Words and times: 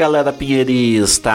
Galera 0.00 0.32
pinheirista! 0.32 1.30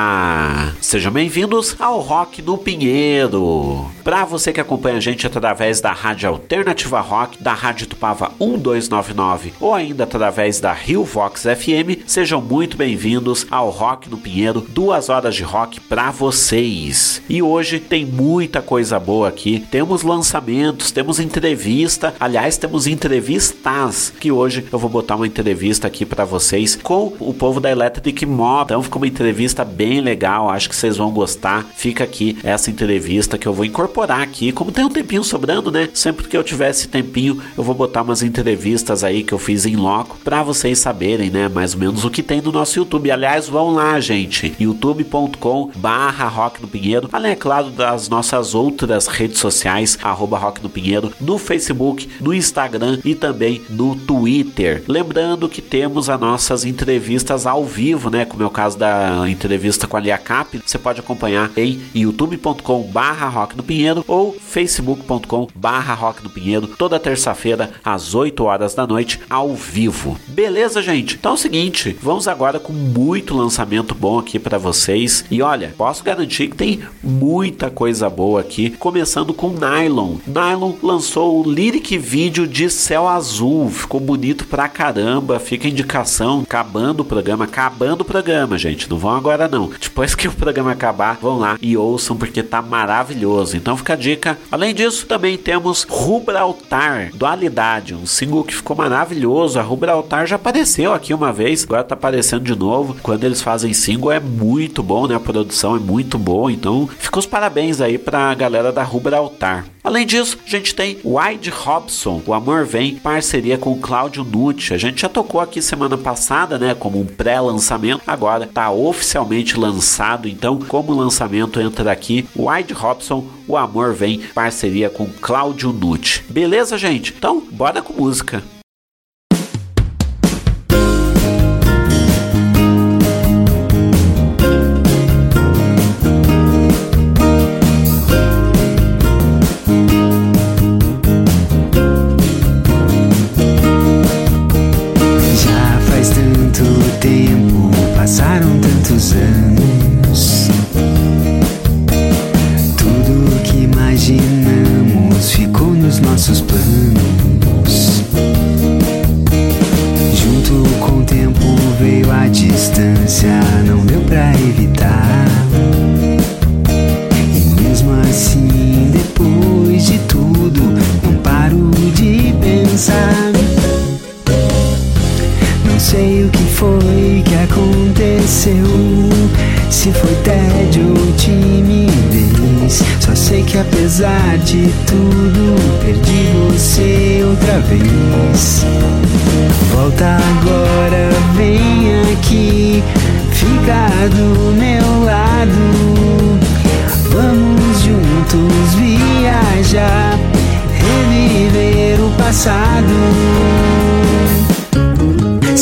Sejam 0.82 1.12
bem-vindos 1.12 1.76
ao 1.80 2.00
Rock 2.00 2.42
no 2.42 2.58
Pinheiro. 2.58 3.86
Para 4.04 4.26
você 4.26 4.52
que 4.52 4.60
acompanha 4.60 4.98
a 4.98 5.00
gente 5.00 5.28
através 5.28 5.82
da 5.82 5.92
Rádio 5.92 6.30
Alternativa 6.30 7.00
Rock, 7.00 7.44
da 7.44 7.54
Rádio 7.54 7.86
Tupava 7.86 8.32
1299 8.40 9.54
ou 9.60 9.72
ainda 9.72 10.04
através 10.04 10.60
da 10.60 10.74
Rio 10.74 11.04
Vox 11.04 11.44
FM, 11.44 12.08
sejam 12.08 12.42
muito 12.42 12.76
bem-vindos 12.76 13.46
ao 13.52 13.70
Rock 13.70 14.10
no 14.10 14.18
Pinheiro, 14.18 14.62
duas 14.62 15.10
horas 15.10 15.36
de 15.36 15.44
rock 15.44 15.80
para 15.82 16.10
vocês. 16.10 17.22
E 17.30 17.44
hoje 17.44 17.80
tem 17.80 18.04
muita 18.04 18.64
coisa 18.64 19.00
boa 19.00 19.28
aqui. 19.28 19.64
Temos 19.70 20.02
lançamentos, 20.02 20.92
temos 20.92 21.20
entrevista, 21.20 22.16
aliás, 22.20 22.58
temos 22.58 22.88
entrevistas 22.88 24.12
que 24.20 24.32
hoje 24.32 24.66
eu 24.72 24.80
vou 24.80 24.90
botar 24.90 25.18
uma 25.18 25.28
entrevista 25.28 25.86
aqui 25.86 26.04
para 26.04 26.26
vocês 26.26 26.76
com 26.76 27.14
o 27.20 27.32
povo 27.32 27.60
da 27.60 27.70
Electric 27.70 28.26
Mob. 28.56 28.66
Então 28.66 28.82
ficou 28.82 29.02
uma 29.02 29.08
entrevista 29.08 29.66
bem 29.66 30.00
legal, 30.00 30.50
acho 30.50 30.70
que 30.70 30.76
vocês 30.76 30.98
vão 30.98 31.12
gostar. 31.12 31.66
Fica 31.76 32.04
aqui 32.04 32.38
essa 32.44 32.70
entrevista 32.70 33.38
que 33.38 33.48
eu 33.48 33.54
vou 33.54 33.66
incorporar 33.66 34.22
aqui. 34.22 34.52
Como 34.52 34.72
tem 34.72 34.86
um 34.86 34.90
tempinho 34.90 35.24
sobrando, 35.24 35.72
né? 35.72 35.90
Sempre 35.94 36.28
que 36.28 36.38
eu 36.38 36.44
tiver 36.44 36.70
esse 36.70 36.88
tempinho, 36.88 37.42
eu 37.58 37.64
vou 37.64 37.76
botar 37.76 38.02
umas 38.02 38.24
entrevistas 38.24 39.04
aí 39.04 39.24
que 39.24 39.34
eu 39.34 39.40
fiz 39.40 39.66
em 39.66 39.76
loco 39.76 40.18
para 40.24 40.42
vocês 40.42 40.80
saberem, 40.80 41.30
né? 41.30 41.50
Mais 41.50 41.74
ou 41.74 41.80
menos 41.80 42.06
o 42.06 42.10
que 42.10 42.24
tem 42.24 42.42
no 42.42 42.52
nosso 42.52 42.80
YouTube. 42.80 43.12
Aliás, 43.12 43.48
vão 43.50 43.74
lá, 43.74 44.00
gente. 44.00 44.56
youtube.com 44.60 45.72
barra 45.76 46.28
Rock 46.28 46.62
no 46.62 46.68
Pinheiro. 46.68 47.10
Além, 47.12 47.34
é 47.34 47.36
claro, 47.36 47.70
das 47.70 48.08
nossas 48.08 48.56
outras 48.56 49.08
redes 49.08 49.40
sociais, 49.40 49.98
arroba 50.02 50.38
Rock 50.38 50.64
no 50.64 50.70
Pinheiro, 50.70 51.12
no 51.20 51.38
Facebook, 51.38 52.10
no 52.22 52.34
Instagram 52.34 53.00
e 53.04 53.16
também 53.16 53.62
no 53.70 53.96
Twitter. 53.96 54.84
Lembrando 54.88 55.50
que 55.50 55.62
temos 55.62 56.10
as 56.10 56.20
nossas 56.20 56.64
entrevistas 56.64 57.46
ao 57.46 57.66
vivo, 57.66 58.10
né? 58.10 58.26
É 58.46 58.48
o 58.48 58.52
caso 58.52 58.78
da 58.78 59.30
entrevista 59.30 59.88
com 59.88 59.98
a 59.98 60.00
Lia 60.00 60.18
Cap, 60.18 60.62
você 60.66 60.78
pode 60.78 61.00
acompanhar 61.00 61.52
em 61.58 61.82
youtube.com 61.94 62.84
barra 62.84 63.28
Rock 63.28 63.56
do 63.56 63.64
Pinheiro 63.64 64.04
ou 64.08 64.34
facebook.com 64.34 65.48
barra 65.56 65.94
Rock 65.94 66.22
do 66.24 66.30
Pinheiro, 66.30 66.68
toda 66.68 67.00
terça-feira 67.00 67.72
às 67.84 68.16
8 68.16 68.44
horas 68.44 68.74
da 68.74 68.88
noite, 68.88 69.20
ao 69.30 69.54
vivo. 69.56 70.18
Beleza, 70.28 70.82
gente? 70.82 71.16
Então 71.16 71.32
é 71.32 71.36
o 71.36 71.38
seguinte, 71.38 71.96
vamos 72.02 72.28
agora 72.28 72.60
com 72.60 72.74
muito 72.74 73.36
lançamento 73.36 73.94
bom 73.94 74.20
aqui 74.20 74.40
para 74.40 74.58
vocês. 74.58 75.26
E 75.30 75.42
olha, 75.42 75.74
posso 75.78 76.04
garantir 76.04 76.48
que 76.48 76.56
tem 76.56 76.82
muita 77.04 77.70
coisa 77.70 78.10
boa 78.10 78.42
aqui, 78.42 78.70
começando 78.72 79.34
com 79.34 79.50
Nylon. 79.50 80.16
Nylon 80.26 80.74
lançou 80.82 81.42
o 81.42 81.50
lyric 81.50 81.98
vídeo 81.98 82.48
de 82.48 82.70
Céu 82.70 83.08
Azul, 83.08 83.70
ficou 83.70 84.00
bonito 84.00 84.46
pra 84.46 84.68
caramba, 84.68 85.40
fica 85.40 85.68
indicação, 85.68 86.42
acabando 86.42 87.02
o 87.02 87.06
programa 87.06 87.26
programa, 87.36 87.46
acabando 87.46 88.02
o 88.02 88.06
programa, 88.06 88.25
gente. 88.58 88.90
Não 88.90 88.98
vão 88.98 89.16
agora 89.16 89.48
não. 89.48 89.70
Depois 89.80 90.16
que 90.16 90.28
o 90.28 90.32
programa 90.32 90.72
acabar, 90.72 91.18
vão 91.22 91.38
lá 91.38 91.58
e 91.62 91.78
ouçam 91.78 92.16
porque 92.16 92.42
tá 92.42 92.62
maravilhoso. 92.62 93.56
Então 93.56 93.78
fica 93.78 93.94
a 93.94 93.96
dica. 93.96 94.38
Além 94.52 94.74
disso, 94.74 95.06
também 95.06 95.38
temos 95.38 95.84
Rubraltar, 95.84 97.12
Dualidade, 97.14 97.94
um 97.94 98.06
single 98.06 98.44
que 98.44 98.56
ficou 98.56 98.76
maravilhoso. 98.76 99.60
A 99.60 99.62
Rubraltar 99.62 100.26
já 100.26 100.36
apareceu 100.36 100.94
aqui 100.94 101.14
uma 101.14 101.32
vez, 101.32 101.64
agora 101.64 101.84
tá 101.84 101.96
aparecendo 101.96 102.44
de 102.44 102.56
novo. 102.56 102.96
Quando 103.02 103.24
eles 103.24 103.42
fazem 103.42 103.74
single 103.74 104.12
é 104.12 104.20
muito 104.20 104.82
bom, 104.82 105.08
né? 105.08 105.16
A 105.16 105.20
produção 105.20 105.76
é 105.76 105.80
muito 105.80 106.18
boa. 106.18 106.52
Então, 106.52 106.90
fica 106.98 107.20
os 107.20 107.26
parabéns 107.26 107.82
aí 107.82 107.98
pra 107.98 108.34
galera 108.34 108.72
da 108.72 108.84
Rubraltar. 108.84 109.66
Além 109.86 110.04
disso, 110.04 110.40
a 110.44 110.50
gente 110.50 110.74
tem 110.74 110.98
Wide 111.06 111.52
Robson, 111.52 112.20
O 112.26 112.34
Amor 112.34 112.66
Vem, 112.66 112.96
parceria 112.96 113.56
com 113.56 113.80
Cláudio 113.80 114.24
Nucci. 114.24 114.74
A 114.74 114.78
gente 114.80 115.04
já 115.04 115.08
tocou 115.08 115.40
aqui 115.40 115.62
semana 115.62 115.96
passada, 115.96 116.58
né, 116.58 116.74
como 116.74 117.00
um 117.00 117.06
pré-lançamento. 117.06 118.02
Agora 118.08 118.46
está 118.46 118.72
oficialmente 118.72 119.56
lançado, 119.56 120.28
então 120.28 120.58
como 120.58 120.92
lançamento 120.92 121.62
entra 121.62 121.92
aqui 121.92 122.28
Wide 122.36 122.74
Robson, 122.74 123.28
O 123.48 123.56
Amor 123.56 123.94
Vem, 123.94 124.22
parceria 124.34 124.90
com 124.90 125.06
Cláudio 125.22 125.72
Nucci. 125.72 126.24
Beleza, 126.30 126.80
gente? 126.80 127.14
Então, 127.16 127.40
bora 127.52 127.80
com 127.80 127.94
música. 127.94 128.44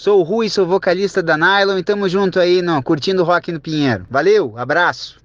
sou 0.00 0.20
o 0.20 0.22
Rui, 0.22 0.48
sou 0.48 0.66
vocalista 0.66 1.22
da 1.22 1.36
Nylon 1.36 1.76
e 1.76 1.82
tamo 1.82 2.08
junto 2.08 2.40
aí, 2.40 2.62
no, 2.62 2.82
curtindo 2.82 3.22
rock 3.22 3.52
no 3.52 3.60
Pinheiro. 3.60 4.06
Valeu, 4.08 4.56
abraço! 4.56 5.20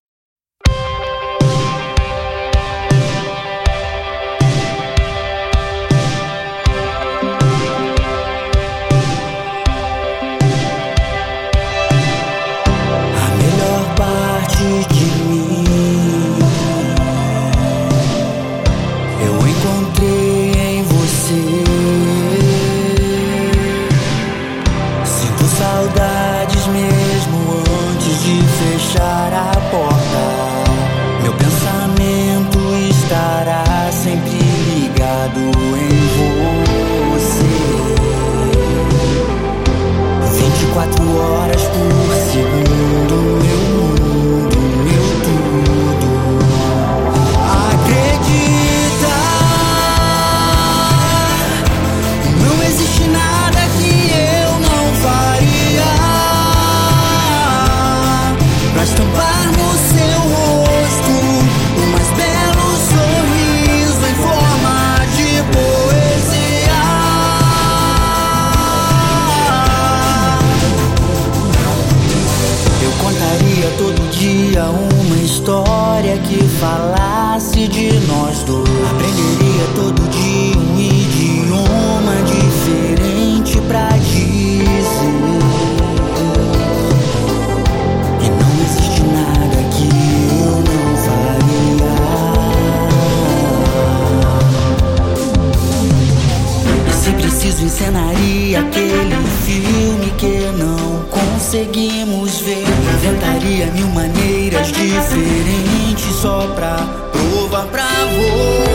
Olá 107.46 108.75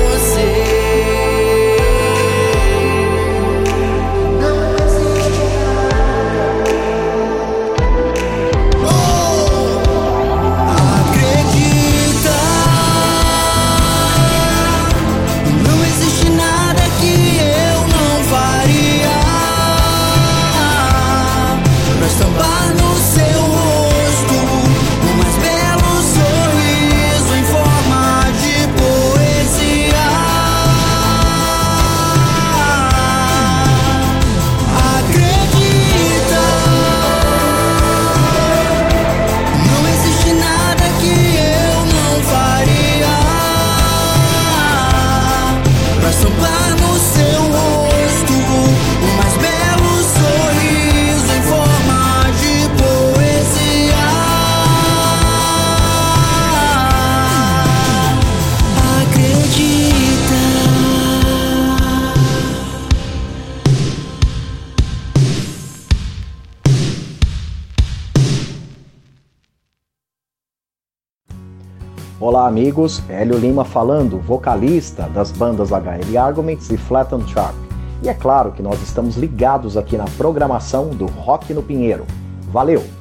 amigos, 72.60 73.02
Hélio 73.08 73.38
Lima 73.38 73.64
falando, 73.64 74.18
vocalista 74.18 75.08
das 75.14 75.32
bandas 75.32 75.70
HL 75.70 76.18
Arguments 76.18 76.68
e 76.68 76.76
Flat 76.76 77.10
on 77.14 77.26
Sharp. 77.26 77.54
E 78.02 78.08
é 78.08 78.12
claro 78.12 78.52
que 78.52 78.62
nós 78.62 78.82
estamos 78.82 79.16
ligados 79.16 79.78
aqui 79.78 79.96
na 79.96 80.04
programação 80.18 80.90
do 80.90 81.06
Rock 81.06 81.54
no 81.54 81.62
Pinheiro. 81.62 82.04
Valeu! 82.52 82.99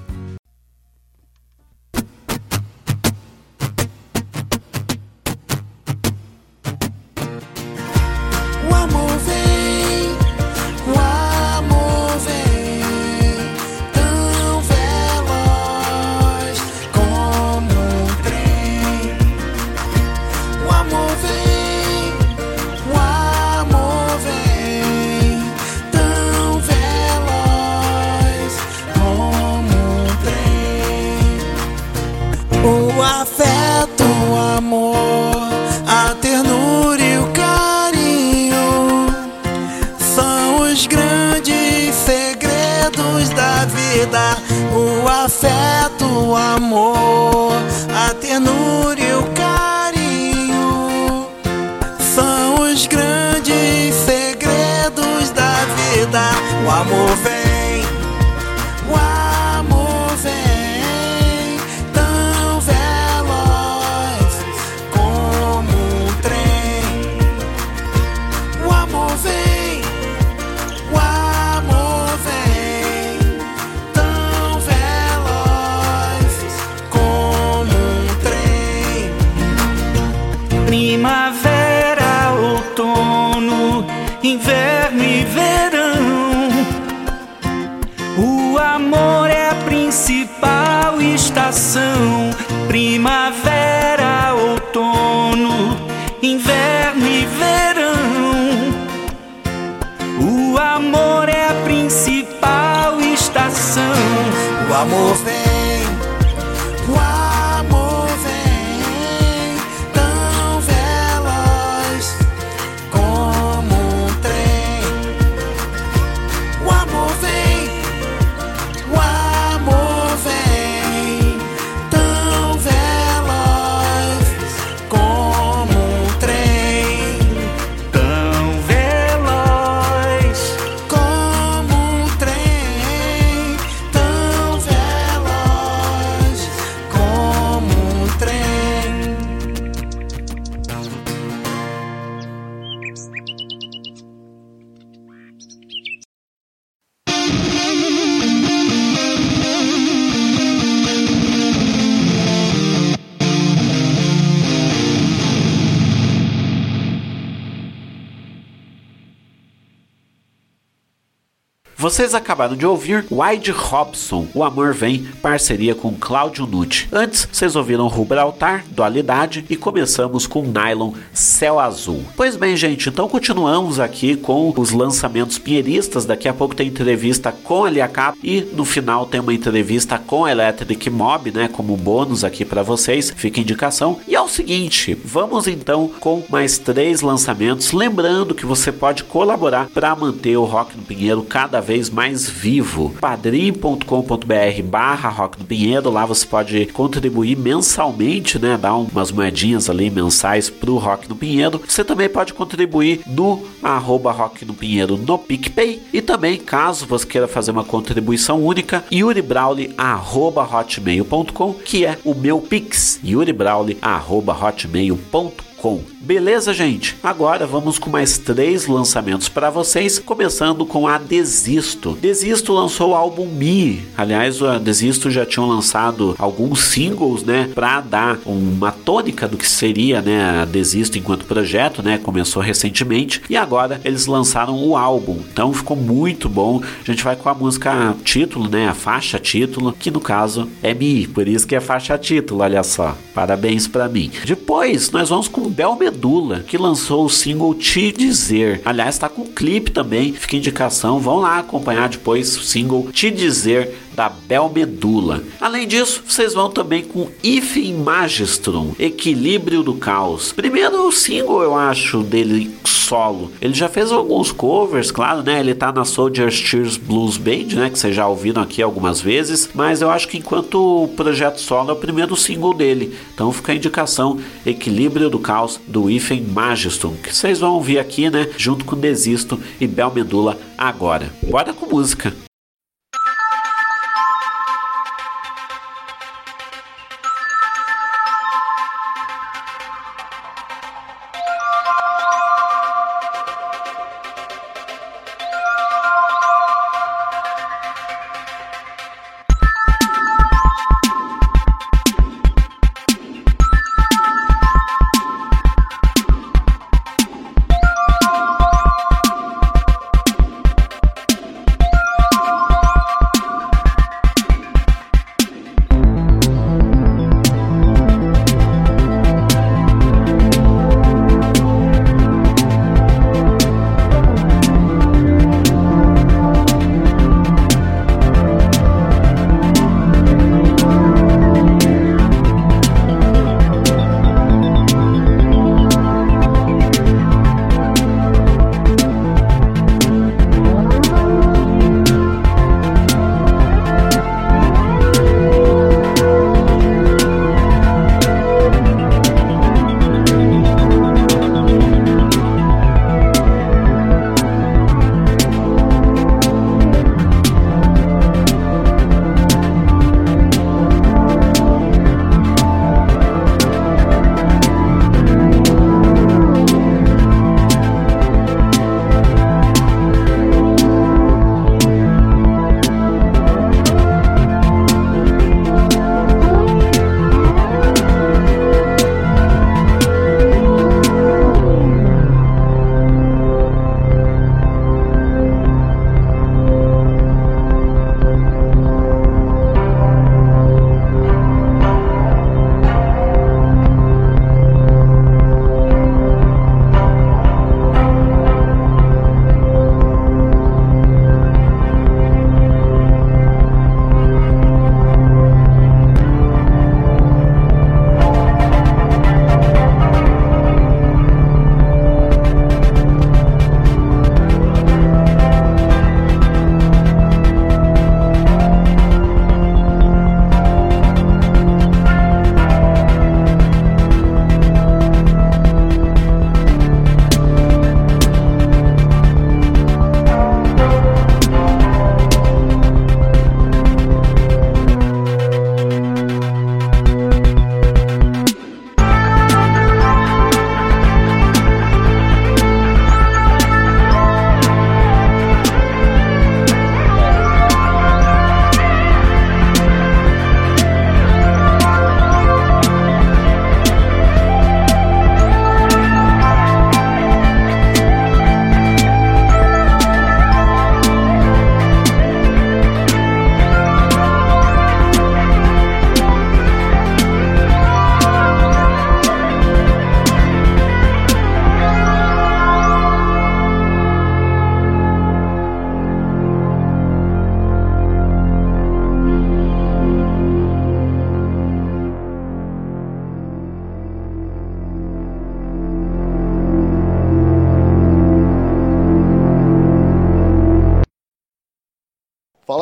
Vocês 161.99 162.15
acabaram 162.15 162.55
de 162.55 162.65
ouvir 162.65 163.05
Wide 163.11 163.51
Robson, 163.51 164.25
O 164.33 164.41
Amor 164.41 164.73
Vem, 164.73 165.05
parceria 165.21 165.75
com 165.75 165.93
Cláudio 165.93 166.47
Nucci. 166.47 166.87
Antes, 166.93 167.27
vocês 167.29 167.57
ouviram 167.57 167.89
Rubraltar, 167.89 168.63
Dualidade 168.71 169.43
e 169.49 169.57
começamos 169.57 170.25
com 170.25 170.41
Nylon, 170.43 170.93
Céu 171.11 171.59
Azul. 171.59 172.05
Pois 172.15 172.37
bem, 172.37 172.55
gente, 172.55 172.87
então 172.87 173.09
continuamos 173.09 173.81
aqui 173.81 174.15
com 174.15 174.53
os 174.55 174.71
lançamentos 174.71 175.37
pinheiristas. 175.37 176.05
Daqui 176.05 176.29
a 176.29 176.33
pouco 176.33 176.55
tem 176.55 176.69
entrevista 176.69 177.33
com 177.33 177.65
a 177.65 177.69
Liacap 177.69 178.17
e 178.23 178.47
no 178.53 178.63
final 178.63 179.05
tem 179.05 179.19
uma 179.19 179.33
entrevista 179.33 179.99
com 179.99 180.23
a 180.23 180.31
Electric 180.31 180.89
Mob, 180.89 181.31
né, 181.31 181.49
como 181.49 181.75
bônus 181.75 182.23
aqui 182.23 182.45
para 182.45 182.63
vocês. 182.63 183.11
Fica 183.13 183.41
indicação. 183.41 183.99
E 184.07 184.15
é 184.15 184.21
o 184.21 184.29
seguinte, 184.29 184.97
vamos 185.03 185.49
então 185.49 185.91
com 185.99 186.23
mais 186.29 186.57
três 186.57 187.01
lançamentos. 187.01 187.73
Lembrando 187.73 188.33
que 188.33 188.45
você 188.45 188.71
pode 188.71 189.03
colaborar 189.03 189.67
para 189.73 189.93
manter 189.97 190.37
o 190.37 190.45
Rock 190.45 190.77
no 190.77 190.83
Pinheiro 190.83 191.23
cada 191.23 191.59
vez 191.59 191.88
mais 191.89 192.29
vivo. 192.29 192.93
padrim.com.br 193.01 194.63
barra 194.63 195.09
Rock 195.09 195.39
no 195.39 195.45
Pinheiro, 195.45 195.89
lá 195.89 196.05
você 196.05 196.25
pode 196.25 196.65
contribuir 196.67 197.37
mensalmente, 197.37 198.39
né, 198.39 198.57
dar 198.57 198.75
umas 198.75 199.11
moedinhas 199.11 199.69
ali 199.69 199.89
mensais 199.89 200.49
pro 200.49 200.77
Rock 200.77 201.09
no 201.09 201.15
Pinheiro. 201.15 201.61
Você 201.67 201.83
também 201.83 202.09
pode 202.09 202.33
contribuir 202.33 203.01
no 203.07 203.43
arroba 203.61 204.11
Rock 204.11 204.45
no 204.45 204.53
Pinheiro 204.53 204.97
no 204.97 205.17
PicPay. 205.17 205.81
E 205.93 206.01
também, 206.01 206.37
caso 206.37 206.85
você 206.85 207.05
queira 207.05 207.27
fazer 207.27 207.51
uma 207.51 207.63
contribuição 207.63 208.43
única, 208.43 208.83
yuribrauli 208.91 209.73
arroba 209.77 210.43
hotmail.com, 210.43 211.53
que 211.53 211.85
é 211.85 211.97
o 212.03 212.13
meu 212.13 212.39
Pix, 212.39 212.99
yuribrauli 213.03 213.77
arroba 213.81 214.33
hotmail.com 214.33 215.48
com. 215.61 215.81
Beleza, 215.99 216.53
gente? 216.53 216.95
Agora 217.03 217.45
vamos 217.45 217.77
com 217.77 217.89
mais 217.89 218.17
três 218.17 218.65
lançamentos 218.65 219.29
para 219.29 219.49
vocês, 219.49 219.99
começando 219.99 220.65
com 220.65 220.87
a 220.87 220.97
Desisto. 220.97 221.97
Desisto 222.01 222.53
lançou 222.53 222.91
o 222.91 222.95
álbum 222.95 223.27
Me. 223.27 223.85
Aliás, 223.97 224.41
a 224.41 224.57
Desisto 224.57 225.11
já 225.11 225.25
tinham 225.25 225.47
lançado 225.47 226.15
alguns 226.17 226.61
singles, 226.61 227.23
né, 227.23 227.49
para 227.53 227.81
dar 227.81 228.19
uma 228.25 228.71
tônica 228.71 229.27
do 229.27 229.37
que 229.37 229.47
seria, 229.47 230.01
né, 230.01 230.41
a 230.41 230.45
Desisto 230.45 230.97
enquanto 230.97 231.25
projeto, 231.25 231.83
né? 231.83 231.97
Começou 231.97 232.41
recentemente 232.41 233.21
e 233.29 233.35
agora 233.35 233.81
eles 233.83 234.05
lançaram 234.05 234.57
o 234.63 234.75
álbum. 234.75 235.19
Então 235.31 235.53
ficou 235.53 235.75
muito 235.75 236.29
bom. 236.29 236.61
A 236.63 236.91
gente 236.91 237.03
vai 237.03 237.15
com 237.15 237.29
a 237.29 237.33
música 237.33 237.95
título, 238.03 238.49
né, 238.49 238.67
a 238.67 238.73
faixa 238.73 239.19
título, 239.19 239.73
que 239.73 239.91
no 239.91 239.99
caso 239.99 240.49
é 240.63 240.73
Me, 240.73 241.07
por 241.07 241.27
isso 241.27 241.45
que 241.45 241.55
é 241.55 241.59
faixa 241.59 241.97
título, 241.97 242.41
olha 242.41 242.63
só. 242.63 242.95
Parabéns 243.13 243.67
para 243.67 243.89
mim. 243.89 244.09
Depois 244.25 244.91
nós 244.91 245.09
vamos 245.09 245.27
com 245.27 245.48
Bel 245.49 245.75
Medula, 245.75 246.43
que 246.47 246.57
lançou 246.57 247.05
o 247.05 247.09
single 247.09 247.53
Te 247.53 247.91
Dizer. 247.91 248.61
Aliás, 248.63 248.97
tá 248.97 249.09
com 249.09 249.25
clipe 249.25 249.71
também, 249.71 250.13
fica 250.13 250.37
indicação. 250.37 250.99
Vão 250.99 251.17
lá 251.17 251.39
acompanhar 251.39 251.89
depois 251.89 252.37
o 252.37 252.41
single 252.41 252.89
Te 252.91 253.11
Dizer 253.11 253.75
da 253.99 254.07
Bel 254.07 254.47
Medula. 254.47 255.21
Além 255.41 255.67
disso, 255.67 256.01
vocês 256.07 256.33
vão 256.33 256.49
também 256.49 256.85
com 256.85 257.09
If 257.21 257.57
in 257.57 257.73
Magistrum, 257.73 258.71
Equilíbrio 258.79 259.61
do 259.61 259.73
Caos. 259.73 260.31
Primeiro 260.31 260.89
single, 260.89 261.43
eu 261.43 261.53
acho, 261.53 262.01
dele 262.01 262.49
solo. 262.63 263.29
Ele 263.41 263.53
já 263.53 263.67
fez 263.67 263.91
alguns 263.91 264.31
covers, 264.31 264.89
claro, 264.89 265.21
né? 265.21 265.41
Ele 265.41 265.53
tá 265.53 265.73
na 265.73 265.83
Soldier 265.83 266.31
Tears 266.31 266.77
Blues 266.77 267.17
Band, 267.17 267.55
né? 267.55 267.69
Que 267.69 267.77
vocês 267.77 267.93
já 267.93 268.07
ouviram 268.07 268.41
aqui 268.41 268.61
algumas 268.61 269.01
vezes. 269.01 269.49
Mas 269.53 269.81
eu 269.81 269.89
acho 269.89 270.07
que 270.07 270.17
enquanto 270.17 270.85
o 270.85 270.87
projeto 270.87 271.41
solo 271.41 271.71
é 271.71 271.73
o 271.73 271.75
primeiro 271.75 272.15
single 272.15 272.53
dele. 272.53 272.95
Então 273.13 273.33
fica 273.33 273.51
a 273.51 273.55
indicação 273.55 274.17
Equilíbrio 274.45 275.09
do 275.09 275.19
Caos 275.19 275.59
do 275.67 275.91
If 275.91 276.11
in 276.11 276.21
Magistrum, 276.21 276.95
que 276.95 277.13
vocês 277.13 277.41
vão 277.41 277.55
ouvir 277.55 277.79
aqui, 277.79 278.09
né? 278.09 278.29
Junto 278.37 278.63
com 278.63 278.77
Desisto 278.77 279.37
e 279.59 279.67
Bel 279.67 279.93
Medula 279.93 280.39
agora. 280.57 281.11
Bora 281.21 281.51
com 281.51 281.65
música. 281.65 282.28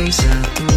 face 0.00 0.24
out 0.24 0.69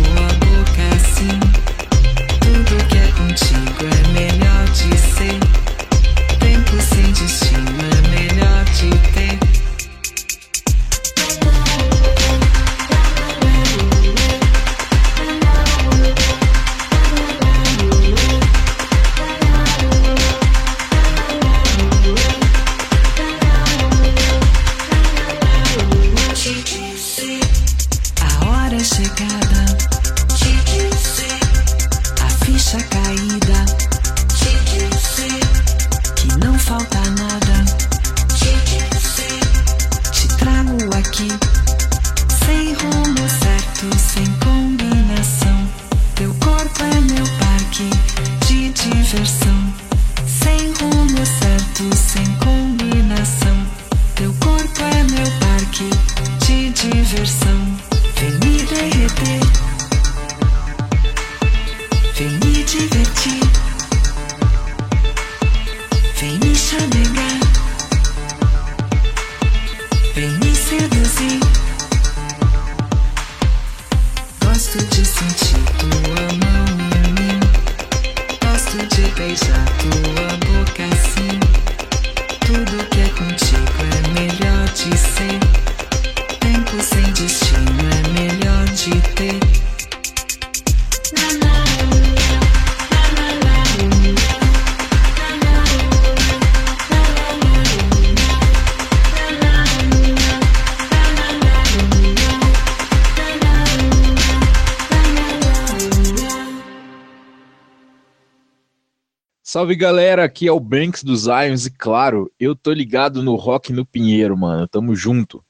Salve 109.64 109.78
galera, 109.78 110.26
aqui 110.26 110.46
é 110.46 110.52
o 110.52 110.60
Banks 110.60 111.06
dos 111.06 111.28
Irons 111.28 111.66
e 111.66 111.72
claro, 111.72 112.30
eu 112.38 112.54
tô 112.54 112.74
ligado 112.74 113.24
no 113.24 113.36
Rock 113.36 113.72
no 113.72 113.86
Pinheiro, 113.86 114.38
mano. 114.38 114.68
Tamo 114.68 114.94
junto. 114.94 115.42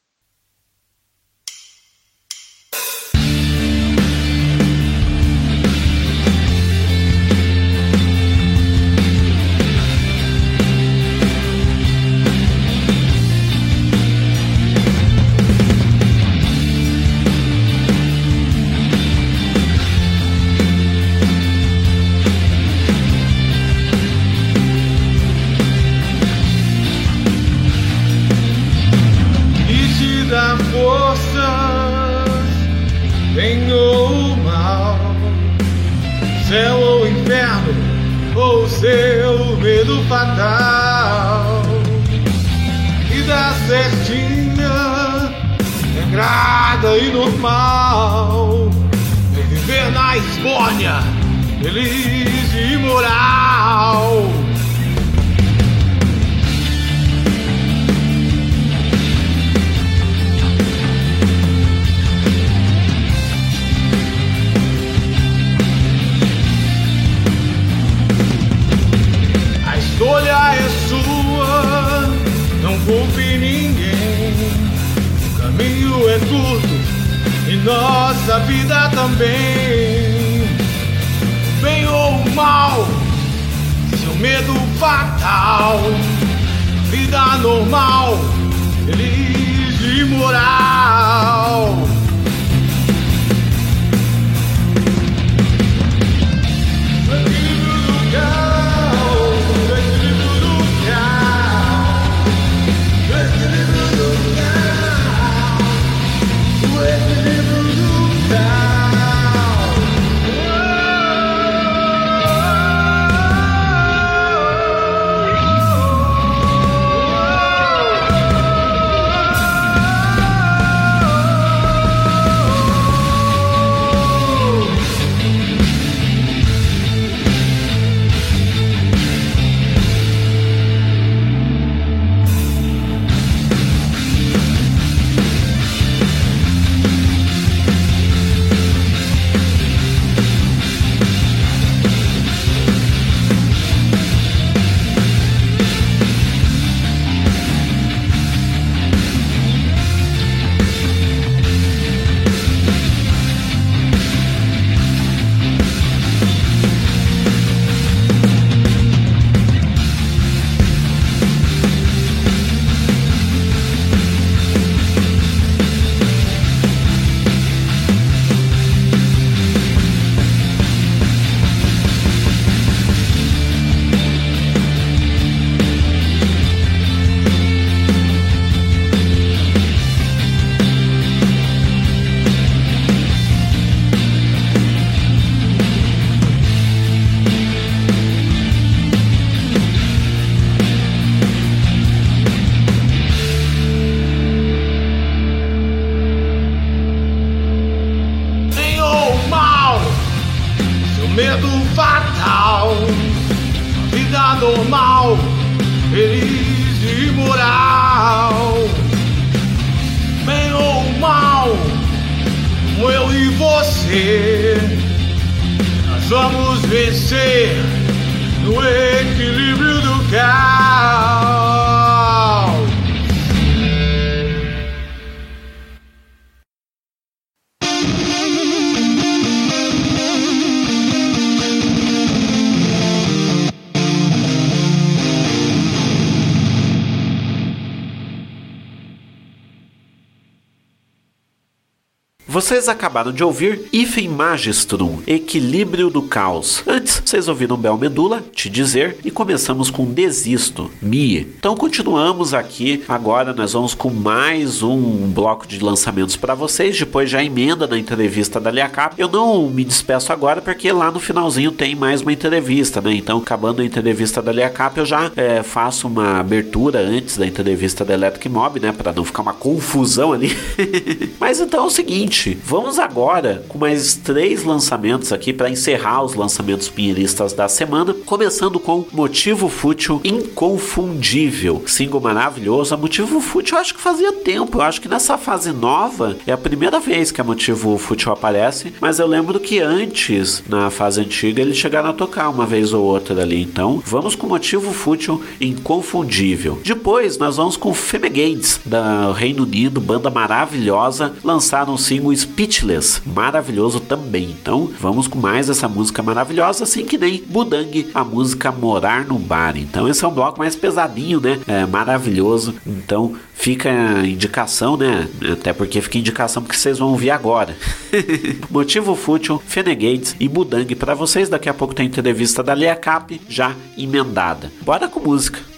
Vocês 242.63 242.77
acabaram 242.77 243.11
de 243.11 243.21
ouvir 243.21 243.67
Ifen 243.73 244.07
Magistrum, 244.07 244.99
Equilíbrio 245.05 245.89
do 245.89 246.01
Caos. 246.03 246.63
Antes, 246.65 247.01
vocês 247.03 247.27
ouviram 247.27 247.57
Bel 247.57 247.77
Medula, 247.77 248.23
Te 248.33 248.49
Dizer, 248.49 248.95
e 249.03 249.11
começamos 249.11 249.69
com 249.69 249.83
Desisto, 249.83 250.71
Mi. 250.81 251.17
Então 251.37 251.57
continuamos 251.57 252.33
aqui, 252.33 252.81
agora 252.87 253.33
nós 253.33 253.51
vamos 253.51 253.73
com 253.73 253.89
mais 253.89 254.63
um 254.63 254.81
bloco 255.11 255.45
de 255.45 255.59
lançamentos 255.59 256.15
para 256.15 256.35
vocês, 256.35 256.79
depois 256.79 257.09
já 257.09 257.21
emenda 257.21 257.67
na 257.67 257.77
entrevista 257.77 258.39
da 258.39 258.49
Liacap. 258.49 258.95
Eu 258.97 259.09
não 259.09 259.49
me 259.49 259.65
despeço 259.65 260.13
agora 260.13 260.41
porque 260.41 260.71
lá 260.71 260.89
no 260.89 261.01
finalzinho 261.01 261.51
tem 261.51 261.75
mais 261.75 262.01
uma 262.01 262.13
entrevista, 262.13 262.79
né? 262.79 262.93
Então, 262.95 263.17
acabando 263.17 263.61
a 263.61 263.65
entrevista 263.65 264.21
da 264.21 264.31
Liacap, 264.31 264.77
eu 264.77 264.85
já 264.85 265.11
é, 265.17 265.43
faço 265.43 265.85
uma 265.85 266.21
abertura 266.21 266.79
antes 266.79 267.17
da 267.17 267.27
entrevista 267.27 267.83
da 267.83 267.93
Electric 267.93 268.29
Mob, 268.29 268.57
né? 268.61 268.71
Para 268.71 268.93
não 268.93 269.03
ficar 269.03 269.21
uma 269.21 269.33
confusão 269.33 270.13
ali. 270.13 270.31
Mas 271.19 271.41
então 271.41 271.65
é 271.65 271.67
o 271.67 271.69
seguinte, 271.69 272.37
vamos 272.53 272.77
agora 272.77 273.43
com 273.49 273.57
mais 273.57 273.95
três 273.95 274.43
lançamentos 274.43 275.11
aqui 275.11 275.33
para 275.33 275.49
encerrar 275.49 276.03
os 276.03 276.13
lançamentos 276.13 276.69
pinheiristas 276.69 277.33
da 277.33 277.49
semana, 277.49 277.95
começando 278.05 278.59
com 278.59 278.85
Motivo 278.91 279.49
Fútil 279.49 279.99
Inconfundível, 280.03 281.63
single 281.65 281.99
maravilhoso. 281.99 282.75
A 282.75 282.77
Motivo 282.77 283.19
Fútil 283.19 283.55
eu 283.55 283.61
acho 283.61 283.73
que 283.73 283.81
fazia 283.81 284.13
tempo, 284.13 284.59
eu 284.59 284.61
acho 284.61 284.79
que 284.79 284.87
nessa 284.87 285.17
fase 285.17 285.51
nova 285.51 286.15
é 286.27 286.31
a 286.31 286.37
primeira 286.37 286.79
vez 286.79 287.11
que 287.11 287.19
a 287.19 287.23
Motivo 287.23 287.75
Fútil 287.79 288.11
aparece, 288.11 288.71
mas 288.79 288.99
eu 288.99 289.07
lembro 289.07 289.39
que 289.39 289.57
antes, 289.57 290.43
na 290.47 290.69
fase 290.69 291.01
antiga, 291.01 291.41
eles 291.41 291.57
chegaram 291.57 291.89
a 291.89 291.93
tocar 291.93 292.29
uma 292.29 292.45
vez 292.45 292.71
ou 292.71 292.85
outra 292.85 293.19
ali. 293.19 293.41
Então, 293.41 293.81
vamos 293.83 294.13
com 294.15 294.27
Motivo 294.27 294.71
Fútil 294.71 295.23
Inconfundível. 295.41 296.61
Depois, 296.63 297.17
nós 297.17 297.37
vamos 297.37 297.57
com 297.57 297.73
Femegades, 297.73 298.59
da 298.63 299.11
Reino 299.11 299.41
Unido, 299.41 299.81
banda 299.81 300.11
maravilhosa, 300.11 301.13
lançaram 301.23 301.73
um 301.73 301.77
single 301.77 302.13
Speechless, 302.43 303.01
maravilhoso 303.05 303.79
também. 303.79 304.31
Então, 304.31 304.69
vamos 304.79 305.07
com 305.07 305.17
mais 305.17 305.49
essa 305.49 305.69
música 305.69 306.03
maravilhosa, 306.03 306.65
assim 306.65 306.85
que 306.85 306.97
nem 306.97 307.23
Budang, 307.25 307.89
a 307.93 308.03
música 308.03 308.51
Morar 308.51 309.05
no 309.05 309.17
Bar. 309.17 309.55
Então, 309.57 309.87
esse 309.87 310.03
é 310.03 310.07
um 310.07 310.13
bloco 310.13 310.39
mais 310.39 310.53
pesadinho, 310.53 311.21
né? 311.21 311.39
É 311.47 311.65
maravilhoso. 311.65 312.53
Então, 312.67 313.15
fica 313.33 313.69
a 313.69 314.05
indicação, 314.05 314.75
né? 314.75 315.07
Até 315.31 315.53
porque 315.53 315.79
fica 315.81 315.97
indicação 315.97 316.43
porque 316.43 316.57
vocês 316.57 316.79
vão 316.79 316.89
ouvir 316.89 317.11
agora. 317.11 317.55
Motivo 318.51 318.93
Fútil, 318.93 319.41
Fenegades 319.47 320.13
e 320.19 320.27
Budang 320.27 320.75
para 320.75 320.93
vocês. 320.93 321.29
Daqui 321.29 321.47
a 321.47 321.53
pouco 321.53 321.73
tem 321.73 321.85
entrevista 321.85 322.43
da 322.43 322.53
Lia 322.53 322.75
Cap 322.75 323.21
já 323.29 323.55
emendada. 323.77 324.51
Bora 324.61 324.89
com 324.89 324.99
música. 324.99 325.52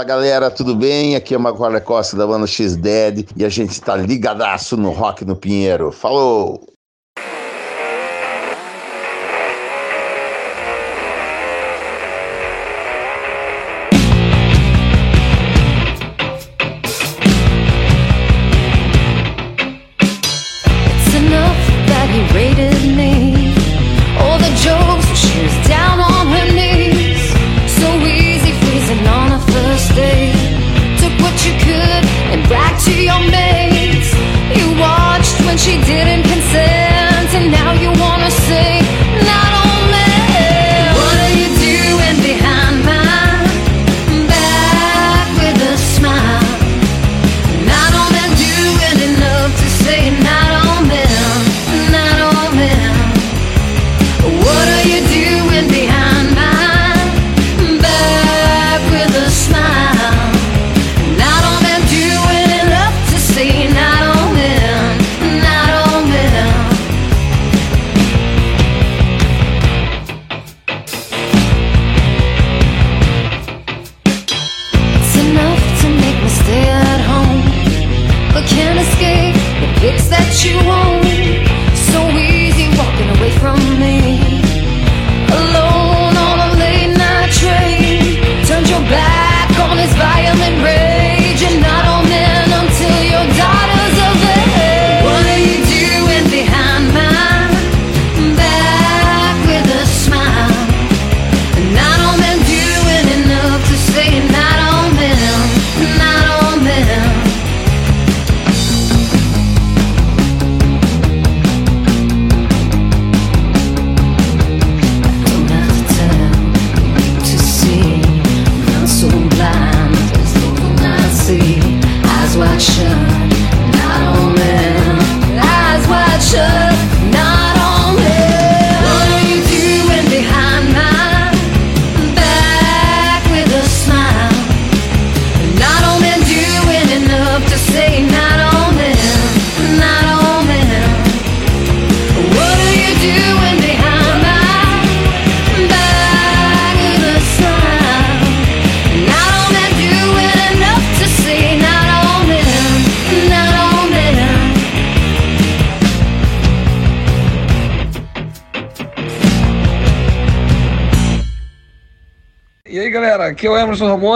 Fala 0.00 0.08
galera, 0.08 0.50
tudo 0.50 0.74
bem? 0.74 1.14
Aqui 1.14 1.34
é 1.34 1.36
o 1.36 1.40
Maguara 1.40 1.78
Costa 1.78 2.16
da 2.16 2.26
banda 2.26 2.46
X-Dead 2.46 3.28
e 3.36 3.44
a 3.44 3.50
gente 3.50 3.78
tá 3.82 3.94
ligadaço 3.94 4.74
no 4.74 4.92
Rock 4.92 5.26
no 5.26 5.36
Pinheiro. 5.36 5.92
Falou! 5.92 6.69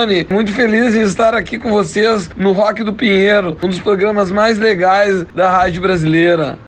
Ramone, 0.05 0.27
muito 0.31 0.53
feliz 0.53 0.95
em 0.95 1.01
estar 1.01 1.35
aqui 1.35 1.59
com 1.59 1.71
vocês 1.71 2.31
no 2.37 2.53
Rock 2.53 2.85
do 2.85 2.93
Pinheiro, 2.93 3.57
um 3.63 3.69
dos 3.69 3.81
programas 3.81 4.31
mais 4.31 4.59
legais 4.59 5.25
da 5.35 5.51
rádio 5.51 5.81
brasileira. 5.81 6.59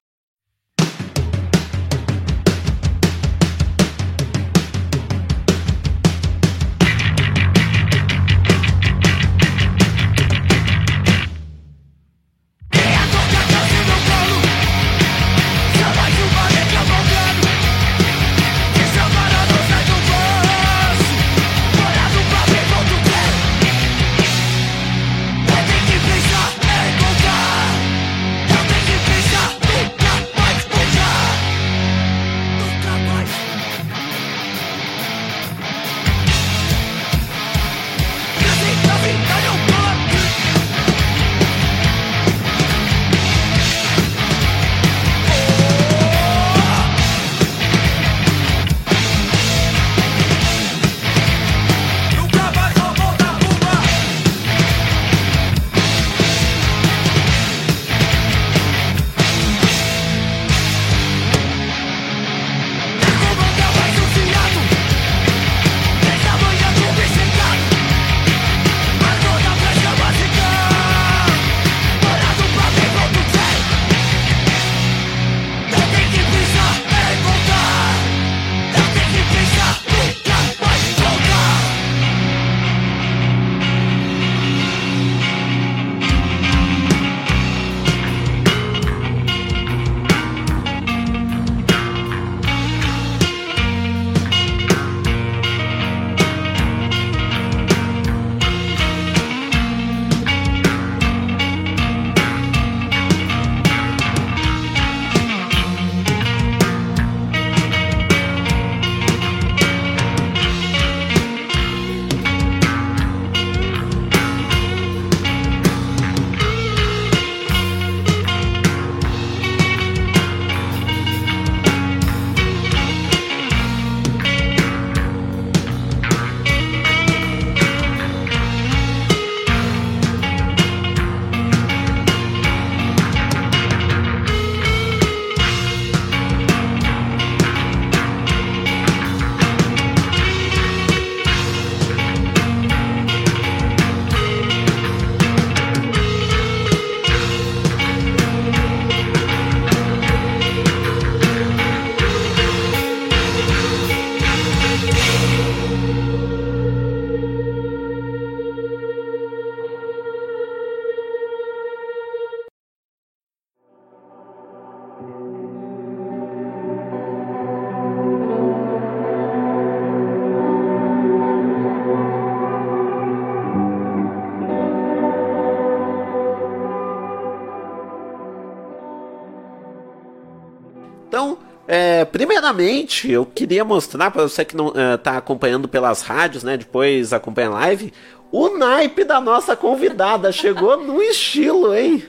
Primeiramente, 182.16 183.12
eu 183.12 183.26
queria 183.26 183.62
mostrar 183.62 184.10
para 184.10 184.22
você 184.22 184.42
que 184.42 184.56
não 184.56 184.72
está 184.94 185.18
acompanhando 185.18 185.68
pelas 185.68 186.00
rádios, 186.00 186.42
né? 186.42 186.56
Depois 186.56 187.12
acompanha 187.12 187.48
a 187.48 187.52
live, 187.52 187.92
o 188.32 188.56
naipe 188.56 189.04
da 189.04 189.20
nossa 189.20 189.54
convidada 189.54 190.32
chegou 190.32 190.78
no 190.82 191.02
estilo, 191.02 191.74
hein? 191.74 192.02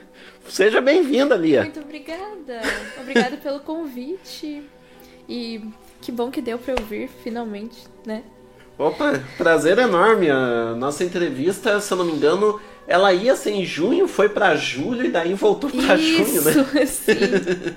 Seja 0.48 0.80
bem-vinda, 0.80 1.36
Lia. 1.36 1.64
Muito 1.64 1.82
obrigada. 1.82 2.62
Obrigada 3.02 3.36
pelo 3.36 3.60
convite. 3.60 4.64
E 5.28 5.62
que 6.00 6.10
bom 6.10 6.32
que 6.32 6.42
deu 6.42 6.58
pra 6.58 6.74
eu 6.74 6.86
vir, 6.86 7.10
finalmente, 7.22 7.84
né? 8.06 8.24
Opa, 8.78 9.22
prazer 9.38 9.78
enorme. 9.78 10.30
A 10.30 10.74
nossa 10.74 11.04
entrevista, 11.04 11.82
se 11.82 11.92
eu 11.92 11.98
não 11.98 12.06
me 12.06 12.14
engano, 12.14 12.62
ela 12.88 13.12
ia 13.12 13.36
ser 13.36 13.52
em 13.52 13.66
junho, 13.66 14.08
foi 14.08 14.30
pra 14.30 14.56
julho 14.56 15.06
e 15.06 15.12
daí 15.12 15.34
voltou 15.34 15.70
pra 15.70 15.98
junho, 15.98 16.42
né? 16.44 16.82
Isso, 16.82 17.04
sim. 17.04 17.14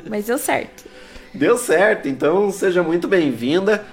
Mas 0.08 0.26
deu 0.26 0.38
certo. 0.38 0.84
Deu 1.32 1.56
certo, 1.56 2.08
então 2.08 2.50
seja 2.50 2.82
muito 2.82 3.06
bem-vinda. 3.06 3.84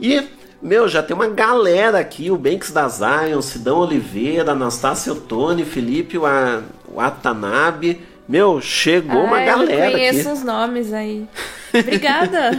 E, 0.00 0.22
meu, 0.62 0.88
já 0.88 1.02
tem 1.02 1.14
uma 1.14 1.28
galera 1.28 1.98
aqui: 1.98 2.30
o 2.30 2.36
Banks 2.36 2.70
da 2.70 2.88
Zion, 2.88 3.40
Sidão 3.42 3.78
Oliveira, 3.78 4.52
Anastácio 4.52 5.12
Ottoni, 5.12 5.64
Felipe 5.64 6.16
Wa- 6.18 6.62
Watanabe. 6.92 8.00
Meu, 8.28 8.60
chegou 8.60 9.22
uma 9.24 9.38
Ah, 9.38 9.44
galera 9.44 9.86
Eu 9.86 9.92
conheço 9.92 10.20
aqui. 10.28 10.38
os 10.38 10.42
nomes 10.44 10.92
aí. 10.92 11.26
Obrigada. 11.74 12.50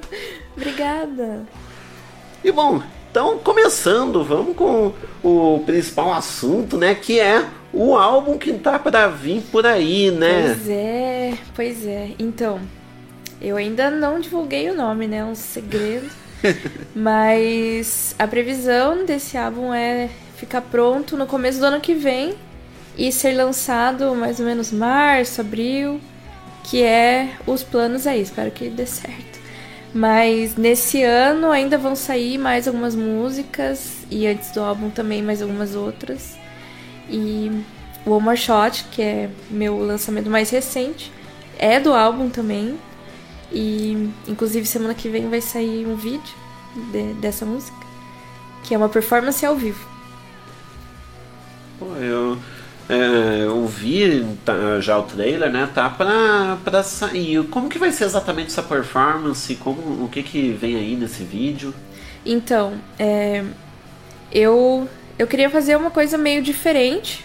Obrigada. 0.56 1.42
E 2.42 2.50
bom, 2.50 2.82
então 3.10 3.38
começando, 3.38 4.24
vamos 4.24 4.56
com 4.56 4.92
o 5.22 5.62
principal 5.64 6.12
assunto, 6.12 6.76
né? 6.76 6.94
Que 6.94 7.20
é 7.20 7.44
o 7.72 7.94
álbum 7.96 8.36
que 8.36 8.52
tá 8.54 8.78
pra 8.80 9.06
vir 9.06 9.42
por 9.52 9.64
aí, 9.64 10.10
né? 10.10 10.54
Pois 10.56 10.68
é, 10.68 11.34
pois 11.54 11.86
é. 11.86 12.08
Então, 12.18 12.58
eu 13.42 13.56
ainda 13.56 13.90
não 13.90 14.20
divulguei 14.20 14.70
o 14.70 14.74
nome, 14.74 15.08
né? 15.08 15.18
É 15.18 15.24
um 15.24 15.34
segredo. 15.34 16.08
Mas 16.94 18.14
a 18.18 18.26
previsão 18.26 19.04
desse 19.04 19.36
álbum 19.36 19.74
é 19.74 20.08
ficar 20.36 20.60
pronto 20.60 21.16
no 21.16 21.26
começo 21.26 21.58
do 21.58 21.66
ano 21.66 21.80
que 21.80 21.94
vem. 21.94 22.34
e 22.96 23.10
ser 23.10 23.32
lançado 23.32 24.14
mais 24.14 24.38
ou 24.38 24.44
menos 24.44 24.70
março, 24.70 25.40
abril, 25.40 25.98
que 26.64 26.82
é 26.82 27.30
os 27.46 27.62
planos 27.62 28.06
aí, 28.06 28.20
espero 28.20 28.50
que 28.50 28.68
dê 28.68 28.84
certo. 28.86 29.40
Mas 29.94 30.56
nesse 30.56 31.02
ano 31.02 31.50
ainda 31.50 31.78
vão 31.78 31.96
sair 31.96 32.38
mais 32.38 32.68
algumas 32.68 32.94
músicas 32.94 34.06
e 34.10 34.26
antes 34.26 34.50
do 34.52 34.60
álbum 34.60 34.90
também 34.90 35.22
mais 35.22 35.42
algumas 35.42 35.74
outras. 35.74 36.36
E 37.08 37.50
o 38.04 38.10
One 38.10 38.24
More 38.24 38.36
Shot, 38.36 38.84
que 38.90 39.02
é 39.02 39.30
meu 39.50 39.78
lançamento 39.78 40.30
mais 40.30 40.50
recente, 40.50 41.12
é 41.58 41.80
do 41.80 41.92
álbum 41.92 42.28
também. 42.28 42.78
E 43.52 44.10
inclusive 44.26 44.66
semana 44.66 44.94
que 44.94 45.08
vem 45.08 45.28
vai 45.28 45.40
sair 45.40 45.86
um 45.86 45.96
vídeo 45.96 46.34
de- 46.90 47.12
dessa 47.14 47.44
música, 47.44 47.76
que 48.64 48.74
é 48.74 48.78
uma 48.78 48.88
performance 48.88 49.44
ao 49.44 49.54
vivo. 49.56 49.86
Pô, 51.78 51.86
eu, 51.96 52.38
é, 52.88 53.44
eu 53.44 53.66
vi 53.66 54.24
tá, 54.44 54.80
já 54.80 54.98
o 54.98 55.02
trailer, 55.02 55.50
né? 55.50 55.68
Tá 55.74 55.90
pra, 55.90 56.56
pra 56.64 56.82
sair. 56.82 57.42
Como 57.48 57.68
que 57.68 57.78
vai 57.78 57.90
ser 57.92 58.04
exatamente 58.04 58.48
essa 58.48 58.62
performance? 58.62 59.54
Como, 59.56 60.04
o 60.04 60.08
que 60.08 60.22
que 60.22 60.52
vem 60.52 60.76
aí 60.76 60.96
nesse 60.96 61.24
vídeo? 61.24 61.74
Então, 62.24 62.74
é, 62.98 63.44
eu, 64.30 64.88
eu 65.18 65.26
queria 65.26 65.50
fazer 65.50 65.76
uma 65.76 65.90
coisa 65.90 66.16
meio 66.16 66.42
diferente, 66.42 67.24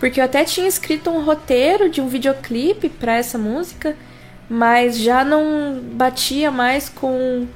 porque 0.00 0.18
eu 0.20 0.24
até 0.24 0.44
tinha 0.44 0.66
escrito 0.66 1.10
um 1.10 1.22
roteiro 1.24 1.90
de 1.90 2.00
um 2.00 2.08
videoclipe 2.08 2.88
pra 2.88 3.16
essa 3.16 3.36
música, 3.36 3.96
mas 4.48 4.98
já 4.98 5.24
não 5.24 5.80
batia 5.92 6.50
mais 6.50 6.88
com 6.88 7.46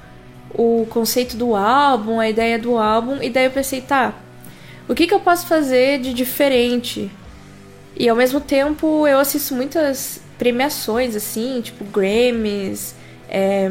o 0.55 0.87
conceito 0.91 1.37
do 1.37 1.55
álbum, 1.55 2.19
a 2.19 2.29
ideia 2.29 2.59
do 2.59 2.77
álbum, 2.79 3.23
e 3.23 3.29
daí 3.31 3.45
eu 3.45 3.51
pensei, 3.51 3.81
tá, 3.81 4.15
o 4.89 4.95
que, 4.95 5.07
que 5.07 5.15
eu 5.15 5.21
posso 5.21 5.47
fazer 5.47 6.01
de 6.01 6.15
diferente? 6.15 7.11
E 7.97 8.09
ao 8.09 8.17
mesmo 8.17 8.41
tempo 8.41 9.07
eu 9.07 9.19
assisto 9.19 9.55
muitas 9.55 10.21
premiações, 10.39 11.15
assim, 11.15 11.61
tipo 11.61 11.85
Grammys, 11.85 12.95
é, 13.29 13.71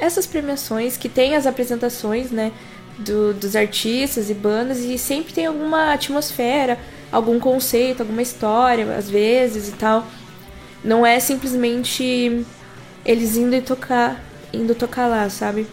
essas 0.00 0.26
premiações 0.26 0.96
que 0.96 1.08
tem 1.08 1.36
as 1.36 1.46
apresentações, 1.46 2.30
né, 2.30 2.50
do- 2.98 3.32
dos 3.34 3.54
artistas 3.54 4.28
e 4.30 4.34
bandas, 4.34 4.78
e 4.80 4.98
sempre 4.98 5.32
tem 5.32 5.46
alguma 5.46 5.92
atmosfera, 5.92 6.78
algum 7.12 7.38
conceito, 7.38 8.00
alguma 8.00 8.22
história, 8.22 8.96
às 8.96 9.08
vezes 9.08 9.68
e 9.68 9.72
tal. 9.72 10.04
Não 10.82 11.04
é 11.04 11.18
simplesmente 11.18 12.44
eles 13.04 13.36
indo 13.36 13.54
e 13.54 13.60
tocar, 13.60 14.22
indo 14.52 14.74
tocar 14.74 15.06
lá, 15.06 15.28
sabe? 15.28 15.66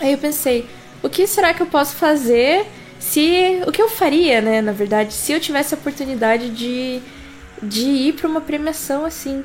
Aí 0.00 0.12
eu 0.12 0.18
pensei, 0.18 0.68
o 1.02 1.08
que 1.08 1.26
será 1.26 1.54
que 1.54 1.62
eu 1.62 1.66
posso 1.66 1.94
fazer 1.96 2.66
se. 2.98 3.62
O 3.66 3.72
que 3.72 3.80
eu 3.80 3.88
faria, 3.88 4.40
né, 4.40 4.60
na 4.60 4.72
verdade, 4.72 5.12
se 5.12 5.32
eu 5.32 5.40
tivesse 5.40 5.74
a 5.74 5.78
oportunidade 5.78 6.50
de, 6.50 7.00
de 7.62 7.84
ir 7.84 8.14
pra 8.14 8.28
uma 8.28 8.40
premiação 8.40 9.04
assim? 9.04 9.44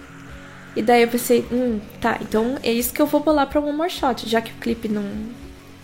E 0.76 0.82
daí 0.82 1.02
eu 1.02 1.08
pensei, 1.08 1.46
hum, 1.52 1.80
tá, 2.00 2.18
então 2.22 2.58
é 2.64 2.72
isso 2.72 2.94
que 2.94 3.02
eu 3.02 3.06
vou 3.06 3.20
bolar 3.20 3.48
pra 3.48 3.60
One 3.60 3.76
More 3.76 3.90
Shot, 3.90 4.30
já 4.30 4.40
que 4.40 4.52
o 4.52 4.56
clipe 4.56 4.88
não, 4.88 5.04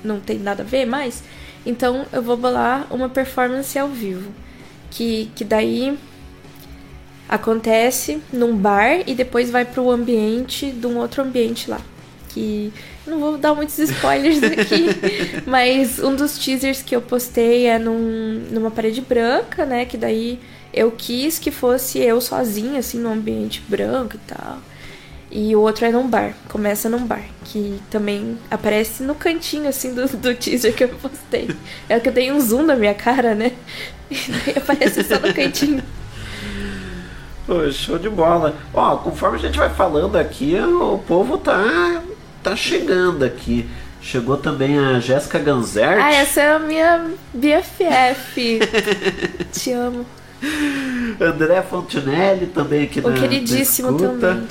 não 0.04 0.20
tem 0.20 0.40
nada 0.40 0.64
a 0.64 0.66
ver 0.66 0.86
mais. 0.86 1.24
Então 1.66 2.06
eu 2.14 2.22
vou 2.22 2.38
bolar 2.38 2.88
uma 2.90 3.10
performance 3.10 3.78
ao 3.78 3.90
vivo. 3.90 4.32
Que, 4.92 5.30
que 5.36 5.44
daí 5.44 5.98
acontece 7.28 8.22
num 8.32 8.56
bar 8.56 9.02
e 9.06 9.16
depois 9.16 9.50
vai 9.50 9.66
pro 9.66 9.90
ambiente 9.90 10.72
de 10.72 10.86
um 10.88 10.98
outro 10.98 11.22
ambiente 11.22 11.70
lá. 11.70 11.80
Que 12.30 12.72
não 13.08 13.20
vou 13.20 13.38
dar 13.38 13.54
muitos 13.54 13.78
spoilers 13.80 14.44
aqui, 14.44 14.88
mas 15.46 16.00
um 16.00 16.16
dos 16.16 16.38
teasers 16.38 16.82
que 16.82 16.96
eu 16.96 17.02
postei 17.02 17.66
é 17.68 17.80
num, 17.80 18.46
numa 18.52 18.72
parede 18.72 19.02
branca, 19.02 19.66
né? 19.66 19.86
Que 19.86 19.98
daí 19.98 20.40
eu 20.74 20.92
quis 20.92 21.40
que 21.40 21.52
fosse 21.52 22.00
eu 22.00 22.20
sozinha, 22.20 22.80
assim, 22.80 23.00
num 23.00 23.14
ambiente 23.14 23.64
branco 23.68 24.16
e 24.16 24.20
tal. 24.28 24.60
E 25.32 25.56
o 25.56 25.62
outro 25.62 25.86
é 25.86 25.92
num 25.92 26.08
bar, 26.08 26.34
começa 26.48 26.88
num 26.88 27.06
bar, 27.06 27.24
que 27.44 27.82
também 27.90 28.38
aparece 28.50 29.04
no 29.04 29.16
cantinho, 29.16 29.68
assim, 29.68 29.94
do, 29.94 30.08
do 30.08 30.36
teaser 30.36 30.74
que 30.74 30.84
eu 30.84 30.90
postei. 30.90 31.50
É 31.90 32.00
que 32.00 32.10
eu 32.10 32.14
dei 32.14 32.32
um 32.32 32.40
zoom 32.40 32.64
na 32.64 32.76
minha 32.76 32.94
cara, 32.94 33.34
né? 33.34 33.52
E 34.08 34.16
daí 34.32 34.58
aparece 34.58 35.04
só 35.04 35.16
no 35.20 35.34
cantinho. 35.34 35.84
Pô, 37.46 37.72
show 37.72 38.00
de 38.00 38.10
bola. 38.10 38.56
Ó, 38.74 38.98
conforme 38.98 39.38
a 39.38 39.40
gente 39.40 39.58
vai 39.58 39.70
falando 39.70 40.16
aqui, 40.16 40.56
o 40.60 40.98
povo 40.98 41.38
tá, 41.38 42.02
tá 42.42 42.56
chegando 42.56 43.24
aqui. 43.24 43.70
Chegou 44.02 44.38
também 44.38 44.78
a 44.78 45.00
Jéssica 45.00 45.40
Ganzert. 45.40 46.00
Ah, 46.00 46.14
essa 46.14 46.42
é 46.42 46.54
a 46.54 46.60
minha 46.60 47.12
BFF. 47.34 48.60
Te 49.52 49.72
amo. 49.72 50.06
André 51.20 51.62
Fontinelli 51.62 52.48
também 52.48 52.84
aqui 52.84 53.00
O 53.00 53.10
na 53.10 53.16
queridíssimo 53.16 53.92
na 53.92 53.98
também. 53.98 54.48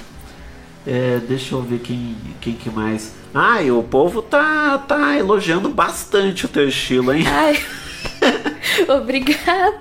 É, 0.86 1.20
deixa 1.28 1.54
eu 1.54 1.62
ver 1.62 1.78
quem, 1.78 2.16
quem 2.40 2.54
que 2.54 2.68
mais. 2.68 3.12
Ah, 3.32 3.62
e 3.62 3.70
o 3.70 3.82
povo 3.82 4.22
tá, 4.22 4.78
tá 4.78 5.16
elogiando 5.16 5.68
bastante 5.68 6.46
o 6.46 6.48
teu 6.48 6.68
estilo, 6.68 7.12
hein? 7.12 7.24
Ai. 7.26 7.60
Obrigada. 8.88 9.78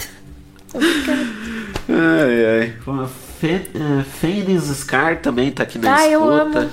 Obrigada. 0.74 1.53
Ai, 1.90 2.46
ai. 2.62 4.04
Fênix 4.06 4.64
Scar 4.78 5.22
também 5.22 5.52
tá 5.52 5.64
aqui 5.64 5.78
na 5.78 5.96
Ah, 5.96 6.08
eu 6.08 6.22
escuta. 6.22 6.60
amo. 6.60 6.70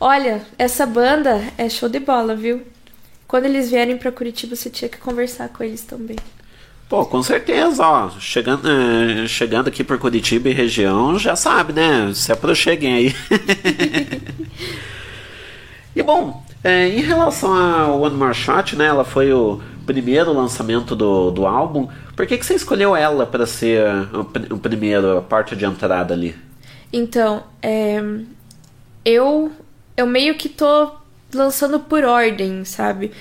Olha, 0.00 0.42
essa 0.56 0.86
banda 0.86 1.42
é 1.58 1.68
show 1.68 1.88
de 1.88 1.98
bola, 1.98 2.34
viu? 2.34 2.62
Quando 3.26 3.44
eles 3.44 3.70
vierem 3.70 3.98
pra 3.98 4.10
Curitiba, 4.12 4.56
você 4.56 4.70
tinha 4.70 4.88
que 4.88 4.96
conversar 4.98 5.48
com 5.50 5.62
eles 5.62 5.82
também. 5.82 6.16
Pô, 6.88 7.04
com 7.04 7.22
certeza, 7.22 7.84
ó. 7.86 8.08
Chegando, 8.18 8.66
é, 8.66 9.26
chegando 9.26 9.68
aqui 9.68 9.84
por 9.84 9.98
Curitiba 9.98 10.48
e 10.48 10.52
região, 10.52 11.18
já 11.18 11.36
sabe, 11.36 11.74
né? 11.74 12.10
Se 12.14 12.32
aproxeguem 12.32 12.94
aí. 12.94 13.16
e 15.94 16.02
bom, 16.02 16.42
é, 16.64 16.88
em 16.88 17.02
relação 17.02 17.52
a 17.52 17.88
One 17.94 18.16
More 18.16 18.34
Shot, 18.34 18.74
né? 18.76 18.86
Ela 18.86 19.04
foi 19.04 19.32
o 19.32 19.60
primeiro 19.84 20.32
lançamento 20.32 20.96
do, 20.96 21.30
do 21.30 21.46
álbum. 21.46 21.88
Por 22.18 22.26
que, 22.26 22.36
que 22.36 22.44
você 22.44 22.54
escolheu 22.54 22.96
ela 22.96 23.24
para 23.24 23.46
ser 23.46 23.80
o, 24.12 24.54
o 24.56 24.58
primeiro, 24.58 25.18
a 25.18 25.22
porta 25.22 25.54
de 25.54 25.64
entrada 25.64 26.12
ali? 26.12 26.34
Então, 26.92 27.44
é, 27.62 28.02
eu 29.04 29.52
eu 29.96 30.04
meio 30.04 30.34
que 30.34 30.48
tô 30.48 30.96
lançando 31.32 31.78
por 31.78 32.02
ordem, 32.02 32.64
sabe? 32.64 33.12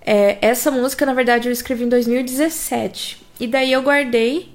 É, 0.00 0.38
essa 0.40 0.70
música, 0.70 1.04
na 1.04 1.12
verdade, 1.12 1.46
eu 1.46 1.52
escrevi 1.52 1.84
em 1.84 1.90
2017. 1.90 3.22
E 3.38 3.46
daí 3.46 3.70
eu 3.70 3.82
guardei 3.82 4.50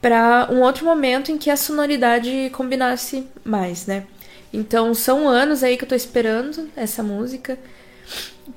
pra 0.00 0.46
um 0.48 0.60
outro 0.60 0.84
momento 0.84 1.32
em 1.32 1.36
que 1.36 1.50
a 1.50 1.56
sonoridade 1.56 2.48
combinasse 2.52 3.26
mais, 3.44 3.86
né? 3.86 4.04
Então 4.52 4.94
são 4.94 5.28
anos 5.28 5.64
aí 5.64 5.76
que 5.76 5.82
eu 5.82 5.88
tô 5.88 5.96
esperando 5.96 6.70
essa 6.76 7.02
música 7.02 7.58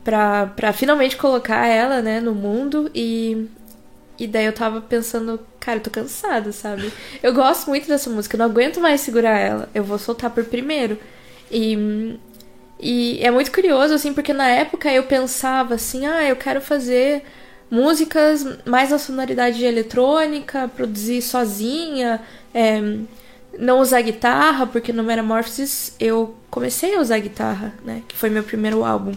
pra 0.03 0.71
finalmente 0.73 1.17
colocar 1.17 1.65
ela, 1.65 2.03
né, 2.03 2.19
no 2.19 2.35
mundo 2.35 2.91
e 2.93 3.47
e 4.23 4.27
daí 4.27 4.45
eu 4.45 4.53
tava 4.53 4.81
pensando, 4.81 5.39
cara, 5.59 5.79
eu 5.79 5.83
tô 5.83 5.89
cansada, 5.89 6.51
sabe? 6.51 6.91
Eu 7.21 7.33
gosto 7.33 7.69
muito 7.69 7.87
dessa 7.87 8.09
música, 8.09 8.35
eu 8.35 8.39
não 8.39 8.45
aguento 8.45 8.79
mais 8.79 9.01
segurar 9.01 9.37
ela. 9.37 9.69
Eu 9.73 9.83
vou 9.83 9.97
soltar 9.97 10.29
por 10.29 10.45
primeiro. 10.45 10.97
E, 11.51 12.17
e 12.79 13.19
é 13.21 13.29
muito 13.29 13.51
curioso, 13.51 13.93
assim, 13.93 14.13
porque 14.13 14.33
na 14.33 14.47
época 14.47 14.91
eu 14.91 15.03
pensava 15.03 15.75
assim, 15.75 16.05
ah, 16.05 16.23
eu 16.23 16.35
quero 16.35 16.61
fazer 16.61 17.23
músicas 17.69 18.45
mais 18.65 18.91
na 18.91 18.99
sonoridade 18.99 19.63
eletrônica, 19.65 20.69
produzir 20.69 21.21
sozinha, 21.21 22.21
é, 22.53 22.81
não 23.57 23.79
usar 23.79 24.01
guitarra, 24.01 24.67
porque 24.67 24.93
no 24.93 25.03
Metamorphosis 25.03 25.95
eu 25.99 26.35
comecei 26.49 26.95
a 26.95 27.01
usar 27.01 27.19
guitarra, 27.19 27.73
né? 27.83 28.03
Que 28.07 28.15
foi 28.15 28.29
meu 28.29 28.43
primeiro 28.43 28.85
álbum. 28.85 29.13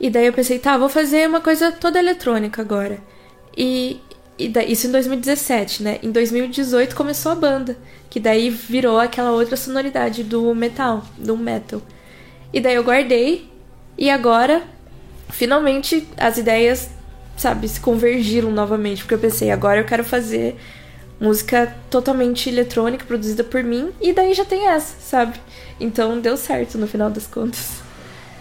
E 0.00 0.10
daí 0.10 0.26
eu 0.26 0.32
pensei, 0.32 0.58
tá, 0.58 0.76
vou 0.76 0.88
fazer 0.88 1.28
uma 1.28 1.40
coisa 1.40 1.70
toda 1.70 1.98
eletrônica 1.98 2.60
agora. 2.60 2.98
E, 3.56 4.00
e 4.38 4.52
isso 4.68 4.86
em 4.86 4.92
2017, 4.92 5.82
né? 5.82 5.98
Em 6.02 6.10
2018 6.10 6.94
começou 6.96 7.32
a 7.32 7.34
banda, 7.34 7.76
que 8.08 8.18
daí 8.18 8.50
virou 8.50 8.98
aquela 8.98 9.30
outra 9.30 9.56
sonoridade 9.56 10.22
do 10.22 10.54
metal, 10.54 11.04
do 11.16 11.36
metal. 11.36 11.82
E 12.52 12.60
daí 12.60 12.74
eu 12.74 12.84
guardei, 12.84 13.50
e 13.96 14.10
agora, 14.10 14.62
finalmente, 15.30 16.06
as 16.16 16.38
ideias, 16.38 16.90
sabe, 17.36 17.68
se 17.68 17.80
convergiram 17.80 18.50
novamente, 18.50 19.02
porque 19.02 19.14
eu 19.14 19.18
pensei, 19.18 19.50
agora 19.50 19.80
eu 19.80 19.84
quero 19.84 20.04
fazer 20.04 20.56
música 21.20 21.74
totalmente 21.88 22.48
eletrônica, 22.48 23.04
produzida 23.04 23.44
por 23.44 23.62
mim, 23.62 23.90
e 24.00 24.12
daí 24.12 24.34
já 24.34 24.44
tem 24.44 24.66
essa, 24.66 24.96
sabe? 25.00 25.40
Então 25.78 26.20
deu 26.20 26.36
certo 26.36 26.76
no 26.76 26.86
final 26.86 27.10
das 27.10 27.26
contas. 27.26 27.80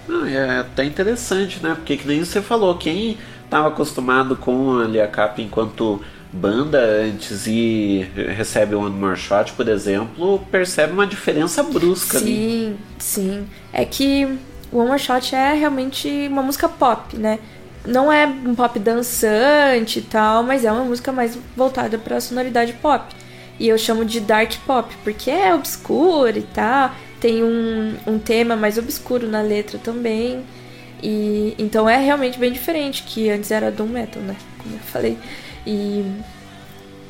Não, 0.07 0.25
é 0.25 0.59
até 0.59 0.83
interessante, 0.83 1.61
né? 1.61 1.75
Porque 1.75 1.95
que 1.95 2.07
nem 2.07 2.25
você 2.25 2.41
falou, 2.41 2.77
quem 2.77 3.17
estava 3.51 3.67
acostumado 3.67 4.37
com 4.37 4.79
a 4.79 5.07
capa 5.07 5.41
enquanto 5.41 6.01
banda 6.31 6.79
antes 6.79 7.45
e 7.45 8.07
recebe 8.15 8.75
One 8.75 8.95
More 8.95 9.17
Shot, 9.17 9.51
por 9.51 9.67
exemplo, 9.67 10.39
percebe 10.49 10.93
uma 10.93 11.05
diferença 11.05 11.61
brusca 11.61 12.17
ali. 12.17 12.33
Sim, 12.33 12.77
sim. 12.97 13.47
É 13.73 13.83
que 13.83 14.23
One 14.71 14.87
More 14.87 14.99
Shot 14.99 15.35
é 15.35 15.53
realmente 15.53 16.07
uma 16.29 16.41
música 16.41 16.69
pop, 16.69 17.17
né? 17.17 17.39
não 17.85 18.11
é 18.11 18.25
um 18.27 18.53
pop 18.53 18.77
dançante 18.79 19.99
e 19.99 20.01
tal, 20.03 20.43
mas 20.43 20.63
é 20.63 20.71
uma 20.71 20.83
música 20.83 21.11
mais 21.11 21.37
voltada 21.57 21.97
pra 21.97 22.21
sonoridade 22.21 22.73
pop. 22.73 23.13
E 23.59 23.67
eu 23.67 23.77
chamo 23.77 24.05
de 24.05 24.19
dark 24.19 24.53
pop, 24.65 24.95
porque 25.03 25.29
é 25.29 25.53
obscuro 25.53 26.37
e 26.37 26.43
tal, 26.43 26.91
tem 27.19 27.43
um, 27.43 27.95
um 28.07 28.19
tema 28.19 28.55
mais 28.55 28.77
obscuro 28.77 29.27
na 29.27 29.41
letra 29.41 29.77
também. 29.77 30.43
E 31.01 31.55
então 31.57 31.89
é 31.89 31.97
realmente 31.97 32.37
bem 32.37 32.51
diferente, 32.51 33.03
que 33.03 33.29
antes 33.29 33.51
era 33.51 33.71
doom 33.71 33.87
metal, 33.87 34.21
né? 34.21 34.35
Como 34.57 34.75
eu 34.75 34.79
falei. 34.79 35.17
E 35.65 36.05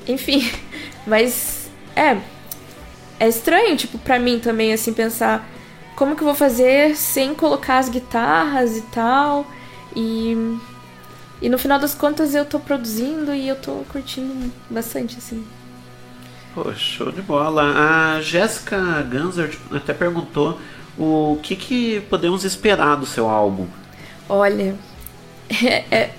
enfim, 0.08 0.50
mas 1.06 1.70
é 1.96 2.18
é 3.20 3.28
estranho, 3.28 3.78
tipo, 3.78 3.98
pra 4.00 4.18
mim 4.18 4.40
também 4.40 4.74
assim 4.74 4.94
pensar 4.94 5.48
como 5.96 6.16
que 6.16 6.24
eu 6.24 6.26
vou 6.26 6.36
fazer 6.36 6.96
sem 6.96 7.36
colocar 7.36 7.78
as 7.78 7.90
guitarras 7.90 8.78
e 8.78 8.82
tal. 8.84 9.46
E 9.96 10.58
e 11.42 11.50
no 11.50 11.58
final 11.58 11.80
das 11.80 11.96
contas 11.96 12.36
eu 12.36 12.46
tô 12.46 12.60
produzindo 12.60 13.34
e 13.34 13.48
eu 13.48 13.56
tô 13.56 13.84
curtindo 13.92 14.52
bastante 14.70 15.18
assim. 15.18 15.44
Pô, 16.54 16.72
show 16.74 17.12
de 17.12 17.22
bola. 17.22 17.64
A 18.16 18.22
Jéssica 18.22 19.02
Ganser 19.04 19.58
até 19.72 19.94
perguntou 19.94 20.60
o 20.98 21.40
que, 21.42 21.56
que 21.56 22.02
podemos 22.02 22.44
esperar 22.44 22.98
do 22.98 23.06
seu 23.06 23.28
álbum. 23.30 23.68
Olha, 24.34 24.76
é- 25.62 25.84
é- 25.92 26.10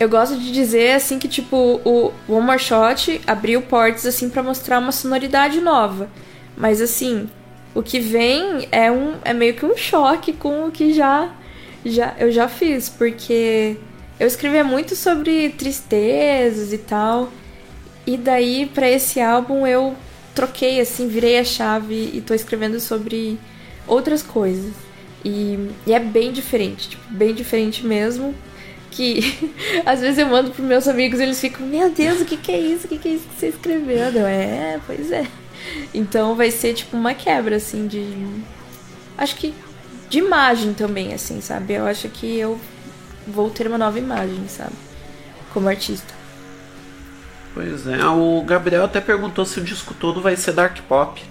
eu 0.00 0.08
gosto 0.08 0.36
de 0.36 0.50
dizer 0.50 0.94
assim 0.96 1.20
que 1.20 1.28
tipo 1.28 1.80
o 1.84 2.12
One 2.28 2.44
More 2.44 2.58
Shot 2.58 3.20
abriu 3.24 3.62
portas 3.62 4.04
assim 4.04 4.28
pra 4.28 4.42
mostrar 4.42 4.80
uma 4.80 4.90
sonoridade 4.90 5.60
nova, 5.60 6.10
mas 6.56 6.80
assim 6.80 7.30
o 7.76 7.80
que 7.80 8.00
vem 8.00 8.66
é 8.72 8.90
um 8.90 9.14
é 9.24 9.32
meio 9.32 9.54
que 9.54 9.64
um 9.64 9.76
choque 9.76 10.32
com 10.32 10.66
o 10.66 10.72
que 10.72 10.92
já 10.92 11.30
já 11.86 12.12
eu 12.18 12.32
já 12.32 12.48
fiz 12.48 12.88
porque 12.88 13.76
eu 14.18 14.26
escrevia 14.26 14.64
muito 14.64 14.96
sobre 14.96 15.50
tristezas 15.50 16.72
e 16.72 16.78
tal 16.78 17.28
e 18.04 18.16
daí 18.16 18.66
pra 18.66 18.90
esse 18.90 19.20
álbum 19.20 19.64
eu 19.64 19.94
troquei 20.34 20.80
assim 20.80 21.06
virei 21.06 21.38
a 21.38 21.44
chave 21.44 22.10
e 22.12 22.20
tô 22.20 22.34
escrevendo 22.34 22.80
sobre 22.80 23.38
outras 23.86 24.24
coisas 24.24 24.72
e, 25.24 25.70
e 25.86 25.92
é 25.92 25.98
bem 25.98 26.32
diferente, 26.32 26.90
tipo, 26.90 27.12
bem 27.12 27.34
diferente 27.34 27.84
mesmo. 27.86 28.34
Que 28.90 29.20
às 29.86 30.00
vezes 30.00 30.18
eu 30.18 30.26
mando 30.26 30.50
pros 30.50 30.66
meus 30.66 30.86
amigos 30.86 31.18
e 31.18 31.22
eles 31.22 31.40
ficam, 31.40 31.66
meu 31.66 31.90
Deus, 31.90 32.20
o 32.20 32.24
que, 32.24 32.36
que 32.36 32.52
é 32.52 32.60
isso? 32.60 32.86
O 32.86 32.88
que, 32.88 32.98
que 32.98 33.08
é 33.08 33.12
isso 33.12 33.26
que 33.28 33.40
você 33.40 33.48
escreveu? 33.48 34.08
Eu, 34.10 34.26
é, 34.26 34.80
pois 34.86 35.10
é. 35.10 35.26
Então 35.94 36.34
vai 36.34 36.50
ser 36.50 36.74
tipo 36.74 36.96
uma 36.96 37.14
quebra, 37.14 37.56
assim, 37.56 37.86
de. 37.86 38.04
Acho 39.16 39.36
que 39.36 39.54
de 40.08 40.18
imagem 40.18 40.74
também, 40.74 41.14
assim, 41.14 41.40
sabe? 41.40 41.72
Eu 41.72 41.86
acho 41.86 42.08
que 42.08 42.38
eu 42.38 42.60
vou 43.26 43.48
ter 43.48 43.66
uma 43.66 43.78
nova 43.78 43.98
imagem, 43.98 44.46
sabe? 44.46 44.74
Como 45.54 45.68
artista. 45.68 46.12
Pois 47.54 47.86
é, 47.86 48.04
o 48.06 48.42
Gabriel 48.42 48.84
até 48.84 49.00
perguntou 49.00 49.44
se 49.44 49.60
o 49.60 49.64
disco 49.64 49.94
todo 49.94 50.20
vai 50.20 50.36
ser 50.36 50.52
dark 50.52 50.78
pop. 50.88 51.22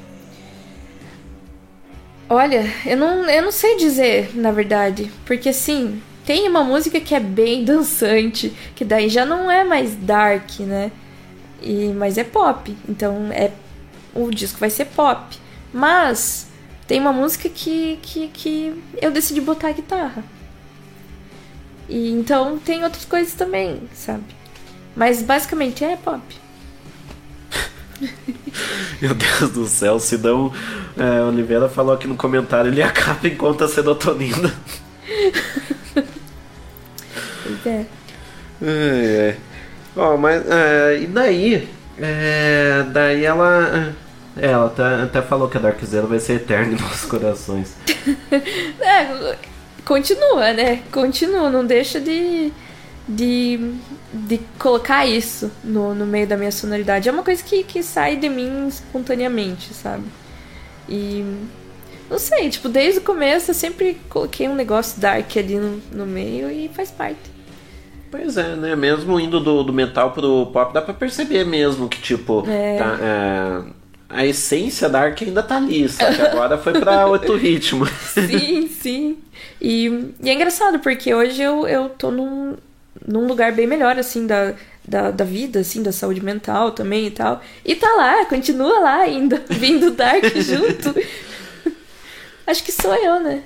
Olha, 2.33 2.63
eu 2.85 2.95
não, 2.95 3.29
eu 3.29 3.43
não 3.43 3.51
sei 3.51 3.75
dizer, 3.75 4.31
na 4.33 4.53
verdade. 4.53 5.11
Porque 5.25 5.49
assim, 5.49 6.01
tem 6.25 6.47
uma 6.47 6.63
música 6.63 7.01
que 7.01 7.13
é 7.13 7.19
bem 7.19 7.65
dançante, 7.65 8.55
que 8.73 8.85
daí 8.85 9.09
já 9.09 9.25
não 9.25 9.51
é 9.51 9.65
mais 9.65 9.97
dark, 9.97 10.61
né? 10.61 10.93
E, 11.61 11.87
mas 11.93 12.17
é 12.17 12.23
pop. 12.23 12.73
Então 12.87 13.27
é. 13.33 13.51
O 14.15 14.31
disco 14.31 14.59
vai 14.59 14.69
ser 14.69 14.85
pop. 14.85 15.37
Mas 15.73 16.47
tem 16.87 17.01
uma 17.01 17.11
música 17.11 17.49
que, 17.49 17.99
que, 18.01 18.29
que 18.29 18.81
eu 19.01 19.11
decidi 19.11 19.41
botar 19.41 19.67
a 19.67 19.73
guitarra. 19.73 20.23
E 21.89 22.11
então 22.11 22.57
tem 22.59 22.81
outras 22.85 23.03
coisas 23.03 23.33
também, 23.33 23.81
sabe? 23.93 24.23
Mas 24.95 25.21
basicamente 25.21 25.83
é 25.83 25.97
pop. 25.97 26.40
Meu 29.01 29.13
Deus 29.13 29.51
do 29.51 29.65
céu, 29.67 29.99
Sidão 29.99 30.51
é, 30.97 31.21
Oliveira 31.23 31.69
falou 31.69 31.93
aqui 31.93 32.07
no 32.07 32.15
comentário, 32.15 32.71
ele 32.71 32.81
acaba 32.83 33.27
enquanto 33.27 33.63
a 33.63 33.67
serotonina. 33.67 34.53
Pois 37.43 37.65
é. 37.65 37.85
É, 38.61 39.37
é. 39.37 39.37
Ó, 39.95 40.17
mas 40.17 40.43
é, 40.49 40.99
e 41.01 41.07
daí? 41.07 41.69
É, 41.97 42.83
daí 42.91 43.25
ela. 43.25 43.95
é, 44.37 44.45
Ela 44.47 44.67
até, 44.67 44.83
até 45.03 45.21
falou 45.21 45.49
que 45.49 45.57
a 45.57 45.59
Dark 45.61 45.83
Zero 45.83 46.07
vai 46.07 46.19
ser 46.19 46.33
eterna 46.35 46.73
em 46.73 46.81
nossos 46.81 47.05
corações. 47.05 47.75
É, 48.81 49.37
continua, 49.85 50.53
né? 50.53 50.83
Continua, 50.91 51.49
não 51.49 51.65
deixa 51.65 51.99
de, 51.99 52.51
de, 53.15 53.73
de 54.13 54.39
colocar 54.57 55.05
isso 55.05 55.51
no, 55.63 55.93
no 55.93 56.05
meio 56.05 56.27
da 56.27 56.37
minha 56.37 56.51
sonoridade. 56.51 57.09
É 57.09 57.11
uma 57.11 57.23
coisa 57.23 57.43
que, 57.43 57.63
que 57.63 57.83
sai 57.83 58.15
de 58.15 58.29
mim 58.29 58.67
espontaneamente, 58.67 59.73
sabe? 59.73 60.03
E 60.87 61.23
não 62.09 62.19
sei, 62.19 62.49
tipo, 62.49 62.67
desde 62.67 62.99
o 62.99 63.03
começo 63.03 63.51
eu 63.51 63.55
sempre 63.55 63.97
coloquei 64.09 64.47
um 64.47 64.55
negócio 64.55 64.99
dark 64.99 65.35
ali 65.37 65.55
no, 65.57 65.81
no 65.91 66.05
meio 66.05 66.49
e 66.49 66.69
faz 66.69 66.91
parte. 66.91 67.19
Pois 68.09 68.35
é, 68.35 68.55
né? 68.55 68.75
Mesmo 68.75 69.17
indo 69.19 69.39
do, 69.39 69.63
do 69.63 69.71
metal 69.71 70.11
pro 70.11 70.47
pop, 70.47 70.73
dá 70.73 70.81
pra 70.81 70.93
perceber 70.93 71.45
mesmo 71.45 71.87
que, 71.87 72.01
tipo, 72.01 72.43
É. 72.45 72.77
tá, 72.77 72.97
é, 73.01 73.63
a 74.09 74.25
essência 74.25 74.89
Dark 74.89 75.21
ainda 75.21 75.41
tá 75.41 75.55
ali, 75.55 75.87
só 75.87 76.11
que 76.11 76.21
agora 76.21 76.57
foi 76.57 76.73
pra 76.73 77.07
outro 77.07 77.37
ritmo. 77.37 77.85
Sim, 77.87 78.67
sim. 78.67 79.17
E, 79.61 80.11
e 80.21 80.29
é 80.29 80.33
engraçado, 80.33 80.79
porque 80.79 81.13
hoje 81.13 81.41
eu, 81.41 81.65
eu 81.65 81.87
tô 81.87 82.11
num, 82.11 82.57
num 83.07 83.27
lugar 83.27 83.51
bem 83.53 83.67
melhor, 83.67 83.97
assim, 83.97 84.27
da, 84.27 84.53
da, 84.87 85.11
da 85.11 85.25
vida, 85.25 85.59
assim, 85.59 85.81
da 85.83 85.91
saúde 85.91 86.23
mental 86.23 86.71
também 86.71 87.07
e 87.07 87.11
tal. 87.11 87.41
E 87.65 87.75
tá 87.75 87.87
lá, 87.95 88.25
continua 88.25 88.79
lá 88.79 88.97
ainda, 88.97 89.43
vindo 89.49 89.91
Dark 89.91 90.23
junto. 90.37 90.95
Acho 92.45 92.63
que 92.63 92.71
sou 92.71 92.93
eu, 92.93 93.19
né? 93.19 93.43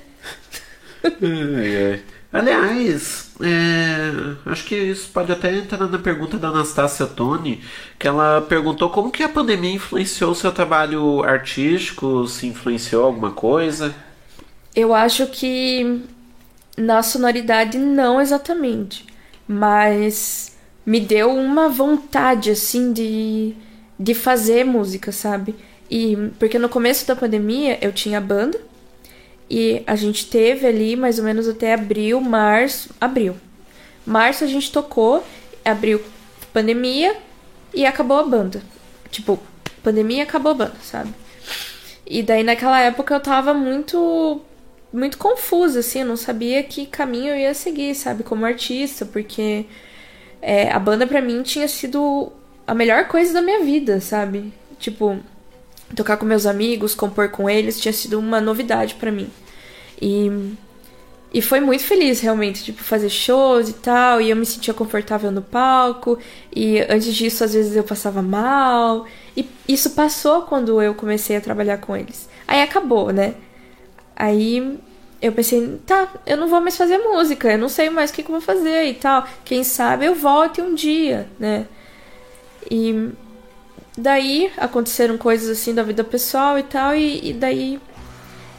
Ai, 1.04 1.92
ai. 1.92 2.02
Aliás, 2.32 3.30
é, 3.40 4.50
acho 4.50 4.64
que 4.64 4.74
isso 4.74 5.08
pode 5.10 5.32
até 5.32 5.56
entrar 5.56 5.88
na 5.88 5.98
pergunta 5.98 6.36
da 6.36 6.48
Anastácia 6.48 7.06
Toni, 7.06 7.62
que 7.98 8.06
ela 8.06 8.42
perguntou 8.42 8.90
como 8.90 9.10
que 9.10 9.22
a 9.22 9.28
pandemia 9.28 9.72
influenciou 9.72 10.32
o 10.32 10.34
seu 10.34 10.52
trabalho 10.52 11.22
artístico, 11.22 12.26
se 12.26 12.46
influenciou 12.46 13.04
alguma 13.06 13.30
coisa. 13.30 13.94
Eu 14.74 14.92
acho 14.92 15.26
que 15.28 16.02
na 16.76 17.02
sonoridade 17.02 17.78
não 17.78 18.20
exatamente, 18.20 19.06
mas 19.46 20.56
me 20.84 21.00
deu 21.00 21.34
uma 21.34 21.68
vontade 21.68 22.50
assim 22.50 22.92
de, 22.92 23.54
de 23.98 24.14
fazer 24.14 24.64
música, 24.64 25.12
sabe? 25.12 25.54
E 25.90 26.16
porque 26.38 26.58
no 26.58 26.68
começo 26.68 27.06
da 27.06 27.16
pandemia 27.16 27.78
eu 27.80 27.92
tinha 27.92 28.20
banda 28.20 28.60
e 29.48 29.82
a 29.86 29.94
gente 29.94 30.26
teve 30.26 30.66
ali 30.66 30.96
mais 30.96 31.18
ou 31.18 31.24
menos 31.24 31.48
até 31.48 31.74
abril, 31.74 32.20
março, 32.20 32.90
abril. 33.00 33.36
Março 34.04 34.44
a 34.44 34.46
gente 34.46 34.70
tocou, 34.70 35.24
abril 35.64 36.00
pandemia 36.52 37.16
e 37.74 37.84
acabou 37.84 38.18
a 38.18 38.22
banda. 38.22 38.62
Tipo, 39.10 39.38
pandemia 39.82 40.22
acabou 40.22 40.52
a 40.52 40.54
banda, 40.54 40.74
sabe? 40.82 41.12
E 42.06 42.22
daí 42.22 42.42
naquela 42.42 42.80
época 42.80 43.14
eu 43.14 43.20
tava 43.20 43.52
muito 43.52 44.40
muito 44.92 45.18
confusa, 45.18 45.80
assim, 45.80 46.00
eu 46.00 46.06
não 46.06 46.16
sabia 46.16 46.62
que 46.62 46.86
caminho 46.86 47.34
eu 47.34 47.36
ia 47.36 47.54
seguir, 47.54 47.94
sabe, 47.94 48.22
como 48.22 48.46
artista, 48.46 49.04
porque 49.04 49.66
é, 50.40 50.70
a 50.70 50.78
banda 50.78 51.06
pra 51.06 51.20
mim 51.20 51.42
tinha 51.42 51.68
sido 51.68 52.32
a 52.66 52.74
melhor 52.74 53.06
coisa 53.08 53.32
da 53.32 53.42
minha 53.42 53.64
vida, 53.64 54.00
sabe? 54.00 54.52
Tipo, 54.78 55.18
tocar 55.94 56.16
com 56.16 56.24
meus 56.24 56.46
amigos, 56.46 56.94
compor 56.94 57.28
com 57.30 57.48
eles, 57.48 57.80
tinha 57.80 57.92
sido 57.92 58.18
uma 58.18 58.40
novidade 58.40 58.94
pra 58.94 59.12
mim. 59.12 59.30
E, 60.00 60.30
e 61.32 61.42
foi 61.42 61.60
muito 61.60 61.84
feliz, 61.84 62.20
realmente, 62.20 62.64
tipo, 62.64 62.82
fazer 62.82 63.08
shows 63.08 63.68
e 63.68 63.74
tal, 63.74 64.20
e 64.20 64.30
eu 64.30 64.36
me 64.36 64.46
sentia 64.46 64.74
confortável 64.74 65.30
no 65.30 65.42
palco, 65.42 66.18
e 66.54 66.80
antes 66.88 67.14
disso, 67.14 67.44
às 67.44 67.52
vezes 67.52 67.76
eu 67.76 67.84
passava 67.84 68.22
mal, 68.22 69.06
e 69.36 69.48
isso 69.68 69.90
passou 69.90 70.42
quando 70.42 70.80
eu 70.80 70.94
comecei 70.94 71.36
a 71.36 71.40
trabalhar 71.40 71.78
com 71.78 71.96
eles. 71.96 72.28
Aí 72.46 72.62
acabou, 72.62 73.12
né? 73.12 73.34
Aí 74.16 74.78
eu 75.20 75.32
pensei, 75.32 75.78
tá, 75.86 76.08
eu 76.26 76.36
não 76.36 76.48
vou 76.48 76.60
mais 76.60 76.76
fazer 76.76 76.98
música, 76.98 77.52
eu 77.52 77.58
não 77.58 77.68
sei 77.68 77.90
mais 77.90 78.10
o 78.10 78.14
que, 78.14 78.22
que 78.22 78.28
eu 78.28 78.32
vou 78.32 78.40
fazer 78.40 78.84
e 78.86 78.94
tal. 78.94 79.26
Quem 79.44 79.62
sabe 79.62 80.06
eu 80.06 80.14
volte 80.14 80.60
um 80.60 80.74
dia, 80.74 81.28
né? 81.38 81.66
E 82.70 83.10
daí 83.96 84.50
aconteceram 84.56 85.16
coisas 85.18 85.48
assim 85.48 85.74
da 85.74 85.82
vida 85.82 86.02
pessoal 86.02 86.58
e 86.58 86.62
tal, 86.62 86.94
e, 86.94 87.30
e 87.30 87.32
daí 87.32 87.80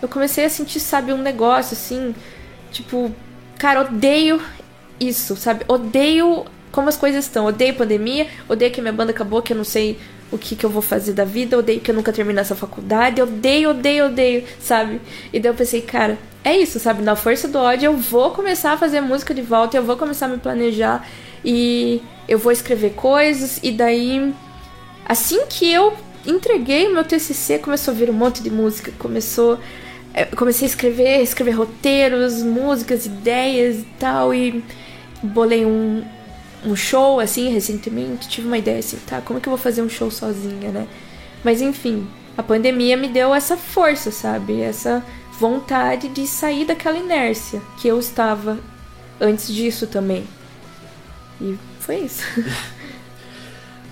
eu 0.01 0.07
comecei 0.07 0.45
a 0.45 0.49
sentir, 0.49 0.79
sabe, 0.79 1.11
um 1.11 1.17
negócio 1.17 1.73
assim, 1.73 2.13
tipo, 2.71 3.11
cara, 3.57 3.81
odeio 3.81 4.41
isso, 4.99 5.35
sabe? 5.35 5.65
Odeio 5.67 6.45
como 6.71 6.89
as 6.89 6.97
coisas 6.97 7.25
estão. 7.25 7.45
Odeio 7.45 7.75
pandemia, 7.75 8.27
odeio 8.47 8.71
que 8.71 8.81
minha 8.81 8.93
banda 8.93 9.11
acabou, 9.11 9.41
que 9.41 9.53
eu 9.53 9.57
não 9.57 9.63
sei 9.63 9.99
o 10.31 10.37
que, 10.37 10.55
que 10.55 10.65
eu 10.65 10.69
vou 10.69 10.81
fazer 10.81 11.13
da 11.13 11.23
vida, 11.23 11.57
odeio 11.57 11.79
que 11.79 11.89
eu 11.89 11.95
nunca 11.95 12.11
terminei 12.11 12.41
essa 12.41 12.55
faculdade, 12.55 13.21
odeio, 13.21 13.69
odeio, 13.71 14.05
odeio, 14.07 14.43
sabe? 14.59 14.99
E 15.31 15.39
daí 15.39 15.51
eu 15.51 15.55
pensei, 15.55 15.81
cara, 15.81 16.17
é 16.43 16.57
isso, 16.57 16.79
sabe? 16.79 17.01
Na 17.01 17.15
força 17.15 17.47
do 17.47 17.57
ódio 17.57 17.87
eu 17.87 17.97
vou 17.97 18.31
começar 18.31 18.73
a 18.73 18.77
fazer 18.77 19.01
música 19.01 19.33
de 19.33 19.41
volta, 19.41 19.77
eu 19.77 19.83
vou 19.83 19.95
começar 19.95 20.25
a 20.25 20.29
me 20.29 20.37
planejar 20.37 21.07
e 21.43 22.01
eu 22.27 22.37
vou 22.37 22.51
escrever 22.51 22.93
coisas, 22.93 23.59
e 23.63 23.71
daí, 23.71 24.33
assim 25.05 25.45
que 25.47 25.71
eu 25.71 25.93
entreguei 26.25 26.89
meu 26.89 27.03
TCC, 27.05 27.59
começou 27.59 27.93
a 27.93 27.97
vir 27.97 28.09
um 28.09 28.13
monte 28.13 28.43
de 28.43 28.49
música, 28.49 28.91
começou. 28.99 29.57
é, 30.13 30.25
Comecei 30.25 30.67
a 30.67 30.69
escrever, 30.69 31.21
escrever 31.21 31.51
roteiros, 31.51 32.43
músicas, 32.43 33.05
ideias 33.05 33.77
e 33.79 33.87
tal, 33.97 34.33
e 34.33 34.61
bolei 35.23 35.65
um, 35.65 36.03
um 36.67 36.75
show, 36.75 37.19
assim, 37.19 37.49
recentemente. 37.51 38.27
Tive 38.27 38.47
uma 38.47 38.57
ideia 38.57 38.79
assim, 38.79 38.97
tá, 39.07 39.21
como 39.21 39.39
que 39.41 39.47
eu 39.47 39.51
vou 39.51 39.57
fazer 39.57 39.81
um 39.81 39.89
show 39.89 40.11
sozinha, 40.11 40.71
né? 40.71 40.87
Mas 41.43 41.61
enfim, 41.61 42.07
a 42.37 42.43
pandemia 42.43 42.97
me 42.97 43.07
deu 43.07 43.33
essa 43.33 43.55
força, 43.57 44.11
sabe? 44.11 44.61
Essa 44.61 45.03
vontade 45.39 46.07
de 46.09 46.27
sair 46.27 46.65
daquela 46.65 46.97
inércia 46.97 47.61
que 47.77 47.87
eu 47.87 47.99
estava 47.99 48.59
antes 49.19 49.47
disso 49.53 49.87
também. 49.87 50.25
E 51.41 51.57
foi 51.79 51.97
isso. 51.99 52.23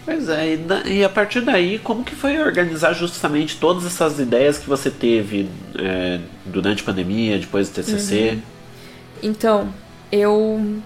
Pois 0.03 0.29
é, 0.29 0.53
e, 0.53 0.57
da- 0.57 0.83
e 0.85 1.03
a 1.03 1.09
partir 1.09 1.41
daí, 1.41 1.79
como 1.79 2.03
que 2.03 2.15
foi 2.15 2.37
organizar 2.37 2.93
justamente 2.93 3.57
todas 3.57 3.85
essas 3.85 4.19
ideias 4.19 4.59
que 4.59 4.69
você 4.69 4.91
teve 4.91 5.49
é, 5.79 6.19
durante 6.45 6.83
a 6.83 6.85
pandemia, 6.85 7.39
depois 7.39 7.69
do 7.69 7.73
TCC? 7.73 8.33
Uhum. 8.35 8.41
Então, 9.23 9.73
eu 10.11 10.81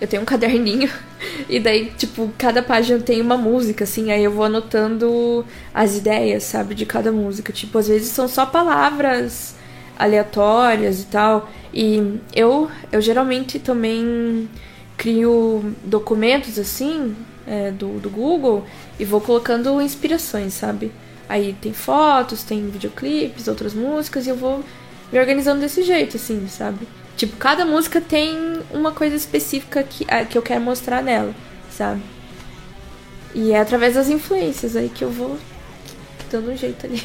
eu 0.00 0.08
tenho 0.08 0.22
um 0.22 0.24
caderninho 0.24 0.90
e 1.48 1.60
daí, 1.60 1.92
tipo, 1.96 2.32
cada 2.38 2.62
página 2.62 2.98
tem 2.98 3.20
uma 3.20 3.36
música, 3.36 3.84
assim, 3.84 4.10
aí 4.10 4.24
eu 4.24 4.30
vou 4.30 4.44
anotando 4.44 5.44
as 5.74 5.96
ideias, 5.96 6.44
sabe, 6.44 6.74
de 6.74 6.86
cada 6.86 7.12
música. 7.12 7.52
Tipo, 7.52 7.78
às 7.78 7.88
vezes 7.88 8.08
são 8.08 8.26
só 8.26 8.46
palavras 8.46 9.54
aleatórias 9.98 11.02
e 11.02 11.06
tal. 11.06 11.50
E 11.72 12.18
eu, 12.34 12.70
eu 12.90 13.00
geralmente 13.00 13.58
também 13.58 14.48
crio 14.96 15.74
documentos, 15.84 16.58
assim, 16.58 17.14
é, 17.46 17.70
do, 17.70 17.98
do 18.00 18.08
Google 18.08 18.64
e 18.98 19.04
vou 19.04 19.20
colocando 19.20 19.80
inspirações, 19.80 20.54
sabe? 20.54 20.92
Aí 21.28 21.54
tem 21.60 21.72
fotos, 21.72 22.42
tem 22.42 22.68
videoclipes, 22.68 23.46
outras 23.48 23.74
músicas 23.74 24.26
e 24.26 24.30
eu 24.30 24.36
vou 24.36 24.64
me 25.12 25.18
organizando 25.18 25.60
desse 25.60 25.82
jeito, 25.82 26.16
assim, 26.16 26.46
sabe? 26.48 26.86
Tipo, 27.20 27.36
cada 27.36 27.66
música 27.66 28.00
tem 28.00 28.34
uma 28.70 28.92
coisa 28.92 29.14
específica 29.14 29.82
que, 29.82 30.06
que 30.30 30.38
eu 30.38 30.40
quero 30.40 30.62
mostrar 30.62 31.02
nela, 31.02 31.34
sabe? 31.70 32.00
E 33.34 33.52
é 33.52 33.60
através 33.60 33.94
das 33.94 34.08
influências 34.08 34.74
aí 34.74 34.88
que 34.88 35.04
eu 35.04 35.10
vou 35.10 35.36
dando 36.32 36.50
um 36.50 36.56
jeito 36.56 36.86
ali. 36.86 37.02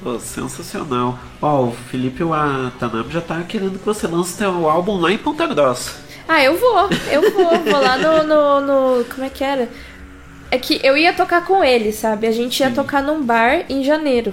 Pô, 0.00 0.20
sensacional. 0.20 1.18
Ó, 1.42 1.64
o 1.64 1.72
Felipe 1.72 2.22
Watanabe 2.22 3.12
já 3.12 3.20
tá 3.20 3.42
querendo 3.42 3.80
que 3.80 3.84
você 3.84 4.06
lance 4.06 4.38
teu 4.38 4.70
álbum 4.70 5.00
lá 5.00 5.10
em 5.10 5.18
Ponta 5.18 5.48
Grossa. 5.48 5.96
Ah, 6.28 6.40
eu 6.40 6.56
vou, 6.56 6.88
eu 7.10 7.32
vou, 7.32 7.58
vou 7.64 7.80
lá 7.80 7.96
no, 7.98 8.22
no, 8.22 8.60
no- 9.00 9.04
Como 9.06 9.24
é 9.26 9.30
que 9.30 9.42
era? 9.42 9.68
É 10.48 10.58
que 10.58 10.78
eu 10.84 10.96
ia 10.96 11.12
tocar 11.12 11.44
com 11.44 11.64
ele, 11.64 11.90
sabe? 11.90 12.28
A 12.28 12.30
gente 12.30 12.60
ia 12.60 12.70
tocar 12.70 13.02
num 13.02 13.20
bar 13.20 13.64
em 13.68 13.82
janeiro. 13.82 14.32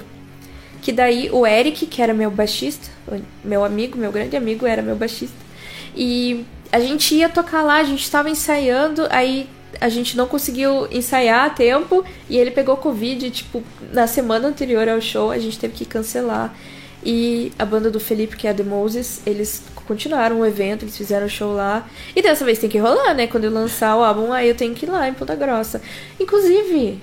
Que 0.86 0.92
daí 0.92 1.32
o 1.32 1.48
Eric, 1.48 1.88
que 1.88 2.00
era 2.00 2.14
meu 2.14 2.30
baixista, 2.30 2.92
meu 3.44 3.66
amigo, 3.66 3.98
meu 3.98 4.12
grande 4.12 4.38
amigo, 4.38 4.68
era 4.68 4.84
meu 4.84 4.96
baixista. 4.96 5.36
E 5.96 6.46
a 6.72 6.80
gente 6.80 7.16
ia 7.16 7.28
tocar 7.28 7.64
lá, 7.64 7.78
a 7.78 7.84
gente 7.84 8.08
tava 8.12 8.30
ensaiando, 8.30 9.08
aí 9.10 9.50
a 9.82 9.90
gente 9.90 10.16
não 10.16 10.28
conseguiu 10.28 10.88
ensaiar 10.92 11.46
a 11.46 11.50
tempo 11.50 12.06
e 12.30 12.38
ele 12.38 12.52
pegou 12.52 12.78
Covid, 12.78 13.32
tipo, 13.32 13.64
na 13.92 14.06
semana 14.06 14.48
anterior 14.48 14.88
ao 14.88 15.02
show, 15.02 15.32
a 15.32 15.40
gente 15.40 15.58
teve 15.58 15.74
que 15.74 15.86
cancelar. 15.86 16.56
E 17.04 17.52
a 17.58 17.66
banda 17.66 17.90
do 17.90 18.00
Felipe, 18.00 18.38
que 18.38 18.48
é 18.48 18.52
a 18.52 18.54
The 18.54 18.62
Moses, 18.62 19.24
eles 19.26 19.64
continuaram 19.88 20.42
o 20.42 20.46
evento, 20.46 20.84
eles 20.84 20.96
fizeram 20.96 21.26
o 21.26 21.30
show 21.30 21.52
lá. 21.52 21.90
E 22.16 22.22
dessa 22.22 22.46
vez 22.46 22.60
tem 22.60 22.70
que 22.70 22.78
rolar, 22.78 23.16
né? 23.16 23.26
Quando 23.26 23.46
eu 23.46 23.52
lançar 23.52 23.98
o 23.98 24.04
álbum, 24.04 24.32
aí 24.32 24.48
eu 24.48 24.56
tenho 24.56 24.76
que 24.76 24.86
ir 24.86 24.90
lá 24.90 25.10
em 25.10 25.16
Ponta 25.16 25.36
Grossa. 25.36 25.82
Inclusive, 26.20 27.00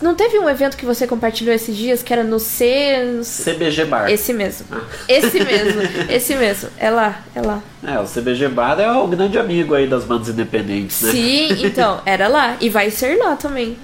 não 0.00 0.14
teve 0.14 0.38
um 0.38 0.48
evento 0.48 0.76
que 0.76 0.84
você 0.86 1.06
compartilhou 1.06 1.54
esses 1.54 1.76
dias 1.76 2.02
que 2.02 2.12
era 2.12 2.24
no 2.24 2.38
C. 2.38 3.20
CBG 3.44 3.84
Bar. 3.84 4.10
Esse 4.10 4.32
mesmo. 4.32 4.66
Esse 5.08 5.40
mesmo. 5.44 5.82
Esse 6.08 6.34
mesmo. 6.34 6.70
É 6.78 6.90
lá, 6.90 7.20
é 7.34 7.40
lá. 7.42 7.62
É, 7.86 7.98
o 7.98 8.04
CBG 8.04 8.48
Bar 8.48 8.78
é 8.80 8.90
o 8.90 9.06
grande 9.06 9.38
amigo 9.38 9.74
aí 9.74 9.86
das 9.86 10.04
bandas 10.04 10.28
independentes, 10.28 11.02
né? 11.02 11.12
Sim, 11.12 11.66
então, 11.66 12.00
era 12.06 12.28
lá. 12.28 12.56
E 12.60 12.68
vai 12.68 12.90
ser 12.90 13.16
lá 13.18 13.36
também. 13.36 13.76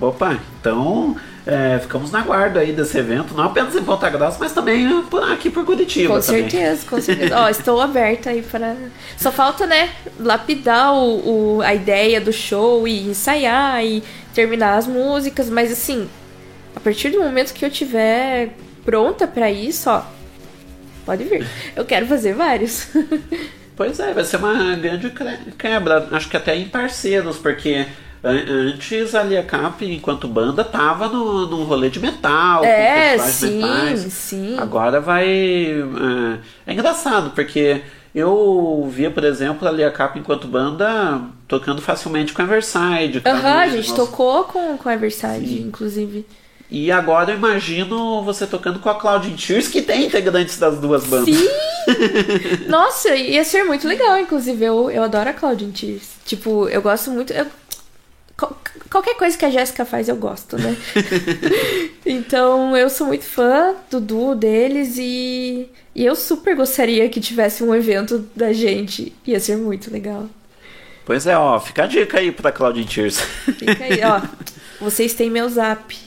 Opa, 0.00 0.38
então 0.60 1.16
é, 1.44 1.78
ficamos 1.80 2.12
na 2.12 2.20
guarda 2.20 2.60
aí 2.60 2.72
desse 2.72 2.96
evento, 2.96 3.34
não 3.34 3.42
apenas 3.44 3.74
em 3.74 3.82
Ponta 3.82 4.08
Grossa, 4.08 4.36
mas 4.38 4.52
também 4.52 4.86
aqui 5.32 5.50
por 5.50 5.64
Curitiba 5.64 6.14
Com 6.14 6.20
também. 6.20 6.48
certeza, 6.48 6.86
com 6.88 7.00
certeza. 7.00 7.36
Ó, 7.36 7.48
estou 7.48 7.80
aberta 7.80 8.30
aí 8.30 8.42
para. 8.42 8.76
Só 9.16 9.32
falta, 9.32 9.66
né, 9.66 9.90
lapidar 10.20 10.94
o, 10.94 11.56
o- 11.56 11.62
a 11.62 11.74
ideia 11.74 12.20
do 12.20 12.32
show 12.32 12.86
e 12.86 13.08
ensaiar 13.08 13.84
e 13.84 14.04
terminar 14.38 14.78
as 14.78 14.86
músicas, 14.86 15.50
mas 15.50 15.72
assim, 15.72 16.08
a 16.76 16.78
partir 16.78 17.10
do 17.10 17.18
momento 17.18 17.52
que 17.52 17.64
eu 17.64 17.70
tiver 17.70 18.50
pronta 18.84 19.26
pra 19.26 19.50
isso, 19.50 19.90
ó, 19.90 20.02
pode 21.04 21.24
vir. 21.24 21.44
Eu 21.74 21.84
quero 21.84 22.06
fazer 22.06 22.34
vários. 22.34 22.86
Pois 23.76 24.00
é, 24.00 24.12
vai 24.12 24.24
ser 24.24 24.38
uma 24.38 24.74
grande 24.74 25.08
quebra, 25.56 26.08
acho 26.10 26.28
que 26.28 26.36
até 26.36 26.56
em 26.56 26.66
parceiros, 26.68 27.36
porque 27.36 27.86
an- 28.24 28.72
antes 28.74 29.14
a 29.14 29.22
Lia 29.22 29.40
Cap, 29.44 29.84
enquanto 29.86 30.26
banda, 30.26 30.64
tava 30.64 31.06
no, 31.08 31.46
num 31.46 31.62
rolê 31.62 31.88
de 31.88 32.00
metal, 32.00 32.64
É, 32.64 33.16
sim, 33.18 33.58
metais. 33.62 34.00
sim. 34.12 34.58
Agora 34.58 35.00
vai. 35.00 35.28
É, 35.28 36.38
é 36.66 36.72
engraçado, 36.72 37.30
porque 37.36 37.80
eu 38.14 38.88
via, 38.90 39.10
por 39.10 39.24
exemplo, 39.24 39.66
a 39.66 39.70
Lia 39.70 39.90
Cap 39.90 40.18
enquanto 40.18 40.48
banda 40.48 41.20
tocando 41.46 41.80
facilmente 41.82 42.32
com 42.32 42.42
a 42.42 42.44
Everside. 42.44 43.22
Aham, 43.24 43.36
a 43.36 43.64
música, 43.66 43.70
gente 43.82 43.90
nossa. 43.90 44.02
tocou 44.10 44.44
com, 44.44 44.76
com 44.78 44.88
a 44.88 44.94
Everside, 44.94 45.60
inclusive. 45.62 46.26
E 46.70 46.92
agora 46.92 47.30
eu 47.30 47.36
imagino 47.36 48.22
você 48.22 48.46
tocando 48.46 48.78
com 48.78 48.90
a 48.90 48.94
Claudine 48.94 49.36
Tears, 49.36 49.68
que 49.68 49.80
tem 49.80 50.04
integrantes 50.04 50.58
das 50.58 50.78
duas 50.78 51.04
bandas. 51.04 51.34
Sim! 51.34 51.48
Nossa, 52.68 53.14
ia 53.16 53.42
ser 53.42 53.64
muito 53.64 53.88
legal, 53.88 54.18
inclusive. 54.18 54.62
Eu, 54.64 54.90
eu 54.90 55.02
adoro 55.02 55.30
a 55.30 55.32
Claudine 55.32 55.72
Tears. 55.72 56.10
Tipo, 56.26 56.68
eu 56.68 56.82
gosto 56.82 57.10
muito. 57.10 57.32
eu- 57.32 57.46
qual- 58.36 58.60
qualquer 58.90 59.14
coisa 59.16 59.36
que 59.38 59.46
a 59.46 59.50
Jéssica 59.50 59.86
faz, 59.86 60.10
eu 60.10 60.16
gosto, 60.16 60.58
né? 60.58 60.76
então, 62.04 62.76
eu 62.76 62.88
sou 62.90 63.06
muito 63.06 63.24
fã 63.24 63.74
do 63.90 64.00
duo 64.00 64.34
deles 64.34 64.96
e, 64.98 65.68
e 65.98 66.06
eu 66.06 66.14
super 66.14 66.54
gostaria 66.54 67.08
que 67.08 67.20
tivesse 67.20 67.64
um 67.64 67.74
evento 67.74 68.24
da 68.36 68.52
gente. 68.52 69.12
Ia 69.26 69.40
ser 69.40 69.56
muito 69.56 69.92
legal. 69.92 70.26
Pois 71.04 71.26
é, 71.26 71.36
ó, 71.36 71.58
fica 71.58 71.82
a 71.82 71.86
dica 71.88 72.20
aí 72.20 72.30
pra 72.30 72.52
Claudine 72.52 72.86
Tears. 72.86 73.18
Fica 73.18 73.82
aí, 73.82 74.00
ó. 74.04 74.22
Vocês 74.80 75.12
têm 75.14 75.28
meu 75.28 75.48
zap. 75.48 75.98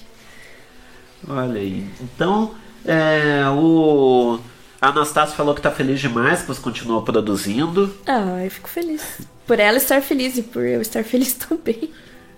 Olha 1.27 1.59
aí. 1.59 1.85
Então, 1.99 2.55
é, 2.85 3.43
o 3.49 4.39
a 4.79 4.87
Anastácio 4.87 5.35
falou 5.35 5.53
que 5.53 5.61
tá 5.61 5.71
feliz 5.71 5.99
demais 5.99 6.39
que 6.39 6.47
você 6.47 6.61
continuou 6.61 7.01
produzindo. 7.01 7.93
Ah, 8.07 8.45
eu 8.45 8.49
fico 8.49 8.69
feliz. 8.69 9.19
Por 9.45 9.59
ela 9.59 9.75
estar 9.75 10.01
feliz 10.01 10.37
e 10.37 10.41
por 10.41 10.63
eu 10.63 10.81
estar 10.81 11.03
feliz 11.03 11.33
também. 11.49 11.91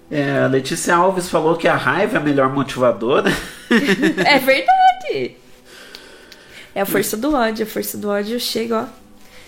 É, 0.09 0.39
a 0.39 0.47
Letícia 0.47 0.95
Alves 0.95 1.29
falou 1.29 1.55
que 1.55 1.67
a 1.67 1.75
raiva 1.75 2.17
é 2.17 2.19
a 2.19 2.23
melhor 2.23 2.51
motivadora. 2.51 3.31
É 4.25 4.39
verdade! 4.39 5.42
É 6.75 6.81
a 6.81 6.85
força 6.85 7.15
do 7.15 7.33
ódio. 7.33 7.65
A 7.65 7.69
força 7.69 7.97
do 7.97 8.09
ódio 8.09 8.39
chega, 8.39 8.83
ó. 8.83 8.85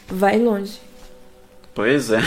Vai 0.08 0.38
longe. 0.38 0.80
Pois 1.74 2.12
é. 2.12 2.22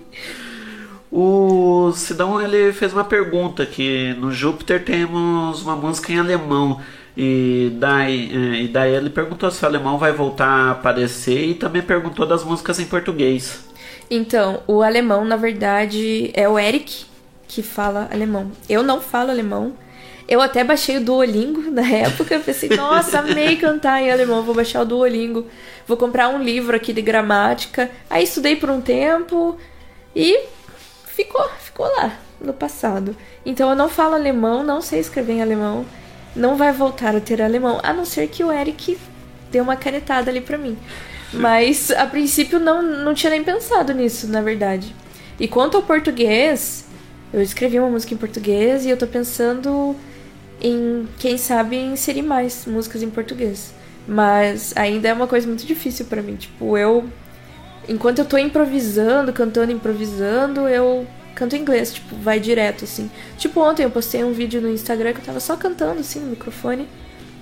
o 1.10 1.92
Sidão 1.92 2.40
ele 2.40 2.72
fez 2.72 2.92
uma 2.92 3.04
pergunta 3.04 3.64
que 3.64 4.14
no 4.18 4.32
Júpiter 4.32 4.84
temos 4.84 5.62
uma 5.62 5.76
música 5.76 6.12
em 6.12 6.18
alemão 6.18 6.80
e 7.16 7.72
daí, 7.78 8.30
é, 8.30 8.62
e 8.62 8.68
daí 8.68 8.94
ele 8.94 9.08
perguntou 9.08 9.50
se 9.50 9.64
o 9.64 9.66
alemão 9.66 9.96
vai 9.96 10.12
voltar 10.12 10.46
a 10.46 10.70
aparecer 10.72 11.46
e 11.46 11.54
também 11.54 11.80
perguntou 11.80 12.26
das 12.26 12.44
músicas 12.44 12.78
em 12.78 12.84
português. 12.84 13.64
Então, 14.10 14.62
o 14.66 14.82
alemão, 14.82 15.24
na 15.24 15.36
verdade, 15.36 16.30
é 16.34 16.46
o 16.46 16.58
Eric 16.58 17.06
que 17.48 17.62
fala 17.62 18.08
alemão. 18.12 18.52
Eu 18.68 18.82
não 18.82 19.00
falo 19.00 19.30
alemão. 19.30 19.72
Eu 20.28 20.40
até 20.40 20.64
baixei 20.64 20.96
o 20.96 21.04
Duolingo 21.04 21.70
na 21.70 21.86
época. 21.88 22.38
Pensei, 22.40 22.68
nossa, 22.70 23.20
amei 23.20 23.56
cantar 23.56 24.02
em 24.02 24.10
alemão, 24.10 24.42
vou 24.42 24.54
baixar 24.54 24.82
o 24.82 24.84
Duolingo. 24.84 25.46
Vou 25.86 25.96
comprar 25.96 26.28
um 26.28 26.42
livro 26.42 26.76
aqui 26.76 26.92
de 26.92 27.02
gramática. 27.02 27.90
Aí 28.10 28.24
estudei 28.24 28.56
por 28.56 28.70
um 28.70 28.80
tempo 28.80 29.56
e 30.14 30.40
ficou, 31.06 31.48
ficou 31.60 31.86
lá 31.96 32.18
no 32.40 32.52
passado. 32.52 33.16
Então 33.44 33.70
eu 33.70 33.76
não 33.76 33.88
falo 33.88 34.14
alemão, 34.14 34.62
não 34.64 34.80
sei 34.80 35.00
escrever 35.00 35.34
em 35.34 35.42
alemão. 35.42 35.86
Não 36.34 36.56
vai 36.56 36.72
voltar 36.72 37.16
a 37.16 37.20
ter 37.20 37.40
alemão, 37.40 37.80
a 37.82 37.92
não 37.92 38.04
ser 38.04 38.28
que 38.28 38.44
o 38.44 38.52
Eric 38.52 38.98
dê 39.50 39.60
uma 39.60 39.76
canetada 39.76 40.30
ali 40.30 40.40
pra 40.40 40.58
mim. 40.58 40.76
Mas 41.32 41.90
a 41.90 42.06
princípio 42.06 42.58
não, 42.60 42.82
não 42.82 43.14
tinha 43.14 43.30
nem 43.30 43.42
pensado 43.42 43.92
nisso, 43.94 44.28
na 44.28 44.40
verdade. 44.42 44.94
E 45.40 45.48
quanto 45.48 45.76
ao 45.76 45.82
português, 45.82 46.84
Eu 47.32 47.42
escrevi 47.42 47.78
uma 47.78 47.90
música 47.90 48.14
em 48.14 48.16
português 48.16 48.86
e 48.86 48.90
eu 48.90 48.96
tô 48.96 49.06
pensando 49.06 49.96
em, 50.66 51.08
quem 51.18 51.38
sabe, 51.38 51.76
inserir 51.76 52.22
mais 52.22 52.66
músicas 52.66 53.02
em 53.02 53.10
português. 53.10 53.72
Mas 54.06 54.72
ainda 54.76 55.08
é 55.08 55.12
uma 55.12 55.26
coisa 55.26 55.46
muito 55.46 55.64
difícil 55.64 56.06
pra 56.06 56.22
mim. 56.22 56.36
Tipo, 56.36 56.76
eu. 56.76 57.04
Enquanto 57.88 58.18
eu 58.18 58.24
tô 58.24 58.36
improvisando, 58.36 59.32
cantando, 59.32 59.70
improvisando, 59.70 60.68
eu 60.68 61.06
canto 61.36 61.54
em 61.54 61.60
inglês, 61.60 61.94
tipo, 61.94 62.16
vai 62.16 62.40
direto, 62.40 62.84
assim. 62.84 63.08
Tipo, 63.38 63.60
ontem 63.60 63.84
eu 63.84 63.90
postei 63.90 64.24
um 64.24 64.32
vídeo 64.32 64.60
no 64.60 64.68
Instagram 64.68 65.12
que 65.12 65.20
eu 65.20 65.24
tava 65.24 65.38
só 65.38 65.56
cantando, 65.56 66.00
assim, 66.00 66.18
no 66.18 66.30
microfone. 66.30 66.88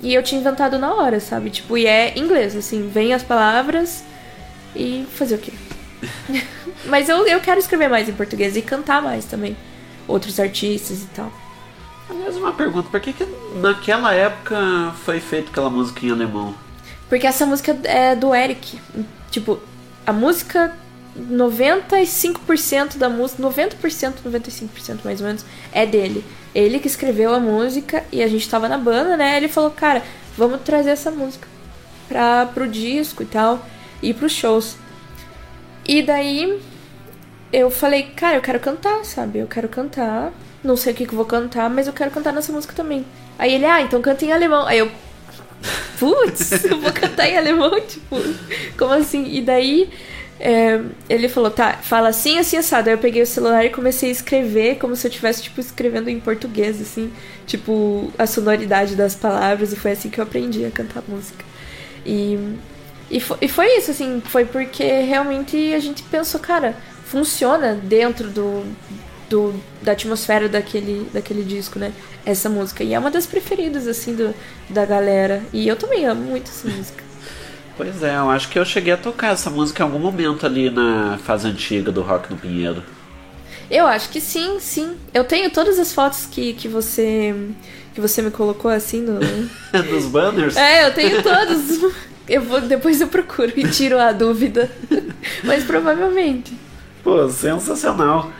E 0.03 0.13
eu 0.13 0.23
tinha 0.23 0.39
inventado 0.39 0.79
na 0.79 0.93
hora, 0.93 1.19
sabe? 1.19 1.49
Tipo, 1.49 1.79
e 1.79 1.87
é 1.87 2.19
inglês, 2.19 2.55
assim, 2.55 2.89
vem 2.89 3.15
as 3.15 3.23
palavras 3.23 4.05
e 4.77 5.07
fazer 5.13 5.37
o 5.37 5.39
quê? 5.39 5.53
Mas 6.87 7.09
eu, 7.09 7.27
eu 7.27 7.41
quero 7.41 7.59
escrever 7.59 7.89
mais 7.89 8.07
em 8.07 8.13
português 8.13 8.55
e 8.55 8.61
cantar 8.61 9.01
mais 9.01 9.25
também. 9.25 9.57
Outros 10.07 10.39
artistas 10.39 11.03
e 11.03 11.07
tal. 11.07 11.33
Aliás, 12.15 12.37
uma 12.37 12.53
pergunta: 12.53 12.89
por 12.89 13.01
que, 13.01 13.13
que 13.13 13.27
naquela 13.57 14.15
época 14.15 14.93
foi 15.05 15.21
feita 15.21 15.51
aquela 15.51 15.69
música 15.69 16.07
em 16.07 16.11
alemão? 16.11 16.55
Porque 17.09 17.27
essa 17.27 17.45
música 17.45 17.77
é 17.85 18.15
do 18.15 18.35
Eric. 18.35 18.81
Tipo, 19.31 19.59
a 20.07 20.13
música 20.13 20.75
95% 21.19 22.97
da 22.97 23.09
música, 23.09 23.43
90%, 23.43 24.15
95% 24.27 25.05
mais 25.05 25.21
ou 25.21 25.27
menos, 25.27 25.45
é 25.73 25.87
dele. 25.87 26.25
Ele 26.55 26.79
que 26.79 26.87
escreveu 26.87 27.35
a 27.35 27.41
música 27.41 28.05
e 28.11 28.23
a 28.23 28.29
gente 28.29 28.49
tava 28.49 28.69
na 28.69 28.79
banda, 28.79 29.17
né? 29.17 29.37
Ele 29.37 29.49
falou, 29.49 29.71
cara, 29.71 30.03
vamos 30.37 30.61
trazer 30.63 30.91
essa 30.91 31.11
música 31.11 31.47
pra, 32.09 32.47
pro 32.47 32.69
disco 32.69 33.23
e 33.23 33.27
tal, 33.27 33.65
e 34.03 34.13
pros 34.13 34.33
shows. 34.33 34.77
E 35.87 36.03
daí 36.03 36.61
eu 37.53 37.71
falei, 37.71 38.05
cara, 38.17 38.37
eu 38.37 38.43
quero 38.43 38.59
cantar, 38.59 39.05
sabe? 39.05 39.39
Eu 39.39 39.47
quero 39.47 39.69
cantar. 39.69 40.33
Não 40.65 40.77
sei 40.77 40.95
o 40.95 40.97
que, 40.97 41.07
que 41.07 41.15
vou 41.15 41.27
cantar, 41.27 41.69
mas 41.69 41.87
eu 41.87 41.93
quero 41.93 42.11
cantar 42.11 42.33
nessa 42.33 42.51
música 42.51 42.75
também. 42.75 43.05
Aí 43.39 43.53
ele, 43.53 43.67
ah, 43.67 43.83
então 43.83 44.01
canta 44.01 44.25
em 44.25 44.33
alemão. 44.33 44.67
Aí 44.67 44.79
eu, 44.79 44.91
putz, 45.99 46.65
eu 46.65 46.81
vou 46.81 46.91
cantar 46.91 47.29
em 47.29 47.37
alemão, 47.37 47.79
tipo, 47.87 48.17
como 48.79 48.95
assim? 48.95 49.27
E 49.31 49.43
daí 49.43 49.91
é, 50.41 50.81
ele 51.09 51.29
falou, 51.29 51.51
tá, 51.51 51.75
fala 51.83 52.09
assim, 52.09 52.39
assim, 52.39 52.57
assado. 52.57 52.89
Aí 52.89 52.95
eu 52.95 52.99
peguei 52.99 53.23
o 53.23 53.27
celular 53.27 53.65
e 53.65 53.71
comecei 53.71 54.09
a 54.09 54.13
escrever 54.13 54.79
como 54.79 54.97
se 54.97 55.07
eu 55.07 55.11
estivesse, 55.11 55.43
tipo, 55.43 55.61
escrevendo 55.61 56.09
em 56.09 56.19
português, 56.19 56.81
assim, 56.81 57.13
tipo, 57.47 58.13
a 58.19 58.27
sonoridade 58.27 58.97
das 58.97 59.15
palavras, 59.15 59.73
e 59.73 59.77
foi 59.77 59.93
assim 59.93 60.11
que 60.11 60.19
eu 60.19 60.25
aprendi 60.25 60.65
a 60.65 60.71
cantar 60.71 61.03
música. 61.07 61.45
E, 62.05 62.57
e, 63.11 63.21
foi, 63.21 63.39
e 63.41 63.49
foi 63.49 63.67
isso, 63.79 63.91
assim, 63.91 64.23
foi 64.25 64.45
porque 64.45 64.85
realmente 64.85 65.73
a 65.75 65.79
gente 65.79 66.03
pensou, 66.05 66.41
cara, 66.41 66.77
funciona 67.05 67.75
dentro 67.75 68.29
do, 68.29 68.65
do, 69.29 69.55
da 69.83 69.93
atmosfera 69.93 70.49
daquele, 70.49 71.09
daquele 71.13 71.43
disco, 71.43 71.79
né? 71.79 71.93
Essa 72.25 72.49
música. 72.49 72.85
E 72.85 72.95
é 72.95 72.99
uma 72.99 73.11
das 73.11 73.27
preferidas, 73.27 73.87
assim, 73.87 74.15
do, 74.15 74.35
da 74.69 74.85
galera. 74.85 75.43
E 75.53 75.67
eu 75.67 75.77
também 75.77 76.05
amo 76.07 76.23
muito 76.23 76.51
essa 76.51 76.69
música. 76.69 77.05
Pois 77.77 78.03
é, 78.03 78.17
eu 78.17 78.31
acho 78.31 78.49
que 78.49 78.59
eu 78.59 78.65
cheguei 78.65 78.93
a 78.93 78.97
tocar 78.97 79.33
essa 79.33 79.51
música 79.51 79.83
em 79.83 79.87
algum 79.87 79.99
momento 79.99 80.47
ali 80.47 80.71
na 80.71 81.19
fase 81.19 81.49
antiga 81.49 81.91
do 81.91 82.03
Rock 82.03 82.31
no 82.31 82.39
Pinheiro. 82.39 82.83
Eu 83.71 83.87
acho 83.87 84.11
que 84.11 84.21
sim, 84.21 84.59
sim. 84.61 84.97
Eu 85.13 85.25
tenho 85.25 85.51
todas 85.51 85.79
as 85.79 85.93
fotos 85.93 86.27
que, 86.27 86.53
que 86.53 86.69
você 86.69 87.35
que 87.93 88.01
você 88.01 88.21
me 88.23 88.31
colocou 88.31 88.71
assim 88.71 89.01
no 89.01 89.19
Dos 89.91 90.07
banners? 90.07 90.57
É, 90.57 90.87
eu 90.87 90.95
tenho 90.95 91.23
todos. 91.23 91.93
Eu 92.29 92.43
vou 92.43 92.61
depois 92.61 93.01
eu 93.01 93.09
procuro 93.09 93.53
e 93.57 93.69
tiro 93.69 93.99
a 93.99 94.13
dúvida. 94.13 94.71
Mas 95.43 95.65
provavelmente. 95.65 96.57
Pô, 97.03 97.29
sensacional. 97.29 98.31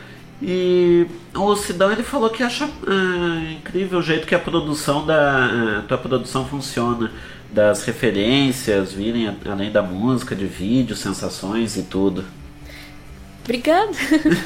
E 0.41 1.07
o 1.33 1.55
Sidão 1.55 1.91
ele 1.91 2.03
falou 2.03 2.29
que 2.29 2.43
acha 2.43 2.69
ah, 2.87 3.51
incrível 3.53 3.99
o 3.99 4.01
jeito 4.01 4.27
que 4.27 4.35
a 4.35 4.39
produção 4.39 5.05
da 5.05 5.79
a 5.79 5.81
tua 5.83 5.97
produção 5.97 6.45
funciona, 6.45 7.11
das 7.51 7.83
referências 7.83 8.91
virem 8.91 9.33
além 9.49 9.71
da 9.71 9.81
música, 9.81 10.35
de 10.35 10.45
vídeo, 10.45 10.95
sensações 10.95 11.77
e 11.77 11.83
tudo. 11.83 12.25
Obrigada. 13.43 13.91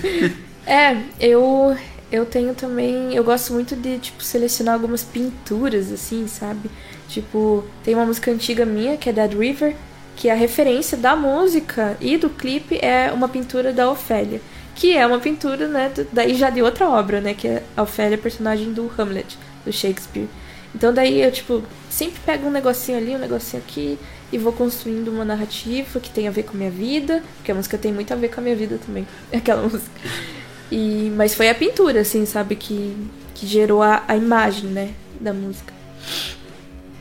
é, 0.65 0.97
eu 1.19 1.75
eu 2.11 2.25
tenho 2.25 2.55
também, 2.55 3.13
eu 3.13 3.23
gosto 3.23 3.53
muito 3.53 3.75
de 3.75 3.99
tipo 3.99 4.23
selecionar 4.23 4.73
algumas 4.73 5.03
pinturas 5.03 5.91
assim, 5.91 6.27
sabe? 6.27 6.69
Tipo, 7.07 7.63
tem 7.83 7.95
uma 7.95 8.05
música 8.05 8.31
antiga 8.31 8.65
minha 8.65 8.97
que 8.97 9.09
é 9.09 9.13
Dead 9.13 9.33
River, 9.33 9.75
que 10.15 10.29
a 10.29 10.35
referência 10.35 10.97
da 10.97 11.15
música 11.15 11.95
e 12.01 12.17
do 12.17 12.29
clipe 12.29 12.77
é 12.81 13.11
uma 13.11 13.29
pintura 13.29 13.71
da 13.71 13.89
Ofélia, 13.89 14.41
que 14.79 14.95
é 14.95 15.05
uma 15.05 15.19
pintura, 15.19 15.67
né, 15.67 15.91
daí 16.09 16.33
já 16.35 16.49
de 16.49 16.61
outra 16.61 16.89
obra, 16.89 17.19
né, 17.19 17.33
que 17.33 17.45
é 17.45 17.63
a 17.75 17.83
Ofélia, 17.83 18.17
personagem 18.17 18.71
do 18.71 18.89
Hamlet, 18.97 19.37
do 19.65 19.73
Shakespeare. 19.73 20.29
Então 20.73 20.93
daí 20.93 21.21
eu, 21.21 21.29
tipo, 21.33 21.61
sempre 21.89 22.17
pego 22.25 22.47
um 22.47 22.51
negocinho 22.51 22.97
ali, 22.97 23.13
um 23.13 23.19
negocinho 23.19 23.61
aqui 23.61 23.99
e 24.31 24.37
vou 24.37 24.53
construindo 24.53 25.09
uma 25.09 25.25
narrativa 25.25 25.99
que 25.99 26.09
tem 26.09 26.29
a 26.29 26.31
ver 26.31 26.43
com 26.43 26.53
a 26.53 26.57
minha 26.57 26.71
vida, 26.71 27.21
porque 27.35 27.51
a 27.51 27.55
música 27.55 27.77
tem 27.77 27.91
muito 27.91 28.13
a 28.13 28.15
ver 28.15 28.29
com 28.29 28.39
a 28.39 28.43
minha 28.43 28.55
vida 28.55 28.79
também, 28.85 29.05
aquela 29.33 29.63
música. 29.63 29.91
E, 30.71 31.11
mas 31.13 31.35
foi 31.35 31.49
a 31.49 31.55
pintura, 31.55 31.99
assim, 31.99 32.25
sabe, 32.25 32.55
que, 32.55 32.95
que 33.35 33.45
gerou 33.45 33.83
a, 33.83 34.03
a 34.07 34.15
imagem, 34.15 34.69
né, 34.69 34.93
da 35.19 35.33
música. 35.33 35.73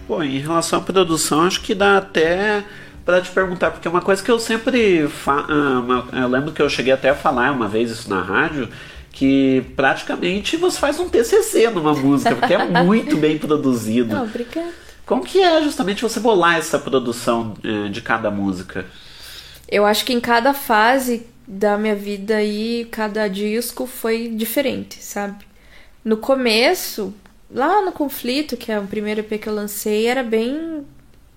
Pô, 0.09 0.20
em 0.20 0.41
relação 0.41 0.81
à 0.81 0.83
produção, 0.83 1.43
acho 1.43 1.62
que 1.62 1.76
dá 1.76 1.99
até 1.99 2.64
pra 3.09 3.23
te 3.23 3.31
perguntar, 3.31 3.71
porque 3.71 3.89
é 3.89 3.91
uma 3.91 4.03
coisa 4.03 4.23
que 4.23 4.31
eu 4.31 4.39
sempre 4.39 5.09
fa 5.09 5.47
ah, 5.49 6.19
eu 6.21 6.29
lembro 6.29 6.53
que 6.53 6.61
eu 6.61 6.69
cheguei 6.69 6.93
até 6.93 7.09
a 7.09 7.15
falar 7.15 7.53
uma 7.53 7.67
vez 7.67 7.91
isso 7.91 8.11
na 8.11 8.21
rádio, 8.21 8.69
que 9.11 9.65
praticamente 9.75 10.59
você 10.59 10.79
faz 10.79 11.01
um 11.01 11.09
TCC 11.09 11.71
numa 11.71 11.95
música, 11.95 12.37
porque 12.37 12.53
é 12.53 12.67
muito 12.85 13.17
bem 13.17 13.39
produzido. 13.39 14.15
Ah, 14.15 14.25
obrigada. 14.25 14.75
Como 15.07 15.25
que 15.25 15.43
é 15.43 15.63
justamente 15.63 16.03
você 16.03 16.21
bolar 16.21 16.59
essa 16.59 16.79
produção 16.79 17.55
eh, 17.65 17.89
de 17.89 18.03
cada 18.03 18.31
música? 18.31 18.85
Eu 19.67 19.87
acho 19.87 20.05
que 20.05 20.13
em 20.13 20.21
cada 20.21 20.53
fase 20.53 21.27
da 21.47 21.79
minha 21.79 21.97
vida 21.97 22.37
aí, 22.37 22.87
cada 22.91 23.27
disco 23.27 23.87
foi 23.87 24.29
diferente, 24.29 25.03
sabe? 25.03 25.47
No 26.05 26.19
começo, 26.19 27.15
lá 27.51 27.81
no 27.81 27.91
Conflito, 27.91 28.55
que 28.55 28.71
é 28.71 28.79
o 28.79 28.87
primeiro 28.87 29.21
EP 29.21 29.41
que 29.41 29.49
eu 29.49 29.55
lancei, 29.55 30.07
era 30.07 30.23
bem 30.23 30.85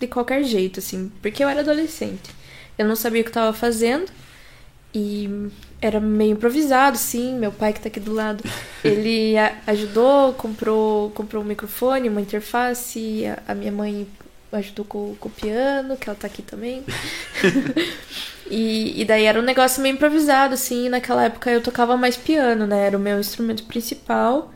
de 0.01 0.07
qualquer 0.07 0.43
jeito, 0.43 0.79
assim, 0.79 1.11
porque 1.21 1.43
eu 1.43 1.49
era 1.49 1.61
adolescente. 1.61 2.29
Eu 2.77 2.87
não 2.87 2.95
sabia 2.95 3.21
o 3.21 3.23
que 3.23 3.29
eu 3.29 3.33
tava 3.33 3.53
fazendo 3.53 4.11
e 4.93 5.29
era 5.81 5.99
meio 5.99 6.33
improvisado, 6.33 6.97
sim. 6.97 7.37
Meu 7.37 7.51
pai 7.51 7.73
que 7.73 7.79
tá 7.79 7.87
aqui 7.87 7.99
do 7.99 8.13
lado, 8.13 8.43
ele 8.83 9.35
ajudou, 9.65 10.33
comprou, 10.33 11.11
comprou 11.11 11.43
um 11.43 11.45
microfone, 11.45 12.09
uma 12.09 12.21
interface, 12.21 13.25
a, 13.25 13.51
a 13.51 13.55
minha 13.55 13.71
mãe 13.71 14.07
ajudou 14.51 14.83
com, 14.83 15.15
com 15.19 15.29
o 15.29 15.31
piano, 15.31 15.95
que 15.95 16.09
ela 16.09 16.17
tá 16.19 16.27
aqui 16.27 16.41
também. 16.41 16.83
E, 18.51 19.01
e 19.01 19.05
daí 19.05 19.23
era 19.23 19.39
um 19.39 19.43
negócio 19.43 19.81
meio 19.81 19.95
improvisado, 19.95 20.55
assim. 20.55 20.89
Naquela 20.89 21.23
época 21.23 21.49
eu 21.49 21.61
tocava 21.61 21.95
mais 21.95 22.17
piano, 22.17 22.67
né? 22.67 22.85
Era 22.85 22.97
o 22.97 22.99
meu 22.99 23.17
instrumento 23.17 23.63
principal. 23.63 24.51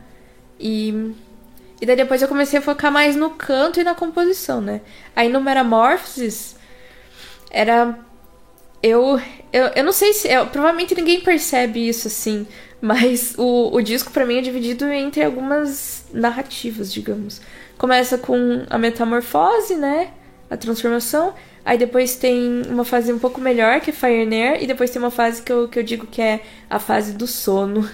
E, 0.60 1.14
e 1.80 1.86
daí 1.86 1.96
depois 1.96 2.22
eu 2.22 2.28
comecei 2.28 2.58
a 2.58 2.62
focar 2.62 2.90
mais 2.92 3.16
no 3.16 3.30
canto 3.30 3.80
e 3.80 3.84
na 3.84 3.94
composição, 3.94 4.60
né? 4.60 4.80
Aí 5.14 5.28
no 5.28 5.40
Metamorphosis 5.40 6.56
era. 7.50 7.98
Eu, 8.82 9.20
eu, 9.52 9.66
eu 9.76 9.84
não 9.84 9.92
sei 9.92 10.12
se. 10.12 10.28
eu- 10.28 10.46
provavelmente 10.46 10.94
ninguém 10.94 11.20
percebe 11.20 11.86
isso 11.88 12.08
assim. 12.08 12.46
Mas 12.80 13.34
o, 13.38 13.74
o 13.74 13.80
disco 13.82 14.12
pra 14.12 14.26
mim 14.26 14.38
é 14.38 14.42
dividido 14.42 14.84
entre 14.86 15.24
algumas 15.24 16.04
narrativas, 16.12 16.92
digamos. 16.92 17.40
Começa 17.78 18.18
com 18.18 18.64
a 18.68 18.78
metamorfose, 18.78 19.76
né? 19.76 20.10
A 20.50 20.56
transformação. 20.56 21.34
Aí 21.64 21.78
depois 21.78 22.16
tem 22.16 22.62
uma 22.68 22.84
fase 22.84 23.12
um 23.12 23.18
pouco 23.18 23.40
melhor, 23.40 23.80
que 23.80 23.90
é 23.90 23.92
Fire 23.92 24.22
and 24.22 24.34
Air. 24.34 24.62
E 24.62 24.66
depois 24.66 24.90
tem 24.90 25.00
uma 25.02 25.10
fase 25.10 25.42
que 25.42 25.52
eu, 25.52 25.68
que 25.68 25.78
eu 25.78 25.82
digo 25.82 26.06
que 26.06 26.22
é 26.22 26.40
a 26.70 26.78
fase 26.78 27.12
do 27.14 27.26
sono. 27.26 27.88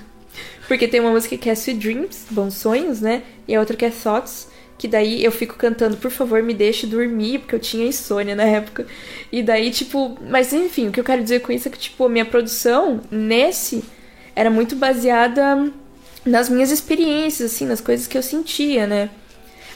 Porque 0.73 0.89
tem 0.89 1.01
uma 1.01 1.11
música 1.11 1.37
que 1.37 1.51
é 1.51 1.53
Sweet 1.53 1.79
Dreams, 1.79 2.21
Bons 2.31 2.55
Sonhos, 2.55 3.03
né? 3.03 3.25
E 3.47 3.55
a 3.55 3.61
outra 3.61 3.77
que 3.77 3.85
é 3.85 3.91
Thoughts. 3.91 4.49
Que 4.79 4.89
daí 4.89 5.23
eu 5.23 5.31
fico 5.31 5.55
cantando, 5.55 5.99
por 5.99 6.11
favor, 6.11 6.43
me 6.43 6.55
deixe 6.55 6.87
dormir, 6.87 7.41
porque 7.41 7.55
eu 7.55 7.59
tinha 7.61 7.87
insônia 7.87 8.35
na 8.35 8.45
época. 8.45 8.87
E 9.31 9.43
daí, 9.43 9.71
tipo. 9.71 10.17
Mas 10.31 10.51
enfim, 10.55 10.89
o 10.89 10.91
que 10.91 10.99
eu 10.99 11.05
quero 11.05 11.23
dizer 11.23 11.41
com 11.41 11.53
isso 11.53 11.69
é 11.69 11.71
que, 11.71 11.79
tipo, 11.79 12.07
a 12.07 12.09
minha 12.09 12.25
produção 12.25 13.03
nesse 13.11 13.85
era 14.35 14.49
muito 14.49 14.75
baseada 14.75 15.71
nas 16.25 16.49
minhas 16.49 16.71
experiências, 16.71 17.53
assim, 17.53 17.67
nas 17.67 17.83
coisas 17.83 18.07
que 18.07 18.17
eu 18.17 18.23
sentia, 18.23 18.87
né? 18.87 19.11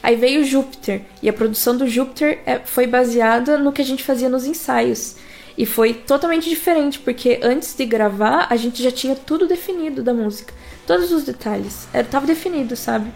Aí 0.01 0.15
veio 0.15 0.41
o 0.41 0.43
Júpiter, 0.43 1.01
e 1.21 1.29
a 1.29 1.33
produção 1.33 1.77
do 1.77 1.87
Júpiter 1.87 2.39
é- 2.43 2.57
foi 2.65 2.87
baseada 2.87 3.59
no 3.59 3.71
que 3.71 3.83
a 3.83 3.85
gente 3.85 4.03
fazia 4.03 4.29
nos 4.29 4.47
ensaios. 4.47 5.15
E 5.57 5.65
foi 5.65 5.93
totalmente 5.93 6.47
diferente, 6.47 6.99
porque 6.99 7.39
antes 7.41 7.75
de 7.75 7.83
gravar, 7.85 8.47
a 8.49 8.55
gente 8.55 8.83
já 8.83 8.91
tinha 8.91 9.15
tudo 9.15 9.47
definido 9.47 10.03
da 10.03 10.13
música. 10.13 10.53
Todos 10.85 11.11
os 11.11 11.23
detalhes. 11.23 11.87
Era, 11.91 12.07
tava 12.07 12.27
definido, 12.27 12.75
sabe? 12.75 13.11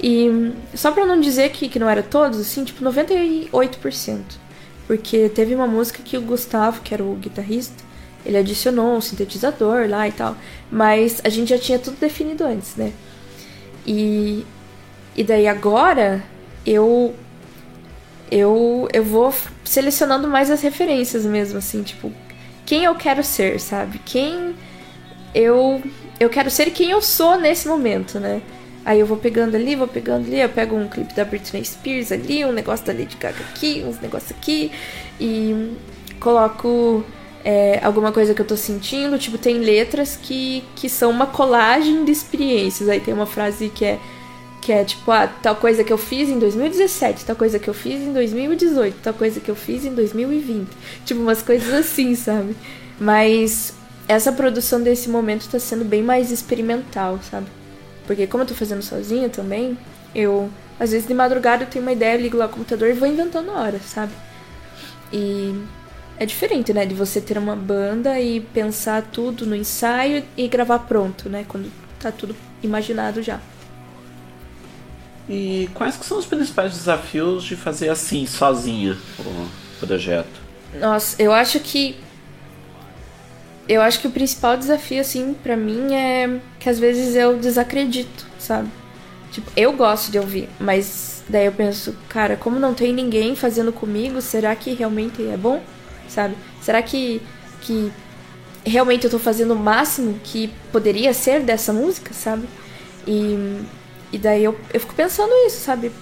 E 0.00 0.52
só 0.74 0.92
pra 0.92 1.06
não 1.06 1.18
dizer 1.18 1.50
que, 1.50 1.68
que 1.68 1.78
não 1.78 1.88
era 1.88 2.02
todos, 2.02 2.38
assim, 2.38 2.64
tipo 2.64 2.84
98%. 2.84 4.20
Porque 4.86 5.30
teve 5.30 5.54
uma 5.54 5.66
música 5.66 6.02
que 6.02 6.18
o 6.18 6.22
Gustavo, 6.22 6.82
que 6.82 6.92
era 6.92 7.02
o 7.02 7.14
guitarrista, 7.14 7.82
ele 8.26 8.36
adicionou 8.36 8.96
um 8.96 9.00
sintetizador 9.00 9.88
lá 9.88 10.06
e 10.06 10.12
tal. 10.12 10.36
Mas 10.70 11.20
a 11.24 11.30
gente 11.30 11.48
já 11.48 11.58
tinha 11.58 11.78
tudo 11.78 11.96
definido 11.98 12.44
antes, 12.44 12.76
né? 12.76 12.92
E, 13.86 14.44
e 15.16 15.24
daí 15.24 15.48
agora 15.48 16.22
eu 16.64 17.14
eu 18.30 18.88
eu 18.92 19.04
vou 19.04 19.32
selecionando 19.64 20.28
mais 20.28 20.50
as 20.50 20.62
referências 20.62 21.24
mesmo, 21.24 21.58
assim, 21.58 21.82
tipo, 21.82 22.12
quem 22.64 22.84
eu 22.84 22.94
quero 22.94 23.22
ser, 23.22 23.60
sabe? 23.60 24.00
Quem 24.04 24.54
eu 25.34 25.82
eu 26.18 26.30
quero 26.30 26.50
ser 26.50 26.70
quem 26.70 26.90
eu 26.90 27.02
sou 27.02 27.38
nesse 27.38 27.68
momento, 27.68 28.18
né? 28.18 28.40
Aí 28.84 29.00
eu 29.00 29.06
vou 29.06 29.16
pegando 29.16 29.56
ali, 29.56 29.74
vou 29.74 29.88
pegando 29.88 30.26
ali, 30.26 30.40
eu 30.40 30.48
pego 30.48 30.76
um 30.76 30.88
clipe 30.88 31.12
da 31.14 31.24
Britney 31.24 31.64
Spears 31.64 32.12
ali, 32.12 32.44
um 32.44 32.52
negócio 32.52 32.86
da 32.86 32.92
Lady 32.92 33.16
Gaga 33.16 33.42
aqui, 33.50 33.82
uns 33.84 34.00
negócios 34.00 34.30
aqui, 34.30 34.70
e 35.20 35.76
coloco 36.20 37.04
é, 37.44 37.80
alguma 37.82 38.12
coisa 38.12 38.32
que 38.32 38.40
eu 38.40 38.46
tô 38.46 38.56
sentindo. 38.56 39.18
Tipo, 39.18 39.38
tem 39.38 39.58
letras 39.58 40.16
que, 40.20 40.64
que 40.74 40.88
são 40.88 41.10
uma 41.10 41.26
colagem 41.26 42.04
de 42.04 42.12
experiências. 42.12 42.88
Aí 42.88 43.00
tem 43.00 43.12
uma 43.14 43.26
frase 43.26 43.68
que 43.68 43.84
é 43.84 43.98
que 44.66 44.72
é 44.72 44.82
tipo, 44.82 45.08
ah, 45.12 45.28
tal 45.28 45.54
coisa 45.54 45.84
que 45.84 45.92
eu 45.92 45.96
fiz 45.96 46.28
em 46.28 46.40
2017, 46.40 47.24
tal 47.24 47.36
coisa 47.36 47.56
que 47.56 47.70
eu 47.70 47.72
fiz 47.72 48.02
em 48.02 48.12
2018, 48.12 48.96
tal 49.00 49.14
coisa 49.14 49.38
que 49.38 49.48
eu 49.48 49.54
fiz 49.54 49.84
em 49.84 49.94
2020. 49.94 50.68
Tipo, 51.04 51.20
umas 51.20 51.40
coisas 51.40 51.72
assim, 51.72 52.16
sabe? 52.16 52.56
Mas 52.98 53.72
essa 54.08 54.32
produção 54.32 54.82
desse 54.82 55.08
momento 55.08 55.48
tá 55.48 55.60
sendo 55.60 55.84
bem 55.84 56.02
mais 56.02 56.32
experimental, 56.32 57.20
sabe? 57.30 57.46
Porque 58.08 58.26
como 58.26 58.42
eu 58.42 58.48
tô 58.48 58.54
fazendo 58.54 58.82
sozinha 58.82 59.28
também, 59.28 59.78
eu 60.12 60.50
às 60.80 60.90
vezes 60.90 61.06
de 61.06 61.14
madrugada 61.14 61.62
eu 61.62 61.68
tenho 61.68 61.84
uma 61.84 61.92
ideia, 61.92 62.20
ligo 62.20 62.36
lá 62.36 62.46
o 62.46 62.48
computador 62.48 62.88
e 62.88 62.92
vou 62.92 63.06
inventando 63.06 63.46
na 63.46 63.60
hora, 63.60 63.78
sabe? 63.78 64.12
E 65.12 65.54
é 66.18 66.26
diferente, 66.26 66.72
né, 66.72 66.84
de 66.84 66.94
você 66.94 67.20
ter 67.20 67.38
uma 67.38 67.54
banda 67.54 68.18
e 68.20 68.40
pensar 68.40 69.00
tudo 69.12 69.46
no 69.46 69.54
ensaio 69.54 70.24
e 70.36 70.48
gravar 70.48 70.80
pronto, 70.80 71.28
né, 71.28 71.44
quando 71.46 71.70
tá 72.00 72.10
tudo 72.10 72.34
imaginado 72.64 73.22
já. 73.22 73.40
E 75.28 75.68
quais 75.74 75.96
que 75.96 76.06
são 76.06 76.18
os 76.18 76.26
principais 76.26 76.72
desafios 76.72 77.44
de 77.44 77.56
fazer 77.56 77.88
assim, 77.88 78.26
sozinha, 78.26 78.96
o 79.18 79.86
projeto? 79.86 80.40
Nossa, 80.78 81.20
eu 81.20 81.32
acho 81.32 81.58
que 81.60 81.96
eu 83.68 83.82
acho 83.82 84.00
que 84.00 84.06
o 84.06 84.10
principal 84.10 84.56
desafio 84.56 85.00
assim 85.00 85.34
pra 85.42 85.56
mim 85.56 85.92
é 85.94 86.38
que 86.60 86.68
às 86.68 86.78
vezes 86.78 87.16
eu 87.16 87.36
desacredito, 87.36 88.26
sabe? 88.38 88.68
Tipo, 89.32 89.50
eu 89.56 89.72
gosto 89.72 90.12
de 90.12 90.18
ouvir, 90.18 90.48
mas 90.60 91.24
daí 91.28 91.46
eu 91.46 91.52
penso, 91.52 91.96
cara, 92.08 92.36
como 92.36 92.60
não 92.60 92.72
tem 92.72 92.92
ninguém 92.92 93.34
fazendo 93.34 93.72
comigo, 93.72 94.20
será 94.20 94.54
que 94.54 94.72
realmente 94.74 95.26
é 95.26 95.36
bom? 95.36 95.60
Sabe? 96.08 96.36
Será 96.62 96.80
que 96.80 97.20
que 97.60 97.90
realmente 98.64 99.04
eu 99.04 99.10
tô 99.10 99.18
fazendo 99.18 99.54
o 99.54 99.58
máximo 99.58 100.20
que 100.22 100.52
poderia 100.70 101.12
ser 101.12 101.40
dessa 101.40 101.72
música, 101.72 102.14
sabe? 102.14 102.46
E 103.06 103.60
e 104.16 104.18
daí 104.18 104.44
eu, 104.44 104.58
eu 104.72 104.80
fico 104.80 104.94
pensando 104.94 105.30
isso, 105.46 105.60
sabe? 105.60 105.92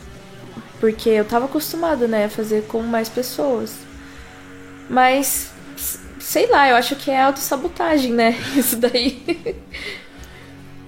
Porque 0.79 1.11
eu 1.11 1.25
tava 1.25 1.47
acostumada, 1.47 2.07
né, 2.07 2.27
a 2.27 2.29
fazer 2.29 2.63
com 2.69 2.81
mais 2.81 3.09
pessoas. 3.09 3.75
Mas, 4.89 5.51
sei 6.21 6.47
lá, 6.47 6.69
eu 6.69 6.77
acho 6.77 6.95
que 6.95 7.11
é 7.11 7.21
autossabotagem, 7.21 8.13
né? 8.13 8.39
Isso 8.57 8.77
daí. 8.77 9.57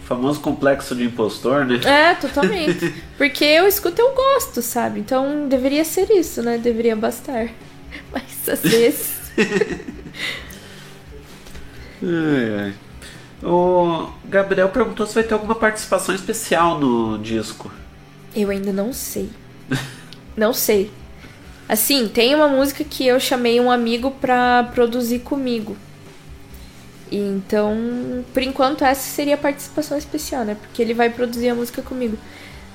O 0.01 0.07
famoso 0.07 0.39
complexo 0.39 0.95
de 0.95 1.03
impostor, 1.03 1.65
né? 1.65 1.81
É, 1.85 2.15
totalmente. 2.15 2.95
Porque 3.19 3.45
eu 3.45 3.67
escuto 3.67 4.01
e 4.01 4.05
eu 4.05 4.15
gosto, 4.15 4.63
sabe? 4.63 5.01
Então 5.01 5.49
deveria 5.49 5.85
ser 5.85 6.09
isso, 6.13 6.43
né? 6.43 6.59
Deveria 6.59 6.95
bastar. 6.95 7.49
Mas 8.13 8.49
às 8.49 8.61
vezes. 8.61 9.17
Ai, 12.03 12.61
ai. 12.61 12.75
O 13.43 14.09
Gabriel 14.25 14.69
perguntou 14.71 15.07
se 15.07 15.15
vai 15.15 15.23
ter 15.23 15.35
alguma 15.35 15.55
participação 15.55 16.15
especial 16.15 16.79
no 16.79 17.19
disco. 17.19 17.71
Eu 18.35 18.51
ainda 18.51 18.73
não 18.73 18.93
sei. 18.93 19.29
Não 20.37 20.53
sei. 20.53 20.91
Assim, 21.69 22.09
tem 22.09 22.35
uma 22.35 22.49
música 22.49 22.85
que 22.85 23.07
eu 23.07 23.19
chamei 23.19 23.61
um 23.61 23.71
amigo 23.71 24.11
pra 24.11 24.65
produzir 24.75 25.21
comigo. 25.21 25.77
Então, 27.11 28.25
por 28.33 28.43
enquanto, 28.43 28.85
essa 28.85 29.01
seria 29.09 29.35
a 29.35 29.39
participação 29.39 29.97
especial, 29.97 30.45
né? 30.45 30.57
Porque 30.61 30.83
ele 30.83 30.95
vai 30.95 31.09
produzir 31.11 31.49
a 31.49 31.55
música 31.55 31.83
comigo. 31.83 32.17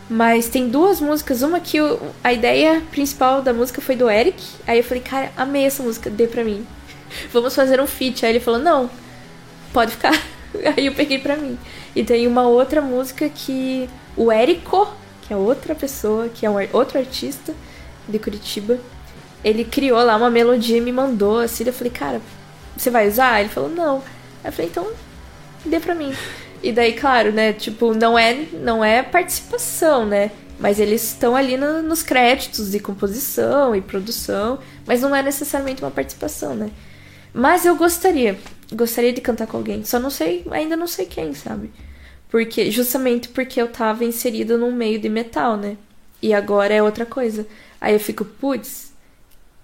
Mas 0.09 0.47
tem 0.49 0.70
duas 0.70 0.99
músicas. 1.01 1.41
Uma 1.41 1.59
que 1.59 1.82
o- 1.82 1.99
a 2.24 2.32
ideia 2.34 2.82
principal 2.91 3.41
da 3.41 3.53
música 3.53 3.82
foi 3.82 3.95
do 3.95 4.09
Eric. 4.09 4.41
Aí 4.68 4.80
eu 4.80 4.84
falei, 4.84 5.01
cara, 5.03 5.32
amei 5.38 5.66
essa 5.66 5.84
música, 5.84 6.09
dê 6.09 6.28
pra 6.28 6.43
mim. 6.43 6.66
Vamos 7.32 7.55
fazer 7.55 7.80
um 7.82 7.88
feat. 7.88 8.26
Aí 8.26 8.32
ele 8.34 8.39
falou, 8.39 8.59
não, 8.59 8.89
pode 9.74 9.91
ficar. 9.91 10.14
Aí 10.75 10.85
eu 10.87 10.93
peguei 10.93 11.19
pra 11.19 11.35
mim. 11.37 11.57
E 11.95 12.03
tem 12.03 12.27
uma 12.27 12.47
outra 12.47 12.81
música 12.81 13.29
que 13.29 13.89
o 14.15 14.31
Érico, 14.31 14.87
que 15.21 15.33
é 15.33 15.37
outra 15.37 15.73
pessoa, 15.75 16.29
que 16.29 16.45
é 16.45 16.49
um 16.49 16.55
outro 16.73 16.97
artista 16.99 17.53
de 18.07 18.19
Curitiba, 18.19 18.77
ele 19.43 19.63
criou 19.63 20.01
lá 20.03 20.15
uma 20.17 20.29
melodia 20.29 20.77
e 20.77 20.81
me 20.81 20.91
mandou 20.91 21.39
assim. 21.39 21.63
Eu 21.65 21.73
falei, 21.73 21.91
cara, 21.91 22.21
você 22.75 22.89
vai 22.89 23.07
usar? 23.07 23.39
Ele 23.39 23.49
falou, 23.49 23.69
não. 23.69 23.97
Aí 24.43 24.49
eu 24.49 24.51
falei, 24.51 24.69
então 24.69 24.87
dê 25.65 25.79
pra 25.79 25.95
mim. 25.95 26.13
E 26.63 26.71
daí, 26.71 26.93
claro, 26.93 27.31
né? 27.31 27.53
Tipo, 27.53 27.93
não 27.93 28.17
é, 28.17 28.45
não 28.53 28.83
é 28.83 29.01
participação, 29.01 30.05
né? 30.05 30.31
Mas 30.59 30.79
eles 30.79 31.03
estão 31.03 31.35
ali 31.35 31.57
no- 31.57 31.81
nos 31.81 32.03
créditos 32.03 32.69
de 32.69 32.79
composição 32.79 33.75
e 33.75 33.81
produção, 33.81 34.59
mas 34.85 35.01
não 35.01 35.15
é 35.15 35.23
necessariamente 35.23 35.81
uma 35.81 35.89
participação, 35.89 36.53
né? 36.53 36.69
Mas 37.33 37.65
eu 37.65 37.75
gostaria, 37.75 38.37
gostaria 38.72 39.13
de 39.13 39.22
cantar 39.22 39.47
com 39.47 39.57
alguém, 39.57 39.84
só 39.84 39.99
não 39.99 40.09
sei, 40.09 40.45
ainda 40.51 40.76
não 40.76 40.88
sei 40.88 41.05
quem, 41.05 41.34
sabe? 41.34 41.72
Porque 42.30 42.72
justamente 42.72 43.30
porque 43.30 43.61
eu 43.61 43.67
tava 43.67 44.05
inserida 44.05 44.57
num 44.57 44.72
meio 44.72 44.99
de 44.99 45.09
metal, 45.09 45.57
né? 45.57 45.78
E 46.22 46.34
agora 46.34 46.74
é 46.74 46.82
outra 46.82 47.05
coisa. 47.05 47.45
Aí 47.80 47.93
eu 47.93 47.99
fico, 47.99 48.24
putz, 48.24 48.93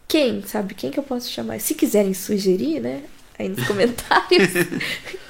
quem, 0.07 0.41
sabe? 0.43 0.73
Quem 0.73 0.91
que 0.91 0.99
eu 0.99 1.03
posso 1.03 1.29
chamar? 1.29 1.59
Se 1.59 1.75
quiserem 1.75 2.13
sugerir, 2.13 2.81
né? 2.81 3.03
Aí 3.39 3.49
nos 3.49 3.65
comentários. 3.65 4.49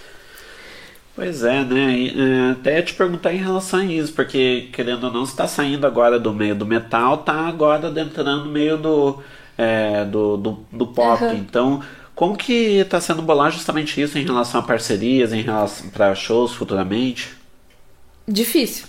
Pois 1.15 1.43
é, 1.43 1.63
né? 1.63 2.07
É, 2.09 2.51
até 2.51 2.75
ia 2.75 2.83
te 2.83 2.93
perguntar 2.93 3.33
em 3.33 3.37
relação 3.37 3.79
a 3.79 3.85
isso, 3.85 4.13
porque 4.13 4.69
querendo 4.71 5.05
ou 5.05 5.11
não, 5.11 5.25
você 5.25 5.35
tá 5.35 5.47
saindo 5.47 5.87
agora 5.87 6.19
do 6.19 6.31
meio 6.31 6.53
do 6.53 6.63
metal, 6.63 7.17
tá 7.17 7.47
agora 7.47 7.87
adentrando 7.87 8.45
no 8.45 8.51
meio 8.51 8.77
do, 8.77 9.23
é, 9.57 10.05
do, 10.05 10.37
do, 10.37 10.65
do 10.71 10.85
pop. 10.85 11.23
Aham. 11.23 11.33
Então, 11.33 11.81
como 12.17 12.35
que 12.35 12.83
tá 12.89 12.99
sendo 12.99 13.21
bolar 13.21 13.51
justamente 13.51 14.01
isso 14.01 14.17
em 14.17 14.25
relação 14.25 14.59
a 14.59 14.63
parcerias, 14.63 15.31
em 15.31 15.41
relação 15.41 15.89
para 15.89 16.13
shows 16.13 16.51
futuramente? 16.51 17.37
difícil. 18.27 18.85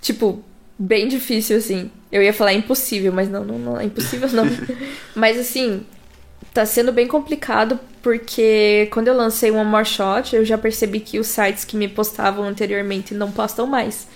Tipo, 0.00 0.42
bem 0.78 1.06
difícil, 1.06 1.56
assim. 1.56 1.90
Eu 2.10 2.22
ia 2.22 2.32
falar 2.32 2.52
impossível, 2.52 3.12
mas 3.12 3.28
não, 3.28 3.44
não, 3.44 3.58
não 3.58 3.80
é 3.80 3.84
impossível 3.84 4.28
não. 4.32 4.44
mas 5.14 5.38
assim, 5.38 5.86
tá 6.52 6.66
sendo 6.66 6.90
bem 6.92 7.06
complicado 7.06 7.78
porque 8.02 8.88
quando 8.90 9.08
eu 9.08 9.16
lancei 9.16 9.50
One 9.50 9.70
More 9.70 9.84
Shot, 9.84 10.34
eu 10.34 10.44
já 10.44 10.58
percebi 10.58 10.98
que 10.98 11.18
os 11.18 11.28
sites 11.28 11.64
que 11.64 11.76
me 11.76 11.86
postavam 11.86 12.44
anteriormente 12.44 13.14
não 13.14 13.30
postam 13.30 13.66
mais. 13.66 14.08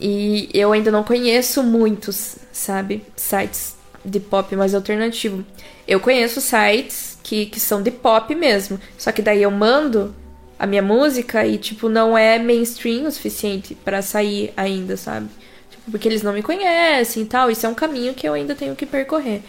E 0.00 0.48
eu 0.54 0.72
ainda 0.72 0.90
não 0.90 1.02
conheço 1.02 1.62
muitos, 1.62 2.36
sabe? 2.52 3.04
Sites 3.14 3.76
de 4.04 4.18
pop 4.18 4.54
mais 4.56 4.74
alternativo. 4.74 5.44
Eu 5.86 6.00
conheço 6.00 6.40
sites 6.40 7.18
que, 7.22 7.46
que 7.46 7.60
são 7.60 7.82
de 7.82 7.90
pop 7.90 8.34
mesmo. 8.34 8.78
Só 8.96 9.12
que 9.12 9.22
daí 9.22 9.42
eu 9.42 9.50
mando 9.50 10.14
a 10.58 10.66
minha 10.66 10.82
música 10.82 11.46
e, 11.46 11.58
tipo, 11.58 11.88
não 11.88 12.16
é 12.16 12.38
mainstream 12.38 13.06
o 13.06 13.10
suficiente 13.10 13.74
pra 13.74 14.00
sair 14.02 14.52
ainda, 14.56 14.96
sabe? 14.96 15.28
Tipo, 15.70 15.90
porque 15.90 16.08
eles 16.08 16.22
não 16.22 16.32
me 16.32 16.42
conhecem 16.42 17.22
e 17.24 17.26
tal. 17.26 17.50
Isso 17.50 17.66
é 17.66 17.68
um 17.68 17.74
caminho 17.74 18.14
que 18.14 18.28
eu 18.28 18.34
ainda 18.34 18.54
tenho 18.54 18.76
que 18.76 18.86
percorrer. 18.86 19.42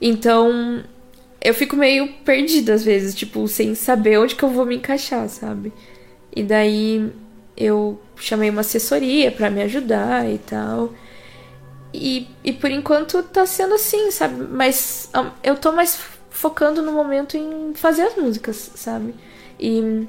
Então, 0.00 0.82
eu 1.40 1.54
fico 1.54 1.76
meio 1.76 2.08
perdida 2.24 2.74
às 2.74 2.84
vezes, 2.84 3.14
tipo, 3.14 3.46
sem 3.46 3.74
saber 3.74 4.18
onde 4.18 4.34
que 4.34 4.42
eu 4.42 4.50
vou 4.50 4.64
me 4.66 4.76
encaixar, 4.76 5.28
sabe? 5.28 5.72
E 6.34 6.42
daí 6.42 7.10
eu 7.56 8.00
chamei 8.16 8.50
uma 8.50 8.60
assessoria 8.62 9.30
pra 9.30 9.50
me 9.50 9.62
ajudar 9.62 10.28
e 10.28 10.38
tal. 10.38 10.92
E, 11.92 12.28
e 12.44 12.52
por 12.52 12.70
enquanto 12.70 13.22
tá 13.22 13.46
sendo 13.46 13.74
assim, 13.74 14.10
sabe? 14.10 14.44
Mas 14.44 15.08
ah, 15.14 15.32
eu 15.42 15.56
tô 15.56 15.72
mais 15.72 15.98
focando 16.30 16.82
no 16.82 16.92
momento 16.92 17.36
em 17.36 17.72
fazer 17.74 18.02
as 18.02 18.16
músicas, 18.16 18.70
sabe? 18.74 19.14
E 19.58 20.06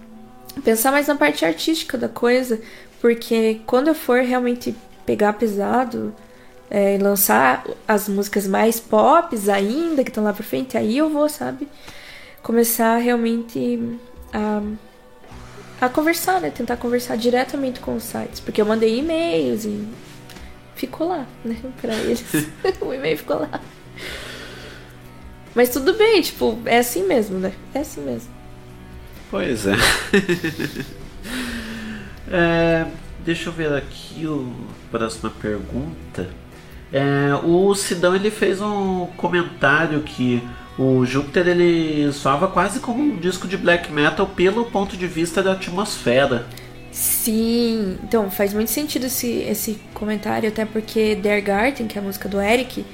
pensar 0.64 0.92
mais 0.92 1.08
na 1.08 1.16
parte 1.16 1.46
artística 1.46 1.98
da 1.98 2.10
coisa, 2.10 2.60
porque 3.02 3.62
quando 3.66 3.88
eu 3.88 3.96
for 3.96 4.22
realmente 4.22 4.76
pegar 5.06 5.34
pesado 5.34 6.14
é, 6.70 6.96
e 6.96 6.98
lançar 7.00 7.66
as 7.88 8.08
músicas 8.08 8.46
mais 8.46 8.80
pops 8.80 9.50
ainda, 9.50 10.04
que 10.04 10.12
estão 10.12 10.24
lá 10.24 10.34
pra 10.34 10.44
frente, 10.44 10.78
aí 10.78 10.98
eu 10.98 11.10
vou, 11.10 11.28
sabe? 11.30 11.68
Começar 12.44 12.98
realmente 12.98 13.98
a, 14.34 14.62
a 15.82 15.90
conversar, 15.90 16.42
né? 16.42 16.52
Tentar 16.52 16.78
conversar 16.78 17.16
diretamente 17.16 17.80
com 17.80 17.96
os 17.96 18.04
sites, 18.04 18.40
porque 18.40 18.62
eu 18.62 18.66
mandei 18.66 19.00
e-mails 19.00 19.66
e 19.66 19.88
ficou 20.80 21.10
lá, 21.10 21.26
né? 21.44 21.58
Pra 21.82 21.94
eles. 21.96 22.24
o 22.82 22.94
e-mail 22.94 23.18
ficou 23.18 23.40
lá. 23.40 23.62
Mas 25.54 25.70
tudo 25.70 25.94
bem, 25.94 26.22
tipo, 26.22 26.58
é 26.66 26.80
assim 26.80 27.06
mesmo, 27.06 27.38
né? 27.38 27.54
É 27.74 27.80
assim 27.80 28.02
mesmo. 28.02 28.30
Pois 29.30 29.68
é. 29.68 29.74
É, 32.32 32.86
Deixa 33.30 33.50
eu 33.50 33.54
ver 33.54 33.74
aqui 33.74 34.26
o 34.26 34.52
próxima 34.90 35.30
pergunta. 35.30 36.30
É, 36.92 37.36
o 37.44 37.76
Sidão 37.76 38.16
ele 38.16 38.32
fez 38.32 38.62
um 38.62 39.08
comentário 39.18 40.02
que 40.02 40.42
o 40.78 41.06
Júpiter 41.06 41.48
ele 41.48 42.12
soava 42.14 42.48
quase 42.48 42.80
como 42.80 43.04
um 43.04 43.18
disco 43.18 43.48
de 43.48 43.58
black 43.58 43.92
metal 43.92 44.26
pelo 44.26 44.66
ponto 44.66 44.96
de 44.96 45.06
vista 45.06 45.44
da 45.44 45.52
atmosfera. 45.52 46.48
Sim, 47.00 47.98
então 48.04 48.30
faz 48.30 48.54
muito 48.54 48.70
sentido 48.72 49.06
esse, 49.06 49.26
esse 49.44 49.80
comentário, 49.94 50.50
até 50.50 50.66
porque 50.66 51.16
Der 51.16 51.42
Garten, 51.42 51.88
que 51.88 51.98
é 51.98 52.02
a 52.02 52.04
música 52.04 52.28
do 52.28 52.42
Eric, 52.42 52.86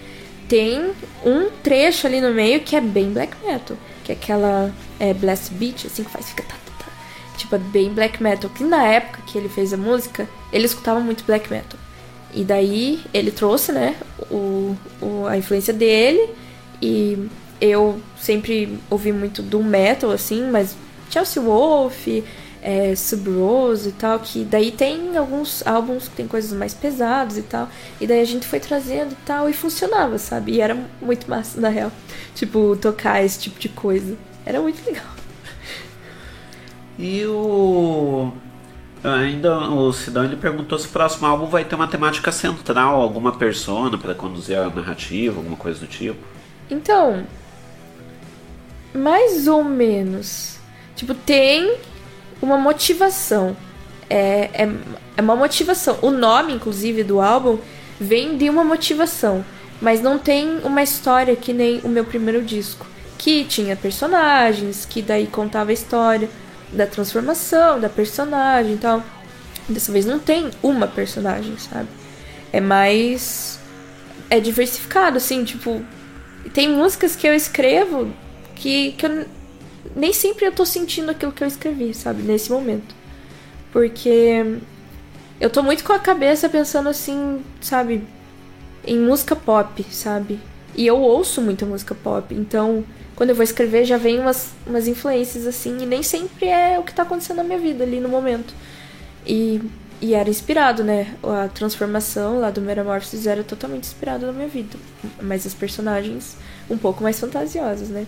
tem 0.48 0.92
um 1.26 1.50
trecho 1.64 2.06
ali 2.06 2.22
no 2.22 2.32
meio 2.32 2.60
que 2.60 2.76
é 2.76 2.82
bem 2.82 3.12
black 3.12 3.36
metal, 3.44 3.76
que 4.04 4.12
é 4.12 4.16
aquela 4.16 4.72
é, 5.00 5.12
blast 5.12 5.52
beat, 5.56 5.88
assim, 5.88 6.04
que 6.04 6.12
faz 6.12 6.30
fica 6.30 6.44
tá, 6.44 6.54
tá, 6.54 6.86
tá. 6.86 6.92
Tipo, 7.36 7.56
é 7.56 7.58
bem 7.58 7.90
black 7.90 8.22
metal. 8.22 8.48
Que 8.52 8.64
na 8.64 8.86
época 8.86 9.24
que 9.26 9.40
ele 9.40 9.50
fez 9.50 9.74
a 9.74 9.78
música, 9.78 10.30
ele 10.54 10.66
escutava 10.66 11.00
muito 11.00 11.24
black 11.24 11.52
metal. 11.52 11.80
E 12.32 12.44
daí 12.44 13.04
ele 13.12 13.32
trouxe, 13.32 13.72
né, 13.72 13.96
o, 14.30 14.76
o, 15.02 15.26
a 15.26 15.36
influência 15.36 15.74
dele. 15.74 16.30
E 16.80 17.28
eu 17.60 18.00
sempre 18.22 18.78
ouvi 18.88 19.12
muito 19.12 19.42
do 19.42 19.64
metal, 19.64 20.12
assim, 20.12 20.48
mas 20.52 20.76
Chelsea 21.10 21.42
Wolf, 21.42 22.08
é, 22.66 22.96
Sub-Rose 22.96 23.90
e 23.90 23.92
tal, 23.92 24.20
que 24.20 24.44
daí 24.44 24.72
tem 24.72 25.16
alguns 25.16 25.66
álbuns 25.68 26.08
que 26.08 26.16
tem 26.16 26.28
coisas 26.28 26.52
mais 26.52 26.74
pesadas 26.74 27.38
e 27.38 27.44
tal. 27.44 27.70
E 28.02 28.08
daí 28.08 28.20
a 28.20 28.26
gente 28.26 28.48
foi 28.48 28.60
trazendo 28.60 29.12
e 29.12 29.18
tal, 29.24 29.48
e 29.48 29.54
funcionava, 29.54 30.18
sabe? 30.18 30.54
E 30.54 30.62
era 30.62 30.76
muito 31.00 31.30
massa, 31.30 31.62
na 31.62 31.70
real. 31.70 31.92
Tipo, 32.34 32.76
tocar 32.76 33.24
esse 33.24 33.40
tipo 33.40 33.60
de 33.60 33.70
coisa. 33.70 34.18
Era 34.44 34.60
muito 34.60 34.84
legal. 34.84 35.06
E 36.98 37.24
o. 37.26 38.32
Ainda 39.04 39.70
o 39.70 39.94
Sidão 39.94 40.24
ele 40.24 40.36
perguntou 40.36 40.80
se 40.80 40.88
o 40.88 40.90
próximo 40.90 41.28
álbum 41.28 41.46
vai 41.46 41.64
ter 41.64 41.76
uma 41.76 41.88
temática 41.88 42.32
central, 42.32 43.00
alguma 43.00 43.34
persona 43.34 43.96
para 43.96 44.16
conduzir 44.16 44.58
a 44.58 44.70
narrativa, 44.70 45.38
alguma 45.38 45.58
coisa 45.58 45.82
do 45.82 45.86
tipo. 45.86 46.26
Então, 46.72 47.28
mais 48.92 49.48
ou 49.48 49.64
menos. 49.64 50.58
Tipo, 50.96 51.14
tem 51.14 51.78
uma 52.46 52.58
motivação. 52.58 53.58
É, 54.10 54.50
é, 54.54 54.70
é 55.18 55.22
uma 55.22 55.36
motivação. 55.36 55.98
O 56.02 56.12
nome, 56.12 56.54
inclusive, 56.54 57.04
do 57.04 57.20
álbum 57.20 57.58
vem 58.00 58.38
de 58.38 58.50
uma 58.50 58.64
motivação. 58.64 59.44
Mas 59.82 60.02
não 60.02 60.18
tem 60.18 60.60
uma 60.64 60.82
história 60.82 61.36
que 61.36 61.52
nem 61.52 61.82
o 61.84 61.90
meu 61.90 62.06
primeiro 62.06 62.42
disco. 62.42 62.86
Que 63.18 63.44
tinha 63.44 63.76
personagens, 63.76 64.86
que 64.86 65.02
daí 65.02 65.28
contava 65.28 65.72
a 65.72 65.74
história 65.74 66.30
da 66.72 66.86
transformação 66.86 67.80
da 67.80 67.90
personagem 67.90 68.76
e 68.76 68.78
tal. 68.78 69.04
Dessa 69.68 69.92
vez 69.92 70.06
não 70.06 70.20
tem 70.20 70.52
uma 70.62 70.88
personagem, 70.88 71.58
sabe? 71.58 71.88
É 72.54 72.62
mais. 72.62 73.60
É 74.30 74.40
diversificado, 74.40 75.18
assim, 75.18 75.44
tipo. 75.44 75.84
Tem 76.54 76.70
músicas 76.70 77.16
que 77.16 77.28
eu 77.28 77.34
escrevo 77.34 78.14
que, 78.56 78.92
que 78.94 79.06
eu 79.06 79.26
nem 79.96 80.14
sempre 80.14 80.46
eu 80.46 80.52
tô 80.52 80.66
sentindo 80.66 81.12
aquilo 81.12 81.32
que 81.32 81.44
eu 81.44 81.48
escrevi, 81.48 81.94
sabe? 81.94 82.22
Nesse 82.24 82.52
momento. 82.52 82.96
Porque 83.72 84.60
eu 85.40 85.50
tô 85.50 85.62
muito 85.62 85.84
com 85.84 85.94
a 85.94 86.00
cabeça 86.00 86.48
pensando 86.48 86.88
assim, 86.88 87.44
sabe? 87.60 88.04
Em 88.86 88.98
música 88.98 89.36
pop, 89.36 89.86
sabe? 89.92 90.40
E 90.76 90.86
eu 90.88 90.98
ouço 90.98 91.42
muita 91.42 91.66
música 91.66 91.96
pop, 91.96 92.34
então 92.34 92.84
quando 93.16 93.30
eu 93.30 93.36
vou 93.36 93.44
escrever 93.44 93.86
já 93.86 93.98
vem 93.98 94.20
umas, 94.20 94.52
umas 94.68 94.88
influências 94.88 95.48
assim, 95.48 95.78
e 95.82 95.86
nem 95.86 96.04
sempre 96.04 96.48
é 96.48 96.78
o 96.78 96.84
que 96.84 96.94
tá 96.94 97.04
acontecendo 97.04 97.38
na 97.38 97.44
minha 97.44 97.60
vida 97.60 97.84
ali 97.84 98.00
no 98.00 98.10
momento. 98.10 98.54
E, 99.26 99.62
e 100.02 100.14
era 100.14 100.30
inspirado, 100.30 100.84
né? 100.84 101.16
A 101.24 101.48
transformação 101.48 102.40
lá 102.40 102.52
do 102.52 102.62
Metamorphosis 102.62 103.26
era 103.26 103.44
totalmente 103.44 103.86
inspirado 103.86 104.26
na 104.26 104.34
minha 104.34 104.48
vida. 104.48 104.78
Mas 105.22 105.46
as 105.46 105.54
personagens 105.54 106.38
um 106.70 106.78
pouco 106.78 107.02
mais 107.02 107.20
fantasiosas, 107.20 107.90
né? 107.90 108.06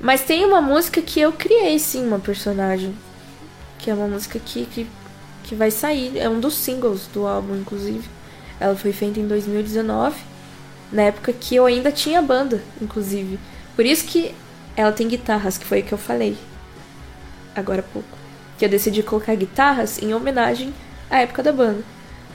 Mas 0.00 0.22
tem 0.22 0.44
uma 0.44 0.60
música 0.60 1.00
que 1.00 1.20
eu 1.20 1.32
criei 1.32 1.78
sim, 1.78 2.06
uma 2.06 2.18
personagem. 2.18 2.94
Que 3.78 3.90
é 3.90 3.94
uma 3.94 4.06
música 4.06 4.38
que, 4.38 4.66
que, 4.66 4.86
que 5.44 5.54
vai 5.54 5.70
sair. 5.70 6.18
É 6.18 6.28
um 6.28 6.40
dos 6.40 6.54
singles 6.54 7.06
do 7.12 7.26
álbum, 7.26 7.56
inclusive. 7.56 8.08
Ela 8.60 8.76
foi 8.76 8.92
feita 8.92 9.20
em 9.20 9.26
2019. 9.26 10.16
Na 10.92 11.02
época 11.02 11.32
que 11.32 11.56
eu 11.56 11.66
ainda 11.66 11.90
tinha 11.90 12.22
banda, 12.22 12.62
inclusive. 12.80 13.38
Por 13.74 13.84
isso 13.84 14.04
que 14.04 14.34
ela 14.76 14.92
tem 14.92 15.08
guitarras, 15.08 15.58
que 15.58 15.64
foi 15.64 15.80
o 15.80 15.84
que 15.84 15.92
eu 15.92 15.98
falei. 15.98 16.36
Agora 17.54 17.80
há 17.80 17.92
pouco. 17.92 18.16
Que 18.58 18.64
eu 18.64 18.68
decidi 18.68 19.02
colocar 19.02 19.34
guitarras 19.34 20.00
em 20.00 20.14
homenagem 20.14 20.72
à 21.10 21.20
época 21.20 21.42
da 21.42 21.52
banda. 21.52 21.82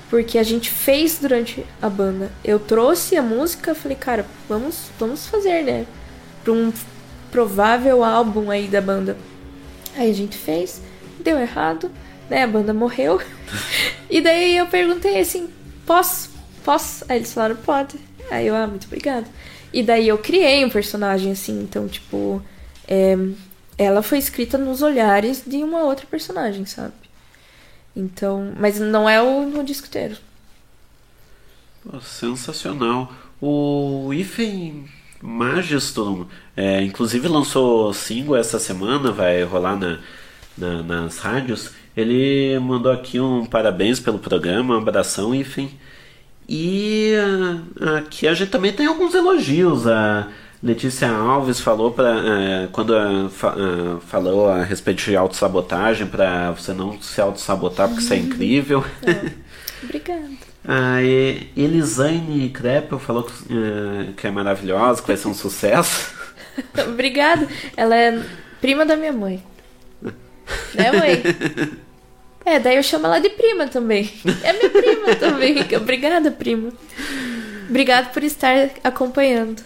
Porque 0.10 0.38
a 0.38 0.44
gente 0.44 0.70
fez 0.70 1.20
durante 1.20 1.66
a 1.82 1.90
banda. 1.90 2.32
Eu 2.44 2.60
trouxe 2.60 3.16
a 3.16 3.22
música, 3.22 3.74
falei, 3.74 3.96
cara, 3.96 4.26
vamos, 4.50 4.90
vamos 5.00 5.28
fazer, 5.28 5.64
né? 5.64 5.86
Pra 6.44 6.52
um 6.52 6.72
provável 7.32 8.04
álbum 8.04 8.52
aí 8.52 8.68
da 8.68 8.82
banda. 8.82 9.18
Aí 9.96 10.10
a 10.10 10.14
gente 10.14 10.38
fez, 10.38 10.82
deu 11.20 11.40
errado, 11.40 11.92
né? 12.30 12.44
A 12.44 12.48
banda 12.48 12.74
morreu. 12.74 13.22
e 14.10 14.22
daí 14.22 14.58
eu 14.58 14.68
perguntei 14.68 15.20
assim: 15.20 15.50
posso? 15.86 16.30
Posso? 16.64 17.06
Aí 17.10 17.18
eles 17.18 17.34
falaram: 17.34 17.56
pode. 17.56 17.98
Aí 18.30 18.48
eu, 18.48 18.56
ah, 18.56 18.68
muito 18.68 18.86
obrigada. 18.86 19.28
E 19.74 19.82
daí 19.82 20.08
eu 20.08 20.18
criei 20.18 20.64
um 20.64 20.70
personagem 20.70 21.32
assim, 21.32 21.62
então, 21.62 21.88
tipo. 21.88 22.42
É, 22.88 23.16
ela 23.78 24.04
foi 24.04 24.18
escrita 24.18 24.58
nos 24.58 24.82
olhares 24.82 25.44
de 25.46 25.58
uma 25.58 25.84
outra 25.84 26.06
personagem, 26.06 26.66
sabe? 26.66 26.94
Então. 27.96 28.54
Mas 28.58 28.80
não 28.80 29.10
é 29.10 29.22
o 29.22 29.46
no 29.46 29.64
disco 29.64 29.88
inteiro. 29.88 30.18
Sensacional. 32.02 33.12
O 33.42 34.14
Ifen 34.14 34.88
Magiston, 35.22 36.28
é, 36.56 36.82
inclusive 36.84 37.28
lançou 37.28 37.94
single 37.94 38.36
essa 38.36 38.60
semana, 38.60 39.12
vai 39.12 39.44
rolar 39.44 39.76
na, 39.78 40.00
na- 40.58 40.84
nas 40.84 41.18
rádios. 41.20 41.72
Ele 41.96 42.58
mandou 42.60 42.92
aqui 42.92 43.20
um 43.20 43.46
parabéns 43.46 44.00
pelo 44.00 44.20
programa, 44.20 44.76
um 44.76 44.78
abração, 44.80 45.34
Ifen. 45.36 45.72
E 46.48 47.14
ah, 47.82 47.98
aqui 48.00 48.28
a 48.28 48.34
gente 48.34 48.50
também 48.52 48.74
tem 48.74 48.86
alguns 48.86 49.14
elogios. 49.16 49.88
A 49.88 50.28
Letícia 50.64 51.10
Alves 51.12 51.60
falou 51.60 51.92
para 51.92 52.68
quando 52.72 52.96
ah, 52.96 53.30
fa- 53.30 53.56
ah, 53.58 54.00
falou 54.08 54.50
a 54.50 54.64
respeito 54.64 55.04
de 55.04 55.16
autossabotagem 55.16 56.08
para 56.08 56.52
você 56.52 56.74
não 56.74 57.02
se 57.02 57.20
autossabotar 57.22 57.88
porque 57.88 58.02
isso 58.04 58.14
é 58.14 58.18
incrível. 58.18 58.84
Obrigada. 59.84 60.30
A 60.68 61.02
E- 61.02 61.48
Elisaine 61.58 62.50
Kreppel 62.50 63.00
falou 63.00 63.24
que, 63.24 63.32
eh, 63.52 64.14
que 64.16 64.28
é 64.28 64.32
maravilhosa, 64.32 65.02
que 65.02 65.08
vai 65.08 65.18
ser 65.18 65.28
um 65.28 65.34
sucesso. 65.34 66.14
Obrigada. 66.88 67.48
Ela 67.76 67.96
é 67.96 68.24
prima 68.60 68.86
da 68.86 68.96
minha 68.96 69.14
mãe. 69.14 69.44
Né, 70.74 70.92
mãe? 70.92 71.24
É, 72.44 72.58
daí 72.60 72.78
eu 72.78 72.82
chamo 72.82 73.06
ela 73.06 73.20
de 73.20 73.30
prima 73.30 73.68
também. 73.68 74.12
É 74.44 74.52
minha 74.54 74.70
prima 74.70 75.14
também. 75.16 75.56
Obrigada, 75.78 76.32
prima. 76.32 76.70
Obrigada 77.70 78.10
por 78.10 78.24
estar 78.24 78.72
acompanhando 78.84 79.62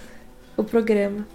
o 0.57 0.63
programa. 0.63 1.25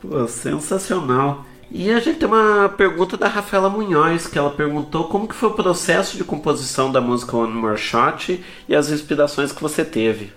Pô, 0.00 0.26
sensacional. 0.28 1.44
E 1.70 1.90
a 1.90 1.98
gente 1.98 2.20
tem 2.20 2.28
uma 2.28 2.68
pergunta 2.68 3.16
da 3.16 3.26
Rafaela 3.26 3.68
Munhoz, 3.68 4.28
que 4.28 4.38
ela 4.38 4.50
perguntou 4.50 5.08
como 5.08 5.26
que 5.26 5.34
foi 5.34 5.48
o 5.48 5.54
processo 5.54 6.16
de 6.16 6.22
composição 6.22 6.92
da 6.92 7.00
música 7.00 7.36
One 7.36 7.52
More 7.52 7.76
Shot 7.76 8.42
e 8.68 8.74
as 8.74 8.88
inspirações 8.88 9.50
que 9.50 9.60
você 9.60 9.84
teve. 9.84 10.32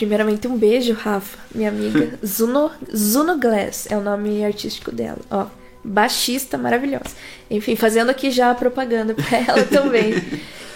Primeiramente, 0.00 0.48
um 0.48 0.56
beijo, 0.56 0.94
Rafa, 0.94 1.36
minha 1.54 1.68
amiga. 1.68 2.18
Zuno, 2.24 2.70
Zuno 2.96 3.38
Glass 3.38 3.86
é 3.90 3.98
o 3.98 4.00
nome 4.00 4.42
artístico 4.42 4.90
dela. 4.90 5.18
Ó, 5.30 5.44
baixista 5.84 6.56
maravilhosa. 6.56 7.14
Enfim, 7.50 7.76
fazendo 7.76 8.08
aqui 8.08 8.30
já 8.30 8.50
a 8.50 8.54
propaganda 8.54 9.12
pra 9.12 9.36
ela 9.36 9.62
também. 9.64 10.14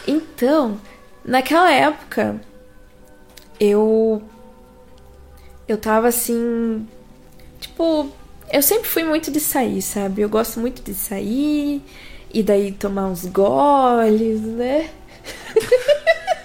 Então, 0.06 0.78
naquela 1.24 1.72
época, 1.72 2.38
eu. 3.58 4.22
Eu 5.66 5.78
tava 5.78 6.08
assim. 6.08 6.86
Tipo, 7.58 8.12
eu 8.52 8.60
sempre 8.60 8.90
fui 8.90 9.04
muito 9.04 9.30
de 9.30 9.40
sair, 9.40 9.80
sabe? 9.80 10.20
Eu 10.20 10.28
gosto 10.28 10.60
muito 10.60 10.82
de 10.82 10.92
sair 10.92 11.82
e 12.30 12.42
daí 12.42 12.72
tomar 12.72 13.06
uns 13.06 13.24
goles, 13.24 14.42
né? 14.42 14.90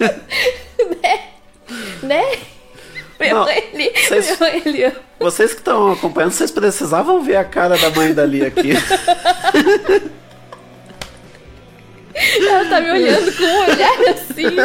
né? 1.02 1.28
Né? 2.02 2.49
Não, 3.20 3.48
ele, 3.48 3.90
vocês- 4.08 4.40
ele. 4.64 4.92
Vocês 5.18 5.52
que 5.52 5.58
estão 5.60 5.92
acompanhando, 5.92 6.32
vocês 6.32 6.50
precisavam 6.50 7.22
ver 7.22 7.36
a 7.36 7.44
cara 7.44 7.76
da 7.76 7.90
mãe 7.90 8.14
dali 8.14 8.44
aqui. 8.44 8.70
Ela 12.14 12.64
tá 12.68 12.80
me 12.80 12.90
olhando 12.90 13.32
com 13.36 13.44
um 13.44 13.60
olhar 13.60 14.00
assim. 14.10 14.58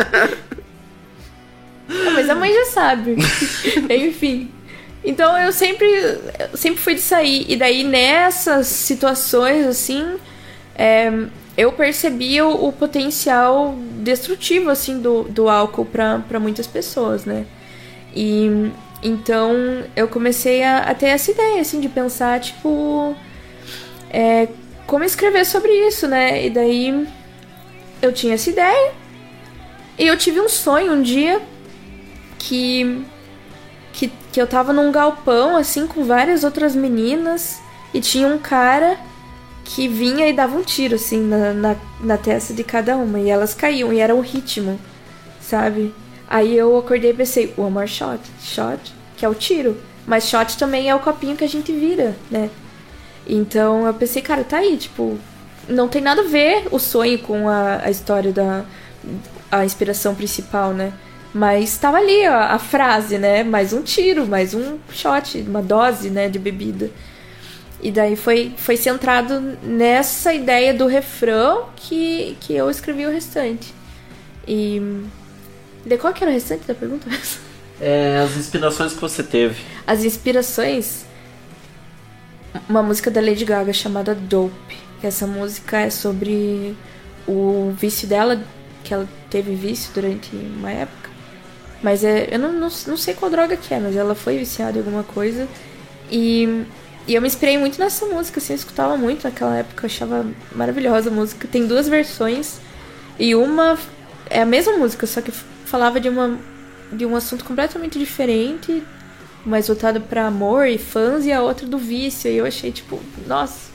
Ah, 1.89 2.11
mas 2.13 2.29
a 2.29 2.35
mãe 2.35 2.53
já 2.53 2.65
sabe. 2.65 3.15
Enfim. 3.89 4.51
Então 5.03 5.37
eu 5.37 5.51
sempre, 5.51 5.87
eu 6.51 6.57
sempre 6.57 6.81
fui 6.81 6.95
de 6.95 7.01
sair. 7.01 7.45
E 7.47 7.55
daí 7.55 7.83
nessas 7.83 8.67
situações, 8.67 9.65
assim, 9.67 10.15
é, 10.75 11.11
eu 11.55 11.71
percebi 11.71 12.41
o, 12.41 12.49
o 12.67 12.71
potencial 12.71 13.75
destrutivo, 13.99 14.69
assim, 14.69 14.99
do, 14.99 15.23
do 15.23 15.47
álcool 15.47 15.85
para 15.85 16.39
muitas 16.39 16.65
pessoas, 16.67 17.23
né? 17.25 17.45
E 18.15 18.71
então 19.03 19.83
eu 19.95 20.07
comecei 20.07 20.63
a, 20.63 20.79
a 20.79 20.95
ter 20.95 21.07
essa 21.07 21.29
ideia, 21.29 21.61
assim, 21.61 21.79
de 21.79 21.89
pensar, 21.89 22.39
tipo, 22.39 23.15
é, 24.09 24.47
como 24.87 25.03
escrever 25.03 25.45
sobre 25.45 25.71
isso, 25.87 26.07
né? 26.07 26.45
E 26.45 26.49
daí 26.49 27.07
eu 28.01 28.11
tinha 28.13 28.35
essa 28.35 28.49
ideia. 28.49 28.93
E 29.97 30.07
eu 30.07 30.17
tive 30.17 30.39
um 30.39 30.49
sonho 30.49 30.93
um 30.93 31.01
dia 31.01 31.41
que, 32.39 33.05
que, 33.93 34.11
que 34.31 34.41
eu 34.41 34.47
tava 34.47 34.73
num 34.73 34.91
galpão, 34.91 35.55
assim, 35.55 35.87
com 35.87 36.03
várias 36.03 36.43
outras 36.43 36.75
meninas. 36.75 37.59
E 37.93 38.01
tinha 38.01 38.27
um 38.27 38.37
cara 38.37 38.97
que 39.63 39.87
vinha 39.87 40.27
e 40.27 40.33
dava 40.33 40.57
um 40.57 40.63
tiro, 40.63 40.95
assim, 40.95 41.19
na, 41.21 41.53
na, 41.53 41.75
na 41.99 42.17
testa 42.17 42.53
de 42.53 42.63
cada 42.63 42.97
uma. 42.97 43.19
E 43.19 43.29
elas 43.29 43.53
caíam, 43.53 43.93
e 43.93 43.99
era 43.99 44.15
um 44.15 44.21
ritmo, 44.21 44.79
sabe? 45.39 45.93
Aí 46.35 46.57
eu 46.57 46.77
acordei 46.77 47.11
e 47.11 47.13
pensei, 47.13 47.53
one 47.55 47.71
more 47.71 47.87
shot. 47.87 48.19
Shot, 48.41 48.93
que 49.15 49.23
é 49.23 49.29
o 49.29 49.33
tiro. 49.33 49.77
Mas 50.05 50.27
shot 50.27 50.57
também 50.57 50.89
é 50.89 50.93
o 50.93 50.99
copinho 50.99 51.37
que 51.37 51.45
a 51.45 51.47
gente 51.47 51.71
vira, 51.71 52.13
né? 52.29 52.49
Então 53.25 53.87
eu 53.87 53.93
pensei, 53.93 54.21
cara, 54.21 54.43
tá 54.43 54.57
aí, 54.57 54.75
tipo, 54.75 55.17
não 55.69 55.87
tem 55.87 56.01
nada 56.01 56.23
a 56.23 56.27
ver 56.27 56.67
o 56.71 56.77
sonho 56.77 57.19
com 57.19 57.47
a, 57.47 57.79
a 57.85 57.89
história 57.89 58.33
da. 58.33 58.65
a 59.49 59.63
inspiração 59.63 60.13
principal, 60.13 60.73
né? 60.73 60.91
Mas 61.33 61.77
tava 61.77 61.99
ali 61.99 62.25
a, 62.25 62.47
a 62.47 62.59
frase, 62.59 63.17
né? 63.17 63.41
Mais 63.41 63.71
um 63.71 63.81
tiro, 63.81 64.27
mais 64.27 64.53
um 64.53 64.77
shot, 64.91 65.39
uma 65.39 65.61
dose, 65.61 66.09
né, 66.09 66.27
de 66.27 66.37
bebida. 66.37 66.91
E 67.81 67.91
daí 67.91 68.17
foi, 68.17 68.53
foi 68.57 68.75
centrado 68.75 69.39
nessa 69.63 70.33
ideia 70.33 70.73
do 70.73 70.85
refrão 70.85 71.69
que, 71.77 72.35
que 72.41 72.53
eu 72.53 72.69
escrevi 72.69 73.05
o 73.05 73.09
restante. 73.09 73.73
E. 74.45 74.81
De 75.85 75.97
qual 75.97 76.13
que 76.13 76.23
era 76.23 76.31
o 76.31 76.33
restante 76.33 76.65
da 76.65 76.73
pergunta? 76.73 77.07
É, 77.79 78.19
as 78.23 78.37
inspirações 78.37 78.93
que 78.93 79.01
você 79.01 79.21
teve. 79.21 79.61
As 79.85 80.03
inspirações. 80.03 81.05
Uma 82.69 82.81
música 82.81 83.11
da 83.11 83.21
Lady 83.21 83.45
Gaga 83.45 83.73
chamada 83.73 84.15
Dope. 84.15 84.77
Essa 85.03 85.27
música 85.27 85.81
é 85.81 85.89
sobre 85.89 86.75
o 87.27 87.73
vício 87.77 88.07
dela, 88.07 88.41
que 88.83 88.93
ela 88.93 89.07
teve 89.29 89.53
vício 89.53 89.91
durante 89.93 90.35
uma 90.35 90.71
época. 90.71 91.09
Mas 91.83 92.03
é, 92.03 92.29
eu 92.31 92.39
não, 92.39 92.53
não, 92.53 92.69
não 92.87 92.97
sei 92.97 93.13
qual 93.13 93.29
droga 93.29 93.57
que 93.57 93.73
é, 93.73 93.79
mas 93.79 93.95
ela 93.95 94.15
foi 94.15 94.37
viciada 94.37 94.77
em 94.77 94.79
alguma 94.79 95.03
coisa. 95.03 95.47
E, 96.09 96.65
e 97.05 97.13
eu 97.13 97.21
me 97.21 97.27
inspirei 97.27 97.57
muito 97.57 97.77
nessa 97.77 98.05
música, 98.05 98.39
assim, 98.39 98.53
eu 98.53 98.57
escutava 98.57 98.97
muito 98.97 99.23
naquela 99.25 99.57
época, 99.57 99.85
eu 99.85 99.87
achava 99.87 100.25
maravilhosa 100.55 101.09
a 101.09 101.13
música. 101.13 101.47
Tem 101.47 101.67
duas 101.67 101.87
versões, 101.87 102.59
e 103.19 103.35
uma 103.35 103.77
é 104.29 104.41
a 104.41 104.45
mesma 104.45 104.77
música, 104.77 105.05
só 105.05 105.21
que 105.21 105.31
falava 105.65 105.99
de, 105.99 106.09
uma, 106.09 106.39
de 106.91 107.05
um 107.05 107.15
assunto 107.15 107.43
completamente 107.43 107.99
diferente, 107.99 108.83
mais 109.45 109.67
voltado 109.67 110.01
para 110.01 110.27
amor 110.27 110.67
e 110.67 110.77
fãs, 110.77 111.25
e 111.25 111.31
a 111.31 111.41
outra 111.41 111.67
do 111.67 111.77
vício. 111.77 112.31
E 112.31 112.37
eu 112.37 112.45
achei, 112.45 112.71
tipo, 112.71 112.99
nossa, 113.27 113.71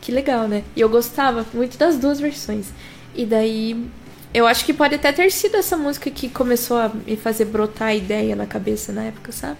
que 0.00 0.12
legal, 0.12 0.48
né? 0.48 0.64
E 0.74 0.80
eu 0.80 0.88
gostava 0.88 1.46
muito 1.52 1.78
das 1.78 1.96
duas 1.96 2.20
versões. 2.20 2.66
E 3.14 3.24
daí, 3.24 3.88
eu 4.32 4.46
acho 4.46 4.64
que 4.64 4.72
pode 4.72 4.94
até 4.94 5.12
ter 5.12 5.30
sido 5.30 5.56
essa 5.56 5.76
música 5.76 6.10
que 6.10 6.28
começou 6.28 6.76
a 6.78 6.88
me 6.88 7.16
fazer 7.16 7.46
brotar 7.46 7.88
a 7.88 7.94
ideia 7.94 8.36
na 8.36 8.46
cabeça 8.46 8.92
na 8.92 9.04
época, 9.04 9.32
sabe? 9.32 9.58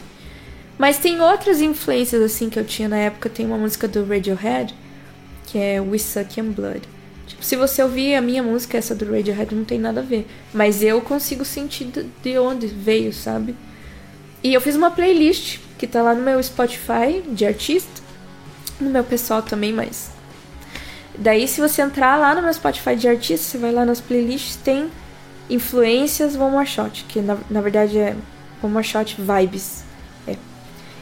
Mas 0.78 0.98
tem 0.98 1.20
outras 1.20 1.60
influências, 1.60 2.22
assim, 2.22 2.48
que 2.48 2.58
eu 2.58 2.64
tinha 2.64 2.88
na 2.88 2.98
época. 2.98 3.28
Tem 3.28 3.44
uma 3.44 3.58
música 3.58 3.88
do 3.88 4.04
Radiohead, 4.04 4.74
que 5.46 5.58
é 5.58 5.80
We 5.80 5.98
Suck 5.98 6.38
in 6.38 6.52
Blood. 6.52 6.82
Tipo, 7.28 7.44
se 7.44 7.54
você 7.56 7.82
ouvir 7.82 8.14
a 8.14 8.20
minha 8.20 8.42
música, 8.42 8.76
essa 8.78 8.94
do 8.94 9.04
Radiohead, 9.10 9.54
não 9.54 9.64
tem 9.64 9.78
nada 9.78 10.00
a 10.00 10.04
ver. 10.04 10.26
Mas 10.52 10.82
eu 10.82 11.00
consigo 11.00 11.44
sentir 11.44 11.84
de- 11.86 12.06
de 12.22 12.38
onde 12.38 12.66
veio, 12.66 13.12
sabe? 13.12 13.54
E 14.42 14.52
eu 14.54 14.60
fiz 14.60 14.74
uma 14.76 14.90
playlist 14.90 15.58
que 15.78 15.86
tá 15.86 16.02
lá 16.02 16.14
no 16.14 16.22
meu 16.22 16.42
Spotify 16.42 17.22
de 17.30 17.44
artista. 17.44 18.02
No 18.80 18.90
meu 18.90 19.04
pessoal 19.04 19.42
também, 19.42 19.72
mas. 19.72 20.10
Daí, 21.16 21.48
se 21.48 21.60
você 21.60 21.82
entrar 21.82 22.16
lá 22.16 22.34
no 22.34 22.42
meu 22.42 22.52
Spotify 22.54 22.94
de 22.94 23.08
artista, 23.08 23.44
você 23.46 23.58
vai 23.58 23.72
lá 23.72 23.84
nas 23.84 24.00
playlists, 24.00 24.56
tem 24.56 24.88
influências 25.50 26.36
One 26.36 26.52
More 26.52 26.66
Shot, 26.66 27.04
que 27.08 27.20
na, 27.20 27.36
na 27.50 27.60
verdade 27.60 27.98
é 27.98 28.14
One 28.62 28.72
More 28.72 28.84
Shot 28.86 29.16
Vibes. 29.20 29.82
É. 30.26 30.36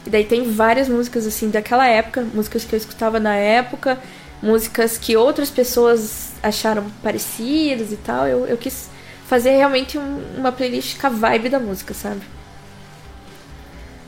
E 0.07 0.11
daí 0.11 0.25
tem 0.25 0.51
várias 0.51 0.89
músicas 0.89 1.27
assim 1.27 1.51
daquela 1.51 1.87
época, 1.87 2.23
músicas 2.35 2.65
que 2.65 2.75
eu 2.75 2.79
escutava 2.79 3.21
na 3.21 3.35
época, 3.35 3.99
músicas 4.43 4.99
que 4.99 5.17
outras 5.17 5.51
pessoas 5.51 6.33
acharam 6.43 6.89
parecidas 7.03 7.93
e 7.93 7.97
tal. 7.97 8.27
Eu, 8.27 8.47
eu 8.47 8.57
quis 8.57 8.89
fazer 9.27 9.51
realmente 9.57 9.99
um- 9.99 10.23
uma 10.37 10.53
playlist 10.53 10.99
com 11.01 11.07
a 11.07 11.11
vibe 11.11 11.49
da 11.49 11.59
música, 11.59 11.93
sabe? 11.95 12.21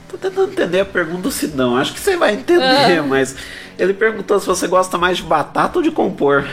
Tô 0.09 0.17
tentando 0.17 0.53
entender 0.53 0.81
a 0.81 0.85
pergunta 0.85 1.23
do 1.23 1.31
Sidão. 1.31 1.77
Acho 1.77 1.93
que 1.93 2.01
você 2.01 2.17
vai 2.17 2.35
entender, 2.35 2.99
Ah. 2.99 3.03
mas 3.03 3.35
ele 3.79 3.93
perguntou 3.93 4.39
se 4.41 4.47
você 4.47 4.67
gosta 4.67 4.97
mais 4.97 5.19
de 5.19 5.23
batata 5.25 5.79
ou 5.79 5.83
de 5.83 5.91
compor. 5.91 6.47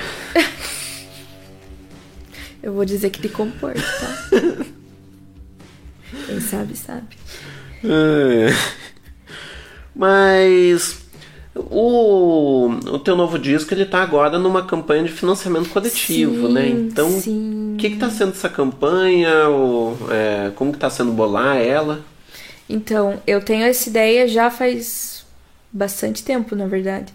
Eu 2.62 2.74
vou 2.74 2.84
dizer 2.84 3.12
que 3.12 3.22
de 3.22 3.30
compor, 3.30 3.74
tá? 3.76 4.30
Quem 6.28 6.40
sabe, 6.42 6.76
sabe. 6.76 7.16
É. 7.84 8.48
Mas 9.96 11.05
o, 11.56 12.68
o 12.68 13.00
teu 13.00 13.16
novo 13.16 13.40
disco 13.40 13.74
ele 13.74 13.86
tá 13.86 14.02
agora 14.04 14.38
numa 14.38 14.66
campanha 14.66 15.04
de 15.04 15.12
financiamento 15.12 15.70
coletivo, 15.70 16.48
Sim, 16.48 16.54
né? 16.54 16.68
Então, 16.68 17.10
o 17.10 17.78
que 17.78 17.92
que 17.92 17.98
tá 17.98 18.10
sendo 18.10 18.32
essa 18.32 18.50
campanha? 18.50 19.48
Ou, 19.48 19.98
é, 20.12 20.52
como 20.56 20.74
que 20.74 20.78
tá 20.78 20.90
sendo 20.90 21.14
bolar 21.14 21.58
ela? 21.58 22.02
Então, 22.70 23.22
eu 23.26 23.42
tenho 23.42 23.64
essa 23.64 23.88
ideia 23.88 24.28
já 24.28 24.52
faz 24.52 25.26
bastante 25.72 26.24
tempo, 26.24 26.56
na 26.56 26.68
verdade. 26.68 27.14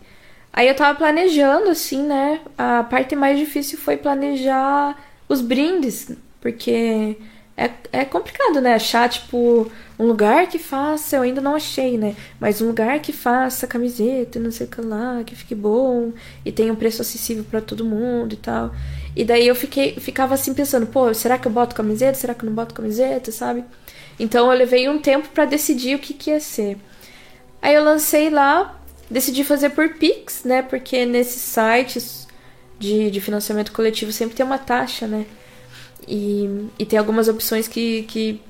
Aí 0.53 0.67
eu 0.67 0.75
tava 0.75 0.97
planejando, 0.97 1.69
assim, 1.69 2.03
né? 2.03 2.41
A 2.57 2.83
parte 2.83 3.15
mais 3.15 3.39
difícil 3.39 3.79
foi 3.79 3.97
planejar 3.97 4.97
os 5.29 5.41
brindes, 5.41 6.11
porque 6.41 7.17
é, 7.61 7.71
é 7.93 8.05
complicado, 8.07 8.59
né? 8.59 8.73
Achar, 8.75 9.07
tipo, 9.11 9.71
um 9.99 10.07
lugar 10.07 10.47
que 10.47 10.59
faça, 10.59 11.17
eu 11.17 11.23
ainda 11.23 11.43
não 11.43 11.55
achei, 11.55 11.99
né? 11.99 12.17
Mas 12.41 12.63
um 12.63 12.69
lugar 12.69 13.01
que 13.01 13.13
faça 13.13 13.67
camiseta, 13.67 14.41
não 14.41 14.51
sei 14.51 14.67
o 14.67 14.71
que 14.71 14.81
lá, 14.81 15.23
que 15.27 15.37
fique 15.37 15.55
bom 15.55 16.11
e 16.43 16.51
tenha 16.51 16.73
um 16.73 16.77
preço 16.77 17.03
acessível 17.03 17.45
pra 17.45 17.61
todo 17.61 17.85
mundo 17.85 18.33
e 18.33 18.37
tal. 18.37 18.75
E 19.15 19.25
daí 19.27 19.47
eu 19.47 19.55
fiquei, 19.55 19.95
ficava 19.97 20.33
assim 20.35 20.55
pensando, 20.55 20.87
pô, 20.87 21.13
será 21.13 21.37
que 21.39 21.47
eu 21.47 21.53
boto 21.53 21.75
camiseta? 21.75 22.15
Será 22.15 22.33
que 22.33 22.45
eu 22.45 22.49
não 22.49 22.55
boto 22.55 22.75
camiseta, 22.75 23.31
sabe? 23.31 23.63
Então 24.19 24.51
eu 24.51 24.57
levei 24.57 24.89
um 24.89 24.99
tempo 24.99 25.29
pra 25.29 25.45
decidir 25.45 25.97
o 25.97 25.99
que, 25.99 26.15
que 26.15 26.31
ia 26.31 26.41
ser. 26.41 26.79
Aí 27.61 27.75
eu 27.75 27.85
lancei 27.85 28.31
lá, 28.31 28.81
decidi 29.11 29.45
fazer 29.45 29.71
por 29.71 29.87
Pix, 29.97 30.45
né? 30.45 30.63
Porque 30.63 31.05
nesses 31.05 31.43
sites 31.43 32.27
de, 32.79 33.11
de 33.11 33.21
financiamento 33.21 33.71
coletivo 33.71 34.13
sempre 34.13 34.35
tem 34.35 34.47
uma 34.47 34.59
taxa, 34.59 35.07
né? 35.07 35.27
E, 36.07 36.67
e 36.79 36.87
tem 36.87 36.99
algumas 36.99 37.29
opções 37.29 37.69
que, 37.69 38.03
que 38.05 38.41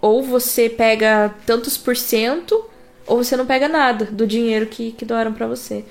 ou 0.00 0.22
você 0.22 0.68
pega 0.68 1.34
tantos 1.46 1.78
por 1.78 1.96
cento, 1.96 2.64
ou 3.06 3.22
você 3.22 3.36
não 3.36 3.46
pega 3.46 3.68
nada 3.68 4.04
do 4.06 4.26
dinheiro 4.26 4.66
que, 4.66 4.92
que 4.92 5.04
doaram 5.04 5.32
pra 5.32 5.46
você. 5.46 5.84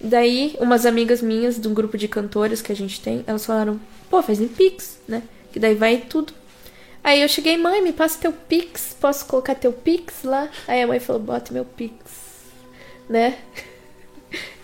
Daí, 0.00 0.56
umas 0.58 0.84
amigas 0.84 1.22
minhas 1.22 1.58
de 1.58 1.68
um 1.68 1.72
grupo 1.72 1.96
de 1.96 2.08
cantoras 2.08 2.60
que 2.60 2.72
a 2.72 2.76
gente 2.76 3.00
tem, 3.00 3.24
elas 3.26 3.46
falaram, 3.46 3.80
pô, 4.10 4.22
faz 4.22 4.40
em 4.40 4.48
Pix, 4.48 4.98
né? 5.06 5.22
Que 5.52 5.60
daí 5.60 5.74
vai 5.74 5.98
tudo. 5.98 6.32
Aí 7.02 7.22
eu 7.22 7.28
cheguei, 7.28 7.56
mãe, 7.56 7.80
me 7.80 7.92
passa 7.92 8.18
teu 8.18 8.32
Pix, 8.32 8.96
posso 9.00 9.24
colocar 9.26 9.54
teu 9.54 9.72
Pix 9.72 10.24
lá? 10.24 10.48
Aí 10.66 10.82
a 10.82 10.86
mãe 10.86 10.98
falou, 10.98 11.22
bota 11.22 11.52
meu 11.52 11.64
Pix, 11.64 11.94
né? 13.08 13.38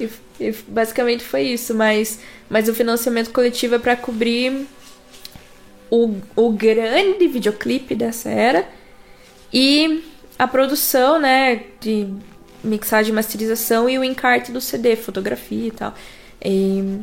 E, 0.00 0.10
e 0.40 0.50
basicamente 0.66 1.22
foi 1.22 1.42
isso, 1.42 1.72
mas, 1.76 2.18
mas 2.48 2.68
o 2.68 2.74
financiamento 2.74 3.30
coletivo 3.30 3.76
é 3.76 3.78
pra 3.78 3.94
cobrir 3.94 4.66
o, 5.90 6.16
o 6.36 6.52
grande 6.52 7.26
videoclipe 7.26 7.94
dessa 7.94 8.30
era 8.30 8.68
e 9.52 10.04
a 10.38 10.46
produção, 10.46 11.18
né, 11.18 11.64
de 11.80 12.08
mixagem 12.62 13.12
e 13.12 13.14
masterização 13.14 13.88
e 13.90 13.98
o 13.98 14.04
encarte 14.04 14.52
do 14.52 14.60
CD, 14.60 14.96
fotografia 14.96 15.66
e 15.66 15.70
tal. 15.70 15.94
E, 16.42 17.00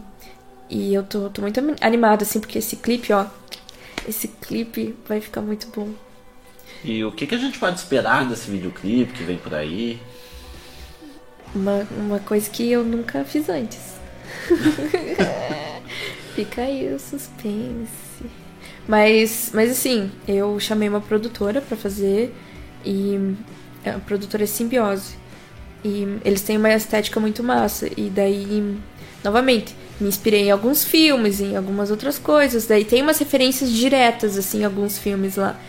e 0.70 0.94
eu 0.94 1.04
tô, 1.04 1.30
tô 1.30 1.42
muito 1.42 1.60
animada, 1.82 2.24
assim, 2.24 2.40
porque 2.40 2.58
esse 2.60 2.78
clipe, 2.78 3.12
ó, 3.12 3.26
esse 4.08 4.28
clipe 4.28 4.96
vai 5.08 5.20
ficar 5.20 5.42
muito 5.42 5.68
bom. 5.68 5.90
E 6.84 7.04
o 7.04 7.12
que, 7.12 7.28
que 7.28 7.36
a 7.36 7.38
gente 7.38 7.60
pode 7.60 7.78
esperar 7.80 8.28
desse 8.28 8.50
videoclipe 8.50 9.14
que 9.14 9.24
vem 9.24 9.38
por 9.38 9.54
aí? 9.54 10.00
Uma, 11.54 11.88
uma 11.92 12.20
coisa 12.20 12.50
que 12.50 12.72
eu 12.72 12.84
nunca 12.84 13.24
fiz 13.26 13.50
antes. 13.50 13.96
Fica 16.36 16.62
aí 16.62 16.94
o 16.94 17.00
suspense. 17.00 18.07
Mas, 18.88 19.52
mas 19.54 19.70
assim, 19.72 20.10
eu 20.28 20.60
chamei 20.60 20.88
uma 20.88 21.02
produtora 21.02 21.62
pra 21.62 21.76
fazer 21.76 22.34
e 22.86 23.36
é 23.84 23.92
a 23.92 24.00
produtora 24.00 24.44
é 24.44 24.48
Simbiose. 24.48 25.16
E 25.84 26.18
eles 26.24 26.42
têm 26.42 26.58
uma 26.58 26.74
estética 26.74 27.20
muito 27.20 27.44
massa. 27.44 27.90
E 27.98 28.10
daí, 28.10 28.78
novamente, 29.24 29.76
me 30.00 30.08
inspirei 30.08 30.44
em 30.48 30.52
alguns 30.52 30.84
filmes, 30.84 31.42
em 31.42 31.56
algumas 31.56 31.92
outras 31.92 32.18
coisas. 32.18 32.66
Daí 32.66 32.86
tem 32.86 33.02
umas 33.02 33.20
referências 33.20 33.72
diretas, 33.72 34.38
assim, 34.38 34.62
em 34.62 34.66
alguns 34.66 34.98
filmes 34.98 35.36
lá. 35.36 35.60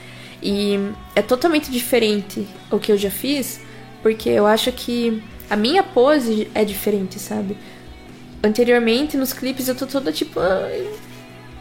E 0.43 0.79
é 1.15 1.23
totalmente 1.23 1.71
diferente 1.71 2.47
o 2.71 2.79
que 2.79 2.93
eu 2.93 2.97
já 2.97 3.11
fiz, 3.11 3.61
porque 4.03 4.29
eu 4.29 4.47
acho 4.47 4.71
que 4.73 5.23
a 5.51 5.57
minha 5.57 5.83
pose 5.83 6.49
é 6.55 6.65
diferente, 6.65 7.19
sabe? 7.19 7.57
Anteriormente, 8.43 9.17
nos 9.17 9.33
clipes, 9.33 9.67
eu 9.67 9.75
tô 9.75 9.87
toda 9.87 10.13
tipo, 10.13 10.39
ai, 10.39 10.89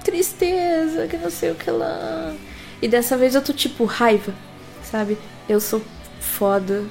tristeza, 0.07 1.05
que 1.05 1.17
não 1.17 1.29
sei 1.29 1.51
o 1.51 1.55
que 1.55 1.69
lá. 1.69 2.33
E 2.81 2.87
dessa 2.87 3.17
vez 3.17 3.35
eu 3.35 3.41
tô 3.41 3.51
tipo, 3.51 3.83
raiva, 3.83 4.33
sabe? 4.81 5.17
Eu 5.49 5.59
sou 5.59 5.81
foda, 6.21 6.85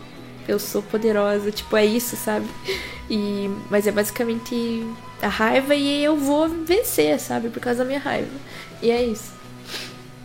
eu 0.46 0.58
sou 0.58 0.82
poderosa, 0.82 1.50
tipo, 1.50 1.74
é 1.78 1.86
isso, 1.86 2.14
sabe? 2.14 2.46
E, 3.08 3.50
mas 3.70 3.86
é 3.86 3.92
basicamente 3.92 4.84
a 5.22 5.28
raiva 5.28 5.74
e 5.74 6.04
eu 6.04 6.16
vou 6.16 6.46
vencer, 6.48 7.18
sabe? 7.18 7.48
Por 7.48 7.60
causa 7.60 7.78
da 7.78 7.84
minha 7.86 8.00
raiva. 8.00 8.28
E 8.82 8.90
é 8.90 9.02
isso. 9.02 9.32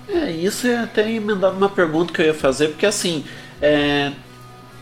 É, 0.09 0.29
isso 0.29 0.67
é 0.67 0.75
até 0.75 1.09
emendar 1.09 1.53
uma 1.53 1.69
pergunta 1.69 2.11
que 2.11 2.21
eu 2.21 2.25
ia 2.25 2.33
fazer, 2.33 2.69
porque 2.69 2.85
assim, 2.85 3.23
é, 3.61 4.11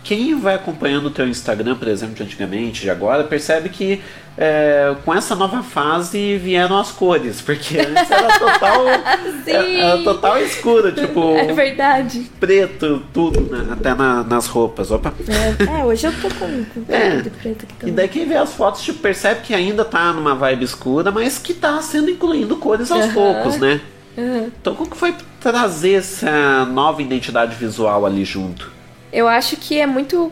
quem 0.09 0.39
vai 0.39 0.55
acompanhando 0.55 1.05
o 1.05 1.11
teu 1.11 1.27
Instagram, 1.27 1.75
por 1.75 1.87
exemplo, 1.87 2.15
de 2.15 2.23
antigamente, 2.23 2.81
de 2.81 2.89
agora, 2.89 3.23
percebe 3.23 3.69
que 3.69 4.01
é, 4.35 4.95
com 5.05 5.13
essa 5.13 5.35
nova 5.35 5.61
fase 5.61 6.35
vieram 6.39 6.79
as 6.79 6.89
cores, 6.91 7.41
porque 7.41 7.77
antes 7.77 8.09
era 8.09 8.39
total, 8.39 8.85
era 9.45 9.97
total 10.03 10.39
escuro, 10.39 10.91
tipo 10.91 11.35
É 11.35 11.53
verdade. 11.53 12.21
preto, 12.39 13.03
tudo, 13.13 13.39
né? 13.55 13.67
até 13.71 13.93
na- 13.93 14.23
nas 14.23 14.47
roupas. 14.47 14.89
Opa. 14.89 15.13
É, 15.27 15.81
é, 15.81 15.85
hoje 15.85 16.07
eu 16.07 16.11
tô 16.19 16.27
com, 16.29 16.65
com 16.73 16.83
É. 16.91 17.21
preto 17.21 17.65
aqui 17.65 17.73
E 17.73 17.79
também. 17.79 17.93
daí 17.93 18.07
quem 18.07 18.25
vê 18.27 18.35
as 18.37 18.51
fotos 18.53 18.81
tipo, 18.81 18.97
percebe 18.99 19.41
que 19.41 19.53
ainda 19.53 19.85
tá 19.85 20.11
numa 20.11 20.33
vibe 20.33 20.63
escura, 20.65 21.11
mas 21.11 21.37
que 21.37 21.53
tá 21.53 21.79
sendo 21.83 22.09
incluindo 22.09 22.55
cores 22.57 22.89
aos 22.91 23.03
Aham. 23.05 23.13
poucos, 23.13 23.57
né? 23.59 23.79
Aham. 24.17 24.47
Então 24.59 24.73
como 24.73 24.89
que 24.89 24.97
foi 24.97 25.13
trazer 25.39 25.93
essa 25.93 26.65
nova 26.65 26.99
identidade 26.99 27.55
visual 27.55 28.07
ali 28.07 28.25
junto? 28.25 28.78
Eu 29.11 29.27
acho 29.27 29.57
que 29.57 29.79
é 29.79 29.85
muito 29.85 30.31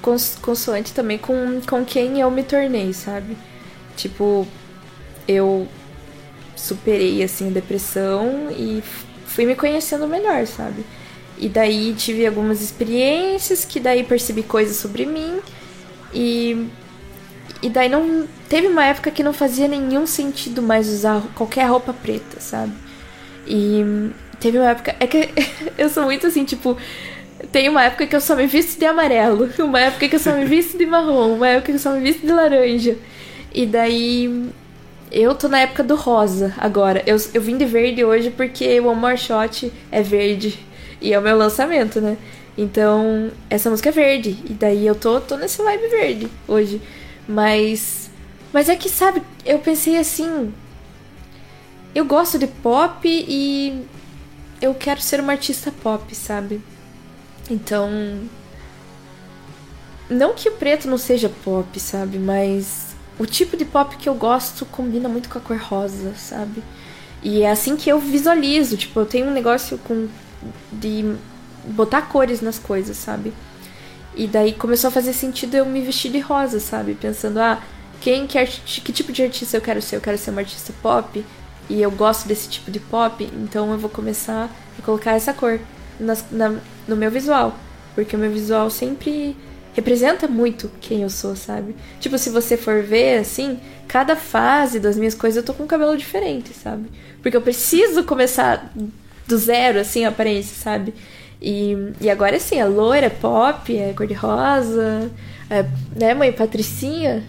cons 0.00 0.38
consoante 0.40 0.92
também 0.92 1.18
com, 1.18 1.60
com 1.68 1.84
quem 1.84 2.20
eu 2.20 2.30
me 2.30 2.42
tornei, 2.42 2.92
sabe? 2.92 3.36
Tipo, 3.96 4.46
eu 5.26 5.68
superei 6.54 7.22
assim 7.22 7.48
a 7.48 7.50
depressão 7.50 8.50
e 8.50 8.82
fui 9.26 9.44
me 9.44 9.54
conhecendo 9.54 10.06
melhor, 10.06 10.46
sabe? 10.46 10.84
E 11.38 11.48
daí 11.48 11.94
tive 11.94 12.26
algumas 12.26 12.62
experiências 12.62 13.64
que 13.64 13.78
daí 13.78 14.02
percebi 14.02 14.42
coisas 14.42 14.76
sobre 14.76 15.04
mim 15.04 15.40
e 16.14 16.66
e 17.62 17.70
daí 17.70 17.88
não 17.88 18.26
teve 18.48 18.66
uma 18.66 18.84
época 18.84 19.10
que 19.10 19.22
não 19.22 19.32
fazia 19.32 19.66
nenhum 19.66 20.06
sentido 20.06 20.62
mais 20.62 20.88
usar 20.88 21.22
qualquer 21.34 21.64
roupa 21.68 21.92
preta, 21.92 22.40
sabe? 22.40 22.72
E 23.46 24.10
teve 24.40 24.58
uma 24.58 24.70
época 24.70 24.94
é 25.00 25.06
que 25.06 25.30
eu 25.76 25.88
sou 25.88 26.04
muito 26.04 26.26
assim, 26.26 26.44
tipo, 26.44 26.76
tem 27.46 27.68
uma 27.68 27.84
época 27.84 28.06
que 28.06 28.16
eu 28.16 28.20
só 28.20 28.36
me 28.36 28.46
visto 28.46 28.78
de 28.78 28.86
amarelo, 28.86 29.48
uma 29.58 29.80
época 29.80 30.08
que 30.08 30.16
eu 30.16 30.20
só 30.20 30.32
me 30.32 30.44
visto 30.44 30.76
de 30.76 30.86
marrom, 30.86 31.34
uma 31.34 31.48
época 31.48 31.66
que 31.66 31.72
eu 31.72 31.78
só 31.78 31.92
me 31.92 32.00
visto 32.00 32.26
de 32.26 32.32
laranja. 32.32 32.96
E 33.54 33.64
daí 33.64 34.50
eu 35.10 35.34
tô 35.34 35.48
na 35.48 35.60
época 35.60 35.82
do 35.82 35.94
rosa 35.94 36.54
agora. 36.58 37.02
Eu, 37.06 37.16
eu 37.32 37.40
vim 37.40 37.56
de 37.56 37.64
verde 37.64 38.04
hoje 38.04 38.30
porque 38.30 38.78
o 38.80 38.88
One 38.88 39.00
More 39.00 39.16
Shot 39.16 39.72
é 39.90 40.02
verde 40.02 40.58
e 41.00 41.12
é 41.12 41.18
o 41.18 41.22
meu 41.22 41.36
lançamento, 41.36 42.00
né? 42.00 42.16
Então, 42.56 43.30
essa 43.50 43.68
música 43.68 43.90
é 43.90 43.92
verde. 43.92 44.38
E 44.48 44.52
daí 44.52 44.86
eu 44.86 44.94
tô, 44.94 45.20
tô 45.20 45.36
nesse 45.36 45.62
vibe 45.62 45.88
verde 45.88 46.28
hoje. 46.48 46.80
Mas. 47.28 48.10
Mas 48.52 48.68
é 48.68 48.76
que, 48.76 48.88
sabe, 48.88 49.22
eu 49.44 49.58
pensei 49.58 49.98
assim. 49.98 50.52
Eu 51.94 52.04
gosto 52.04 52.38
de 52.38 52.46
pop 52.46 53.00
e. 53.06 53.84
Eu 54.60 54.74
quero 54.74 55.00
ser 55.00 55.20
uma 55.20 55.32
artista 55.32 55.70
pop, 55.82 56.14
sabe? 56.14 56.60
Então. 57.50 57.90
Não 60.08 60.34
que 60.34 60.48
o 60.48 60.52
preto 60.52 60.86
não 60.88 60.98
seja 60.98 61.28
pop, 61.44 61.78
sabe? 61.80 62.18
Mas 62.18 62.94
o 63.18 63.26
tipo 63.26 63.56
de 63.56 63.64
pop 63.64 63.96
que 63.96 64.08
eu 64.08 64.14
gosto 64.14 64.64
combina 64.66 65.08
muito 65.08 65.28
com 65.28 65.38
a 65.38 65.40
cor 65.40 65.56
rosa, 65.58 66.14
sabe? 66.14 66.62
E 67.22 67.42
é 67.42 67.50
assim 67.50 67.76
que 67.76 67.90
eu 67.90 67.98
visualizo. 67.98 68.76
Tipo, 68.76 69.00
eu 69.00 69.06
tenho 69.06 69.26
um 69.26 69.32
negócio 69.32 69.78
com. 69.78 70.08
de 70.70 71.14
botar 71.64 72.02
cores 72.02 72.40
nas 72.40 72.58
coisas, 72.58 72.96
sabe? 72.96 73.32
E 74.14 74.26
daí 74.28 74.52
começou 74.52 74.88
a 74.88 74.90
fazer 74.92 75.12
sentido 75.12 75.56
eu 75.56 75.66
me 75.66 75.80
vestir 75.80 76.10
de 76.12 76.20
rosa, 76.20 76.60
sabe? 76.60 76.94
Pensando, 76.94 77.38
ah, 77.38 77.60
quem 78.00 78.26
que, 78.26 78.38
arti- 78.38 78.80
que 78.80 78.92
tipo 78.92 79.12
de 79.12 79.22
artista 79.24 79.56
eu 79.56 79.60
quero 79.60 79.82
ser? 79.82 79.96
Eu 79.96 80.00
quero 80.00 80.16
ser 80.16 80.30
uma 80.30 80.40
artista 80.40 80.72
pop 80.80 81.24
e 81.68 81.82
eu 81.82 81.90
gosto 81.90 82.28
desse 82.28 82.48
tipo 82.48 82.70
de 82.70 82.78
pop, 82.78 83.28
então 83.34 83.72
eu 83.72 83.78
vou 83.78 83.90
começar 83.90 84.48
a 84.78 84.82
colocar 84.82 85.12
essa 85.16 85.32
cor 85.34 85.58
nas- 85.98 86.24
na- 86.30 86.54
no 86.86 86.96
meu 86.96 87.10
visual. 87.10 87.56
Porque 87.94 88.14
o 88.14 88.18
meu 88.18 88.30
visual 88.30 88.70
sempre 88.70 89.36
representa 89.74 90.26
muito 90.26 90.70
quem 90.80 91.02
eu 91.02 91.10
sou, 91.10 91.36
sabe? 91.36 91.76
Tipo, 92.00 92.16
se 92.16 92.30
você 92.30 92.56
for 92.56 92.82
ver, 92.82 93.18
assim, 93.18 93.58
cada 93.86 94.16
fase 94.16 94.80
das 94.80 94.96
minhas 94.96 95.14
coisas 95.14 95.36
eu 95.36 95.42
tô 95.42 95.52
com 95.52 95.64
um 95.64 95.66
cabelo 95.66 95.96
diferente, 95.96 96.54
sabe? 96.54 96.88
Porque 97.22 97.36
eu 97.36 97.42
preciso 97.42 98.04
começar 98.04 98.72
do 99.26 99.36
zero, 99.36 99.80
assim, 99.80 100.04
a 100.04 100.08
aparência, 100.08 100.56
sabe? 100.56 100.94
E, 101.40 101.76
e 102.00 102.08
agora, 102.08 102.36
assim, 102.36 102.58
é 102.58 102.64
loira, 102.64 103.06
é 103.06 103.10
pop, 103.10 103.76
é 103.76 103.92
cor-de-rosa, 103.92 105.10
é, 105.50 105.64
né, 105.94 106.14
mãe 106.14 106.32
Patricinha? 106.32 107.22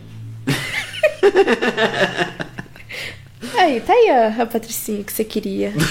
aí, 3.58 3.82
tá 3.82 3.94
aí 3.94 4.10
a, 4.10 4.44
a 4.44 4.46
Patricinha 4.46 5.04
que 5.04 5.12
você 5.12 5.26
queria. 5.26 5.74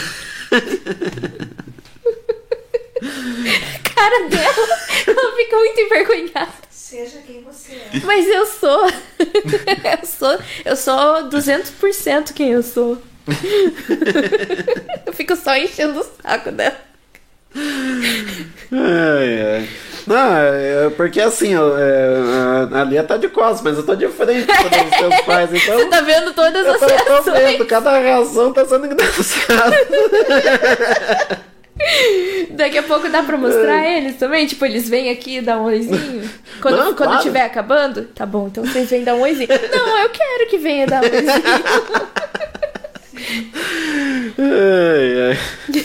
Cara 3.97 4.29
dela, 4.29 4.79
ela 5.09 5.37
fica 5.37 5.57
muito 5.57 5.81
envergonhada. 5.81 6.53
Seja 6.71 7.19
quem 7.27 7.43
você 7.43 7.73
é. 7.73 8.01
Mas 8.05 8.29
eu 8.29 8.47
sou. 8.47 8.87
eu 9.19 10.07
sou. 10.07 10.39
Eu 10.65 10.77
sou 10.77 11.29
200% 11.31 12.33
quem 12.33 12.53
eu 12.53 12.63
sou. 12.63 12.99
eu 15.07 15.13
fico 15.13 15.35
só 15.35 15.57
enchendo 15.57 15.99
o 16.01 16.07
saco 16.23 16.53
dela. 16.53 16.77
Ai, 18.71 19.43
ai. 19.43 19.69
Não, 20.07 20.37
é 20.37 20.91
porque 20.97 21.21
assim, 21.21 21.53
eu, 21.55 21.77
é, 21.77 22.69
a 22.73 22.85
Lia 22.85 23.03
tá 23.03 23.17
de 23.17 23.29
costas, 23.29 23.63
mas 23.63 23.77
eu 23.77 23.85
tô 23.85 23.97
de 23.97 24.07
frente 24.09 24.47
para 24.47 24.85
os 24.85 24.91
teus 24.97 25.21
pais, 25.23 25.51
então. 25.53 25.77
Você 25.79 25.87
tá 25.87 26.01
vendo 26.03 26.33
todas 26.33 26.65
eu 26.65 26.75
as 26.75 26.79
tô, 26.81 26.87
eu 26.87 27.05
tô 27.05 27.13
reações. 27.13 27.39
vendo, 27.39 27.67
cada 27.67 27.99
reação 27.99 28.53
tá 28.53 28.65
sendo 28.65 28.87
engraçada. 28.87 29.77
Daqui 32.51 32.79
a 32.79 32.83
pouco 32.83 33.09
dá 33.09 33.23
pra 33.23 33.37
mostrar 33.37 33.87
eles 33.87 34.17
também? 34.17 34.47
Tipo, 34.47 34.65
eles 34.65 34.89
vêm 34.89 35.11
aqui 35.11 35.41
dar 35.41 35.61
um 35.61 35.65
oizinho? 35.65 36.29
Quando, 36.61 36.77
Não, 36.77 36.95
quando 36.95 37.11
claro. 37.11 37.23
tiver 37.23 37.43
acabando? 37.43 38.05
Tá 38.15 38.25
bom, 38.25 38.47
então 38.47 38.65
vocês 38.65 38.89
vêm 38.89 39.05
dar 39.05 39.15
um 39.15 39.21
oizinho. 39.21 39.49
Não, 39.49 39.99
eu 39.99 40.09
quero 40.09 40.49
que 40.49 40.57
venha 40.57 40.87
dar 40.87 41.03
um 41.03 41.05
oizinho. 41.05 41.43
ai, 44.39 45.31
ai. 45.31 45.85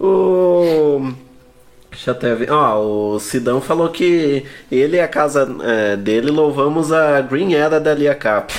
O. 0.00 1.12
Deixa 1.90 2.10
eu 2.10 2.14
até 2.14 2.34
ver. 2.34 2.50
Ó, 2.50 2.80
o 2.80 3.20
Sidão 3.20 3.60
falou 3.60 3.90
que 3.90 4.46
ele 4.72 4.96
e 4.96 5.00
a 5.00 5.08
casa 5.08 5.46
é, 5.62 5.96
dele 5.96 6.30
louvamos 6.30 6.90
a 6.92 7.20
Green 7.20 7.54
Era 7.54 7.78
da 7.78 7.92
Lia 7.92 8.14
Cap. 8.14 8.54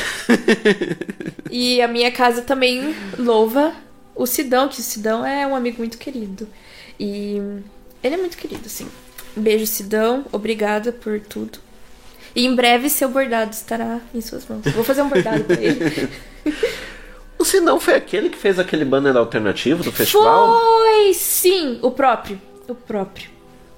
E 1.50 1.82
a 1.82 1.88
minha 1.88 2.12
casa 2.12 2.42
também 2.44 2.94
louva 3.18 3.74
o 4.20 4.28
Sidão, 4.28 4.68
que 4.68 4.82
o 4.82 4.84
Sidão 4.84 5.26
é 5.26 5.48
um 5.48 5.56
amigo 5.56 5.78
muito 5.78 5.98
querido. 5.98 6.46
E 7.00 7.38
ele 8.04 8.16
é 8.16 8.18
muito 8.18 8.38
querido, 8.38 8.64
assim. 8.66 8.86
Beijo, 9.34 9.66
Sidão. 9.66 10.26
Obrigada 10.30 10.92
por 10.92 11.22
tudo. 11.22 11.60
E 12.36 12.46
em 12.46 12.54
breve 12.54 12.90
seu 12.90 13.08
bordado 13.08 13.52
estará 13.52 14.02
em 14.14 14.20
suas 14.20 14.46
mãos. 14.46 14.62
Vou 14.76 14.84
fazer 14.84 15.04
um 15.04 15.10
bordado 15.10 15.46
pra 15.46 15.62
ele. 15.62 16.10
O 17.40 17.46
Sidão 17.46 17.80
foi 17.80 17.96
aquele 17.96 18.28
que 18.28 18.38
fez 18.38 18.60
aquele 18.60 18.84
banner 18.84 19.16
alternativo 19.16 19.82
do 19.82 19.94
festival? 19.94 20.60
Foi 20.60 21.14
sim, 21.14 21.80
o 21.82 21.90
próprio. 21.90 22.40
O 22.68 22.76
próprio. 22.76 23.30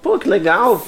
Pô, 0.01 0.17
que 0.17 0.27
legal. 0.27 0.83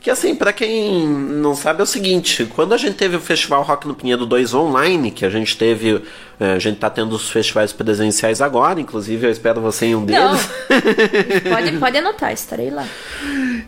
Que 0.00 0.08
assim, 0.10 0.34
pra 0.34 0.50
quem 0.50 1.06
não 1.06 1.54
sabe 1.54 1.80
é 1.80 1.82
o 1.82 1.86
seguinte, 1.86 2.46
quando 2.56 2.72
a 2.72 2.78
gente 2.78 2.94
teve 2.94 3.16
o 3.16 3.20
Festival 3.20 3.62
Rock 3.62 3.86
no 3.86 3.94
Pinheiro 3.94 4.24
2 4.24 4.54
online, 4.54 5.10
que 5.10 5.26
a 5.26 5.28
gente 5.28 5.54
teve, 5.58 6.02
eh, 6.40 6.52
a 6.54 6.58
gente 6.58 6.78
tá 6.78 6.88
tendo 6.88 7.14
os 7.14 7.28
festivais 7.28 7.70
presenciais 7.70 8.40
agora, 8.40 8.80
inclusive 8.80 9.26
eu 9.26 9.30
espero 9.30 9.60
você 9.60 9.86
em 9.86 9.94
um 9.94 10.00
Não. 10.00 10.06
deles. 10.06 10.48
Pode, 11.50 11.72
pode 11.78 11.98
anotar, 11.98 12.32
estarei 12.32 12.70
lá. 12.70 12.86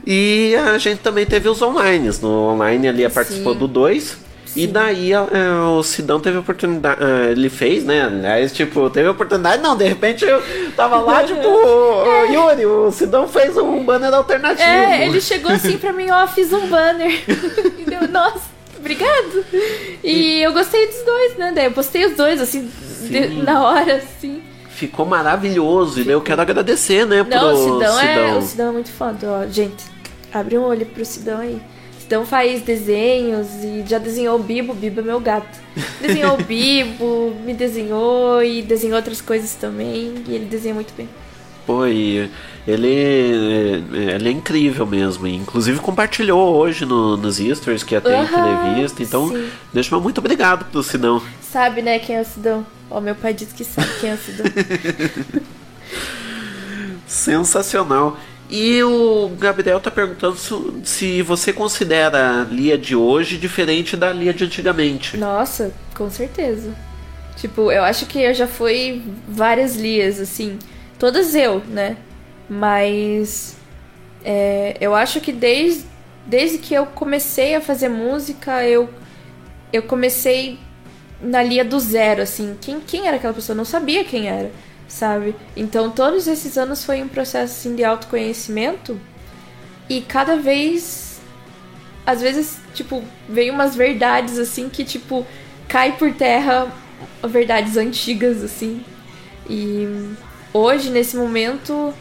E 0.06 0.54
a 0.56 0.78
gente 0.78 1.00
também 1.00 1.26
teve 1.26 1.48
os 1.50 1.60
online. 1.60 2.10
No 2.22 2.48
online 2.48 2.88
ali 2.88 3.04
a 3.04 3.10
participou 3.10 3.54
do 3.54 3.68
2. 3.68 4.16
E 4.55 4.66
daí 4.66 5.12
é, 5.12 5.19
o 5.66 5.83
Sidão 5.83 6.20
teve 6.20 6.37
a 6.37 6.41
oportunidade. 6.41 7.01
ah, 7.03 7.31
ele 7.31 7.49
fez, 7.49 7.85
né? 7.85 8.03
Aliás, 8.03 8.53
tipo, 8.53 8.91
teve 8.91 9.09
a 9.09 9.12
oportunidade. 9.12 9.62
Não, 9.62 9.74
de 9.77 9.87
repente 9.89 10.24
eu 10.24 10.43
tava 10.77 10.99
lá, 10.99 11.24
tipo, 11.24 11.41
o 11.49 12.24
Yuri, 12.27 12.66
o 12.66 12.91
Sidão 12.93 13.27
fez 13.27 13.57
um 13.57 13.83
banner 13.85 14.12
alternativo. 14.12 14.69
É, 14.69 15.07
ele 15.07 15.20
chegou 15.20 15.51
assim 15.51 15.79
pra 15.79 15.93
mim, 15.93 16.11
ó, 16.11 16.27
fiz 16.27 16.53
um 16.53 16.66
banner. 16.66 17.11
e 17.79 17.85
deu, 17.89 18.07
nossa, 18.09 18.43
obrigado. 18.79 19.45
E 20.05 20.43
eu 20.43 20.53
gostei 20.53 20.87
dos 20.87 21.03
dois, 21.03 21.37
né? 21.37 21.53
Daí 21.55 21.65
eu 21.66 21.73
postei 21.73 22.05
os 22.05 22.15
dois, 22.16 22.41
assim, 22.41 22.70
de- 23.09 23.29
na 23.43 23.62
hora, 23.65 23.97
assim. 23.97 24.43
Ficou 24.69 25.07
maravilhoso. 25.07 26.01
E 26.03 26.11
eu 26.11 26.20
quero 26.20 26.43
agradecer, 26.43 27.07
né, 27.07 27.23
pro 27.24 27.35
Não, 27.35 27.55
o 27.55 27.57
Sidão, 27.81 28.01
É, 28.01 28.15
Sidão. 28.15 28.39
o 28.39 28.43
Sidão 28.43 28.69
é 28.69 28.73
muito 28.73 28.91
foda, 28.91 29.27
ó. 29.31 29.47
Gente, 29.47 29.85
abre 30.35 30.59
um 30.59 30.62
olho 30.65 30.85
pro 30.87 31.05
Sidão 31.05 31.39
aí. 31.39 31.59
Sidão 32.12 32.26
faz 32.26 32.60
desenhos 32.60 33.48
e 33.64 33.84
já 33.86 33.97
desenhou 33.97 34.39
o 34.39 34.43
Bibo, 34.43 34.74
Bibo 34.74 35.01
é 35.01 35.02
meu 35.02 35.18
gato. 35.18 35.59
Desenhou 35.98 36.34
o 36.34 36.36
Bibo, 36.44 37.34
me 37.43 37.55
desenhou 37.55 38.44
e 38.44 38.60
desenhou 38.60 38.97
outras 38.97 39.22
coisas 39.22 39.55
também. 39.55 40.22
E 40.28 40.34
ele 40.34 40.44
desenha 40.44 40.74
muito 40.74 40.93
bem. 40.94 41.09
Pô, 41.66 41.86
e 41.86 42.28
ele, 42.68 42.86
é- 42.86 44.14
ele 44.16 44.28
é 44.28 44.30
incrível 44.30 44.84
mesmo. 44.84 45.26
Inclusive 45.26 45.78
compartilhou 45.80 46.55
hoje 46.55 46.84
no, 46.84 47.16
nos 47.16 47.40
Easters 47.40 47.82
que 47.82 47.98
ter 47.98 48.12
Aham, 48.12 48.66
entrevista. 48.66 49.02
Então, 49.02 49.30
sim. 49.30 49.48
deixa 49.72 49.98
muito 49.98 50.18
obrigado 50.18 50.66
pro 50.70 50.82
Sidão. 50.82 51.22
Sabe, 51.40 51.80
né, 51.80 51.98
quem 51.98 52.16
é 52.16 52.20
o 52.20 52.26
Sidão? 52.26 52.66
Ó, 52.90 53.01
meu 53.01 53.14
pai 53.14 53.32
disse 53.32 53.55
que 53.55 53.64
sabe 53.64 53.89
quem 54.02 54.10
é 54.10 54.14
o 54.14 54.18
Sidão. 54.18 54.44
Sensacional. 57.06 58.18
E 58.55 58.83
o 58.85 59.31
Gabriel 59.39 59.81
tá 59.81 59.91
perguntando 59.91 60.37
se, 60.37 60.55
se 60.85 61.23
você 61.23 61.55
considera 61.55 62.43
a 62.43 62.45
Lia 62.45 62.77
de 62.77 62.95
hoje 62.95 63.39
diferente 63.39 63.97
da 63.97 64.12
Lia 64.12 64.35
de 64.35 64.45
antigamente. 64.45 65.16
Nossa, 65.16 65.73
com 65.97 66.11
certeza. 66.11 66.74
Tipo, 67.35 67.73
eu 67.73 67.83
acho 67.83 68.05
que 68.05 68.20
eu 68.20 68.35
já 68.35 68.47
fui 68.47 69.03
várias 69.27 69.77
lias, 69.77 70.20
assim. 70.20 70.59
Todas 70.99 71.35
eu, 71.35 71.62
né? 71.66 71.97
Mas. 72.47 73.57
é, 74.23 74.77
eu 74.79 74.95
acho 74.95 75.19
que 75.19 75.33
desde, 75.33 75.87
desde 76.27 76.59
que 76.59 76.74
eu 76.74 76.85
comecei 76.85 77.55
a 77.55 77.61
fazer 77.62 77.89
música, 77.89 78.62
eu, 78.69 78.87
eu 79.73 79.83
comecei 79.85 80.59
na 81.23 81.43
lia 81.43 81.65
do 81.65 81.81
zero, 81.81 82.20
assim. 82.20 82.55
Quem, 82.61 82.81
quem 82.81 83.07
era 83.09 83.16
aquela 83.16 83.33
pessoa? 83.33 83.55
Eu 83.55 83.59
não 83.59 83.65
sabia 83.65 84.05
quem 84.05 84.29
era, 84.29 84.53
sabe? 84.93 85.35
Então 85.56 85.90
todos 85.90 86.28
esses 86.28 86.59
anos 86.59 86.85
foi 86.85 87.02
um 87.02 87.09
processo 87.09 87.55
assim, 87.59 87.74
de 87.74 87.82
autoconhecimento. 87.82 89.01
E 89.89 90.02
cada 90.02 90.36
vez 90.36 91.12
às 92.05 92.20
vezes, 92.20 92.59
tipo, 92.74 93.02
vem 93.28 93.51
umas 93.51 93.77
verdades 93.77 94.39
assim 94.39 94.69
que, 94.69 94.85
tipo, 94.85 95.27
cai 95.69 95.97
por 95.97 96.12
terra 96.12 96.70
verdades 97.24 97.77
antigas, 97.77 98.43
assim. 98.43 98.85
E 99.48 99.86
hoje, 100.52 100.90
nesse 100.90 101.16
momento, 101.16 101.94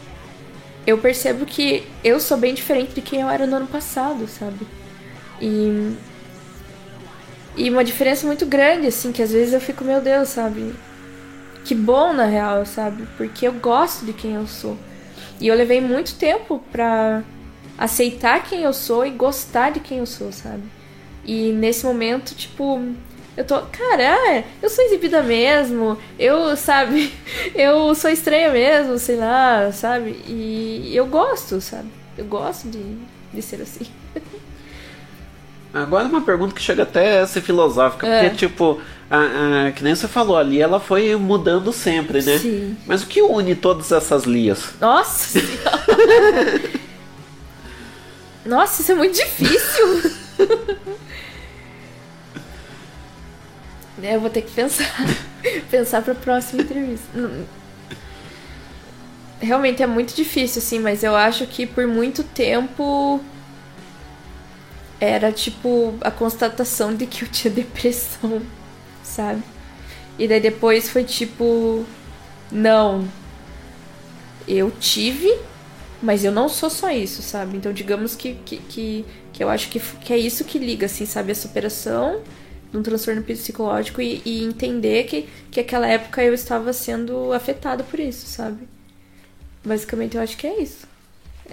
eu 0.86 0.98
percebo 0.98 1.46
que 1.46 1.86
eu 2.02 2.18
sou 2.18 2.36
bem 2.36 2.52
diferente 2.52 2.94
de 2.94 3.00
quem 3.00 3.20
eu 3.20 3.30
era 3.30 3.46
no 3.46 3.56
ano 3.56 3.66
passado, 3.66 4.26
sabe? 4.26 4.66
E. 5.40 5.96
E 7.54 7.68
uma 7.68 7.84
diferença 7.84 8.26
muito 8.26 8.46
grande, 8.46 8.86
assim, 8.86 9.12
que 9.12 9.22
às 9.22 9.30
vezes 9.30 9.52
eu 9.52 9.60
fico, 9.60 9.84
meu 9.84 10.00
Deus, 10.00 10.30
sabe? 10.30 10.74
Que 11.64 11.74
bom, 11.74 12.12
na 12.12 12.24
real, 12.24 12.66
sabe? 12.66 13.06
Porque 13.16 13.46
eu 13.46 13.52
gosto 13.52 14.04
de 14.04 14.12
quem 14.12 14.34
eu 14.34 14.46
sou. 14.46 14.76
E 15.40 15.48
eu 15.48 15.54
levei 15.54 15.80
muito 15.80 16.14
tempo 16.16 16.62
pra 16.70 17.22
aceitar 17.78 18.42
quem 18.44 18.62
eu 18.62 18.72
sou 18.72 19.06
e 19.06 19.10
gostar 19.10 19.70
de 19.70 19.80
quem 19.80 19.98
eu 19.98 20.06
sou, 20.06 20.32
sabe? 20.32 20.62
E 21.24 21.52
nesse 21.52 21.84
momento, 21.86 22.34
tipo, 22.34 22.80
eu 23.36 23.44
tô, 23.44 23.60
cara, 23.62 24.14
ah, 24.14 24.44
eu 24.60 24.68
sou 24.68 24.84
exibida 24.84 25.22
mesmo, 25.22 25.96
eu, 26.18 26.56
sabe, 26.56 27.12
eu 27.54 27.94
sou 27.94 28.10
estranha 28.10 28.50
mesmo, 28.50 28.98
sei 28.98 29.16
lá, 29.16 29.70
sabe? 29.72 30.20
E 30.26 30.92
eu 30.94 31.06
gosto, 31.06 31.60
sabe? 31.60 31.88
Eu 32.18 32.24
gosto 32.24 32.68
de, 32.68 32.82
de 33.32 33.40
ser 33.42 33.62
assim. 33.62 33.86
Agora 35.74 36.06
uma 36.06 36.20
pergunta 36.20 36.54
que 36.54 36.60
chega 36.62 36.82
até 36.82 37.20
a 37.20 37.26
ser 37.26 37.40
filosófica, 37.40 38.06
É. 38.06 38.22
porque, 38.28 38.36
tipo, 38.46 38.80
a, 39.10 39.66
a- 39.68 39.72
que 39.72 39.82
nem 39.82 39.94
você 39.94 40.06
falou 40.06 40.36
ali, 40.36 40.60
ela 40.60 40.78
foi 40.78 41.16
mudando 41.16 41.72
sempre, 41.72 42.20
né? 42.22 42.38
Sim. 42.38 42.76
Mas 42.86 43.02
o 43.02 43.06
que 43.06 43.22
une 43.22 43.54
todas 43.54 43.90
essas 43.90 44.24
lias? 44.24 44.74
Nossa 44.80 45.40
senhora! 45.40 46.60
Nossa, 48.44 48.82
isso 48.82 48.92
é 48.92 48.94
muito 48.94 49.14
difícil! 49.14 50.12
É, 54.02 54.16
Eu 54.16 54.20
vou 54.20 54.30
ter 54.30 54.42
que 54.42 54.50
pensar. 54.50 54.90
pensar 55.70 56.02
pra 56.02 56.14
próxima 56.14 56.62
entrevista. 56.62 57.06
Realmente 59.40 59.82
é 59.82 59.86
muito 59.86 60.14
difícil, 60.14 60.60
assim, 60.60 60.78
mas 60.80 61.02
eu 61.04 61.14
acho 61.14 61.46
que 61.46 61.66
por 61.66 61.86
muito 61.86 62.22
tempo 62.24 63.20
era 65.02 65.32
tipo 65.32 65.94
a 66.00 66.12
constatação 66.12 66.94
de 66.94 67.06
que 67.06 67.24
eu 67.24 67.28
tinha 67.28 67.50
depressão, 67.52 68.40
sabe? 69.02 69.42
E 70.16 70.28
daí 70.28 70.40
depois 70.40 70.88
foi 70.88 71.02
tipo, 71.02 71.84
não, 72.52 73.08
eu 74.46 74.70
tive, 74.70 75.36
mas 76.00 76.24
eu 76.24 76.30
não 76.30 76.48
sou 76.48 76.70
só 76.70 76.90
isso, 76.92 77.20
sabe? 77.20 77.56
Então 77.56 77.72
digamos 77.72 78.14
que, 78.14 78.34
que, 78.44 78.58
que, 78.58 79.04
que 79.32 79.42
eu 79.42 79.48
acho 79.48 79.68
que, 79.70 79.80
que 79.80 80.12
é 80.12 80.18
isso 80.18 80.44
que 80.44 80.56
liga, 80.58 80.86
assim, 80.86 81.04
sabe? 81.04 81.32
A 81.32 81.34
superação 81.34 82.22
de 82.70 82.78
um 82.78 82.82
transtorno 82.82 83.22
psicológico 83.24 84.00
e, 84.00 84.22
e 84.24 84.44
entender 84.44 85.04
que, 85.04 85.28
que 85.50 85.58
aquela 85.58 85.88
época 85.88 86.22
eu 86.22 86.32
estava 86.32 86.72
sendo 86.72 87.32
afetada 87.32 87.82
por 87.82 87.98
isso, 87.98 88.26
sabe? 88.28 88.68
Basicamente 89.64 90.16
eu 90.16 90.22
acho 90.22 90.36
que 90.36 90.46
é 90.46 90.62
isso. 90.62 90.91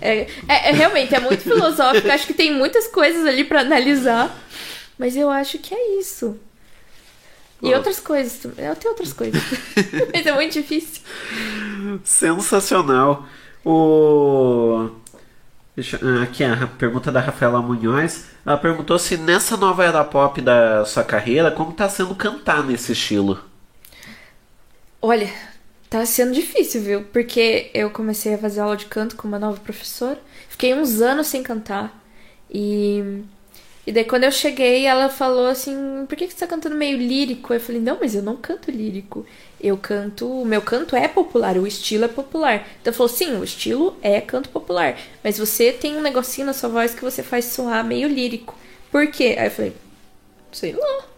É, 0.01 0.21
é- 0.47 0.69
é 0.69 0.71
realmente, 0.71 1.13
é 1.15 1.19
muito 1.19 1.41
filosófico, 1.43 2.09
acho 2.09 2.27
que 2.27 2.33
tem 2.33 2.53
muitas 2.53 2.87
coisas 2.87 3.25
ali 3.25 3.43
pra 3.43 3.61
analisar, 3.61 4.35
mas 4.97 5.15
eu 5.15 5.29
acho 5.29 5.57
que 5.59 5.73
é 5.73 5.99
isso. 5.99 6.37
E 7.61 7.73
outras 7.73 7.99
coisas. 7.99 8.45
Eu 8.57 8.75
tenho 8.75 8.91
outras 8.91 9.11
coisas. 9.11 9.41
mas 10.13 10.25
é 10.25 10.31
muito 10.31 10.53
difícil. 10.53 11.01
Sensacional. 12.05 13.25
O. 13.65 14.89
Ah, 16.01 16.23
Aqui 16.23 16.43
a 16.43 16.53
ra- 16.53 16.67
pergunta 16.67 17.11
da 17.11 17.19
Rafaela 17.21 17.61
Munhoz. 17.61 18.25
Ela 18.45 18.57
perguntou 18.57 18.97
se 18.99 19.17
nessa 19.17 19.55
nova 19.57 19.83
era 19.85 20.03
pop 20.03 20.41
da 20.41 20.83
sua 20.85 21.03
carreira, 21.03 21.51
como 21.51 21.71
tá 21.73 21.87
sendo 21.89 22.15
cantar 22.15 22.63
nesse 22.63 22.91
estilo? 22.93 23.39
Olha, 25.01 25.29
tá 25.89 26.05
sendo 26.05 26.33
difícil, 26.33 26.81
viu? 26.81 27.03
Porque 27.11 27.71
eu 27.73 27.89
comecei 27.89 28.33
a 28.35 28.37
fazer 28.37 28.61
aula 28.61 28.77
de 28.77 28.85
canto 28.85 29.15
com 29.15 29.27
uma 29.27 29.39
nova 29.39 29.59
professora. 29.59 30.19
Fiquei 30.47 30.73
uns 30.73 31.01
anos 31.01 31.27
sem 31.27 31.41
cantar. 31.43 32.03
E. 32.51 33.23
E 33.87 33.91
daí 33.91 34.03
quando 34.03 34.23
eu 34.23 34.31
cheguei, 34.31 34.85
ela 34.85 35.09
falou 35.09 35.47
assim: 35.47 36.05
por 36.07 36.15
que 36.15 36.27
que 36.27 36.33
você 36.33 36.39
tá 36.39 36.47
cantando 36.47 36.75
meio 36.75 36.97
lírico? 36.97 37.53
Eu 37.53 37.59
falei, 37.59 37.81
não, 37.81 37.97
mas 37.99 38.13
eu 38.13 38.21
não 38.21 38.37
canto 38.37 38.69
lírico. 38.69 39.25
Eu 39.59 39.77
canto. 39.77 40.27
O 40.41 40.45
meu 40.45 40.61
canto 40.61 40.95
é 40.95 41.07
popular, 41.07 41.57
o 41.57 41.65
estilo 41.65 42.05
é 42.05 42.07
popular. 42.07 42.67
Então 42.81 42.91
ela 42.91 42.93
falou, 42.93 43.09
sim, 43.09 43.35
o 43.37 43.43
estilo 43.43 43.97
é 44.01 44.21
canto 44.21 44.49
popular. 44.49 44.99
Mas 45.23 45.39
você 45.39 45.71
tem 45.71 45.97
um 45.97 46.01
negocinho 46.01 46.45
na 46.47 46.53
sua 46.53 46.69
voz 46.69 46.93
que 46.93 47.01
você 47.03 47.23
faz 47.23 47.45
soar 47.45 47.83
meio 47.83 48.07
lírico. 48.07 48.55
Por 48.91 49.07
quê? 49.07 49.35
Aí 49.39 49.47
eu 49.47 49.51
falei, 49.51 49.73
sei 50.51 50.73
lá. 50.73 51.08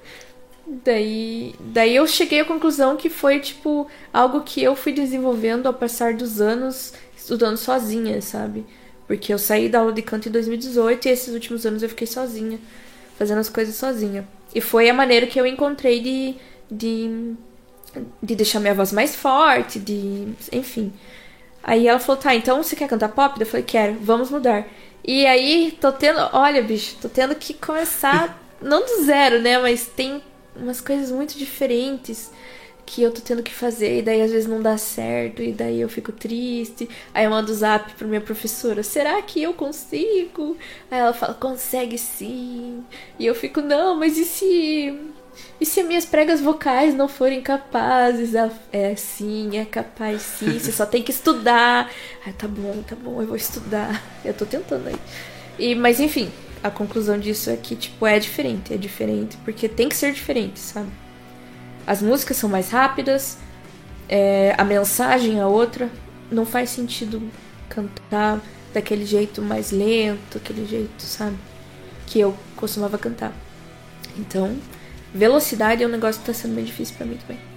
Daí, 0.85 1.53
daí 1.59 1.97
eu 1.97 2.07
cheguei 2.07 2.39
à 2.39 2.45
conclusão 2.45 2.95
que 2.95 3.09
foi 3.09 3.41
tipo 3.41 3.87
algo 4.13 4.39
que 4.41 4.63
eu 4.63 4.73
fui 4.73 4.93
desenvolvendo 4.93 5.67
ao 5.67 5.73
passar 5.73 6.13
dos 6.13 6.39
anos 6.39 6.93
estudando 7.13 7.57
sozinha, 7.57 8.21
sabe? 8.21 8.65
Porque 9.05 9.33
eu 9.33 9.37
saí 9.37 9.67
da 9.67 9.79
aula 9.79 9.91
de 9.91 10.01
canto 10.01 10.29
em 10.29 10.31
2018 10.31 11.05
e 11.05 11.11
esses 11.11 11.33
últimos 11.33 11.65
anos 11.65 11.83
eu 11.83 11.89
fiquei 11.89 12.07
sozinha, 12.07 12.57
fazendo 13.17 13.39
as 13.39 13.49
coisas 13.49 13.75
sozinha. 13.75 14.25
E 14.55 14.61
foi 14.61 14.89
a 14.89 14.93
maneira 14.93 15.27
que 15.27 15.37
eu 15.37 15.45
encontrei 15.45 15.99
de, 15.99 16.35
de, 16.71 17.33
de 18.23 18.35
deixar 18.35 18.61
minha 18.61 18.73
voz 18.73 18.93
mais 18.93 19.13
forte, 19.13 19.77
de. 19.77 20.29
enfim. 20.53 20.93
Aí 21.61 21.85
ela 21.85 21.99
falou: 21.99 22.21
tá, 22.21 22.33
então 22.33 22.63
você 22.63 22.77
quer 22.77 22.87
cantar 22.87 23.09
pop? 23.09 23.37
Eu 23.37 23.45
falei: 23.45 23.65
quero, 23.65 23.97
vamos 23.99 24.31
mudar. 24.31 24.65
E 25.03 25.25
aí 25.25 25.77
tô 25.81 25.91
tendo, 25.91 26.19
olha, 26.31 26.63
bicho, 26.63 26.95
tô 27.01 27.09
tendo 27.09 27.35
que 27.35 27.53
começar, 27.53 28.41
não 28.61 28.85
do 28.85 29.03
zero, 29.03 29.41
né? 29.41 29.57
Mas 29.57 29.87
tem 29.87 30.21
umas 30.61 30.81
coisas 30.81 31.11
muito 31.11 31.37
diferentes 31.37 32.31
que 32.85 33.01
eu 33.01 33.11
tô 33.11 33.21
tendo 33.21 33.43
que 33.43 33.53
fazer, 33.53 33.99
e 33.99 34.01
daí 34.01 34.21
às 34.21 34.31
vezes 34.31 34.47
não 34.49 34.61
dá 34.61 34.77
certo, 34.77 35.41
e 35.41 35.53
daí 35.53 35.79
eu 35.79 35.87
fico 35.87 36.11
triste. 36.11 36.89
Aí 37.13 37.25
eu 37.25 37.29
mando 37.29 37.53
zap 37.53 37.93
pra 37.93 38.07
minha 38.07 38.21
professora: 38.21 38.83
será 38.83 39.21
que 39.21 39.41
eu 39.41 39.53
consigo? 39.53 40.57
Aí 40.89 40.99
ela 40.99 41.13
fala: 41.13 41.33
consegue 41.33 41.97
sim. 41.97 42.83
E 43.17 43.25
eu 43.25 43.35
fico: 43.35 43.61
não, 43.61 43.95
mas 43.97 44.17
e 44.17 44.25
se. 44.25 44.99
E 45.59 45.65
se 45.65 45.81
minhas 45.83 46.05
pregas 46.05 46.41
vocais 46.41 46.93
não 46.93 47.07
forem 47.07 47.41
capazes? 47.41 48.35
Ela, 48.35 48.51
é 48.71 48.95
sim, 48.95 49.57
é 49.57 49.63
capaz 49.63 50.21
sim, 50.21 50.59
você 50.59 50.71
só 50.71 50.85
tem 50.85 51.01
que 51.01 51.11
estudar. 51.11 51.89
Ai, 52.25 52.33
tá 52.33 52.47
bom, 52.47 52.83
tá 52.85 52.95
bom, 52.95 53.21
eu 53.21 53.27
vou 53.27 53.37
estudar. 53.37 54.03
Eu 54.25 54.33
tô 54.33 54.45
tentando 54.45 54.87
aí. 54.89 54.95
E, 55.57 55.75
mas 55.75 55.99
enfim, 55.99 56.29
a 56.63 56.69
conclusão 56.69 57.19
disso 57.19 57.49
é 57.49 57.57
que, 57.57 57.75
tipo, 57.75 58.05
é 58.05 58.19
diferente. 58.19 58.73
É 58.73 58.77
diferente 58.77 59.37
porque 59.43 59.67
tem 59.67 59.89
que 59.89 59.95
ser 59.95 60.13
diferente, 60.13 60.59
sabe? 60.59 60.89
As 61.85 62.01
músicas 62.01 62.37
são 62.37 62.49
mais 62.49 62.69
rápidas, 62.69 63.37
é, 64.07 64.53
a 64.57 64.63
mensagem 64.63 65.39
é 65.39 65.45
outra. 65.45 65.89
Não 66.31 66.45
faz 66.45 66.69
sentido 66.69 67.21
cantar 67.67 68.39
daquele 68.73 69.05
jeito 69.05 69.41
mais 69.41 69.71
lento, 69.71 70.37
aquele 70.37 70.65
jeito, 70.65 71.01
sabe? 71.01 71.37
Que 72.05 72.19
eu 72.19 72.35
costumava 72.55 72.97
cantar. 72.97 73.33
Então, 74.17 74.55
velocidade 75.13 75.83
é 75.83 75.87
um 75.87 75.89
negócio 75.89 76.21
que 76.21 76.27
tá 76.27 76.33
sendo 76.33 76.55
bem 76.55 76.63
difícil 76.63 76.95
pra 76.95 77.05
mim 77.05 77.17
também. 77.17 77.51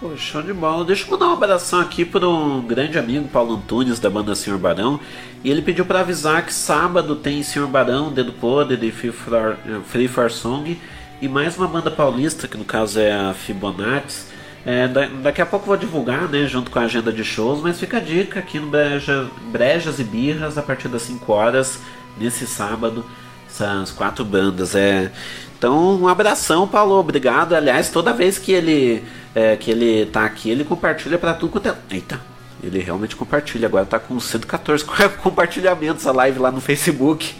Pô, 0.00 0.16
show 0.16 0.42
de 0.42 0.52
bola. 0.52 0.82
Deixa 0.82 1.04
eu 1.04 1.10
mandar 1.10 1.28
um 1.28 1.32
abração 1.34 1.78
aqui 1.78 2.06
para 2.06 2.26
um 2.26 2.62
grande 2.62 2.98
amigo, 2.98 3.28
Paulo 3.28 3.56
Antunes, 3.56 3.98
da 3.98 4.08
banda 4.08 4.34
Senhor 4.34 4.58
Barão. 4.58 4.98
E 5.42 5.50
ele 5.50 5.62
pediu 5.62 5.86
para 5.86 6.00
avisar 6.00 6.44
que 6.44 6.52
sábado 6.52 7.16
tem 7.16 7.42
Senhor 7.42 7.66
Barão, 7.66 8.12
Dedo 8.12 8.32
Podre 8.32 8.86
e 8.86 8.92
Free 8.92 9.10
for, 9.12 9.56
Free 9.86 10.08
for 10.08 10.30
Song. 10.30 10.78
E 11.22 11.28
mais 11.28 11.56
uma 11.56 11.66
banda 11.66 11.90
paulista, 11.90 12.46
que 12.46 12.56
no 12.58 12.64
caso 12.64 12.98
é 13.00 13.12
a 13.12 13.32
Fibonacci. 13.34 14.24
É, 14.66 14.86
da- 14.86 15.06
daqui 15.22 15.40
a 15.40 15.46
pouco 15.46 15.64
vou 15.64 15.76
divulgar, 15.76 16.28
né, 16.28 16.46
junto 16.46 16.70
com 16.70 16.78
a 16.78 16.82
agenda 16.82 17.10
de 17.10 17.24
shows, 17.24 17.62
mas 17.62 17.80
fica 17.80 17.96
a 17.96 18.00
dica 18.00 18.38
aqui 18.40 18.58
no 18.58 18.66
Breja, 18.66 19.26
Brejas 19.50 19.98
e 19.98 20.04
Birras 20.04 20.58
a 20.58 20.62
partir 20.62 20.88
das 20.88 21.00
5 21.02 21.32
horas, 21.32 21.78
nesse 22.18 22.46
sábado, 22.46 23.02
essas 23.48 23.90
quatro 23.90 24.22
bandas. 24.22 24.74
É. 24.74 25.10
Então, 25.58 26.02
um 26.02 26.06
abração, 26.08 26.68
Paulo, 26.68 26.94
obrigado. 26.98 27.54
Aliás, 27.54 27.88
toda 27.88 28.12
vez 28.12 28.36
que 28.36 28.52
ele 28.52 29.02
é, 29.34 29.56
que 29.56 29.70
ele 29.70 30.04
tá 30.06 30.24
aqui, 30.26 30.50
ele 30.50 30.64
compartilha 30.64 31.16
pra 31.16 31.32
tudo 31.32 31.52
quanto 31.52 31.68
é. 31.68 31.74
Eita, 31.90 32.20
ele 32.62 32.78
realmente 32.78 33.16
compartilha. 33.16 33.66
Agora 33.66 33.84
tá 33.84 33.98
com 33.98 34.18
114 34.18 34.84
compartilhamentos 35.22 36.06
a 36.06 36.12
live 36.12 36.38
lá 36.38 36.50
no 36.50 36.60
Facebook. 36.60 37.34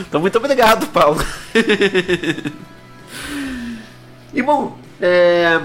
Então, 0.00 0.20
muito 0.20 0.36
obrigado, 0.38 0.86
Paulo. 0.88 1.22
e 4.32 4.42
bom, 4.42 4.78
é, 5.00 5.60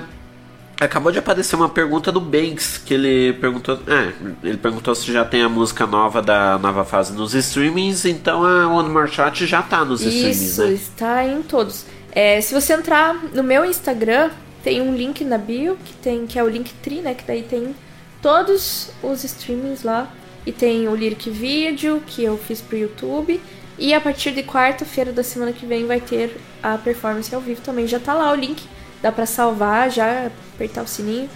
acabou 0.79 1.11
de 1.11 1.19
aparecer 1.19 1.55
uma 1.55 1.69
pergunta 1.69 2.11
do 2.11 2.19
Banks 2.19 2.77
que 2.77 2.93
ele 2.93 3.33
perguntou, 3.33 3.79
é, 3.87 4.13
ele 4.43 4.57
perguntou 4.57 4.93
se 4.93 5.11
já 5.11 5.25
tem 5.25 5.41
a 5.41 5.49
música 5.49 5.87
nova 5.87 6.21
da 6.21 6.57
nova 6.57 6.83
fase 6.85 7.13
nos 7.13 7.33
streamings. 7.33 8.05
Então 8.05 8.43
a 8.43 8.67
One 8.67 8.89
More 8.89 9.09
Shot 9.09 9.45
já 9.45 9.61
tá 9.61 9.83
nos 9.83 10.01
streamings, 10.01 10.41
Isso, 10.41 10.63
né? 10.63 10.73
está 10.73 11.25
em 11.25 11.41
todos. 11.41 11.85
É, 12.11 12.41
se 12.41 12.53
você 12.53 12.73
entrar 12.73 13.15
no 13.33 13.43
meu 13.43 13.65
Instagram, 13.65 14.29
tem 14.63 14.81
um 14.81 14.95
link 14.95 15.23
na 15.23 15.37
bio, 15.37 15.77
que, 15.83 15.93
tem, 15.93 16.25
que 16.27 16.37
é 16.37 16.43
o 16.43 16.47
Linktree, 16.47 17.01
né? 17.01 17.13
Que 17.13 17.23
daí 17.23 17.43
tem 17.43 17.75
todos 18.21 18.91
os 19.01 19.23
streamings 19.23 19.83
lá. 19.83 20.11
E 20.45 20.51
tem 20.51 20.87
o 20.87 20.95
Lyric 20.95 21.29
Video, 21.29 22.01
que 22.05 22.23
eu 22.23 22.37
fiz 22.37 22.61
pro 22.61 22.77
YouTube. 22.77 23.41
E 23.77 23.93
a 23.93 24.01
partir 24.01 24.31
de 24.31 24.43
quarta-feira 24.43 25.11
da 25.11 25.23
semana 25.23 25.53
que 25.53 25.65
vem 25.65 25.85
vai 25.85 25.99
ter 26.01 26.39
a 26.63 26.77
performance 26.77 27.33
ao 27.33 27.41
vivo 27.41 27.61
também. 27.61 27.87
Já 27.87 27.99
tá 27.99 28.13
lá 28.13 28.31
o 28.31 28.35
link, 28.35 28.63
dá 29.01 29.11
pra 29.11 29.25
salvar, 29.25 29.91
já 29.91 30.31
apertar 30.55 30.83
o 30.83 30.87
sininho. 30.87 31.29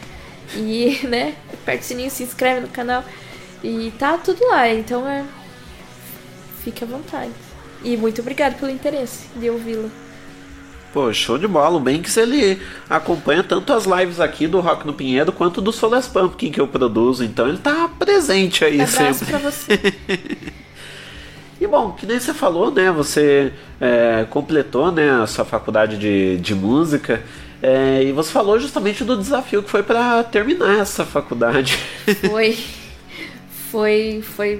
E, 0.55 0.99
né, 1.07 1.35
aperta 1.53 1.83
o 1.83 1.85
sininho, 1.85 2.09
se 2.09 2.23
inscreve 2.23 2.61
no 2.61 2.67
canal. 2.67 3.03
E 3.63 3.93
tá 3.99 4.17
tudo 4.17 4.43
lá, 4.47 4.67
então 4.69 5.07
é. 5.07 5.23
Fique 6.63 6.83
à 6.83 6.87
vontade. 6.87 7.31
E 7.83 7.97
muito 7.97 8.21
obrigado 8.21 8.57
pelo 8.59 8.71
interesse 8.71 9.27
de 9.35 9.49
ouvi-la. 9.49 9.89
Pô, 10.93 11.11
show 11.13 11.37
de 11.37 11.47
bola. 11.47 11.77
O 11.77 11.79
Banks 11.79 12.17
ele 12.17 12.61
acompanha 12.89 13.43
tanto 13.43 13.71
as 13.71 13.85
lives 13.85 14.19
aqui 14.19 14.45
do 14.47 14.59
Rock 14.59 14.85
no 14.85 14.93
Pinheiro 14.93 15.31
quanto 15.31 15.61
do 15.61 15.71
Solas 15.71 16.07
Pumpkin 16.07 16.51
que 16.51 16.59
eu 16.59 16.67
produzo, 16.67 17.23
então 17.23 17.47
ele 17.47 17.57
tá 17.59 17.89
presente 17.97 18.65
aí 18.65 18.81
Abraço 18.81 19.19
sempre. 19.25 19.25
pra 19.25 19.39
você. 19.39 19.93
E 21.61 21.67
bom, 21.67 21.91
que 21.91 22.07
nem 22.07 22.19
você 22.19 22.33
falou, 22.33 22.71
né? 22.71 22.91
Você 22.91 23.53
é, 23.79 24.25
completou 24.31 24.91
né, 24.91 25.11
a 25.21 25.27
sua 25.27 25.45
faculdade 25.45 25.95
de, 25.95 26.37
de 26.39 26.55
música. 26.55 27.21
é, 27.61 28.01
e 28.03 28.11
você 28.11 28.31
falou 28.31 28.59
justamente 28.59 29.03
do 29.03 29.15
desafio 29.15 29.61
que 29.61 29.69
foi 29.69 29.83
para 29.83 30.23
terminar 30.23 30.79
essa 30.79 31.05
faculdade. 31.05 31.77
Foi. 32.27 32.57
Foi. 33.69 34.23
Foi. 34.23 34.59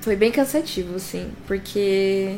Foi 0.00 0.14
bem 0.14 0.30
cansativo, 0.30 0.94
assim. 0.94 1.32
Porque. 1.48 2.36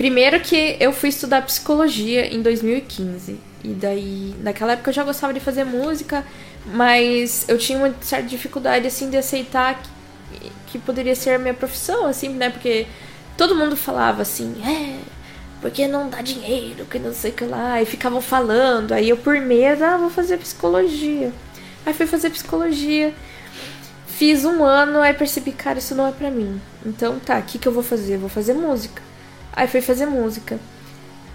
Primeiro 0.00 0.40
que 0.40 0.78
eu 0.80 0.94
fui 0.94 1.10
estudar 1.10 1.42
psicologia 1.42 2.34
em 2.34 2.40
2015. 2.40 3.38
E 3.62 3.68
daí, 3.68 4.34
naquela 4.40 4.72
época 4.72 4.88
eu 4.88 4.94
já 4.94 5.04
gostava 5.04 5.34
de 5.34 5.40
fazer 5.40 5.64
música, 5.64 6.24
mas 6.64 7.44
eu 7.46 7.58
tinha 7.58 7.76
uma 7.76 7.94
certa 8.00 8.26
dificuldade, 8.26 8.86
assim, 8.86 9.10
de 9.10 9.18
aceitar 9.18 9.82
que, 10.32 10.52
que 10.68 10.78
poderia 10.78 11.14
ser 11.14 11.34
a 11.34 11.38
minha 11.38 11.52
profissão, 11.52 12.06
assim, 12.06 12.30
né? 12.30 12.48
Porque 12.48 12.86
todo 13.36 13.54
mundo 13.54 13.76
falava 13.76 14.22
assim, 14.22 14.54
é, 14.66 15.00
porque 15.60 15.86
não 15.86 16.08
dá 16.08 16.22
dinheiro, 16.22 16.86
que 16.86 16.98
não 16.98 17.12
sei 17.12 17.30
o 17.30 17.34
que 17.34 17.44
lá. 17.44 17.82
E 17.82 17.84
ficavam 17.84 18.22
falando. 18.22 18.92
Aí 18.92 19.10
eu, 19.10 19.18
por 19.18 19.38
medo, 19.38 19.84
ah, 19.84 19.98
vou 19.98 20.08
fazer 20.08 20.38
psicologia. 20.38 21.30
Aí 21.84 21.92
fui 21.92 22.06
fazer 22.06 22.30
psicologia. 22.30 23.12
Fiz 24.06 24.46
um 24.46 24.64
ano, 24.64 25.02
aí 25.02 25.12
percebi, 25.12 25.52
cara, 25.52 25.78
isso 25.78 25.94
não 25.94 26.06
é 26.06 26.12
pra 26.12 26.30
mim. 26.30 26.58
Então 26.86 27.18
tá, 27.18 27.38
o 27.38 27.42
que, 27.42 27.58
que 27.58 27.68
eu 27.68 27.72
vou 27.72 27.82
fazer? 27.82 28.16
Vou 28.16 28.30
fazer 28.30 28.54
música. 28.54 29.09
Aí 29.52 29.66
fui 29.66 29.80
fazer 29.80 30.06
música. 30.06 30.58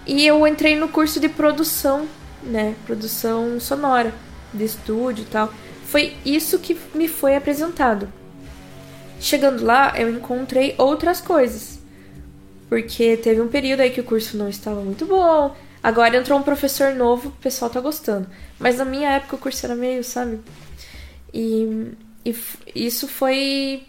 E 0.06 0.26
eu 0.26 0.46
entrei 0.46 0.76
no 0.76 0.88
curso 0.88 1.18
de 1.18 1.28
produção, 1.28 2.06
né? 2.42 2.74
Produção 2.86 3.58
sonora, 3.58 4.14
de 4.52 4.64
estúdio 4.64 5.22
e 5.22 5.26
tal. 5.26 5.52
Foi 5.84 6.16
isso 6.24 6.58
que 6.58 6.78
me 6.94 7.08
foi 7.08 7.36
apresentado. 7.36 8.12
Chegando 9.20 9.64
lá, 9.64 9.94
eu 9.96 10.10
encontrei 10.10 10.74
outras 10.78 11.20
coisas. 11.20 11.78
Porque 12.68 13.16
teve 13.16 13.40
um 13.40 13.48
período 13.48 13.80
aí 13.80 13.90
que 13.90 14.00
o 14.00 14.04
curso 14.04 14.36
não 14.36 14.48
estava 14.48 14.80
muito 14.80 15.06
bom. 15.06 15.54
Agora 15.82 16.16
entrou 16.16 16.38
um 16.38 16.42
professor 16.42 16.94
novo, 16.94 17.28
o 17.28 17.32
pessoal 17.32 17.70
tá 17.70 17.80
gostando. 17.80 18.26
Mas 18.58 18.78
na 18.78 18.84
minha 18.84 19.10
época 19.10 19.36
o 19.36 19.38
curso 19.38 19.64
era 19.64 19.74
meio, 19.74 20.02
sabe? 20.02 20.40
E, 21.32 21.92
e 22.24 22.34
isso 22.74 23.06
foi. 23.06 23.84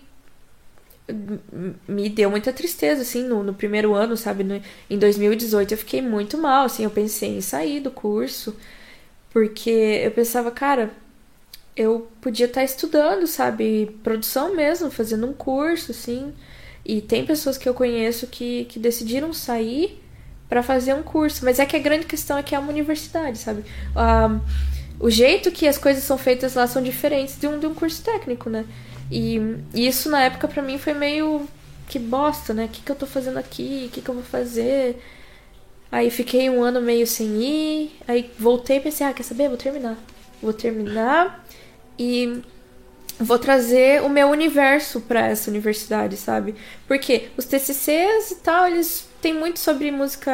Me 1.87 2.09
deu 2.09 2.29
muita 2.29 2.51
tristeza, 2.53 3.01
assim, 3.01 3.23
no, 3.23 3.43
no 3.43 3.53
primeiro 3.53 3.93
ano, 3.93 4.17
sabe? 4.17 4.43
No- 4.43 4.61
em 4.89 4.97
2018 4.97 5.73
eu 5.73 5.77
fiquei 5.77 6.01
muito 6.01 6.37
mal, 6.37 6.65
assim. 6.65 6.83
Eu 6.83 6.89
pensei 6.91 7.37
em 7.37 7.41
sair 7.41 7.79
do 7.79 7.91
curso. 7.91 8.55
Porque 9.31 9.69
eu 9.69 10.11
pensava, 10.11 10.51
cara, 10.51 10.91
eu 11.75 12.07
podia 12.21 12.47
estar 12.47 12.63
estudando, 12.63 13.27
sabe? 13.27 13.97
Produção 14.03 14.55
mesmo, 14.55 14.91
fazendo 14.91 15.27
um 15.27 15.33
curso, 15.33 15.91
assim. 15.91 16.33
E 16.85 17.01
tem 17.01 17.25
pessoas 17.25 17.57
que 17.57 17.69
eu 17.69 17.73
conheço 17.73 18.27
que, 18.27 18.65
que 18.65 18.79
decidiram 18.79 19.33
sair 19.33 20.01
para 20.49 20.63
fazer 20.63 20.93
um 20.95 21.03
curso. 21.03 21.45
Mas 21.45 21.59
é 21.59 21.65
que 21.65 21.75
a 21.75 21.79
grande 21.79 22.05
questão 22.07 22.37
é 22.37 22.43
que 22.43 22.55
é 22.55 22.59
uma 22.59 22.71
universidade, 22.71 23.37
sabe? 23.39 23.63
Ah, 23.95 24.39
o 24.99 25.09
jeito 25.09 25.51
que 25.51 25.67
as 25.67 25.77
coisas 25.77 26.03
são 26.03 26.17
feitas 26.17 26.55
lá 26.55 26.67
são 26.67 26.81
diferentes 26.83 27.39
de 27.39 27.47
um, 27.47 27.59
de 27.59 27.67
um 27.67 27.73
curso 27.73 28.03
técnico, 28.03 28.49
né? 28.49 28.65
E, 29.11 29.39
e 29.73 29.87
isso 29.87 30.09
na 30.09 30.23
época 30.23 30.47
pra 30.47 30.61
mim 30.61 30.77
foi 30.77 30.93
meio 30.93 31.47
que 31.87 31.97
bosta, 31.97 32.53
né? 32.53 32.65
O 32.65 32.69
que, 32.69 32.81
que 32.81 32.91
eu 32.91 32.95
tô 32.95 33.05
fazendo 33.05 33.37
aqui? 33.37 33.85
O 33.87 33.91
que, 33.91 34.01
que 34.01 34.09
eu 34.09 34.15
vou 34.15 34.23
fazer? 34.23 35.01
Aí 35.91 36.09
fiquei 36.09 36.49
um 36.49 36.63
ano 36.63 36.81
meio 36.81 37.07
sem 37.07 37.41
ir. 37.41 37.91
Aí 38.07 38.31
voltei 38.37 38.77
e 38.77 38.81
pensei, 38.81 39.07
ah, 39.07 39.13
quer 39.13 39.23
saber? 39.23 39.47
Vou 39.47 39.57
terminar. 39.57 39.97
Vou 40.41 40.53
terminar 40.53 41.45
e 41.97 42.41
vou 43.19 43.39
trazer 43.39 44.03
o 44.03 44.09
meu 44.09 44.27
universo 44.29 45.01
pra 45.01 45.27
essa 45.27 45.49
universidade, 45.49 46.17
sabe? 46.17 46.55
Porque 46.87 47.29
os 47.37 47.45
TCCs 47.45 48.31
e 48.31 48.35
tal, 48.35 48.67
eles 48.67 49.06
têm 49.21 49.33
muito 49.33 49.59
sobre 49.59 49.91
música, 49.91 50.31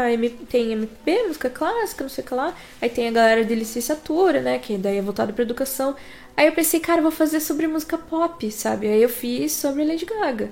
tem 0.50 0.72
MPB, 0.72 1.28
música 1.28 1.50
clássica, 1.50 2.04
não 2.04 2.10
sei 2.10 2.24
o 2.24 2.28
que 2.28 2.34
lá. 2.34 2.56
Aí 2.82 2.90
tem 2.90 3.08
a 3.08 3.12
galera 3.12 3.44
de 3.44 3.56
licenciatura, 3.56 4.42
né, 4.42 4.60
que 4.60 4.78
daí 4.78 4.98
é 4.98 5.02
voltado 5.02 5.34
pra 5.34 5.44
educação. 5.44 5.96
Aí 6.36 6.48
eu 6.48 6.54
pensei, 6.54 6.80
cara, 6.80 7.02
vou 7.02 7.12
fazer 7.12 7.40
sobre 7.40 7.68
música 7.68 7.98
pop, 7.98 8.52
sabe? 8.52 8.88
Aí 8.88 9.02
eu 9.02 9.10
fiz 9.10 9.52
sobre 9.52 9.86
Lady 9.86 10.06
Gaga. 10.06 10.52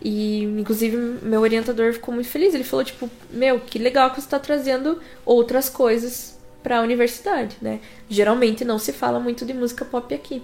E, 0.00 0.42
inclusive, 0.42 0.96
meu 0.96 1.40
orientador 1.40 1.92
ficou 1.92 2.14
muito 2.14 2.28
feliz. 2.28 2.54
Ele 2.54 2.62
falou, 2.64 2.84
tipo, 2.84 3.10
meu, 3.30 3.58
que 3.58 3.78
legal 3.78 4.10
que 4.10 4.20
você 4.20 4.28
tá 4.28 4.38
trazendo 4.38 5.00
outras 5.24 5.68
coisas 5.68 6.38
pra 6.62 6.82
universidade, 6.82 7.56
né? 7.60 7.80
Geralmente 8.08 8.64
não 8.64 8.78
se 8.78 8.92
fala 8.92 9.18
muito 9.18 9.44
de 9.44 9.52
música 9.52 9.84
pop 9.84 10.14
aqui. 10.14 10.42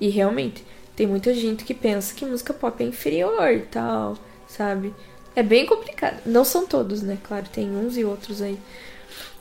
E 0.00 0.08
realmente, 0.08 0.64
tem 0.96 1.06
muita 1.06 1.34
gente 1.34 1.64
que 1.64 1.74
pensa 1.74 2.14
que 2.14 2.24
música 2.24 2.54
pop 2.54 2.82
é 2.82 2.86
inferior 2.86 3.50
e 3.50 3.62
tal, 3.62 4.16
sabe? 4.46 4.94
É 5.36 5.42
bem 5.42 5.66
complicado. 5.66 6.20
Não 6.24 6.44
são 6.44 6.66
todos, 6.66 7.02
né? 7.02 7.18
Claro, 7.22 7.46
tem 7.52 7.70
uns 7.70 7.96
e 7.96 8.04
outros 8.04 8.40
aí. 8.40 8.58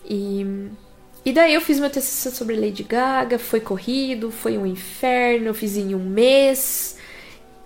E, 0.05 0.69
e 1.23 1.31
daí 1.31 1.53
eu 1.53 1.61
fiz 1.61 1.79
meu 1.79 1.89
TCC 1.89 2.31
sobre 2.31 2.55
Lady 2.55 2.83
Gaga, 2.83 3.39
foi 3.39 3.59
corrido, 3.59 4.31
foi 4.31 4.57
um 4.57 4.65
inferno, 4.65 5.47
eu 5.47 5.53
fiz 5.53 5.77
em 5.77 5.95
um 5.95 6.03
mês 6.03 6.97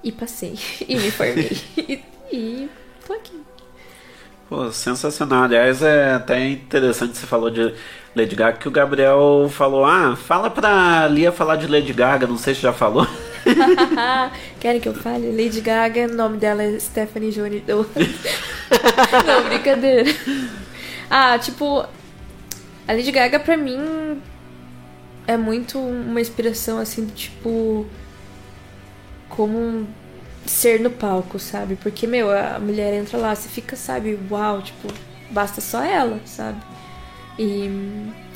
e 0.03 0.11
passei. 0.11 0.57
E 0.87 0.95
me 0.95 1.11
formei. 1.11 1.57
e, 1.77 2.03
e 2.31 2.69
tô 3.05 3.13
aqui. 3.13 3.41
Pô, 4.49 4.71
sensacional. 4.71 5.43
Aliás, 5.43 5.81
é 5.81 6.13
até 6.13 6.47
interessante 6.47 7.11
que 7.11 7.17
você 7.17 7.25
falou 7.25 7.49
de 7.49 7.73
Lady 8.15 8.35
Gaga, 8.35 8.57
que 8.57 8.67
o 8.67 8.71
Gabriel 8.71 9.49
falou, 9.51 9.85
ah, 9.85 10.15
fala 10.15 10.49
pra 10.49 11.07
Lia 11.07 11.31
falar 11.31 11.57
de 11.57 11.67
Lady 11.67 11.93
Gaga, 11.93 12.25
não 12.25 12.37
sei 12.37 12.55
se 12.55 12.61
já 12.61 12.73
falou. 12.73 13.07
Querem 14.59 14.81
que 14.81 14.87
eu 14.87 14.93
fale? 14.93 15.31
Lady 15.31 15.61
Gaga, 15.61 16.05
o 16.05 16.13
nome 16.13 16.37
dela 16.37 16.63
é 16.63 16.79
Stephanie 16.79 17.31
Jones. 17.31 17.63
Não, 19.25 19.43
brincadeira. 19.47 20.09
Ah, 21.09 21.37
tipo, 21.39 21.85
a 22.87 22.93
Lady 22.93 23.11
Gaga 23.11 23.39
pra 23.39 23.57
mim 23.57 24.21
é 25.25 25.37
muito 25.37 25.79
uma 25.79 26.21
inspiração 26.21 26.79
assim, 26.79 27.05
tipo. 27.07 27.85
Como 29.29 29.87
ser 30.45 30.79
no 30.79 30.89
palco, 30.89 31.37
sabe? 31.37 31.75
Porque, 31.75 32.07
meu, 32.07 32.31
a 32.31 32.57
mulher 32.59 32.93
entra 32.93 33.17
lá, 33.17 33.35
você 33.35 33.49
fica, 33.49 33.75
sabe, 33.75 34.17
uau, 34.31 34.61
tipo, 34.61 34.87
basta 35.29 35.61
só 35.61 35.83
ela, 35.83 36.19
sabe? 36.25 36.59
E, 37.37 37.69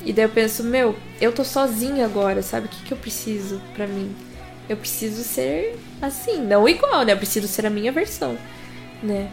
e 0.05 0.13
daí 0.13 0.25
eu 0.25 0.29
penso, 0.29 0.63
meu, 0.63 0.95
eu 1.19 1.31
tô 1.31 1.43
sozinha 1.43 2.05
agora, 2.05 2.41
sabe? 2.41 2.67
O 2.67 2.69
que, 2.69 2.83
que 2.83 2.91
eu 2.91 2.97
preciso 2.97 3.61
pra 3.73 3.87
mim? 3.87 4.13
Eu 4.71 4.77
preciso 4.77 5.21
ser 5.21 5.77
assim, 6.01 6.41
não 6.41 6.65
igual, 6.65 7.03
né? 7.03 7.11
Eu 7.11 7.17
preciso 7.17 7.45
ser 7.45 7.65
a 7.65 7.69
minha 7.69 7.91
versão, 7.91 8.37
né? 9.03 9.29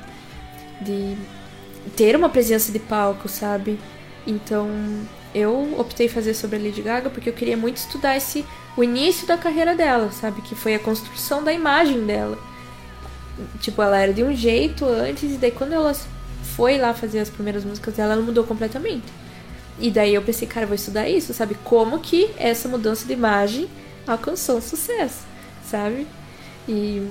De 0.81 1.16
ter 1.97 2.16
uma 2.16 2.28
presença 2.28 2.73
de 2.73 2.81
palco, 2.81 3.28
sabe? 3.28 3.78
Então, 4.27 4.69
eu 5.32 5.78
optei 5.78 6.09
fazer 6.09 6.35
sobre 6.35 6.56
a 6.56 6.59
Lady 6.60 6.82
Gaga 6.82 7.09
porque 7.09 7.28
eu 7.28 7.32
queria 7.32 7.56
muito 7.56 7.77
estudar 7.77 8.16
esse 8.16 8.44
o 8.77 8.82
início 8.82 9.28
da 9.28 9.39
carreira 9.39 9.77
dela, 9.77 10.10
sabe? 10.10 10.43
Que 10.43 10.56
foi 10.56 10.74
a 10.74 10.78
construção 10.81 11.44
da 11.44 11.52
imagem 11.52 12.05
dela. 12.05 12.36
Tipo, 13.60 13.81
ela 13.81 13.97
era 13.97 14.12
de 14.12 14.24
um 14.24 14.35
jeito 14.35 14.85
antes, 14.85 15.35
e 15.35 15.36
daí 15.36 15.52
quando 15.52 15.73
ela 15.73 15.94
foi 16.56 16.78
lá 16.78 16.93
fazer 16.93 17.20
as 17.20 17.31
primeiras 17.31 17.65
músicas 17.65 17.94
dela, 17.94 18.15
ela 18.15 18.23
mudou 18.23 18.43
completamente. 18.43 19.06
E 19.78 19.89
daí 19.89 20.15
eu 20.15 20.23
pensei, 20.23 20.48
cara, 20.48 20.65
eu 20.65 20.69
vou 20.69 20.74
estudar 20.74 21.09
isso, 21.09 21.32
sabe? 21.32 21.56
Como 21.62 22.01
que 22.01 22.28
essa 22.36 22.69
mudança 22.69 23.06
de 23.06 23.12
imagem 23.12 23.69
alcançou 24.09 24.56
um 24.56 24.62
sucesso, 24.62 25.28
sabe? 25.70 26.07
E, 26.69 27.07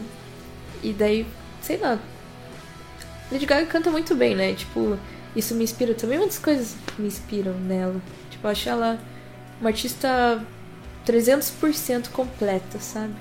e 0.84 0.94
daí, 0.94 1.26
sei 1.62 1.78
lá. 1.78 2.00
Lady 3.32 3.46
Gaga 3.46 3.66
canta 3.66 3.90
muito 3.92 4.16
bem, 4.16 4.36
né? 4.36 4.54
Tipo, 4.54 4.98
isso 5.36 5.54
me 5.56 5.64
inspira 5.64 5.94
também. 5.94 6.18
Muitas 6.18 6.40
coisas 6.40 6.76
me 6.98 7.08
inspiram 7.08 7.54
nela. 7.54 7.96
Tipo, 8.30 8.48
eu 8.48 8.52
acho 8.52 8.70
ela 8.70 9.00
uma 9.60 9.70
artista 9.70 10.42
300% 11.06 12.10
completa, 12.10 12.80
sabe? 12.80 13.14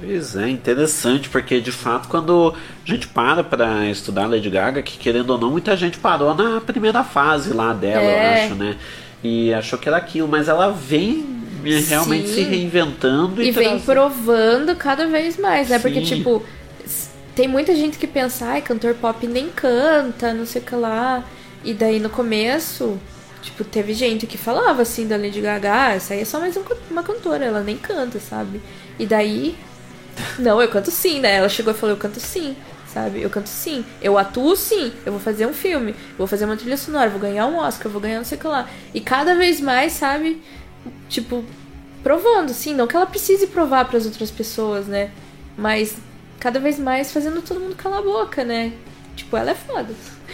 Pois 0.00 0.36
é, 0.36 0.48
interessante, 0.48 1.28
porque 1.28 1.60
de 1.60 1.72
fato 1.72 2.08
quando 2.08 2.54
a 2.54 2.88
gente 2.90 3.08
para 3.08 3.42
pra 3.42 3.84
estudar 3.86 4.26
Lady 4.28 4.48
Gaga, 4.48 4.80
que 4.80 4.96
querendo 4.96 5.30
ou 5.30 5.38
não, 5.38 5.50
muita 5.50 5.76
gente 5.76 5.98
parou 5.98 6.34
na 6.36 6.60
primeira 6.60 7.02
fase 7.02 7.52
lá 7.52 7.72
dela, 7.72 8.02
É. 8.02 8.42
eu 8.42 8.44
acho, 8.46 8.54
né? 8.54 8.76
E 9.24 9.52
achou 9.52 9.76
que 9.76 9.88
era 9.88 9.98
aquilo, 9.98 10.28
mas 10.28 10.46
ela 10.48 10.70
vem 10.70 11.26
realmente 11.62 12.28
Sim. 12.28 12.34
se 12.34 12.42
reinventando 12.42 13.42
e, 13.42 13.48
E 13.48 13.50
vem 13.50 13.78
provando 13.80 14.74
cada 14.76 15.06
vez 15.06 15.36
mais, 15.36 15.68
né? 15.68 15.78
Porque, 15.78 16.00
Sim. 16.04 16.16
tipo, 16.16 16.42
s- 16.84 17.08
tem 17.34 17.48
muita 17.48 17.74
gente 17.74 17.98
que 17.98 18.06
pensa, 18.06 18.46
ai, 18.46 18.62
cantor 18.62 18.94
pop 18.94 19.26
nem 19.26 19.48
canta, 19.48 20.32
não 20.32 20.46
sei 20.46 20.62
o 20.62 20.64
que 20.64 20.74
lá. 20.74 21.24
E 21.64 21.74
daí 21.74 21.98
no 21.98 22.08
começo, 22.10 22.98
tipo, 23.42 23.64
teve 23.64 23.92
gente 23.92 24.26
que 24.26 24.38
falava 24.38 24.82
assim 24.82 25.06
da 25.06 25.16
Lady 25.16 25.40
Gaga, 25.40 25.72
"Ah, 25.72 25.94
essa 25.94 26.14
aí 26.14 26.20
é 26.20 26.24
só 26.24 26.38
mais 26.40 26.56
um 26.56 26.62
uma 26.90 27.02
cantora, 27.02 27.44
ela 27.44 27.60
nem 27.60 27.76
canta, 27.76 28.18
sabe? 28.20 28.60
E 28.98 29.06
daí, 29.06 29.56
não, 30.38 30.60
eu 30.60 30.68
canto 30.68 30.90
sim, 30.90 31.20
né? 31.20 31.36
Ela 31.36 31.48
chegou 31.48 31.72
e 31.72 31.76
falou, 31.76 31.94
eu 31.96 32.00
canto 32.00 32.20
sim, 32.20 32.56
sabe? 32.92 33.20
Eu 33.22 33.30
canto 33.30 33.48
sim, 33.48 33.84
eu 34.02 34.16
atuo 34.18 34.56
sim, 34.56 34.92
eu 35.04 35.12
vou 35.12 35.20
fazer 35.20 35.46
um 35.46 35.52
filme, 35.52 35.90
eu 35.92 36.18
vou 36.18 36.26
fazer 36.26 36.44
uma 36.44 36.56
trilha 36.56 36.76
sonora, 36.76 37.10
vou 37.10 37.20
ganhar 37.20 37.46
um 37.46 37.56
Oscar, 37.58 37.90
vou 37.90 38.00
ganhar 38.00 38.18
não 38.18 38.24
sei 38.24 38.38
o 38.38 38.40
que 38.40 38.46
lá. 38.46 38.68
E 38.94 39.00
cada 39.00 39.34
vez 39.34 39.60
mais, 39.60 39.92
sabe? 39.92 40.40
Tipo, 41.08 41.44
provando, 42.02 42.50
sim, 42.52 42.74
não 42.74 42.86
que 42.86 42.96
ela 42.96 43.06
precise 43.06 43.46
provar 43.48 43.84
para 43.86 43.98
as 43.98 44.06
outras 44.06 44.30
pessoas, 44.30 44.86
né? 44.86 45.10
Mas 45.56 45.96
cada 46.38 46.60
vez 46.60 46.78
mais 46.78 47.12
fazendo 47.12 47.42
todo 47.42 47.60
mundo 47.60 47.74
calar 47.76 47.98
a 47.98 48.02
boca, 48.02 48.44
né? 48.44 48.72
Tipo, 49.16 49.36
ela 49.36 49.50
é 49.50 49.54
foda. 49.54 49.88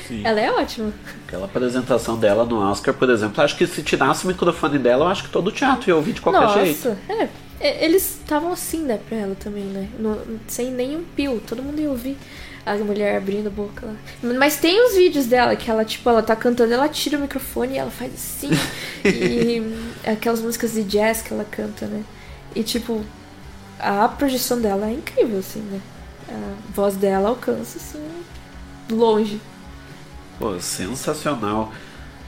Sim. 0.07 0.21
Ela 0.25 0.41
é 0.41 0.51
ótima. 0.53 0.93
Aquela 1.27 1.47
apresentação 1.47 2.19
dela 2.19 2.45
no 2.45 2.59
Oscar, 2.59 2.93
por 2.93 3.09
exemplo, 3.09 3.43
acho 3.43 3.57
que 3.57 3.67
se 3.67 3.83
tirasse 3.83 4.25
o 4.25 4.29
microfone 4.29 4.79
dela, 4.79 5.07
eu 5.07 5.09
acho 5.09 5.23
que 5.25 5.31
todo 5.31 5.49
o 5.49 5.53
teatro 5.53 5.89
ia 5.89 5.97
ouvir 5.97 6.13
de 6.13 6.21
qualquer 6.21 6.43
Nossa, 6.43 6.65
jeito. 6.65 6.97
é. 7.09 7.29
E- 7.61 7.85
Eles 7.87 8.19
estavam 8.21 8.53
assim, 8.53 8.83
né, 8.83 9.01
pra 9.09 9.17
ela 9.17 9.35
também, 9.37 9.63
né? 9.65 9.89
No- 9.99 10.21
sem 10.47 10.71
nenhum 10.71 11.03
pio. 11.17 11.41
Todo 11.47 11.63
mundo 11.63 11.81
ia 11.81 11.89
ouvir 11.89 12.19
a 12.67 12.75
mulher 12.77 13.17
abrindo 13.17 13.49
a 13.49 13.51
boca 13.51 13.87
lá. 13.87 13.95
Mas 14.39 14.57
tem 14.57 14.85
uns 14.87 14.95
vídeos 14.95 15.27
dela 15.27 15.55
que 15.55 15.71
ela, 15.71 15.85
tipo, 15.85 16.09
ela 16.09 16.23
tá 16.23 16.35
cantando, 16.35 16.73
ela 16.73 16.89
tira 16.89 17.19
o 17.19 17.21
microfone 17.21 17.75
e 17.75 17.79
ela 17.79 17.91
faz 17.91 18.13
assim. 18.15 18.51
e 19.05 19.63
aquelas 20.07 20.41
músicas 20.41 20.73
de 20.73 20.83
jazz 20.85 21.23
que 21.23 21.33
ela 21.33 21.45
canta, 21.45 21.87
né? 21.87 22.03
E, 22.55 22.63
tipo, 22.63 23.05
a 23.79 24.09
projeção 24.09 24.61
dela 24.61 24.87
é 24.87 24.93
incrível, 24.93 25.39
assim, 25.39 25.61
né? 25.61 25.81
A 26.29 26.55
voz 26.75 26.97
dela 26.97 27.29
alcança, 27.29 27.77
assim, 27.79 28.03
longe. 28.91 29.41
Pô, 30.39 30.59
sensacional. 30.59 31.73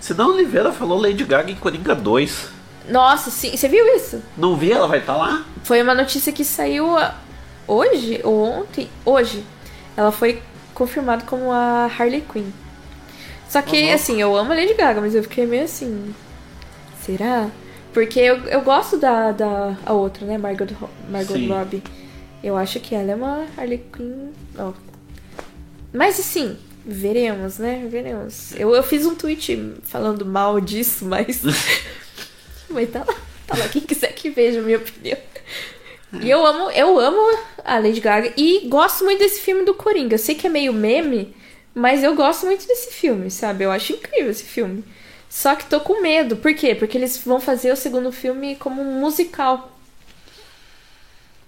Sidão 0.01 0.29
Oliveira 0.33 0.73
falou 0.73 1.01
Lady 1.01 1.25
Gaga 1.25 1.51
em 1.51 1.57
Coringa 1.57 1.95
2. 1.95 2.51
Nossa, 2.89 3.31
sim. 3.31 3.57
Você 3.57 3.69
viu 3.69 3.85
isso? 3.97 4.23
Não 4.37 4.55
vi, 4.55 4.71
ela 4.71 4.87
vai 4.87 4.99
estar 4.99 5.17
lá? 5.17 5.45
Foi 5.65 5.83
uma 5.83 5.95
notícia 5.95 6.33
que 6.33 6.45
saiu 6.45 6.97
ah, 6.97 7.17
hoje 7.67 8.21
ou 8.23 8.43
ontem. 8.43 8.89
Hoje. 9.05 9.45
Ela 9.97 10.13
foi 10.13 10.43
confirmada 10.75 11.25
como 11.25 11.51
a 11.51 11.87
Harley 11.87 12.21
Quinn. 12.23 12.51
Só 13.49 13.63
que, 13.63 13.85
Uhum. 13.85 13.95
assim, 13.95 14.21
eu 14.21 14.37
amo 14.37 14.53
a 14.53 14.57
Lady 14.57 14.75
Gaga, 14.75 15.01
mas 15.01 15.15
eu 15.15 15.23
fiquei 15.23 15.47
meio 15.47 15.65
assim. 15.65 16.15
Será? 17.03 17.49
Porque 17.93 18.19
eu, 18.21 18.39
eu 18.45 18.61
gosto 18.63 18.99
da, 18.99 19.33
da 19.33 19.77
a 19.87 19.93
outra, 19.93 20.27
né? 20.27 20.37
Margot, 20.37 20.67
Margot 21.09 21.35
Sim. 21.35 21.49
Robbie. 21.49 21.83
Eu 22.43 22.57
acho 22.57 22.79
que 22.81 22.95
ela 22.95 23.13
é 23.13 23.15
uma 23.15 23.47
Harley 23.57 23.83
Quinn. 23.93 24.33
Ó. 24.59 24.73
Mas 25.93 26.21
assim, 26.21 26.59
veremos, 26.85 27.59
né? 27.59 27.87
Veremos. 27.91 28.53
Eu, 28.57 28.75
eu 28.75 28.83
fiz 28.83 29.07
um 29.07 29.15
tweet 29.15 29.75
falando 29.85 30.27
mal 30.27 30.61
disso, 30.61 31.05
mas. 31.07 31.41
mas 32.69 32.91
tá 32.91 32.99
lá. 32.99 33.15
Tá 33.47 33.57
lá. 33.57 33.69
Quem 33.69 33.81
quiser 33.83 34.13
que 34.13 34.29
veja 34.29 34.61
a 34.61 34.63
minha 34.63 34.77
opinião. 34.79 35.17
E 36.23 36.31
eu 36.31 36.45
amo, 36.45 36.71
eu 36.71 36.99
amo 36.99 37.39
a 37.65 37.79
Lady 37.79 38.01
Gaga 38.01 38.33
e 38.37 38.69
gosto 38.69 39.05
muito 39.05 39.19
desse 39.19 39.41
filme 39.41 39.65
do 39.65 39.75
Coringa. 39.75 40.15
Eu 40.15 40.19
sei 40.19 40.35
que 40.35 40.47
é 40.47 40.51
meio 40.51 40.73
meme, 40.73 41.35
mas 41.75 42.03
eu 42.03 42.15
gosto 42.15 42.47
muito 42.47 42.67
desse 42.67 42.93
filme, 42.93 43.31
sabe? 43.31 43.65
Eu 43.65 43.71
acho 43.71 43.93
incrível 43.93 44.31
esse 44.31 44.45
filme. 44.45 44.85
Só 45.29 45.55
que 45.55 45.67
tô 45.67 45.81
com 45.81 46.01
medo. 46.01 46.37
Por 46.37 46.55
quê? 46.55 46.75
Porque 46.75 46.97
eles 46.97 47.19
vão 47.19 47.41
fazer 47.41 47.73
o 47.73 47.77
segundo 47.77 48.11
filme 48.13 48.57
como 48.57 48.81
um 48.81 49.01
musical. 49.01 49.73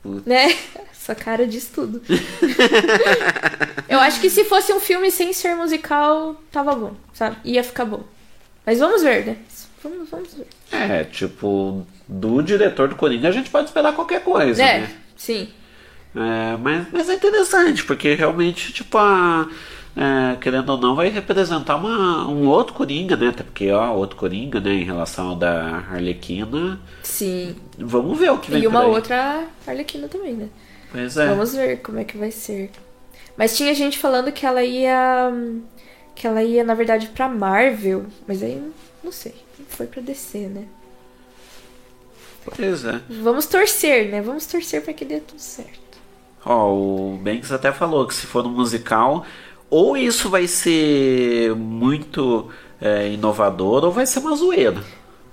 Né? 0.05 0.57
Essa 0.93 1.15
cara 1.15 1.47
diz 1.47 1.66
tudo. 1.66 2.03
eu 3.89 3.99
acho 4.01 4.20
que 4.20 4.28
se 4.28 4.45
fosse 4.45 4.73
um 4.73 4.81
filme 4.81 5.11
sem 5.11 5.32
ser 5.32 5.55
musical, 5.55 6.36
tava 6.53 6.74
bom, 6.74 6.95
sabe? 7.15 7.36
Ia 7.45 7.65
ficar 7.65 7.86
bom. 7.86 8.05
Mas 8.66 8.78
vamos 8.78 9.03
ver, 9.03 9.24
né? 9.24 9.36
Vamos, 9.82 10.09
vamos 10.10 10.34
ver. 10.34 10.46
É, 10.72 11.05
tipo, 11.05 11.86
do 12.06 12.42
diretor 12.42 12.88
do 12.88 12.96
Coringa 12.96 13.28
a 13.28 13.32
gente 13.32 13.50
pode 13.50 13.68
esperar 13.68 13.94
qualquer 13.94 14.22
coisa, 14.22 14.62
é, 14.62 14.80
né? 14.80 14.90
sim. 15.16 15.48
É, 16.16 16.56
mas, 16.56 16.86
mas 16.92 17.09
é 17.09 17.14
interessante, 17.14 17.84
porque 17.84 18.14
realmente, 18.14 18.72
tipo, 18.72 18.96
a, 18.98 19.48
é, 19.96 20.36
querendo 20.36 20.70
ou 20.70 20.78
não, 20.78 20.94
vai 20.94 21.09
representar 21.09 21.76
uma, 21.76 22.28
um 22.28 22.46
outro 22.46 22.72
Coringa, 22.74 23.16
né? 23.16 23.28
Até 23.28 23.42
porque, 23.42 23.70
ó, 23.70 23.92
outro 23.94 24.16
Coringa, 24.16 24.60
né, 24.60 24.72
em 24.72 24.84
relação 24.84 25.30
ao 25.30 25.36
da 25.36 25.84
Arlequina. 25.90 26.80
Sim. 27.02 27.56
Vamos 27.76 28.18
ver 28.18 28.30
o 28.30 28.38
que 28.38 28.50
vem 28.50 28.62
E 28.62 28.66
uma 28.66 28.84
outra 28.84 29.44
Arlequina 29.66 30.09
também, 30.09 30.34
né? 30.34 30.48
Pois 30.92 31.16
é. 31.16 31.26
Vamos 31.26 31.55
ver 31.55 31.82
como 31.82 31.98
é 31.98 32.05
que 32.05 32.16
vai 32.16 32.30
ser. 32.30 32.70
Mas 33.36 33.56
tinha 33.56 33.74
gente 33.74 33.98
falando 33.98 34.32
que 34.32 34.46
ela 34.46 34.62
ia. 34.62 35.30
Que 36.14 36.26
ela 36.26 36.42
ia, 36.42 36.64
na 36.64 36.74
verdade, 36.74 37.09
pra 37.09 37.28
Marvel. 37.28 38.06
Mas 38.26 38.42
aí, 38.42 38.62
não 39.02 39.12
sei. 39.12 39.34
Foi 39.68 39.86
pra 39.86 40.01
DC, 40.01 40.39
né? 40.48 40.64
Pois 42.56 42.85
é. 42.85 43.01
Vamos 43.09 43.47
torcer, 43.47 44.09
né? 44.09 44.22
Vamos 44.22 44.47
torcer 44.47 44.82
pra 44.82 44.93
que 44.93 45.05
dê 45.05 45.20
tudo 45.20 45.40
certo. 45.40 45.98
Ó, 46.44 46.72
o 46.72 47.18
Banks 47.22 47.52
até 47.52 47.72
falou 47.72 48.06
que 48.06 48.14
se 48.14 48.26
for 48.26 48.47
um 48.47 48.51
musical, 48.51 49.26
ou 49.68 49.97
isso 49.97 50.30
vai 50.30 50.47
ser 50.47 51.55
muito 51.55 52.48
é, 52.80 53.09
inovador, 53.09 53.85
ou 53.85 53.93
vai 53.93 54.06
ser 54.06 54.20
uma 54.20 54.35
zoeira. 54.35 54.82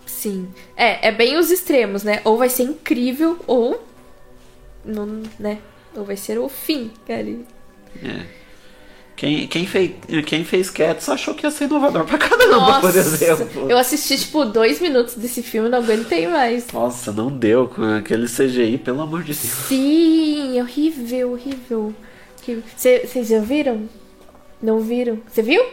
Sim. 0.06 0.50
É, 0.76 1.08
é 1.08 1.12
bem 1.12 1.38
os 1.38 1.52
extremos, 1.52 2.04
né? 2.04 2.22
Ou 2.24 2.38
vai 2.38 2.50
ser 2.50 2.64
incrível, 2.64 3.40
ou. 3.48 3.84
Não, 4.84 5.24
né? 5.40 5.60
Ou 5.96 6.04
vai 6.04 6.18
ser 6.18 6.38
o 6.38 6.50
fim 6.50 6.92
ali. 7.08 7.46
É. 8.04 8.45
Quem, 9.16 9.48
quem, 9.48 9.66
fez, 9.66 9.92
quem 10.26 10.44
fez 10.44 10.70
Cats 10.70 11.08
achou 11.08 11.34
que 11.34 11.46
ia 11.46 11.52
ser 11.52 11.66
inovador 11.66 12.04
pra 12.04 12.18
caramba, 12.18 12.82
por 12.82 12.90
exemplo. 12.90 13.72
Eu 13.72 13.78
assisti, 13.78 14.18
tipo, 14.18 14.44
dois 14.44 14.82
minutos 14.82 15.16
desse 15.16 15.42
filme 15.42 15.70
e 15.70 15.72
não 15.72 15.78
aguentei 15.78 16.28
mais. 16.28 16.70
Nossa, 16.74 17.14
não 17.14 17.32
deu 17.32 17.68
com 17.68 17.82
aquele 17.96 18.28
CGI, 18.28 18.78
pelo 18.78 19.02
amor 19.02 19.22
de 19.22 19.28
Deus. 19.28 19.38
Sim, 19.38 20.60
horrível, 20.60 21.32
horrível. 21.32 21.96
Vocês 22.76 23.28
já 23.28 23.40
viram? 23.40 23.88
Não 24.62 24.82
viram? 24.82 25.20
Você 25.28 25.42
viu? 25.42 25.64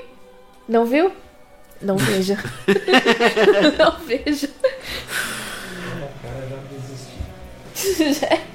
Não 0.68 0.86
viu? 0.86 1.10
Não 1.80 1.96
veja. 1.96 2.38
não 3.76 3.98
veja. 4.06 4.48
cara 6.22 6.48
já 6.48 6.56
desisti. 7.74 8.40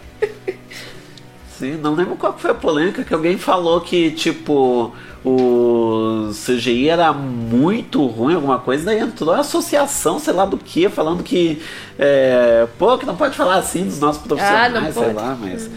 Sim, 1.58 1.74
não 1.78 1.96
lembro 1.96 2.16
qual 2.16 2.38
foi 2.38 2.52
a 2.52 2.54
polêmica 2.54 3.04
que 3.04 3.14
alguém 3.14 3.38
falou 3.38 3.82
que, 3.82 4.12
tipo, 4.12 4.94
o 5.26 6.30
CGI 6.32 6.90
era 6.90 7.12
muito 7.14 8.06
ruim, 8.06 8.36
alguma 8.36 8.60
coisa, 8.60 8.86
daí 8.86 9.00
entrou 9.00 9.34
a 9.34 9.40
associação, 9.40 10.20
sei 10.20 10.34
lá 10.34 10.46
do 10.46 10.58
que, 10.58 10.88
falando 10.88 11.24
que, 11.24 11.62
é, 11.98 12.68
pô, 12.78 12.98
que 12.98 13.06
não 13.06 13.16
pode 13.16 13.36
falar 13.36 13.56
assim 13.56 13.86
dos 13.86 14.00
nossos 14.00 14.22
profissionais, 14.22 14.76
Ah, 14.76 14.80
não 14.80 14.94
sei 14.94 15.04
pode. 15.04 15.16
lá, 15.16 15.38
mas. 15.40 15.70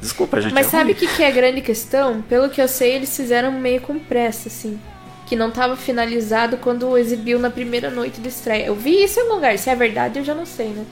Desculpa, 0.00 0.40
gente. 0.40 0.54
Mas 0.54 0.66
é 0.68 0.70
sabe 0.70 0.92
o 0.92 0.94
que, 0.94 1.06
que 1.06 1.22
é 1.22 1.28
a 1.28 1.30
grande 1.30 1.60
questão? 1.60 2.22
Pelo 2.22 2.48
que 2.48 2.60
eu 2.60 2.68
sei, 2.68 2.94
eles 2.94 3.16
fizeram 3.16 3.50
meio 3.52 3.80
com 3.80 3.98
pressa, 3.98 4.48
assim. 4.48 4.78
Que 5.26 5.34
não 5.36 5.50
tava 5.50 5.76
finalizado 5.76 6.56
quando 6.56 6.96
exibiu 6.96 7.38
na 7.38 7.50
primeira 7.50 7.90
noite 7.90 8.20
de 8.20 8.28
estreia. 8.28 8.66
Eu 8.66 8.74
vi 8.76 9.02
isso 9.04 9.18
em 9.18 9.22
algum 9.22 9.34
lugar. 9.34 9.58
Se 9.58 9.68
é 9.70 9.74
verdade, 9.74 10.18
eu 10.20 10.24
já 10.24 10.34
não 10.34 10.46
sei, 10.46 10.68
né? 10.68 10.84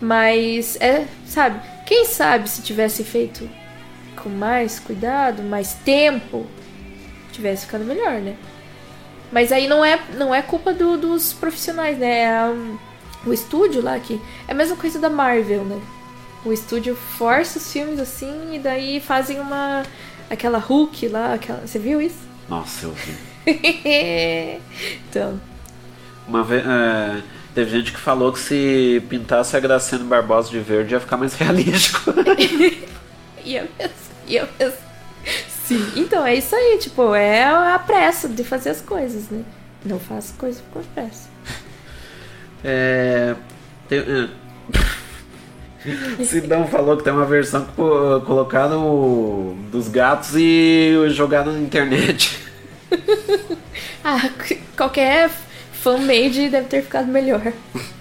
Mas, 0.00 0.76
é, 0.80 1.04
sabe? 1.26 1.60
Quem 1.86 2.04
sabe 2.04 2.50
se 2.50 2.62
tivesse 2.62 3.02
feito 3.04 3.48
com 4.28 4.36
mais 4.36 4.78
cuidado, 4.78 5.42
mais 5.42 5.72
tempo, 5.74 6.46
tivesse 7.32 7.66
ficado 7.66 7.84
melhor, 7.84 8.20
né? 8.20 8.36
Mas 9.32 9.52
aí 9.52 9.66
não 9.68 9.84
é, 9.84 9.98
não 10.16 10.34
é 10.34 10.40
culpa 10.42 10.72
do- 10.72 10.96
dos 10.96 11.32
profissionais, 11.32 11.98
né? 11.98 12.20
É 12.20 12.28
a- 12.30 12.54
o 13.26 13.32
estúdio 13.32 13.82
lá 13.82 13.98
que. 13.98 14.20
É 14.46 14.52
a 14.52 14.54
mesma 14.54 14.76
coisa 14.76 14.98
da 14.98 15.10
Marvel, 15.10 15.64
né? 15.64 15.80
O 16.44 16.52
estúdio 16.52 16.94
força 16.96 17.58
os 17.58 17.70
filmes 17.72 17.98
assim 18.00 18.54
e 18.54 18.58
daí 18.58 19.00
fazem 19.00 19.40
uma. 19.40 19.82
aquela 20.30 20.58
Hulk 20.58 21.08
lá, 21.08 21.34
aquela. 21.34 21.66
Você 21.66 21.78
viu 21.78 22.00
isso? 22.00 22.18
Nossa, 22.48 22.86
eu 22.86 22.92
vi. 22.92 23.14
então. 25.10 25.40
Uma 26.26 26.42
vez. 26.42 26.64
é, 26.66 27.22
teve 27.54 27.70
gente 27.70 27.92
que 27.92 27.98
falou 27.98 28.32
que 28.32 28.38
se 28.38 29.02
pintasse 29.08 29.56
a 29.56 29.60
Graciane 29.60 30.04
Barbosa 30.04 30.50
de 30.50 30.60
verde 30.60 30.94
ia 30.94 31.00
ficar 31.00 31.16
mais 31.16 31.34
realístico. 31.36 32.12
Ia 33.44 33.66
mesmo, 33.78 33.94
ia 34.28 34.48
mesmo. 34.58 34.76
Sim, 35.66 35.92
então 35.96 36.24
é 36.26 36.34
isso 36.36 36.54
aí, 36.54 36.78
tipo, 36.78 37.14
é 37.14 37.44
a 37.44 37.78
pressa 37.78 38.28
de 38.28 38.42
fazer 38.42 38.70
as 38.70 38.80
coisas, 38.80 39.28
né? 39.28 39.42
Não 39.84 39.98
faço 40.00 40.34
coisa 40.34 40.60
com 40.72 40.80
pressa. 40.94 41.28
É. 42.64 43.34
tem- 43.88 43.98
é. 44.00 44.28
Sidão 46.24 46.66
falou 46.66 46.96
que 46.96 47.04
tem 47.04 47.12
uma 47.12 47.24
versão 47.24 47.64
que 47.64 47.72
colocaram 48.26 49.56
dos 49.70 49.88
gatos 49.88 50.30
e 50.36 50.94
jogaram 51.10 51.52
na 51.52 51.60
internet. 51.60 52.38
Ah, 54.04 54.30
qualquer 54.76 55.28
fan-made 55.72 56.48
deve 56.48 56.66
ter 56.68 56.82
ficado 56.82 57.08
melhor. 57.08 57.52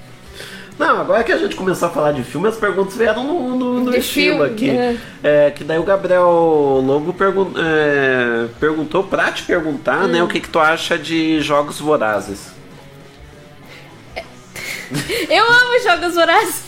Não, 0.78 1.02
agora 1.02 1.24
que 1.24 1.32
a 1.32 1.38
gente 1.38 1.56
começou 1.56 1.88
a 1.88 1.92
falar 1.92 2.12
de 2.12 2.24
filme, 2.24 2.48
as 2.48 2.56
perguntas 2.58 2.96
vieram 2.96 3.24
no, 3.24 3.56
no, 3.56 3.80
no 3.86 3.96
estilo 3.96 4.46
filme, 4.46 4.52
aqui. 4.52 4.70
é. 4.70 4.96
É, 5.24 5.52
que 5.52 5.64
daí 5.64 5.80
o 5.80 5.84
Gabriel 5.84 6.82
Lobo 6.86 7.14
pergun 7.14 7.52
é, 7.58 8.48
perguntou 8.60 9.04
pra 9.04 9.32
te 9.32 9.42
perguntar, 9.44 10.04
Hum. 10.06 10.08
né, 10.10 10.22
o 10.24 10.28
que, 10.28 10.40
que 10.40 10.50
tu 10.50 10.60
acha 10.60 10.98
de 10.98 11.42
jogos 11.42 11.80
vorazes. 11.80 12.56
Eu 15.30 15.44
amo 15.46 15.80
Jogos 15.84 16.14
Vorazes. 16.16 16.62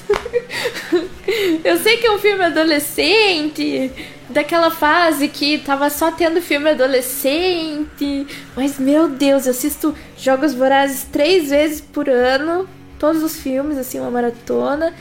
Eu 1.63 1.77
sei 1.77 1.97
que 1.97 2.05
é 2.07 2.11
um 2.11 2.19
filme 2.19 2.43
adolescente, 2.43 3.89
daquela 4.29 4.69
fase 4.69 5.29
que 5.29 5.57
tava 5.59 5.89
só 5.89 6.11
tendo 6.11 6.41
filme 6.41 6.69
adolescente. 6.71 8.27
Mas, 8.57 8.77
meu 8.77 9.07
Deus, 9.07 9.45
eu 9.45 9.51
assisto 9.51 9.95
Jogos 10.17 10.53
Vorazes 10.53 11.05
três 11.09 11.49
vezes 11.49 11.79
por 11.79 12.09
ano. 12.09 12.67
Todos 12.99 13.23
os 13.23 13.37
filmes, 13.37 13.77
assim, 13.77 13.99
uma 13.99 14.11
maratona. 14.11 14.93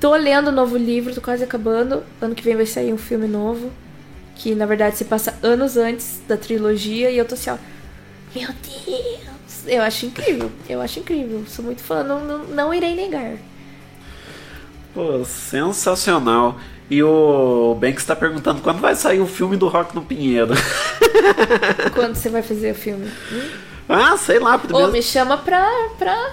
Tô 0.00 0.14
lendo 0.16 0.48
o 0.48 0.52
novo 0.52 0.76
livro, 0.76 1.14
tô 1.14 1.20
quase 1.20 1.44
acabando. 1.44 2.02
Ano 2.20 2.34
que 2.34 2.42
vem 2.42 2.56
vai 2.56 2.66
sair 2.66 2.92
um 2.92 2.98
filme 2.98 3.26
novo. 3.28 3.70
Que, 4.34 4.54
na 4.54 4.66
verdade, 4.66 4.96
se 4.98 5.04
passa 5.04 5.34
anos 5.42 5.76
antes 5.76 6.20
da 6.26 6.36
trilogia. 6.36 7.10
E 7.10 7.16
eu 7.16 7.24
tô 7.24 7.34
assim, 7.34 7.50
ó... 7.50 7.56
Meu 8.34 8.48
Deus! 8.48 9.66
Eu 9.66 9.82
acho 9.82 10.06
incrível. 10.06 10.50
Eu 10.68 10.80
acho 10.82 10.98
incrível. 10.98 11.44
Sou 11.46 11.64
muito 11.64 11.82
fã, 11.82 12.02
não, 12.02 12.24
não, 12.24 12.38
não 12.46 12.74
irei 12.74 12.94
negar. 12.96 13.36
Pô, 14.92 15.24
sensacional. 15.24 16.58
E 16.90 17.02
o 17.02 17.76
Banks 17.80 18.04
tá 18.04 18.14
perguntando 18.14 18.60
quando 18.60 18.80
vai 18.80 18.94
sair 18.94 19.20
o 19.20 19.26
filme 19.26 19.56
do 19.56 19.68
Rock 19.68 19.94
no 19.94 20.02
Pinheiro. 20.02 20.52
Quando 21.94 22.14
você 22.14 22.28
vai 22.28 22.42
fazer 22.42 22.72
o 22.72 22.74
filme? 22.74 23.10
Hum? 23.32 23.50
ah, 23.88 24.16
sei 24.18 24.38
lá, 24.38 24.52
Ou 24.52 24.58
primeiro. 24.58 24.92
me 24.92 25.02
chama 25.02 25.38
pra, 25.38 25.66
pra 25.98 26.32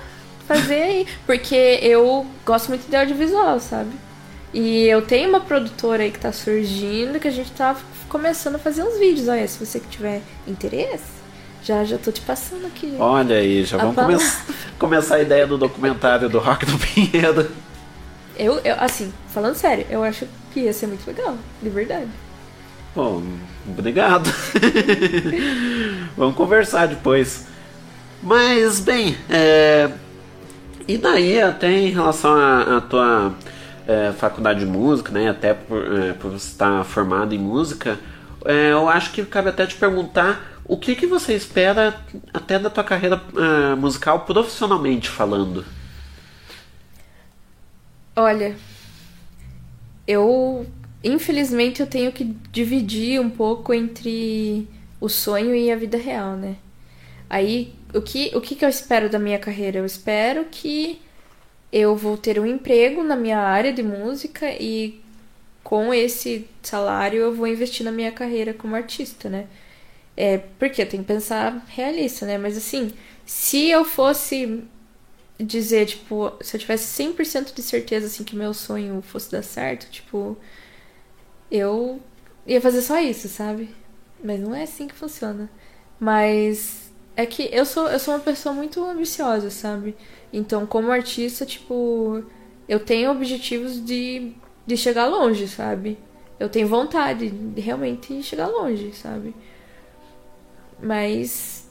fazer 0.54 0.82
aí. 0.82 1.08
Porque 1.26 1.80
eu 1.82 2.26
gosto 2.46 2.70
muito 2.70 2.90
de 2.90 2.96
audiovisual, 2.96 3.60
sabe? 3.60 3.92
E 4.54 4.86
eu 4.88 5.02
tenho 5.02 5.30
uma 5.30 5.40
produtora 5.40 6.04
aí 6.04 6.12
que 6.12 6.20
tá 6.20 6.32
surgindo 6.32 7.20
que 7.20 7.28
a 7.28 7.32
gente 7.32 7.52
tá 7.52 7.76
começando 8.10 8.56
a 8.56 8.60
fazer 8.60 8.84
uns 8.84 9.00
vídeos. 9.00 9.28
Olha, 9.28 9.48
se 9.48 9.64
você 9.64 9.80
que 9.80 9.88
tiver 9.88 10.22
interesse, 10.46 11.22
já, 11.64 11.84
já 11.86 11.98
tô 11.98 12.12
te 12.12 12.22
passando 12.22 12.66
aqui. 12.68 12.96
Olha 13.00 13.38
aí, 13.38 13.64
já 13.64 13.78
A 13.78 13.86
vamos 13.86 13.96
come 13.96 14.18
começar 14.78 15.16
a 15.16 15.22
ideia 15.22 15.48
do 15.48 15.58
documentário 15.58 16.28
do 16.28 16.40
Rock 16.40 16.70
no 16.70 16.78
Pinheiro. 16.78 17.50
Eu, 18.38 18.60
eu, 18.64 18.76
assim, 18.80 19.14
falando 19.30 19.56
sério, 19.56 19.86
eu 19.90 20.04
acho 20.04 20.28
que 20.54 20.62
ia 20.62 20.74
ser 20.74 20.88
muito 20.88 21.06
legal, 21.08 21.38
de 21.62 21.70
verdade. 21.70 22.08
Pô, 22.94 23.22
obrigado. 23.68 24.30
Vamos 26.18 26.36
conversar 26.36 26.88
depois. 26.88 27.46
Mas, 28.22 28.80
bem, 28.82 29.18
é... 29.30 29.90
e 30.94 30.98
daí 30.98 31.42
até 31.42 31.72
em 31.72 31.90
relação 31.92 32.34
à 32.34 32.78
à 32.78 32.82
tua 32.82 33.34
é, 33.88 34.12
faculdade 34.14 34.60
de 34.60 34.66
música, 34.66 35.12
né? 35.12 35.30
Até 35.30 35.54
por, 35.54 36.00
é, 36.00 36.14
por 36.14 36.34
estar 36.34 36.84
formado 36.84 37.34
em 37.34 37.38
música, 37.38 38.00
é, 38.46 38.72
eu 38.72 38.88
acho 38.88 39.12
que 39.12 39.24
cabe 39.26 39.50
até 39.50 39.66
te 39.66 39.76
perguntar 39.76 40.62
o 40.66 40.78
que, 40.78 40.96
que 40.96 41.06
você 41.06 41.34
espera 41.34 41.96
até 42.34 42.58
da 42.58 42.70
tua 42.70 42.84
carreira 42.84 43.22
é, 43.36 43.76
musical 43.76 44.22
profissionalmente 44.22 45.10
falando. 45.10 45.66
Olha, 48.16 48.56
eu 50.08 50.66
infelizmente 51.04 51.82
eu 51.82 51.88
tenho 51.88 52.12
que 52.12 52.24
dividir 52.52 53.20
um 53.20 53.30
pouco 53.30 53.74
entre 53.74 54.68
o 55.00 55.10
sonho 55.10 55.56
e 55.56 55.72
a 55.72 55.76
vida 55.76 55.98
real, 55.98 56.36
né? 56.36 56.56
Aí, 57.30 57.74
o 57.94 58.02
que, 58.02 58.32
o 58.36 58.42
que, 58.42 58.56
que 58.56 58.66
eu 58.66 58.70
espero 58.70 59.10
da 59.10 59.20
minha 59.20 59.40
carreira? 59.40 59.80
Eu 59.80 59.86
espero 59.86 60.46
que 60.46 61.02
eu 61.72 61.96
vou 61.96 62.18
ter 62.18 62.40
um 62.40 62.46
emprego 62.46 63.04
na 63.04 63.16
minha 63.16 63.40
área 63.40 63.72
de 63.74 63.84
música 63.84 64.52
e 64.52 65.02
com 65.64 65.94
esse 65.94 66.48
salário 66.62 67.22
eu 67.22 67.34
vou 67.34 67.48
investir 67.48 67.86
na 67.86 67.92
minha 67.92 68.12
carreira 68.12 68.54
como 68.54 68.76
artista, 68.76 69.30
né? 69.30 69.48
É, 70.18 70.38
porque 70.38 70.82
eu 70.82 70.90
tenho 70.90 71.04
que 71.04 71.08
pensar 71.08 71.66
realista, 71.70 72.26
né? 72.26 72.38
Mas 72.38 72.58
assim, 72.58 72.94
se 73.26 73.70
eu 73.70 73.86
fosse 73.86 74.64
dizer, 75.40 75.88
tipo, 75.88 76.34
se 76.42 76.56
eu 76.56 76.60
tivesse 76.60 77.04
100% 77.04 77.54
de 77.54 77.62
certeza, 77.62 78.08
assim, 78.08 78.24
que 78.24 78.36
meu 78.36 78.54
sonho 78.54 79.02
fosse 79.02 79.32
dar 79.32 79.44
certo, 79.44 79.90
tipo, 79.90 80.38
eu 81.50 82.02
ia 82.46 82.62
fazer 82.62 82.82
só 82.82 83.00
isso, 83.00 83.28
sabe? 83.28 83.70
Mas 84.24 84.40
não 84.40 84.54
é 84.56 84.64
assim 84.64 84.88
que 84.88 84.96
funciona. 84.96 85.50
Mas 86.00 86.91
é 87.16 87.26
que 87.26 87.50
eu 87.52 87.66
sou, 87.66 87.88
eu 87.88 88.00
sou 88.00 88.14
uma 88.14 88.20
pessoa 88.20 88.54
muito 88.54 88.84
ambiciosa, 88.84 89.50
sabe? 89.50 89.96
Então, 90.32 90.66
como 90.66 90.92
artista, 90.92 91.46
tipo, 91.46 92.24
eu 92.68 92.80
tenho 92.80 93.12
objetivos 93.12 93.84
de, 93.84 94.32
de 94.66 94.78
chegar 94.78 95.08
longe, 95.08 95.48
sabe? 95.48 95.98
Eu 96.40 96.50
tenho 96.50 96.68
vontade 96.68 97.30
de 97.30 97.62
realmente 97.62 98.24
chegar 98.24 98.48
longe, 98.48 98.94
sabe? 98.94 99.36
Mas 100.82 101.62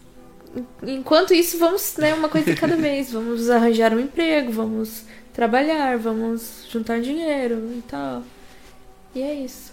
enquanto 0.82 1.34
isso, 1.34 1.58
vamos, 1.58 1.96
né, 1.96 2.14
uma 2.14 2.28
coisa 2.28 2.52
de 2.52 2.60
cada 2.60 2.76
vez. 2.76 3.12
Vamos 3.12 3.50
arranjar 3.50 3.92
um 3.94 4.00
emprego, 4.00 4.52
vamos 4.52 5.04
trabalhar, 5.32 5.98
vamos 5.98 6.66
juntar 6.70 7.00
dinheiro 7.00 7.56
e 7.78 7.82
tal. 7.82 8.22
E 9.14 9.22
é 9.22 9.34
isso. 9.34 9.72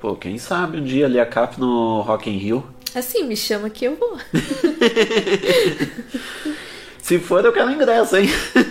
Pô, 0.00 0.14
quem 0.14 0.38
sabe 0.38 0.78
um 0.78 0.84
dia 0.84 1.06
ali 1.06 1.18
a 1.18 1.26
cap 1.26 1.58
no 1.58 2.00
Rock 2.02 2.30
in 2.30 2.36
Rio. 2.36 2.75
Assim, 2.94 3.24
me 3.24 3.36
chama 3.36 3.68
que 3.68 3.84
eu 3.84 3.96
vou. 3.96 4.18
Se 7.02 7.18
for, 7.18 7.44
eu 7.44 7.52
quero 7.52 7.70
ingresso, 7.70 8.16
hein? 8.16 8.28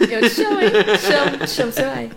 Eu 0.09 0.21
te 0.21 0.29
chamo, 0.29 0.59
hein? 0.59 0.69
Te 0.69 0.99
chamo, 0.99 1.37
te 1.37 1.49
chamo, 1.49 1.71
você 1.71 1.83
vai. 1.83 2.09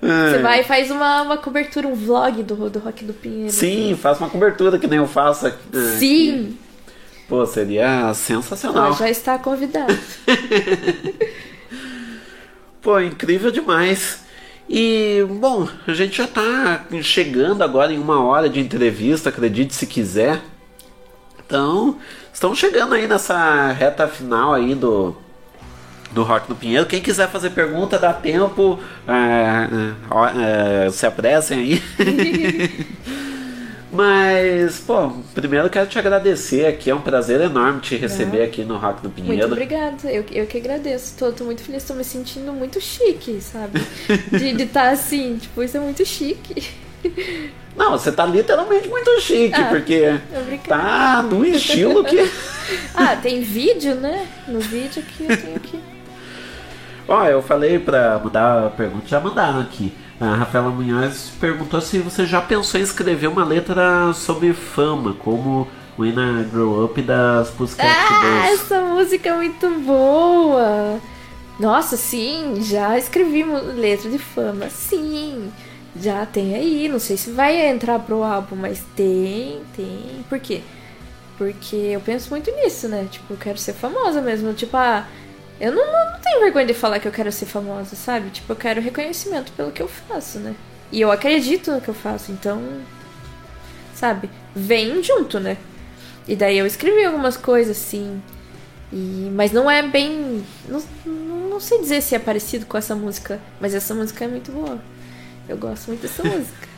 Você 0.00 0.38
vai 0.38 0.60
e 0.60 0.64
faz 0.64 0.90
uma, 0.90 1.22
uma 1.22 1.36
cobertura, 1.36 1.88
um 1.88 1.94
vlog 1.94 2.42
do, 2.42 2.70
do 2.70 2.78
Rock 2.78 3.04
do 3.04 3.12
Pinheiro. 3.12 3.52
Sim, 3.52 3.96
faça 4.00 4.20
uma 4.20 4.30
cobertura 4.30 4.78
que 4.78 4.86
nem 4.86 4.98
eu 4.98 5.06
faço 5.06 5.46
aqui. 5.46 5.58
Sim! 5.98 6.56
Pô, 7.28 7.46
seria 7.46 8.12
sensacional. 8.14 8.86
Ela 8.86 8.96
já 8.96 9.10
está 9.10 9.38
convidada. 9.38 9.98
Pô, 12.82 13.00
incrível 13.00 13.50
demais. 13.50 14.20
E, 14.68 15.24
bom, 15.28 15.68
a 15.86 15.94
gente 15.94 16.16
já 16.16 16.26
tá 16.26 16.84
chegando 17.02 17.62
agora 17.62 17.92
em 17.92 17.98
uma 17.98 18.22
hora 18.22 18.48
de 18.48 18.60
entrevista, 18.60 19.28
acredite 19.28 19.74
se 19.74 19.86
quiser. 19.86 20.40
Então, 21.52 21.98
estamos 22.32 22.58
chegando 22.58 22.94
aí 22.94 23.06
nessa 23.06 23.72
reta 23.72 24.08
final 24.08 24.54
aí 24.54 24.74
do, 24.74 25.14
do 26.10 26.22
Rock 26.22 26.48
no 26.48 26.56
Pinheiro. 26.56 26.86
Quem 26.86 27.02
quiser 27.02 27.28
fazer 27.28 27.50
pergunta, 27.50 27.98
dá 27.98 28.10
tempo. 28.10 28.80
é, 29.06 29.68
é, 30.30 30.86
é, 30.86 30.90
se 30.90 31.04
apressem 31.04 31.58
aí. 31.58 31.82
Mas, 33.92 34.78
pô, 34.80 35.10
primeiro 35.34 35.68
quero 35.68 35.86
te 35.86 35.98
agradecer 35.98 36.64
aqui. 36.64 36.88
É 36.88 36.94
um 36.94 37.02
prazer 37.02 37.42
enorme 37.42 37.80
te 37.80 37.96
receber 37.96 38.38
Não. 38.38 38.44
aqui 38.46 38.64
no 38.64 38.78
Rock 38.78 39.04
no 39.04 39.10
Muito 39.10 39.22
Pinheiro. 39.22 39.46
obrigada. 39.52 40.10
Eu, 40.10 40.24
eu 40.32 40.46
que 40.46 40.56
agradeço. 40.56 41.14
Tô, 41.18 41.32
tô 41.32 41.44
muito 41.44 41.62
feliz, 41.62 41.84
tô 41.84 41.92
me 41.92 42.02
sentindo 42.02 42.50
muito 42.54 42.80
chique, 42.80 43.38
sabe? 43.42 43.78
De 44.30 44.62
estar 44.62 44.88
assim, 44.88 45.36
tipo, 45.36 45.62
isso 45.62 45.76
é 45.76 45.80
muito 45.80 46.02
chique. 46.06 46.66
Não, 47.76 47.92
você 47.92 48.12
tá 48.12 48.26
literalmente 48.26 48.86
muito 48.88 49.18
chique, 49.20 49.54
Ah, 49.58 49.64
porque 49.70 50.20
tá 50.68 51.22
num 51.22 51.42
estilo 51.44 52.04
que. 52.04 52.30
ah, 52.94 53.16
tem 53.16 53.40
vídeo, 53.40 53.94
né? 53.94 54.26
No 54.46 54.60
vídeo 54.60 55.02
que 55.02 55.24
eu 55.24 55.36
tenho 55.36 55.56
aqui. 55.56 55.80
Ó, 57.08 57.24
eu 57.26 57.42
falei 57.42 57.78
pra 57.78 58.20
mudar 58.22 58.66
a 58.66 58.70
pergunta, 58.70 59.08
já 59.08 59.18
mandaram 59.20 59.60
aqui. 59.60 59.92
A 60.20 60.34
Rafaela 60.36 60.68
Munhoz 60.70 61.32
perguntou 61.40 61.80
se 61.80 61.98
você 61.98 62.26
já 62.26 62.40
pensou 62.40 62.78
em 62.78 62.82
escrever 62.84 63.26
uma 63.26 63.44
letra 63.44 64.12
sobre 64.12 64.52
fama, 64.52 65.14
como 65.14 65.66
When 65.98 66.12
I 66.12 66.44
Grow 66.44 66.84
Up 66.84 67.00
das 67.02 67.50
Pussycat 67.50 67.88
Ah, 67.88 68.20
Dolls. 68.22 68.52
essa 68.52 68.80
música 68.82 69.30
é 69.30 69.34
muito 69.36 69.68
boa! 69.80 71.00
Nossa, 71.58 71.96
sim, 71.96 72.56
já 72.62 72.96
escrevi 72.98 73.44
letra 73.44 74.08
de 74.10 74.18
fama, 74.18 74.68
sim. 74.70 75.50
Já 75.94 76.24
tem 76.24 76.54
aí, 76.54 76.88
não 76.88 76.98
sei 76.98 77.16
se 77.16 77.30
vai 77.30 77.68
entrar 77.68 77.98
pro 77.98 78.22
álbum, 78.22 78.56
mas 78.56 78.82
tem, 78.96 79.60
tem. 79.76 80.24
Por 80.28 80.40
quê? 80.40 80.62
Porque 81.36 81.76
eu 81.76 82.00
penso 82.00 82.30
muito 82.30 82.50
nisso, 82.50 82.88
né? 82.88 83.06
Tipo, 83.10 83.34
eu 83.34 83.36
quero 83.36 83.58
ser 83.58 83.74
famosa 83.74 84.20
mesmo. 84.22 84.54
Tipo, 84.54 84.76
ah, 84.76 85.06
eu 85.60 85.70
não, 85.70 85.84
não, 85.84 86.18
tenho 86.20 86.40
vergonha 86.40 86.66
de 86.66 86.74
falar 86.74 86.98
que 86.98 87.06
eu 87.06 87.12
quero 87.12 87.30
ser 87.30 87.46
famosa, 87.46 87.94
sabe? 87.94 88.30
Tipo, 88.30 88.52
eu 88.52 88.56
quero 88.56 88.80
reconhecimento 88.80 89.52
pelo 89.52 89.70
que 89.70 89.82
eu 89.82 89.88
faço, 89.88 90.38
né? 90.38 90.54
E 90.90 91.00
eu 91.00 91.10
acredito 91.10 91.70
no 91.70 91.80
que 91.80 91.88
eu 91.88 91.94
faço, 91.94 92.32
então. 92.32 92.62
Sabe? 93.94 94.30
Vem 94.54 95.02
junto, 95.02 95.38
né? 95.38 95.58
E 96.26 96.34
daí 96.34 96.56
eu 96.56 96.66
escrevi 96.66 97.04
algumas 97.04 97.36
coisas, 97.36 97.76
assim. 97.76 98.22
E, 98.92 99.30
mas 99.34 99.52
não 99.52 99.70
é 99.70 99.82
bem. 99.82 100.44
Não, 100.68 100.82
não 101.50 101.60
sei 101.60 101.80
dizer 101.80 102.02
se 102.02 102.14
é 102.14 102.18
parecido 102.18 102.66
com 102.66 102.78
essa 102.78 102.94
música, 102.94 103.40
mas 103.60 103.74
essa 103.74 103.94
música 103.94 104.24
é 104.24 104.28
muito 104.28 104.50
boa. 104.52 104.80
Eu 105.48 105.56
gosto 105.56 105.88
muito 105.88 106.02
dessa 106.02 106.22
música. 106.22 106.68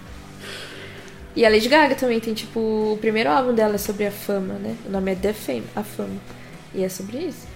E 1.36 1.45
a 1.45 1.49
Lady 1.49 1.69
Gaga 1.69 1.97
também 1.97 2.20
tem, 2.20 2.32
tipo, 2.32 2.61
o 2.61 2.99
primeiro 3.01 3.28
álbum 3.28 3.53
dela 3.53 3.74
é 3.74 3.78
sobre 3.78 4.07
a 4.07 4.11
fama, 4.12 4.55
né? 4.55 4.77
O 4.86 4.91
nome 4.91 5.12
é 5.12 5.15
The 5.16 5.32
Fame, 5.32 5.65
a 5.74 5.82
fama. 5.82 6.20
E 6.73 6.85
é 6.85 6.89
sobre 6.89 7.19
isso. 7.19 7.47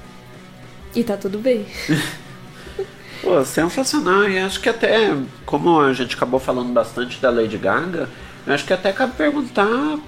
E 0.95 1.05
tá 1.05 1.17
tudo 1.17 1.39
bem. 1.39 1.65
Pô, 3.23 3.45
sensacional. 3.45 4.29
E 4.29 4.39
acho 4.39 4.61
que 4.61 4.69
até, 4.69 5.15
como 5.47 5.81
a 5.81 5.93
gente 5.93 6.17
acabou 6.17 6.41
falando 6.41 6.73
bastante 6.73 7.21
da 7.21 7.31
Lady 7.31 7.57
Gaga, 7.57 8.09
eu 8.47 8.53
acho 8.53 8.65
que 8.65 8.73
até 8.73 8.93
cabe 8.93 9.15
perguntar 9.15 9.99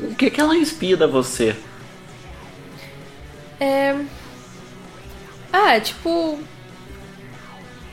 o 0.00 0.14
que, 0.16 0.30
que 0.30 0.40
ela 0.40 0.56
inspira 0.56 1.06
você. 1.06 1.56
É. 3.58 3.96
Ah, 5.52 5.80
tipo. 5.80 6.38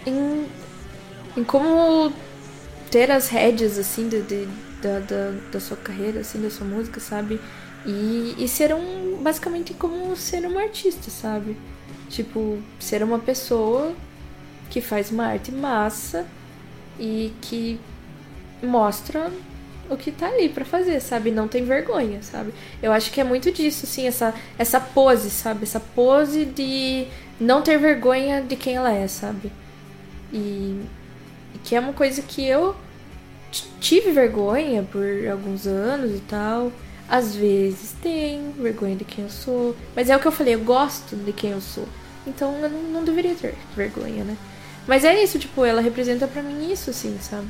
Em, 0.06 0.46
em 1.38 1.44
como 1.44 2.12
ter 2.92 3.12
as 3.12 3.30
rédeas, 3.30 3.78
assim, 3.80 4.10
de, 4.10 4.22
de- 4.24 4.48
da, 4.82 5.00
da, 5.00 5.32
da 5.52 5.60
sua 5.60 5.78
carreira, 5.78 6.22
assim, 6.22 6.42
da 6.42 6.50
sua 6.52 6.68
música, 6.68 7.00
sabe? 7.00 7.40
E, 7.86 8.36
e 8.38 8.48
ser 8.48 8.74
um. 8.76 9.20
Basicamente 9.24 9.74
como 9.76 10.16
ser 10.16 10.46
um 10.48 10.58
artista, 10.60 11.10
sabe? 11.12 11.58
Tipo, 12.10 12.60
ser 12.80 13.04
uma 13.04 13.20
pessoa 13.20 13.94
que 14.70 14.82
faz 14.82 15.12
uma 15.12 15.26
arte 15.28 15.52
massa 15.52 16.28
e 17.00 17.34
que 17.42 17.80
mostra 18.64 19.32
o 19.90 19.98
que 19.98 20.12
tá 20.12 20.28
ali 20.28 20.50
pra 20.50 20.64
fazer, 20.66 21.00
sabe? 21.02 21.32
Não 21.32 21.48
tem 21.48 21.64
vergonha, 21.66 22.22
sabe? 22.24 22.54
Eu 22.82 22.92
acho 22.92 23.12
que 23.12 23.20
é 23.20 23.24
muito 23.24 23.52
disso, 23.52 23.86
assim, 23.86 24.08
essa, 24.08 24.34
essa 24.58 24.80
pose, 24.80 25.30
sabe? 25.30 25.64
Essa 25.64 25.80
pose 25.80 26.46
de 26.46 27.08
não 27.40 27.62
ter 27.62 27.78
vergonha 27.78 28.42
de 28.42 28.56
quem 28.56 28.76
ela 28.76 28.92
é, 28.94 29.08
sabe? 29.08 29.52
E 30.34 30.82
que 31.72 31.76
é 31.78 31.80
uma 31.80 31.94
coisa 31.94 32.22
que 32.22 32.46
eu 32.46 32.76
tive 33.80 34.12
vergonha 34.12 34.84
por 34.84 35.06
alguns 35.32 35.66
anos 35.66 36.12
e 36.12 36.20
tal. 36.20 36.70
Às 37.08 37.34
vezes 37.34 37.96
tenho 38.02 38.52
vergonha 38.60 38.98
de 38.98 39.06
quem 39.06 39.24
eu 39.24 39.30
sou. 39.30 39.74
Mas 39.96 40.10
é 40.10 40.18
o 40.18 40.20
que 40.20 40.28
eu 40.28 40.34
falei, 40.34 40.56
eu 40.56 40.60
gosto 40.60 41.16
de 41.16 41.32
quem 41.32 41.52
eu 41.52 41.62
sou. 41.62 41.88
Então 42.28 42.54
eu 42.58 42.70
não, 42.70 42.84
não 42.84 43.04
deveria 43.06 43.34
ter 43.36 43.56
vergonha, 43.74 44.26
né? 44.26 44.36
Mas 44.86 45.06
é 45.06 45.24
isso, 45.24 45.40
tipo, 45.40 45.64
ela 45.64 45.80
representa 45.80 46.28
pra 46.28 46.44
mim 46.44 46.70
isso, 46.70 46.90
assim, 46.90 47.18
sabe? 47.22 47.48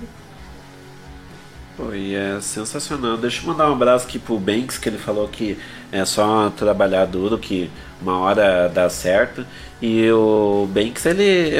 E 1.92 2.14
é 2.14 2.40
sensacional. 2.42 3.18
Deixa 3.18 3.42
eu 3.42 3.48
mandar 3.48 3.72
um 3.72 3.74
abraço 3.74 4.06
aqui 4.06 4.20
pro 4.20 4.38
Banks, 4.38 4.78
que 4.78 4.88
ele 4.88 5.00
falou 5.00 5.28
que 5.30 5.58
é 5.92 6.06
só 6.06 6.52
trabalhar 6.52 7.06
duro, 7.06 7.40
que 7.40 7.72
uma 8.02 8.20
hora 8.20 8.68
dá 8.70 8.90
certo. 8.90 9.46
E 9.82 10.12
o 10.12 10.68
Banks, 10.72 11.06
ele, 11.08 11.56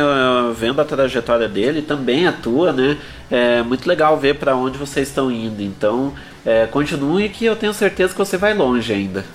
vendo 0.56 0.80
a 0.80 0.86
trajetória 0.86 1.48
dele, 1.50 1.82
também 1.82 2.28
atua, 2.28 2.72
né? 2.72 2.98
É 3.32 3.64
muito 3.64 3.88
legal 3.88 4.18
ver 4.20 4.36
pra 4.36 4.56
onde 4.56 4.78
vocês 4.78 5.08
estão 5.08 5.32
indo. 5.32 5.62
Então, 5.64 6.14
é, 6.46 6.68
continue 6.68 7.30
que 7.30 7.46
eu 7.46 7.56
tenho 7.56 7.74
certeza 7.74 8.14
que 8.14 8.20
você 8.20 8.38
vai 8.38 8.54
longe 8.54 8.94
ainda. 8.94 9.26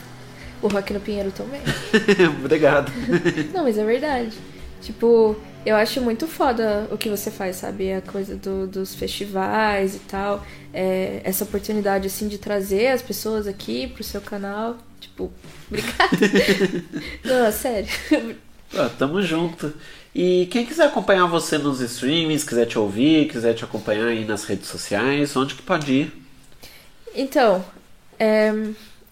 O 0.62 0.68
Rock 0.68 0.92
no 0.92 1.00
Pinheiro 1.00 1.32
também. 1.32 1.60
Obrigado. 2.40 2.92
Não, 3.52 3.64
mas 3.64 3.76
é 3.76 3.84
verdade. 3.84 4.30
Tipo, 4.80 5.36
eu 5.64 5.74
acho 5.74 6.00
muito 6.00 6.26
foda 6.28 6.86
o 6.90 6.96
que 6.96 7.08
você 7.08 7.30
faz, 7.30 7.56
sabe? 7.56 7.92
A 7.92 8.00
coisa 8.00 8.36
do- 8.36 8.66
dos 8.68 8.94
festivais 8.94 9.96
e 9.96 9.98
tal. 10.00 10.44
É, 10.72 11.20
essa 11.24 11.42
oportunidade, 11.44 12.06
assim, 12.06 12.28
de 12.28 12.38
trazer 12.38 12.88
as 12.88 13.02
pessoas 13.02 13.46
aqui 13.48 13.88
pro 13.88 14.04
seu 14.04 14.20
canal. 14.20 14.76
Tipo, 15.06 15.32
obrigada. 15.68 16.84
Não, 17.24 17.52
sério. 17.52 17.88
Pô, 18.70 18.88
tamo 18.98 19.22
junto. 19.22 19.72
E 20.14 20.46
quem 20.50 20.66
quiser 20.66 20.86
acompanhar 20.86 21.26
você 21.26 21.58
nos 21.58 21.80
streamings, 21.80 22.42
quiser 22.42 22.66
te 22.66 22.78
ouvir, 22.78 23.28
quiser 23.28 23.54
te 23.54 23.64
acompanhar 23.64 24.08
aí 24.08 24.24
nas 24.24 24.44
redes 24.44 24.68
sociais, 24.68 25.36
onde 25.36 25.54
que 25.54 25.62
pode 25.62 25.92
ir? 25.92 26.12
Então, 27.14 27.64
é, 28.18 28.52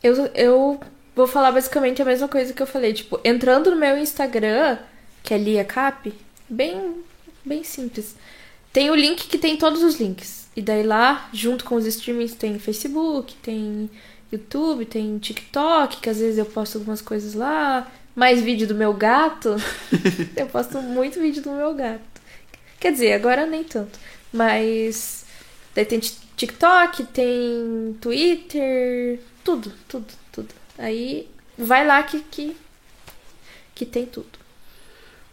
eu, 0.03 0.31
eu 0.35 0.81
vou 1.15 1.27
falar 1.27 1.53
basicamente 1.53 2.03
a 2.03 2.05
mesma 2.05 2.27
coisa 2.27 2.53
que 2.53 2.63
eu 2.63 2.67
falei. 2.67 2.93
Tipo, 2.93 3.21
entrando 3.23 3.71
no 3.71 3.77
meu 3.77 3.97
Instagram, 3.97 4.79
que 5.23 5.33
é 5.33 5.39
Lia 5.39 5.65
Cap, 5.65 6.13
bem, 6.49 6.97
bem 7.45 7.63
simples. 7.63 8.17
Tem 8.73 8.91
o 8.91 8.95
link 8.95 9.29
que 9.29 9.39
tem 9.39 9.57
todos 9.57 9.83
os 9.83 10.01
links. 10.01 10.49
E 10.57 10.63
daí 10.63 10.83
lá, 10.83 11.29
junto 11.33 11.65
com 11.65 11.77
os 11.77 11.87
streamings, 11.87 12.35
tem 12.35 12.59
Facebook, 12.59 13.35
tem 13.43 13.91
YouTube, 14.35 14.85
tem 14.87 15.19
TikTok, 15.19 16.01
que 16.01 16.11
às 16.11 16.19
vezes 16.19 16.39
eu 16.39 16.47
posto 16.47 16.79
algumas 16.79 17.01
coisas 17.01 17.35
lá. 17.35 17.91
Mais 18.15 18.41
vídeo 18.41 18.67
do 18.67 18.75
meu 18.75 18.93
gato. 18.95 19.57
eu 20.37 20.47
posto 20.47 20.81
muito 20.81 21.19
vídeo 21.21 21.43
do 21.43 21.51
meu 21.53 21.75
gato. 21.75 22.01
Quer 22.79 22.93
dizer, 22.93 23.13
agora 23.13 23.47
nem 23.47 23.65
tanto. 23.65 23.99
Mas 24.33 25.25
daí 25.75 25.85
tem 25.85 25.99
ti- 25.99 26.19
TikTok, 26.37 27.05
tem 27.07 27.97
Twitter, 28.01 29.21
tudo, 29.43 29.73
tudo, 29.89 30.07
tudo. 30.33 30.49
Aí 30.79 31.29
vai 31.57 31.87
lá 31.87 32.03
que, 32.03 32.21
que, 32.21 32.57
que 33.75 33.87
tem 33.87 34.07
tudo. 34.07 34.39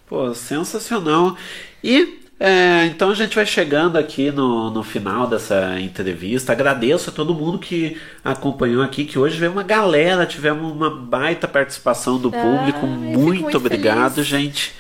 Pô, 0.08 0.34
sensacional. 0.34 1.38
E 1.84 2.21
é, 2.44 2.86
então 2.88 3.12
a 3.12 3.14
gente 3.14 3.36
vai 3.36 3.46
chegando 3.46 3.98
aqui 3.98 4.32
no, 4.32 4.72
no 4.72 4.84
final 4.84 5.28
dessa 5.28 5.80
entrevista. 5.80 6.52
Agradeço 6.52 7.12
a 7.12 7.14
todo 7.14 7.36
mundo 7.36 7.60
que 7.60 7.98
acompanhou 8.24 8.82
aqui, 8.82 9.06
que 9.06 9.20
hoje 9.20 9.38
veio 9.38 9.52
uma 9.52 9.62
galera, 9.64 10.26
tivemos 10.26 10.72
uma 10.72 10.90
baita 10.90 11.48
participação 11.48 12.18
do 12.20 12.30
Ah, 12.34 12.42
público. 12.42 12.88
Muito, 12.88 13.44
muito 13.44 13.58
obrigado, 13.58 14.16
feliz. 14.16 14.28
gente. 14.28 14.74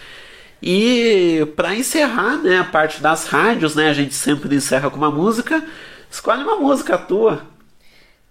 E 0.62 1.46
para 1.56 1.76
encerrar, 1.76 2.38
né, 2.38 2.60
a 2.60 2.64
parte 2.64 3.02
das 3.02 3.28
rádios, 3.28 3.76
né, 3.76 3.90
a 3.90 3.94
gente 3.94 4.14
sempre 4.16 4.56
encerra 4.56 4.90
com 4.90 4.98
uma 4.98 5.12
música. 5.12 5.64
Escolhe 6.10 6.44
uma 6.44 6.56
música 6.58 6.98
tua. 6.98 7.44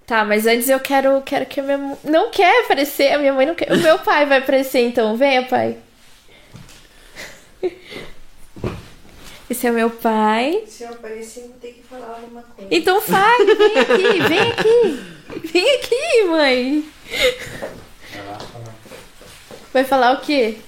Tá, 0.06 0.24
mas 0.24 0.44
antes 0.46 0.68
eu 0.68 0.80
quero, 0.80 1.22
quero 1.22 1.46
que 1.46 1.60
a 1.60 1.62
minha 1.62 1.78
mãe. 1.78 1.96
Não 2.04 2.30
quer 2.30 2.64
aparecer, 2.64 3.12
a 3.12 3.18
minha 3.18 3.32
mãe 3.32 3.46
não 3.46 3.54
quer. 3.54 3.72
O 3.72 3.78
meu 3.78 3.98
pai 4.00 4.26
vai 4.26 4.38
aparecer, 4.38 4.80
então. 4.80 5.16
Venha, 5.16 5.44
pai. 5.46 5.76
Esse 9.50 9.66
é 9.66 9.70
o 9.72 9.74
meu 9.74 9.90
pai. 9.90 10.62
Se 10.68 10.84
eu 10.84 10.90
aparecer, 10.90 11.40
eu 11.40 11.48
vou 11.48 11.56
ter 11.56 11.72
que 11.72 11.82
falar 11.82 12.20
alguma 12.22 12.40
coisa. 12.42 12.68
Então 12.72 13.00
fale, 13.00 13.54
vem 13.56 13.78
aqui, 13.78 14.28
vem 14.28 14.40
aqui. 14.40 15.20
Vem 15.52 15.76
aqui, 15.76 16.24
mãe. 16.28 16.84
Vai 19.72 19.82
falar 19.82 20.12
o 20.12 20.20
quê? 20.20 20.58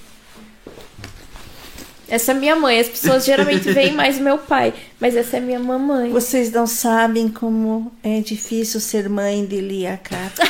Essa 2.09 2.31
é 2.31 2.35
minha 2.35 2.57
mãe. 2.57 2.77
As 2.77 2.89
pessoas 2.89 3.23
geralmente 3.23 3.71
veem 3.71 3.93
mais 3.93 4.19
meu 4.19 4.37
pai, 4.37 4.73
mas 4.99 5.15
essa 5.15 5.37
é 5.37 5.39
minha 5.39 5.59
mamãe. 5.59 6.11
Vocês 6.11 6.51
não 6.51 6.67
sabem 6.67 7.29
como 7.29 7.89
é 8.03 8.19
difícil 8.19 8.81
ser 8.81 9.07
mãe 9.07 9.45
de 9.45 9.61
Lia 9.61 9.97
Cata. 10.03 10.43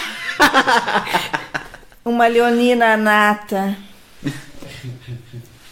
Uma 2.03 2.25
leonina 2.25 2.97
nata. 2.97 3.77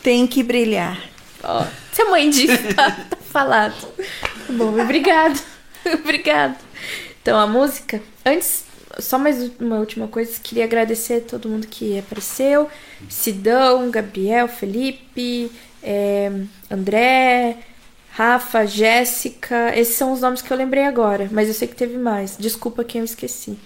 Tem 0.04 0.28
que 0.28 0.44
brilhar. 0.44 1.02
Ó, 1.44 1.64
você 1.64 1.81
mãe 2.12 2.30
disso, 2.30 2.74
tá, 2.76 2.92
tá 2.92 3.18
falado. 3.18 3.88
Tá 3.98 4.54
bom, 4.54 4.80
obrigado. 4.80 5.42
obrigado. 6.04 6.58
Então, 7.22 7.40
a 7.40 7.48
música. 7.48 8.02
Antes, 8.26 8.66
só 9.00 9.18
mais 9.18 9.52
uma 9.60 9.78
última 9.78 10.08
coisa. 10.08 10.40
Queria 10.42 10.66
agradecer 10.66 11.16
a 11.16 11.30
todo 11.30 11.50
mundo 11.50 11.68
que 11.68 11.98
apareceu. 11.98 12.70
Sidão, 13.10 13.90
Gabriel, 13.90 14.48
Felipe, 14.48 15.52
é, 15.82 16.32
André, 16.70 17.58
Rafa, 18.12 18.66
Jéssica. 18.66 19.78
Esses 19.78 19.96
são 19.96 20.12
os 20.12 20.22
nomes 20.22 20.42
que 20.42 20.52
eu 20.52 20.58
lembrei 20.58 20.84
agora. 20.84 21.30
Mas 21.32 21.48
eu 21.48 21.54
sei 21.54 21.68
que 21.68 21.76
teve 21.76 21.98
mais. 21.98 22.38
Desculpa 22.38 22.84
quem 22.84 23.00
eu 23.00 23.06
esqueci. 23.06 23.58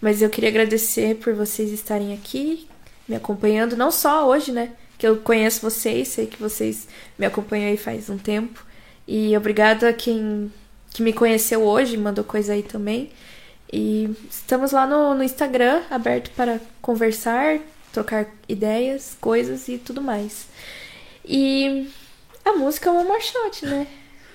Mas 0.00 0.20
eu 0.20 0.28
queria 0.28 0.50
agradecer 0.50 1.16
por 1.16 1.32
vocês 1.32 1.70
estarem 1.70 2.12
aqui, 2.12 2.68
me 3.08 3.16
acompanhando. 3.16 3.76
Não 3.76 3.90
só 3.90 4.28
hoje, 4.28 4.52
né? 4.52 4.72
Que 5.04 5.08
eu 5.08 5.18
conheço 5.18 5.60
vocês, 5.60 6.08
sei 6.08 6.26
que 6.26 6.40
vocês 6.40 6.88
me 7.18 7.26
acompanham 7.26 7.68
aí 7.68 7.76
faz 7.76 8.08
um 8.08 8.16
tempo. 8.16 8.64
E 9.06 9.36
obrigada 9.36 9.90
a 9.90 9.92
quem 9.92 10.50
que 10.94 11.02
me 11.02 11.12
conheceu 11.12 11.62
hoje, 11.62 11.94
mandou 11.98 12.24
coisa 12.24 12.54
aí 12.54 12.62
também. 12.62 13.10
E 13.70 14.08
estamos 14.30 14.72
lá 14.72 14.86
no, 14.86 15.14
no 15.14 15.22
Instagram, 15.22 15.82
aberto 15.90 16.30
para 16.30 16.58
conversar, 16.80 17.58
trocar 17.92 18.26
ideias, 18.48 19.14
coisas 19.20 19.68
e 19.68 19.76
tudo 19.76 20.00
mais. 20.00 20.46
E 21.22 21.86
a 22.42 22.54
música 22.54 22.88
é 22.88 22.92
One 22.94 23.06
More 23.06 23.20
Shot, 23.20 23.66
né? 23.66 23.86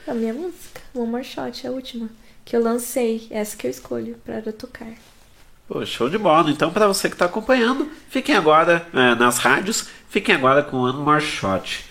A 0.05 0.13
minha 0.13 0.35
música, 0.35 0.81
One 0.93 1.09
More 1.09 1.23
Shot, 1.23 1.65
a 1.65 1.71
última 1.71 2.11
que 2.45 2.55
eu 2.55 2.61
lancei, 2.61 3.25
essa 3.31 3.57
que 3.57 3.65
eu 3.65 3.71
escolho 3.71 4.21
para 4.23 4.53
tocar. 4.53 4.93
Pô, 5.69 5.85
show 5.85 6.09
de 6.09 6.17
bola. 6.17 6.49
Então, 6.49 6.71
para 6.71 6.87
você 6.87 7.07
que 7.07 7.13
está 7.13 7.25
acompanhando, 7.25 7.87
fiquem 8.09 8.35
agora 8.35 8.87
é, 8.91 9.13
nas 9.13 9.37
rádios, 9.37 9.87
fiquem 10.09 10.33
agora 10.33 10.63
com 10.63 10.77
One 10.77 10.97
More 10.97 11.21
Shot. 11.21 11.85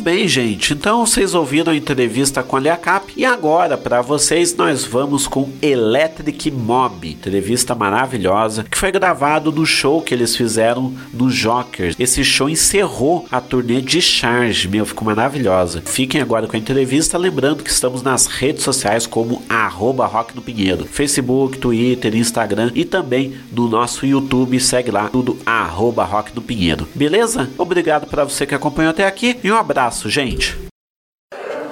Bem, 0.00 0.26
gente, 0.26 0.72
então 0.72 1.04
vocês 1.04 1.34
ouviram 1.34 1.74
a 1.74 1.76
entrevista 1.76 2.42
com 2.42 2.56
a 2.56 2.60
Liacap 2.60 3.12
e 3.14 3.22
agora, 3.22 3.76
para 3.76 4.00
vocês, 4.00 4.56
nós 4.56 4.82
vamos 4.82 5.26
com 5.26 5.50
Electric 5.60 6.50
Mob, 6.50 7.06
entrevista 7.06 7.74
maravilhosa 7.74 8.64
que 8.64 8.78
foi 8.78 8.90
gravado 8.90 9.52
no 9.52 9.66
show 9.66 10.00
que 10.00 10.14
eles 10.14 10.34
fizeram 10.34 10.94
no 11.12 11.30
Jokers. 11.30 11.96
Esse 11.98 12.24
show 12.24 12.48
encerrou 12.48 13.26
a 13.30 13.42
turnê 13.42 13.82
de 13.82 14.00
Charge, 14.00 14.68
meu, 14.68 14.86
ficou 14.86 15.04
maravilhosa. 15.04 15.82
Fiquem 15.84 16.22
agora 16.22 16.46
com 16.46 16.56
a 16.56 16.58
entrevista, 16.58 17.18
lembrando 17.18 17.62
que 17.62 17.70
estamos 17.70 18.02
nas 18.02 18.24
redes 18.24 18.62
sociais 18.62 19.06
como 19.06 19.42
arroba 19.70 20.04
Rock 20.04 20.34
no 20.34 20.42
Pinheiro, 20.42 20.84
Facebook, 20.84 21.58
Twitter, 21.58 22.16
Instagram 22.16 22.72
e 22.74 22.84
também 22.84 23.40
no 23.52 23.68
nosso 23.68 24.04
YouTube, 24.04 24.58
segue 24.58 24.90
lá, 24.90 25.08
tudo 25.08 25.38
arroba 25.46 26.04
Rock 26.04 26.34
no 26.34 26.42
Pinheiro. 26.42 26.88
Beleza? 26.92 27.48
Obrigado 27.56 28.08
para 28.08 28.24
você 28.24 28.44
que 28.44 28.54
acompanhou 28.54 28.90
até 28.90 29.06
aqui 29.06 29.38
e 29.44 29.50
um 29.50 29.56
abraço, 29.56 30.10
gente. 30.10 30.58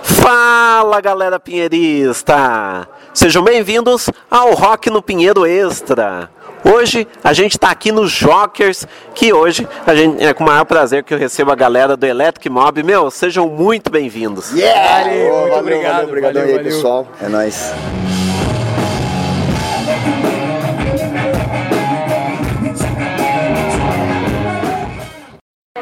Fala 0.02 1.00
galera 1.00 1.40
pinheirista! 1.40 2.88
Sejam 3.12 3.42
bem-vindos 3.42 4.08
ao 4.30 4.54
Rock 4.54 4.88
no 4.90 5.02
Pinheiro 5.02 5.44
Extra. 5.44 6.30
Hoje 6.64 7.06
a 7.22 7.32
gente 7.32 7.52
está 7.52 7.70
aqui 7.70 7.92
nos 7.92 8.10
Jokers, 8.10 8.86
que 9.14 9.32
hoje 9.32 9.66
a 9.86 9.94
gente, 9.94 10.22
é 10.22 10.34
com 10.34 10.42
o 10.42 10.46
maior 10.46 10.64
prazer 10.64 11.04
que 11.04 11.14
eu 11.14 11.18
recebo 11.18 11.52
a 11.52 11.54
galera 11.54 11.96
do 11.96 12.04
Electric 12.04 12.48
Mob. 12.48 12.82
Meu, 12.82 13.10
sejam 13.10 13.48
muito 13.48 13.90
bem-vindos. 13.90 14.50
Yeah! 14.52 15.04
Valeu, 15.04 15.40
muito 15.40 15.56
obrigado. 15.56 16.04
Obrigado 16.04 16.36
aí, 16.38 16.58
pessoal. 16.58 17.06
É 17.22 17.28
nóis. 17.28 17.72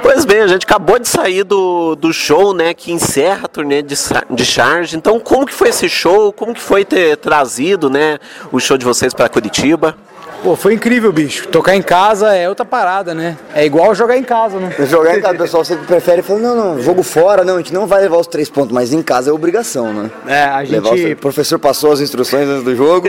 Pois 0.02 0.24
bem, 0.24 0.40
a 0.40 0.46
gente 0.46 0.64
acabou 0.64 0.98
de 0.98 1.08
sair 1.08 1.42
do, 1.42 1.96
do 1.96 2.12
show, 2.12 2.54
né, 2.54 2.72
que 2.72 2.92
encerra 2.92 3.46
a 3.46 3.48
turnê 3.48 3.82
de, 3.82 3.94
de 4.30 4.44
Charge. 4.44 4.96
Então, 4.96 5.18
como 5.18 5.46
que 5.46 5.52
foi 5.52 5.70
esse 5.70 5.88
show? 5.88 6.32
Como 6.32 6.54
que 6.54 6.60
foi 6.60 6.84
ter 6.84 7.16
trazido, 7.16 7.90
né, 7.90 8.18
o 8.52 8.60
show 8.60 8.78
de 8.78 8.84
vocês 8.84 9.12
para 9.12 9.28
Curitiba? 9.28 9.96
Pô, 10.42 10.54
foi 10.54 10.74
incrível, 10.74 11.12
bicho. 11.12 11.48
Tocar 11.48 11.74
em 11.74 11.82
casa 11.82 12.34
é 12.34 12.48
outra 12.48 12.64
parada, 12.64 13.14
né? 13.14 13.36
É 13.54 13.64
igual 13.66 13.94
jogar 13.94 14.16
em 14.16 14.22
casa, 14.22 14.58
né? 14.60 14.72
Jogar 14.88 15.18
em 15.18 15.20
casa, 15.20 15.34
o 15.34 15.38
pessoal 15.38 15.64
sempre 15.64 15.86
prefere 15.86 16.22
falar, 16.22 16.38
não, 16.38 16.54
não, 16.54 16.80
jogo 16.82 17.02
fora, 17.02 17.44
não, 17.44 17.54
a 17.54 17.56
gente 17.58 17.72
não 17.74 17.86
vai 17.86 18.00
levar 18.02 18.18
os 18.18 18.26
três 18.28 18.48
pontos, 18.48 18.70
mas 18.72 18.92
em 18.92 19.02
casa 19.02 19.30
é 19.30 19.32
obrigação, 19.32 19.92
né? 19.92 20.10
É, 20.26 20.44
a 20.44 20.62
os 20.62 20.68
gente. 20.68 20.88
três- 20.88 21.12
O 21.12 21.16
professor 21.16 21.58
passou 21.58 21.90
as 21.92 22.00
instruções 22.00 22.48
antes 22.48 22.62
do 22.64 22.76
jogo. 22.76 23.08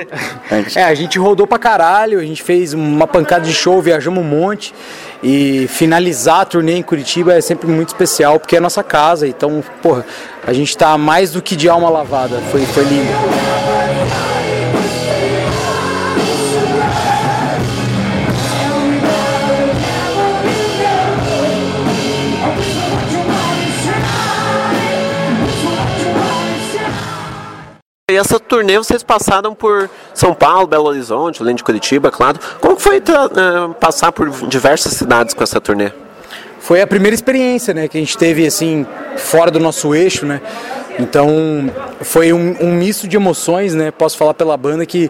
A 0.50 0.56
gente... 0.56 0.78
É, 0.80 0.84
a 0.84 0.94
gente 0.96 1.20
rodou 1.20 1.46
pra 1.46 1.60
caralho, 1.60 2.20
a 2.20 2.24
gente 2.24 2.42
fez 2.42 2.74
uma 2.74 3.06
pancada 3.08 3.46
de 3.46 3.54
show, 3.54 3.82
viajamos 3.82 4.20
um 4.24 4.28
monte. 4.28 4.74
E 5.24 5.68
finalizar 5.68 6.42
a 6.42 6.46
turnê 6.46 6.74
em 6.76 6.84
Curitiba 6.84 7.34
é 7.34 7.42
sempre 7.42 7.68
muito 7.68 7.90
especial, 7.90 8.40
porque 8.40 8.56
é 8.56 8.60
a 8.60 8.62
nossa 8.62 8.84
casa. 8.84 9.28
Então, 9.28 9.64
porra, 9.82 10.06
a 10.46 10.54
gente 10.54 10.76
tá 10.78 10.96
mais 10.98 11.32
do 11.32 11.42
que 11.42 11.56
de 11.56 11.68
alma 11.68 11.90
lavada. 11.90 12.38
Foi, 12.52 12.62
foi 12.68 12.84
lindo. 12.84 13.87
E 28.10 28.16
essa 28.16 28.40
turnê 28.40 28.78
vocês 28.78 29.04
passaram 29.04 29.54
por 29.54 29.90
São 30.14 30.34
Paulo, 30.34 30.66
Belo 30.66 30.86
Horizonte, 30.86 31.42
além 31.42 31.54
de 31.54 31.62
Curitiba, 31.62 32.10
claro. 32.10 32.40
Como 32.62 32.80
foi 32.80 33.00
eh, 33.00 33.74
passar 33.82 34.14
por 34.14 34.30
diversas 34.48 34.94
cidades 34.94 35.34
com 35.34 35.44
essa 35.44 35.60
turnê? 35.60 35.92
Foi 36.68 36.82
a 36.82 36.86
primeira 36.86 37.16
experiência, 37.16 37.74
né, 37.74 37.88
que 37.88 37.98
a 37.98 38.02
gente 38.02 38.18
teve 38.18 38.46
assim 38.46 38.86
fora 39.16 39.50
do 39.50 39.58
nosso 39.58 39.96
eixo, 39.96 40.26
né? 40.26 40.42
Então 41.00 41.72
foi 42.02 42.34
um, 42.34 42.58
um 42.60 42.74
misto 42.74 43.08
de 43.08 43.16
emoções, 43.16 43.74
né? 43.74 43.90
Posso 43.90 44.18
falar 44.18 44.34
pela 44.34 44.58
banda 44.58 44.86
que 44.86 45.10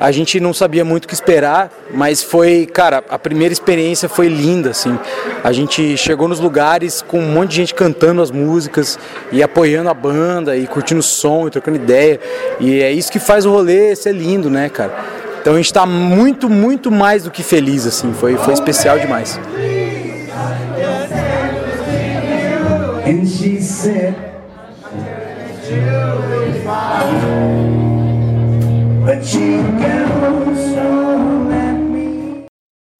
a 0.00 0.10
gente 0.10 0.40
não 0.40 0.52
sabia 0.52 0.84
muito 0.84 1.04
o 1.04 1.08
que 1.08 1.14
esperar, 1.14 1.70
mas 1.94 2.24
foi, 2.24 2.66
cara, 2.66 3.04
a 3.08 3.16
primeira 3.20 3.52
experiência 3.52 4.08
foi 4.08 4.26
linda, 4.26 4.70
assim. 4.70 4.98
A 5.44 5.52
gente 5.52 5.96
chegou 5.96 6.26
nos 6.26 6.40
lugares 6.40 7.02
com 7.02 7.20
um 7.20 7.30
monte 7.30 7.50
de 7.50 7.56
gente 7.58 7.74
cantando 7.74 8.20
as 8.20 8.32
músicas 8.32 8.98
e 9.30 9.44
apoiando 9.44 9.88
a 9.88 9.94
banda 9.94 10.56
e 10.56 10.66
curtindo 10.66 10.98
o 10.98 11.04
som 11.04 11.46
e 11.46 11.52
trocando 11.52 11.76
ideia. 11.76 12.18
E 12.58 12.82
é 12.82 12.90
isso 12.90 13.12
que 13.12 13.20
faz 13.20 13.46
o 13.46 13.52
rolê 13.52 13.94
ser 13.94 14.12
lindo, 14.12 14.50
né, 14.50 14.68
cara? 14.68 14.92
Então 15.40 15.54
a 15.54 15.56
gente 15.56 15.72
tá 15.72 15.86
muito, 15.86 16.50
muito 16.50 16.90
mais 16.90 17.22
do 17.22 17.30
que 17.30 17.44
feliz, 17.44 17.86
assim. 17.86 18.12
Foi, 18.12 18.36
foi 18.38 18.54
especial 18.54 18.98
demais. 18.98 19.38
And 23.06 23.28
she 23.28 23.60
said, 23.60 24.14
But 29.04 29.24
she 29.24 29.58
goes 29.78 30.76
on. 30.76 31.45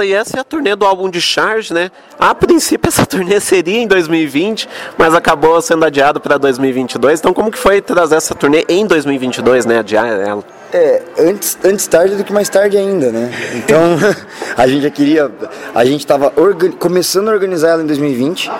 E 0.04 0.12
essa 0.12 0.36
é 0.36 0.40
a 0.40 0.44
turnê 0.44 0.76
do 0.76 0.84
álbum 0.84 1.08
de 1.08 1.22
Charge, 1.22 1.72
né? 1.72 1.90
A 2.18 2.34
princípio 2.34 2.86
essa 2.92 3.06
turnê 3.06 3.40
seria 3.40 3.78
em 3.80 3.86
2020, 3.86 4.68
mas 4.98 5.14
acabou 5.14 5.58
sendo 5.62 5.86
adiado 5.86 6.20
para 6.20 6.36
2022. 6.36 7.18
Então 7.18 7.32
como 7.32 7.50
que 7.50 7.56
foi 7.56 7.80
trazer 7.80 8.16
essa 8.16 8.34
turnê 8.34 8.62
em 8.68 8.84
2022, 8.86 9.64
né? 9.64 9.78
Adiar 9.78 10.06
ela. 10.06 10.44
É, 10.70 11.00
antes, 11.18 11.56
antes 11.64 11.86
tarde 11.86 12.14
do 12.14 12.24
que 12.24 12.30
mais 12.30 12.50
tarde 12.50 12.76
ainda, 12.76 13.10
né? 13.10 13.32
Então, 13.54 13.80
a 14.54 14.66
gente 14.66 14.82
já 14.82 14.90
queria. 14.90 15.30
A 15.74 15.82
gente 15.86 16.00
estava 16.00 16.30
começando 16.78 17.30
a 17.30 17.32
organizar 17.32 17.70
ela 17.70 17.82
em 17.82 17.86
2020 17.86 18.50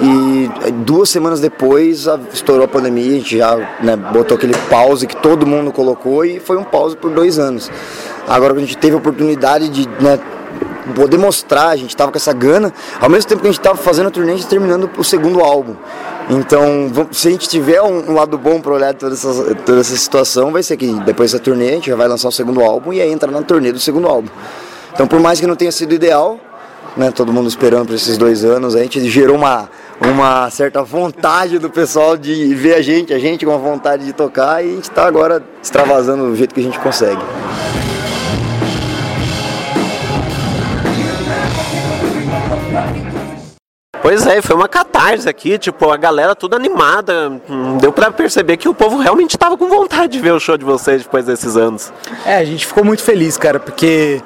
e 0.00 0.72
duas 0.84 1.08
semanas 1.08 1.38
depois 1.38 2.08
a- 2.08 2.18
estourou 2.32 2.64
a 2.64 2.68
pandemia, 2.68 3.06
a 3.08 3.18
gente 3.20 3.38
já 3.38 3.56
né, 3.80 3.94
botou 3.94 4.36
aquele 4.36 4.54
pause 4.68 5.06
que 5.06 5.14
todo 5.14 5.46
mundo 5.46 5.70
colocou 5.70 6.24
e 6.24 6.40
foi 6.40 6.56
um 6.56 6.64
pause 6.64 6.96
por 6.96 7.12
dois 7.12 7.38
anos. 7.38 7.70
Agora 8.26 8.52
que 8.52 8.58
a 8.58 8.62
gente 8.62 8.78
teve 8.78 8.94
a 8.94 8.98
oportunidade 8.98 9.68
de 9.68 9.88
né, 10.02 10.18
poder 10.94 11.18
mostrar, 11.18 11.68
a 11.68 11.76
gente 11.76 11.90
estava 11.90 12.10
com 12.10 12.18
essa 12.18 12.32
gana, 12.32 12.72
ao 13.00 13.08
mesmo 13.08 13.28
tempo 13.28 13.40
que 13.40 13.48
a 13.48 13.50
gente 13.50 13.60
estava 13.60 13.76
fazendo 13.76 14.08
a 14.08 14.10
turnê, 14.10 14.32
a 14.32 14.36
gente 14.36 14.48
terminando 14.48 14.90
o 14.96 15.04
segundo 15.04 15.40
álbum. 15.40 15.74
Então, 16.30 16.90
se 17.10 17.28
a 17.28 17.30
gente 17.30 17.48
tiver 17.48 17.82
um, 17.82 18.14
lado 18.14 18.38
bom 18.38 18.60
para 18.60 18.72
olhar 18.72 18.94
toda 18.94 19.14
essa, 19.14 19.54
toda 19.66 19.80
essa 19.80 19.96
situação, 19.96 20.52
vai 20.52 20.62
ser 20.62 20.76
que 20.76 20.86
depois 21.00 21.32
dessa 21.32 21.42
turnê 21.42 21.68
a 21.68 21.72
gente 21.72 21.90
já 21.90 21.96
vai 21.96 22.08
lançar 22.08 22.28
o 22.28 22.32
segundo 22.32 22.60
álbum 22.62 22.92
e 22.92 23.00
aí 23.00 23.10
entrar 23.10 23.30
na 23.30 23.42
turnê 23.42 23.72
do 23.72 23.78
segundo 23.78 24.06
álbum. 24.06 24.28
Então, 24.92 25.06
por 25.06 25.20
mais 25.20 25.40
que 25.40 25.46
não 25.46 25.56
tenha 25.56 25.72
sido 25.72 25.94
ideal, 25.94 26.38
né, 26.96 27.10
todo 27.10 27.32
mundo 27.32 27.48
esperando 27.48 27.86
por 27.86 27.94
esses 27.94 28.18
dois 28.18 28.44
anos, 28.44 28.76
a 28.76 28.82
gente 28.82 29.08
gerou 29.08 29.36
uma, 29.36 29.68
uma 30.00 30.50
certa 30.50 30.82
vontade 30.82 31.58
do 31.58 31.70
pessoal 31.70 32.16
de 32.16 32.54
ver 32.54 32.74
a 32.74 32.82
gente, 32.82 33.12
a 33.12 33.18
gente 33.18 33.44
com 33.46 33.52
a 33.52 33.58
vontade 33.58 34.04
de 34.04 34.12
tocar 34.12 34.64
e 34.64 34.70
a 34.70 34.74
gente 34.74 34.84
está 34.84 35.06
agora 35.06 35.42
extravasando 35.62 36.28
do 36.28 36.36
jeito 36.36 36.54
que 36.54 36.60
a 36.60 36.64
gente 36.64 36.78
consegue. 36.78 37.22
Pois 44.02 44.26
é, 44.26 44.42
foi 44.42 44.56
uma 44.56 44.68
catarse 44.68 45.28
aqui, 45.28 45.56
tipo, 45.56 45.88
a 45.88 45.96
galera 45.96 46.34
toda 46.34 46.56
animada. 46.56 47.40
Hum, 47.48 47.78
Deu 47.78 47.92
pra 47.92 48.10
perceber 48.10 48.56
que 48.56 48.68
o 48.68 48.74
povo 48.74 48.98
realmente 48.98 49.38
tava 49.38 49.56
com 49.56 49.68
vontade 49.68 50.12
de 50.12 50.18
ver 50.18 50.32
o 50.32 50.40
show 50.40 50.58
de 50.58 50.64
vocês 50.64 51.02
depois 51.04 51.24
desses 51.24 51.56
anos. 51.56 51.92
É, 52.26 52.36
a 52.36 52.44
gente 52.44 52.66
ficou 52.66 52.84
muito 52.84 53.00
feliz, 53.00 53.36
cara, 53.36 53.60
porque 53.60 54.20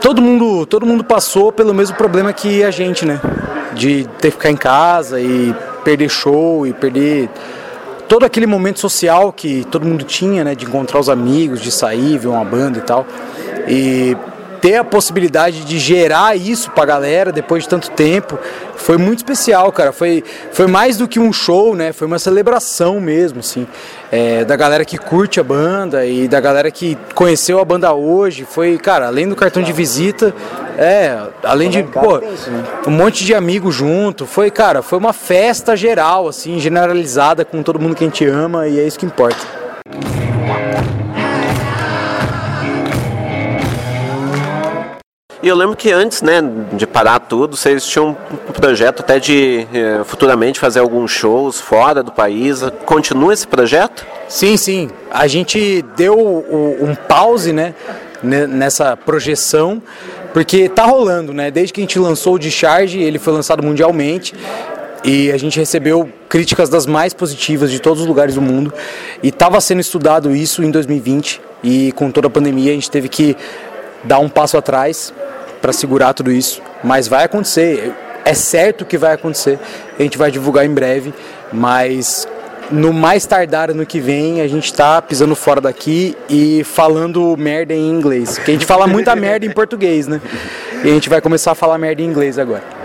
todo 0.00 0.22
mundo, 0.22 0.64
todo 0.66 0.86
mundo 0.86 1.02
passou 1.02 1.50
pelo 1.50 1.74
mesmo 1.74 1.96
problema 1.96 2.32
que 2.32 2.62
a 2.62 2.70
gente, 2.70 3.04
né? 3.04 3.20
De 3.74 4.06
ter 4.20 4.28
que 4.28 4.36
ficar 4.36 4.50
em 4.50 4.56
casa 4.56 5.20
e 5.20 5.52
perder 5.82 6.08
show 6.08 6.64
e 6.64 6.72
perder 6.72 7.28
todo 8.08 8.24
aquele 8.24 8.46
momento 8.46 8.78
social 8.78 9.32
que 9.32 9.64
todo 9.64 9.84
mundo 9.84 10.04
tinha, 10.04 10.44
né? 10.44 10.54
De 10.54 10.64
encontrar 10.64 11.00
os 11.00 11.08
amigos, 11.08 11.60
de 11.60 11.72
sair, 11.72 12.18
ver 12.18 12.28
uma 12.28 12.44
banda 12.44 12.78
e 12.78 12.82
tal. 12.82 13.04
E 13.66 14.16
ter 14.60 14.76
a 14.76 14.84
possibilidade 14.84 15.64
de 15.64 15.78
gerar 15.78 16.36
isso 16.36 16.70
pra 16.70 16.84
galera 16.84 17.32
depois 17.32 17.64
de 17.64 17.68
tanto 17.68 17.90
tempo 17.90 18.38
foi 18.76 18.96
muito 18.96 19.18
especial, 19.18 19.72
cara. 19.72 19.92
Foi, 19.92 20.22
foi 20.52 20.66
mais 20.66 20.96
do 20.96 21.08
que 21.08 21.18
um 21.18 21.32
show, 21.32 21.74
né? 21.74 21.92
Foi 21.92 22.06
uma 22.06 22.18
celebração 22.18 23.00
mesmo, 23.00 23.40
assim, 23.40 23.66
é, 24.12 24.44
da 24.44 24.54
galera 24.54 24.84
que 24.84 24.96
curte 24.98 25.40
a 25.40 25.42
banda 25.42 26.06
e 26.06 26.28
da 26.28 26.40
galera 26.40 26.70
que 26.70 26.96
conheceu 27.14 27.58
a 27.58 27.64
banda 27.64 27.92
hoje. 27.92 28.46
Foi, 28.48 28.78
cara, 28.78 29.06
além 29.06 29.28
do 29.28 29.34
cartão 29.34 29.62
de 29.62 29.72
visita, 29.72 30.34
é, 30.78 31.18
além 31.42 31.70
de, 31.70 31.82
pô, 31.82 32.20
um 32.86 32.90
monte 32.90 33.24
de 33.24 33.34
amigos 33.34 33.74
junto. 33.74 34.26
Foi, 34.26 34.50
cara, 34.50 34.82
foi 34.82 34.98
uma 34.98 35.12
festa 35.12 35.76
geral, 35.76 36.28
assim, 36.28 36.60
generalizada 36.60 37.44
com 37.44 37.62
todo 37.62 37.80
mundo 37.80 37.94
que 37.94 38.04
a 38.04 38.06
gente 38.06 38.24
ama 38.24 38.68
e 38.68 38.78
é 38.78 38.86
isso 38.86 38.98
que 38.98 39.06
importa. 39.06 39.66
E 45.46 45.48
eu 45.48 45.54
lembro 45.54 45.76
que 45.76 45.92
antes, 45.92 46.22
né, 46.22 46.40
de 46.72 46.88
parar 46.88 47.20
tudo, 47.20 47.56
vocês 47.56 47.86
tinham 47.86 48.16
um 48.48 48.52
projeto 48.52 48.98
até 48.98 49.20
de 49.20 49.64
eh, 49.72 50.00
futuramente 50.04 50.58
fazer 50.58 50.80
alguns 50.80 51.12
shows 51.12 51.60
fora 51.60 52.02
do 52.02 52.10
país. 52.10 52.64
Continua 52.84 53.32
esse 53.32 53.46
projeto? 53.46 54.04
Sim, 54.28 54.56
sim. 54.56 54.90
A 55.08 55.28
gente 55.28 55.84
deu 55.96 56.18
um 56.18 56.96
pause, 56.96 57.52
né, 57.52 57.76
ne- 58.24 58.48
nessa 58.48 58.96
projeção, 58.96 59.80
porque 60.34 60.68
tá 60.68 60.84
rolando, 60.84 61.32
né? 61.32 61.48
Desde 61.48 61.72
que 61.72 61.80
a 61.80 61.84
gente 61.84 61.96
lançou 61.96 62.34
o 62.34 62.38
Discharge, 62.40 63.00
ele 63.00 63.20
foi 63.20 63.32
lançado 63.32 63.62
mundialmente. 63.62 64.34
e 65.04 65.30
a 65.30 65.36
gente 65.38 65.60
recebeu 65.60 66.10
críticas 66.28 66.68
das 66.68 66.86
mais 66.86 67.14
positivas 67.14 67.70
de 67.70 67.78
todos 67.78 68.00
os 68.00 68.08
lugares 68.08 68.34
do 68.34 68.42
mundo 68.42 68.72
e 69.22 69.28
estava 69.28 69.60
sendo 69.60 69.80
estudado 69.80 70.34
isso 70.34 70.64
em 70.64 70.70
2020 70.72 71.40
e 71.62 71.92
com 71.92 72.10
toda 72.10 72.26
a 72.26 72.30
pandemia 72.30 72.72
a 72.72 72.74
gente 72.74 72.90
teve 72.90 73.08
que 73.08 73.36
dar 74.02 74.18
um 74.18 74.28
passo 74.28 74.56
atrás 74.56 75.14
para 75.66 75.72
segurar 75.72 76.14
tudo 76.14 76.30
isso, 76.30 76.62
mas 76.84 77.08
vai 77.08 77.24
acontecer, 77.24 77.92
é 78.24 78.34
certo 78.34 78.84
que 78.84 78.96
vai 78.96 79.14
acontecer, 79.14 79.58
a 79.98 80.02
gente 80.04 80.16
vai 80.16 80.30
divulgar 80.30 80.64
em 80.64 80.72
breve, 80.72 81.12
mas 81.52 82.28
no 82.70 82.92
mais 82.92 83.26
tardar 83.26 83.72
ano 83.72 83.84
que 83.84 83.98
vem 83.98 84.40
a 84.40 84.46
gente 84.46 84.72
tá 84.72 85.02
pisando 85.02 85.34
fora 85.34 85.60
daqui 85.60 86.16
e 86.30 86.62
falando 86.62 87.36
merda 87.36 87.74
em 87.74 87.90
inglês, 87.90 88.36
porque 88.36 88.52
a 88.52 88.54
gente 88.54 88.64
fala 88.64 88.86
muita 88.86 89.16
merda 89.16 89.44
em 89.44 89.50
português, 89.50 90.06
né? 90.06 90.20
E 90.84 90.88
a 90.88 90.92
gente 90.92 91.08
vai 91.08 91.20
começar 91.20 91.50
a 91.50 91.54
falar 91.56 91.78
merda 91.78 92.00
em 92.00 92.04
inglês 92.04 92.38
agora. 92.38 92.75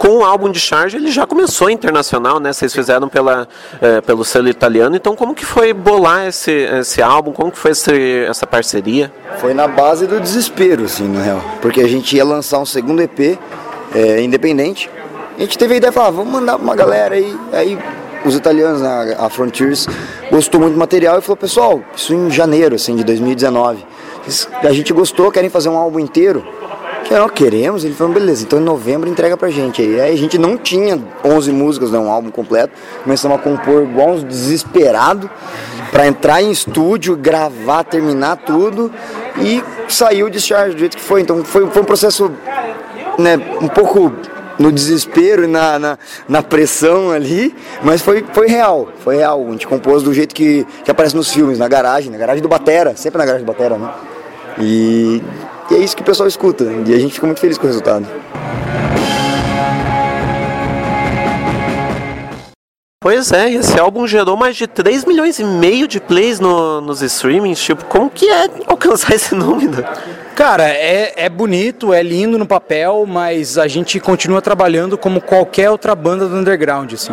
Com 0.00 0.16
o 0.16 0.24
álbum 0.24 0.50
de 0.50 0.58
Charge, 0.58 0.96
ele 0.96 1.10
já 1.10 1.26
começou 1.26 1.68
internacional, 1.68 2.40
né? 2.40 2.54
Vocês 2.54 2.72
fizeram 2.72 3.06
pela, 3.06 3.46
eh, 3.82 4.00
pelo 4.00 4.24
selo 4.24 4.48
italiano. 4.48 4.96
Então, 4.96 5.14
como 5.14 5.34
que 5.34 5.44
foi 5.44 5.74
bolar 5.74 6.26
esse, 6.26 6.50
esse 6.50 7.02
álbum? 7.02 7.32
Como 7.32 7.52
que 7.52 7.58
foi 7.58 7.72
esse, 7.72 8.24
essa 8.26 8.46
parceria? 8.46 9.12
Foi 9.42 9.52
na 9.52 9.68
base 9.68 10.06
do 10.06 10.18
desespero, 10.18 10.84
assim, 10.84 11.06
na 11.06 11.20
real. 11.20 11.44
Porque 11.60 11.82
a 11.82 11.86
gente 11.86 12.16
ia 12.16 12.24
lançar 12.24 12.60
um 12.60 12.64
segundo 12.64 13.02
EP 13.02 13.38
é, 13.94 14.22
independente. 14.22 14.88
A 15.36 15.40
gente 15.42 15.58
teve 15.58 15.74
a 15.74 15.76
ideia 15.76 15.90
de 15.90 15.94
falar, 15.94 16.08
"Ah, 16.08 16.12
vamos 16.12 16.32
mandar 16.32 16.56
uma 16.56 16.74
galera 16.74 17.16
aí. 17.16 17.38
Aí 17.52 17.78
os 18.24 18.34
italianos, 18.34 18.80
né, 18.80 19.16
a 19.18 19.28
Frontiers, 19.28 19.86
gostou 20.30 20.62
muito 20.62 20.72
do 20.72 20.78
material 20.78 21.18
e 21.18 21.20
falou, 21.20 21.36
pessoal, 21.36 21.82
isso 21.94 22.14
em 22.14 22.30
janeiro, 22.30 22.74
assim, 22.74 22.96
de 22.96 23.04
2019. 23.04 23.84
A 24.62 24.72
gente 24.72 24.94
gostou, 24.94 25.30
querem 25.30 25.50
fazer 25.50 25.68
um 25.68 25.76
álbum 25.76 25.98
inteiro. 25.98 26.42
Que 27.04 27.14
nós 27.14 27.30
queremos, 27.32 27.84
ele 27.84 27.94
falou, 27.94 28.12
beleza, 28.14 28.44
então 28.44 28.60
em 28.60 28.62
novembro 28.62 29.08
entrega 29.08 29.36
pra 29.36 29.50
gente 29.50 29.82
aí. 29.82 30.00
Aí 30.00 30.12
a 30.12 30.16
gente 30.16 30.38
não 30.38 30.56
tinha 30.56 30.98
11 31.24 31.52
músicas, 31.52 31.90
né, 31.90 31.98
um 31.98 32.10
álbum 32.10 32.30
completo. 32.30 32.72
Começamos 33.02 33.38
a 33.38 33.40
compor 33.40 33.82
igual 33.82 34.10
uns 34.10 34.22
desesperados 34.22 35.28
pra 35.90 36.06
entrar 36.06 36.40
em 36.40 36.50
estúdio, 36.50 37.16
gravar, 37.16 37.84
terminar 37.84 38.36
tudo 38.36 38.92
e 39.38 39.62
saiu 39.88 40.26
o 40.26 40.30
discharge 40.30 40.74
do 40.74 40.78
jeito 40.78 40.96
que 40.96 41.02
foi. 41.02 41.20
Então 41.22 41.44
foi, 41.44 41.66
foi 41.68 41.82
um 41.82 41.84
processo 41.84 42.30
né, 43.18 43.36
um 43.60 43.68
pouco 43.68 44.12
no 44.60 44.70
desespero 44.70 45.44
e 45.44 45.46
na, 45.46 45.78
na, 45.78 45.98
na 46.28 46.42
pressão 46.42 47.10
ali, 47.10 47.54
mas 47.82 48.02
foi, 48.02 48.22
foi 48.32 48.46
real, 48.46 48.88
foi 49.02 49.16
real. 49.16 49.42
A 49.48 49.50
gente 49.52 49.66
compôs 49.66 50.02
do 50.02 50.12
jeito 50.12 50.34
que, 50.34 50.66
que 50.84 50.90
aparece 50.90 51.16
nos 51.16 51.32
filmes, 51.32 51.58
na 51.58 51.66
garagem, 51.66 52.12
na 52.12 52.18
garagem 52.18 52.42
do 52.42 52.48
Batera, 52.48 52.94
sempre 52.94 53.18
na 53.18 53.24
garagem 53.24 53.44
do 53.44 53.50
Batera, 53.50 53.78
né? 53.78 53.90
E, 54.58 55.22
e 55.70 55.74
é 55.74 55.78
isso 55.78 55.96
que 55.96 56.02
o 56.02 56.04
pessoal 56.04 56.28
escuta, 56.28 56.64
e 56.86 56.94
a 56.94 56.98
gente 56.98 57.14
fica 57.14 57.26
muito 57.26 57.40
feliz 57.40 57.56
com 57.58 57.64
o 57.64 57.66
resultado. 57.68 58.06
Pois 63.02 63.32
é, 63.32 63.50
esse 63.50 63.78
álbum 63.80 64.06
gerou 64.06 64.36
mais 64.36 64.56
de 64.56 64.66
3 64.66 65.06
milhões 65.06 65.38
e 65.38 65.44
meio 65.44 65.88
de 65.88 65.98
plays 65.98 66.38
no- 66.38 66.82
nos 66.82 67.00
streamings. 67.00 67.58
Tipo, 67.58 67.84
como 67.86 68.10
que 68.10 68.28
é 68.28 68.46
alcançar 68.66 69.12
esse 69.16 69.34
número? 69.34 69.82
Cara, 70.40 70.70
é, 70.70 71.12
é 71.16 71.28
bonito, 71.28 71.92
é 71.92 72.02
lindo 72.02 72.38
no 72.38 72.46
papel, 72.46 73.04
mas 73.06 73.58
a 73.58 73.68
gente 73.68 74.00
continua 74.00 74.40
trabalhando 74.40 74.96
como 74.96 75.20
qualquer 75.20 75.68
outra 75.68 75.94
banda 75.94 76.26
do 76.26 76.34
underground, 76.34 76.90
assim. 76.94 77.12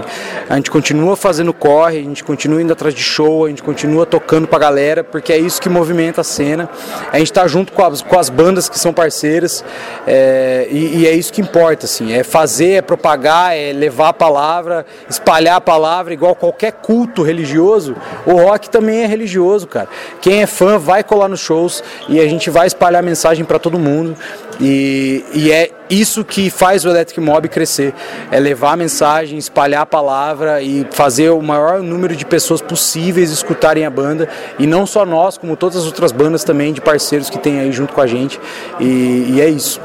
A 0.49 0.55
gente 0.55 0.71
continua 0.71 1.13
fazendo 1.17 1.51
corre, 1.51 1.99
a 1.99 2.03
gente 2.03 2.23
continua 2.23 2.61
indo 2.61 2.71
atrás 2.71 2.95
de 2.95 3.03
show, 3.03 3.45
a 3.45 3.49
gente 3.49 3.61
continua 3.61 4.05
tocando 4.05 4.47
pra 4.47 4.57
galera, 4.57 5.03
porque 5.03 5.33
é 5.33 5.37
isso 5.37 5.61
que 5.61 5.67
movimenta 5.67 6.21
a 6.21 6.23
cena. 6.23 6.69
A 7.11 7.19
gente 7.19 7.33
tá 7.33 7.45
junto 7.49 7.73
com 7.73 7.83
as, 7.83 8.01
com 8.01 8.17
as 8.17 8.29
bandas 8.29 8.69
que 8.69 8.79
são 8.79 8.93
parceiras, 8.93 9.61
é, 10.07 10.65
e, 10.71 10.99
e 10.99 11.05
é 11.05 11.11
isso 11.11 11.33
que 11.33 11.41
importa, 11.41 11.85
assim. 11.85 12.13
É 12.13 12.23
fazer, 12.23 12.75
é 12.75 12.81
propagar, 12.81 13.53
é 13.53 13.73
levar 13.73 14.07
a 14.07 14.13
palavra, 14.13 14.85
espalhar 15.09 15.57
a 15.57 15.61
palavra, 15.61 16.13
igual 16.13 16.33
qualquer 16.33 16.71
culto 16.71 17.23
religioso. 17.23 17.93
O 18.25 18.35
rock 18.35 18.69
também 18.69 19.03
é 19.03 19.05
religioso, 19.05 19.67
cara. 19.67 19.89
Quem 20.21 20.43
é 20.43 20.47
fã 20.47 20.77
vai 20.77 21.03
colar 21.03 21.27
nos 21.27 21.41
shows 21.41 21.83
e 22.07 22.21
a 22.21 22.27
gente 22.29 22.49
vai 22.49 22.67
espalhar 22.67 23.03
a 23.03 23.16
mensagem 23.17 23.43
para 23.43 23.57
todo 23.57 23.79
mundo. 23.79 24.15
E, 24.59 25.25
e 25.33 25.51
é 25.51 25.71
isso 25.89 26.23
que 26.23 26.51
faz 26.51 26.85
o 26.85 26.89
Electric 26.89 27.19
Mob 27.19 27.47
crescer. 27.49 27.93
É 28.31 28.39
levar 28.39 28.73
a 28.73 28.75
mensagem, 28.75 29.39
espalhar 29.39 29.81
a 29.81 29.85
palavra 29.85 30.61
e 30.61 30.85
fazer 30.91 31.31
o 31.31 31.41
maior 31.41 31.81
número 31.81 32.15
de 32.15 32.25
pessoas 32.25 32.61
possíveis 32.61 33.31
escutarem 33.31 33.85
a 33.85 33.89
banda. 33.89 34.29
E 34.59 34.67
não 34.67 34.85
só 34.85 35.03
nós, 35.03 35.37
como 35.37 35.55
todas 35.55 35.77
as 35.77 35.85
outras 35.85 36.11
bandas 36.11 36.43
também, 36.43 36.71
de 36.71 36.79
parceiros 36.79 37.29
que 37.29 37.39
tem 37.39 37.59
aí 37.59 37.71
junto 37.71 37.93
com 37.93 38.01
a 38.01 38.07
gente. 38.07 38.39
E, 38.79 39.33
e 39.35 39.41
é 39.41 39.49
isso. 39.49 39.81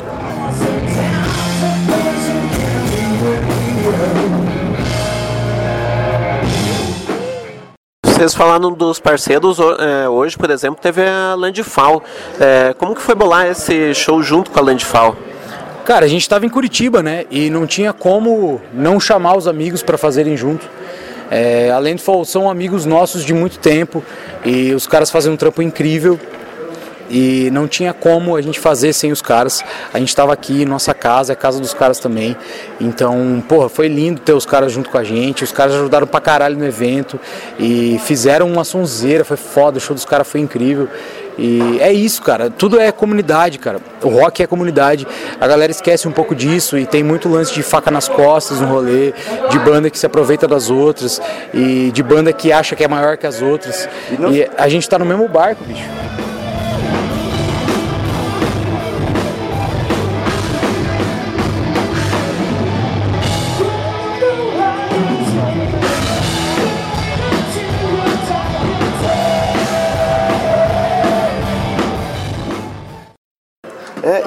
Vocês 8.12 8.34
falaram 8.34 8.70
dos 8.70 9.01
parceiros, 9.01 9.56
é, 9.59 10.06
hoje, 10.06 10.36
por 10.36 10.51
exemplo, 10.51 10.78
teve 10.80 11.02
a 11.02 11.34
Landfall. 11.34 12.02
É, 12.39 12.74
como 12.74 12.94
que 12.94 13.01
foi 13.01 13.14
bolar 13.14 13.47
esse 13.47 13.94
show 13.94 14.22
junto 14.22 14.51
com 14.51 14.60
a 14.60 14.62
Landfall? 14.62 15.16
Cara, 15.86 16.05
a 16.05 16.09
gente 16.09 16.20
estava 16.20 16.44
em 16.44 16.48
Curitiba, 16.51 17.02
né? 17.02 17.24
E 17.30 17.48
não 17.48 17.66
tinha 17.66 17.90
como 17.93 18.60
não 18.72 19.01
chamar 19.01 19.34
os 19.36 19.48
amigos 19.48 19.82
para 19.82 19.97
fazerem 19.97 20.36
junto. 20.36 20.68
É, 21.30 21.70
a 21.70 21.78
Landfall 21.78 22.22
são 22.26 22.51
amigos 22.51 22.84
nossos 22.84 23.24
de 23.24 23.32
muito 23.32 23.59
tempo 23.59 24.05
e 24.44 24.74
os 24.74 24.86
caras 24.86 25.10
fazem 25.10 25.32
um 25.32 25.36
trampo 25.36 25.62
incrível 25.62 26.20
e 27.12 27.51
não 27.51 27.68
tinha 27.68 27.93
como 27.93 28.34
a 28.34 28.40
gente 28.40 28.59
fazer 28.59 28.94
sem 28.94 29.12
os 29.12 29.20
caras. 29.20 29.62
A 29.93 29.98
gente 29.98 30.09
estava 30.09 30.32
aqui, 30.32 30.64
nossa 30.64 30.94
casa, 30.94 31.32
é 31.32 31.34
a 31.34 31.36
casa 31.36 31.60
dos 31.60 31.74
caras 31.74 31.98
também. 31.98 32.34
Então, 32.80 33.44
porra, 33.47 33.68
foi 33.68 33.86
lindo 33.86 34.18
ter 34.18 34.32
os 34.32 34.47
caras 34.47 34.72
junto 34.72 34.89
com 34.89 34.97
a 34.97 35.05
gente. 35.05 35.44
Os 35.44 35.52
caras 35.52 35.74
ajudaram 35.74 36.06
pra 36.06 36.20
caralho 36.20 36.56
no 36.56 36.64
evento 36.64 37.20
e 37.59 38.01
fizeram 38.05 38.51
uma 38.51 38.64
sonzeira, 38.64 39.24
foi 39.24 39.36
foda, 39.36 39.76
o 39.76 39.80
show 39.80 39.94
dos 39.94 40.06
caras 40.06 40.26
foi 40.26 40.40
incrível. 40.40 40.89
E 41.39 41.78
é 41.80 41.93
isso, 41.93 42.22
cara. 42.22 42.51
Tudo 42.51 42.80
é 42.80 42.90
comunidade, 42.90 43.59
cara. 43.59 43.78
O 44.02 44.09
rock 44.09 44.43
é 44.43 44.47
comunidade. 44.47 45.06
A 45.40 45.47
galera 45.47 45.70
esquece 45.70 46.09
um 46.09 46.12
pouco 46.12 46.34
disso 46.34 46.78
e 46.78 46.86
tem 46.86 47.02
muito 47.02 47.28
lance 47.28 47.52
de 47.52 47.62
faca 47.62 47.90
nas 47.90 48.09
costas 48.09 48.60
no 48.60 48.66
rolê, 48.66 49.12
de 49.51 49.59
banda 49.59 49.90
que 49.90 49.98
se 49.98 50.06
aproveita 50.06 50.48
das 50.48 50.70
outras 50.70 51.20
e 51.52 51.90
de 51.93 52.02
banda 52.02 52.32
que 52.32 52.52
acha 52.52 52.74
que 52.74 52.84
é 52.84 52.89
maior 52.89 53.16
que 53.18 53.26
as 53.26 53.43
outras. 53.43 53.89
E 54.30 54.48
a 54.56 54.68
gente 54.68 54.89
tá 54.89 54.98
no 54.98 55.05
mesmo 55.05 55.28
barco, 55.28 55.62
bicho. 55.64 56.31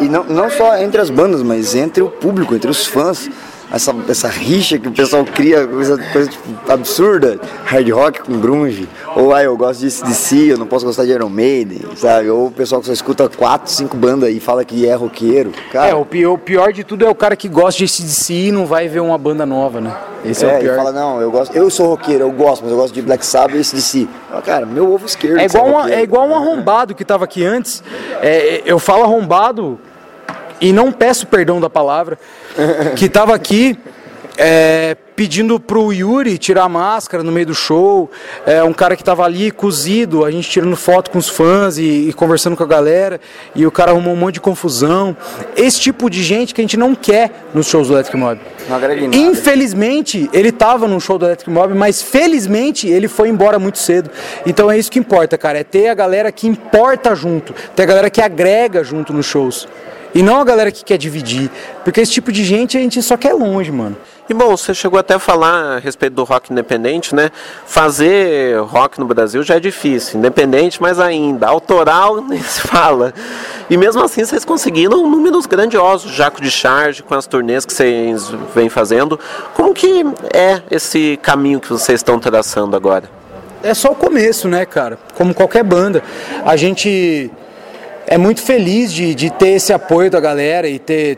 E 0.06 0.10
não, 0.10 0.23
não 0.23 0.49
só 0.49 0.77
entre 0.77 0.99
as 1.02 1.10
bandas, 1.10 1.41
mas 1.44 1.76
entre 1.76 2.02
o 2.03 2.10
público, 2.10 2.53
entre 2.56 2.69
os 2.69 2.86
fãs. 2.86 3.30
Essa, 3.73 3.94
essa 4.07 4.27
rixa 4.27 4.77
que 4.77 4.88
o 4.88 4.91
pessoal 4.91 5.26
cria, 5.26 5.65
coisa, 5.65 5.98
coisa 6.14 6.30
tipo, 6.30 6.72
absurda, 6.72 7.40
hard 7.65 7.90
rock 7.90 8.22
com 8.22 8.40
grunge, 8.40 8.88
ou 9.15 9.34
ah, 9.34 9.41
eu 9.44 9.57
gosto 9.57 9.80
de 9.80 9.88
DC, 9.88 10.52
eu 10.53 10.57
não 10.57 10.68
posso 10.68 10.86
gostar 10.86 11.03
de 11.03 11.11
Iron 11.11 11.30
Maiden, 11.30 11.80
sabe? 11.95 12.30
Ou 12.30 12.45
o 12.48 12.52
pessoal 12.52 12.80
que 12.80 12.86
só 12.88 12.94
escuta 12.94 13.27
quatro, 13.27 13.72
cinco 13.72 13.98
bandas 13.98 14.30
e 14.32 14.40
fala 14.40 14.64
que 14.64 14.88
é 14.88 14.94
roqueiro. 14.94 15.52
Cara, 15.72 15.90
É, 15.90 15.95
o 15.95 16.06
pior, 16.06 16.34
o 16.34 16.38
pior 16.38 16.72
de 16.72 16.84
tudo 16.84 17.06
é 17.06 17.10
o 17.10 17.15
cara 17.15 17.36
que 17.36 17.49
gosta 17.49 17.80
de 17.80 17.86
ACDC 17.86 18.34
e 18.34 18.52
não 18.52 18.68
vai 18.68 18.88
ver 18.88 18.99
uma 18.99 19.18
banda 19.18 19.48
nova, 19.48 19.82
né? 19.82 19.98
Esse 20.23 20.45
é, 20.45 20.53
o 20.53 20.57
e 20.57 20.61
pior. 20.61 20.76
fala, 20.77 20.91
não, 20.91 21.19
eu 21.19 21.32
gosto, 21.32 21.56
eu 21.57 21.68
sou 21.72 21.88
roqueiro, 21.88 22.23
eu 22.23 22.32
gosto, 22.32 22.61
mas 22.61 22.72
eu 22.72 22.77
gosto 22.77 22.94
de 22.94 23.02
Black 23.02 23.26
Sabbath 23.26 23.73
e. 23.73 24.07
Fala, 24.30 24.41
Cara, 24.44 24.65
meu 24.68 24.94
ovo 24.94 25.07
esquerdo. 25.07 25.40
É 25.40 25.45
igual, 25.45 25.65
uma- 25.65 25.82
roqueiro. 25.82 25.99
é 25.99 26.03
igual 26.03 26.27
um 26.30 26.36
arrombado 26.36 26.94
que 26.94 27.03
tava 27.03 27.26
aqui 27.26 27.44
antes. 27.44 27.84
É, 28.22 28.61
eu 28.64 28.77
falo 28.77 29.03
arrombado 29.03 29.80
e 30.60 30.72
não 30.72 30.91
peço 30.91 31.27
perdão 31.27 31.60
da 31.60 31.69
palavra, 31.69 32.18
que 32.95 33.10
tava 33.10 33.36
aqui 33.36 33.77
é, 34.38 34.95
pedindo 35.15 35.60
pro 35.60 35.94
Yuri 35.94 36.38
tirar 36.38 36.64
a 36.64 36.69
máscara 36.69 37.23
no 37.23 37.32
meio 37.32 37.45
do 37.45 37.56
show. 37.56 38.10
É, 38.45 38.64
um 38.64 38.73
cara 38.73 38.95
que 38.95 39.03
tava 39.03 39.23
ali 39.23 39.52
cozido, 39.52 40.26
a 40.26 40.32
gente 40.32 40.49
tirando 40.49 40.76
foto 40.76 41.10
com 41.10 41.18
os 41.18 41.30
fãs 41.30 41.77
e, 41.77 42.10
e 42.10 42.14
conversando 42.14 42.56
com 42.56 42.64
a 42.64 42.68
galera, 42.68 43.19
e 43.56 43.65
o 43.65 43.72
cara 43.72 43.91
arrumou 43.91 44.14
um 44.14 44.18
monte 44.18 44.36
de 44.36 44.41
confusão. 44.41 45.15
Esse 45.56 45.80
tipo 45.80 46.10
de 46.10 46.22
gente 46.22 46.53
que 46.53 46.61
a 46.61 46.64
gente 46.64 46.77
não 46.77 46.94
quer 46.94 47.32
nos 47.53 47.68
shows 47.68 47.88
do 47.88 47.94
Electric 47.94 48.18
Mob. 48.18 48.40
Infelizmente, 49.15 50.30
ele 50.34 50.49
estava 50.49 50.88
num 50.88 50.99
show 50.99 51.18
do 51.18 51.26
Electric 51.26 51.49
Mob, 51.49 51.73
mas 51.73 52.02
felizmente 52.02 52.88
ele 52.88 53.07
foi 53.07 53.30
embora 53.30 53.57
muito 53.57 53.77
cedo. 53.77 54.10
Então 54.45 54.69
é 54.69 54.77
isso 54.77 54.91
que 54.91 54.99
importa, 54.99 55.38
cara. 55.38 55.60
É 55.60 55.64
ter 55.64 55.88
a 55.88 55.94
galera 55.94 56.32
que 56.32 56.48
importa 56.48 57.15
junto, 57.15 57.53
ter 57.76 57.84
a 57.84 57.86
galera 57.86 58.10
que 58.10 58.22
agrega 58.22 58.84
junto 58.84 59.14
nos 59.14 59.26
shows. 59.26 59.68
E 60.16 60.24
não 60.24 60.40
a 60.40 60.46
galera 60.46 60.72
que 60.72 60.84
quer 60.84 60.98
dividir. 60.98 61.52
Porque 61.84 62.00
esse 62.00 62.14
tipo 62.14 62.32
de 62.32 62.46
gente 62.46 62.78
a 62.78 62.80
gente 62.80 63.02
só 63.04 63.18
quer 63.18 63.34
longe, 63.34 63.70
mano. 63.70 63.98
E 64.30 64.34
bom, 64.34 64.56
você 64.56 64.74
chegou 64.74 64.98
até 64.98 65.16
a 65.16 65.20
falar 65.20 65.76
a 65.76 65.78
respeito 65.78 66.14
do 66.14 66.24
rock 66.24 66.52
independente, 66.52 67.14
né? 67.14 67.30
Fazer 67.68 68.58
rock 68.62 68.98
no 68.98 69.06
Brasil 69.06 69.44
já 69.44 69.56
é 69.56 69.60
difícil, 69.60 70.18
independente 70.18 70.82
mais 70.82 71.00
ainda, 71.00 71.48
autoral 71.48 72.22
nem 72.26 72.42
se 72.42 72.62
fala. 72.62 73.14
E 73.70 73.78
mesmo 73.78 74.02
assim 74.02 74.24
vocês 74.24 74.46
conseguiram 74.46 75.08
números 75.08 75.46
grandiosos, 75.46 76.12
Jaco 76.12 76.42
de 76.42 76.50
Charge, 76.50 77.04
com 77.04 77.14
as 77.14 77.28
turnês 77.28 77.66
que 77.66 77.74
vocês 77.74 78.32
vêm 78.56 78.70
fazendo. 78.70 79.20
Como 79.54 79.74
que 79.74 80.04
é 80.34 80.62
esse 80.72 81.20
caminho 81.22 81.60
que 81.60 81.70
vocês 81.70 82.00
estão 82.00 82.20
traçando 82.20 82.76
agora? 82.76 83.10
é 83.66 83.74
só 83.74 83.92
o 83.92 83.96
começo, 83.96 84.48
né, 84.48 84.64
cara? 84.64 85.00
Como 85.16 85.34
qualquer 85.34 85.64
banda. 85.64 86.04
A 86.46 86.56
gente 86.56 87.32
é 88.07 88.18
muito 88.18 88.41
feliz 88.41 88.91
de, 88.94 89.14
de 89.15 89.30
ter 89.30 89.49
esse 89.49 89.73
apoio 89.73 90.10
da 90.11 90.19
galera 90.19 90.68
e 90.68 90.80
ter, 90.80 91.18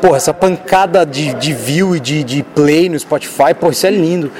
porra, 0.00 0.16
essa 0.16 0.32
pancada 0.34 1.04
de, 1.04 1.34
de 1.34 1.52
view 1.52 1.94
e 1.96 2.00
de, 2.00 2.24
de 2.24 2.42
play 2.42 2.88
no 2.88 2.98
Spotify, 2.98 3.54
pô, 3.58 3.70
isso 3.70 3.86
é 3.86 3.90
lindo. 3.90 4.30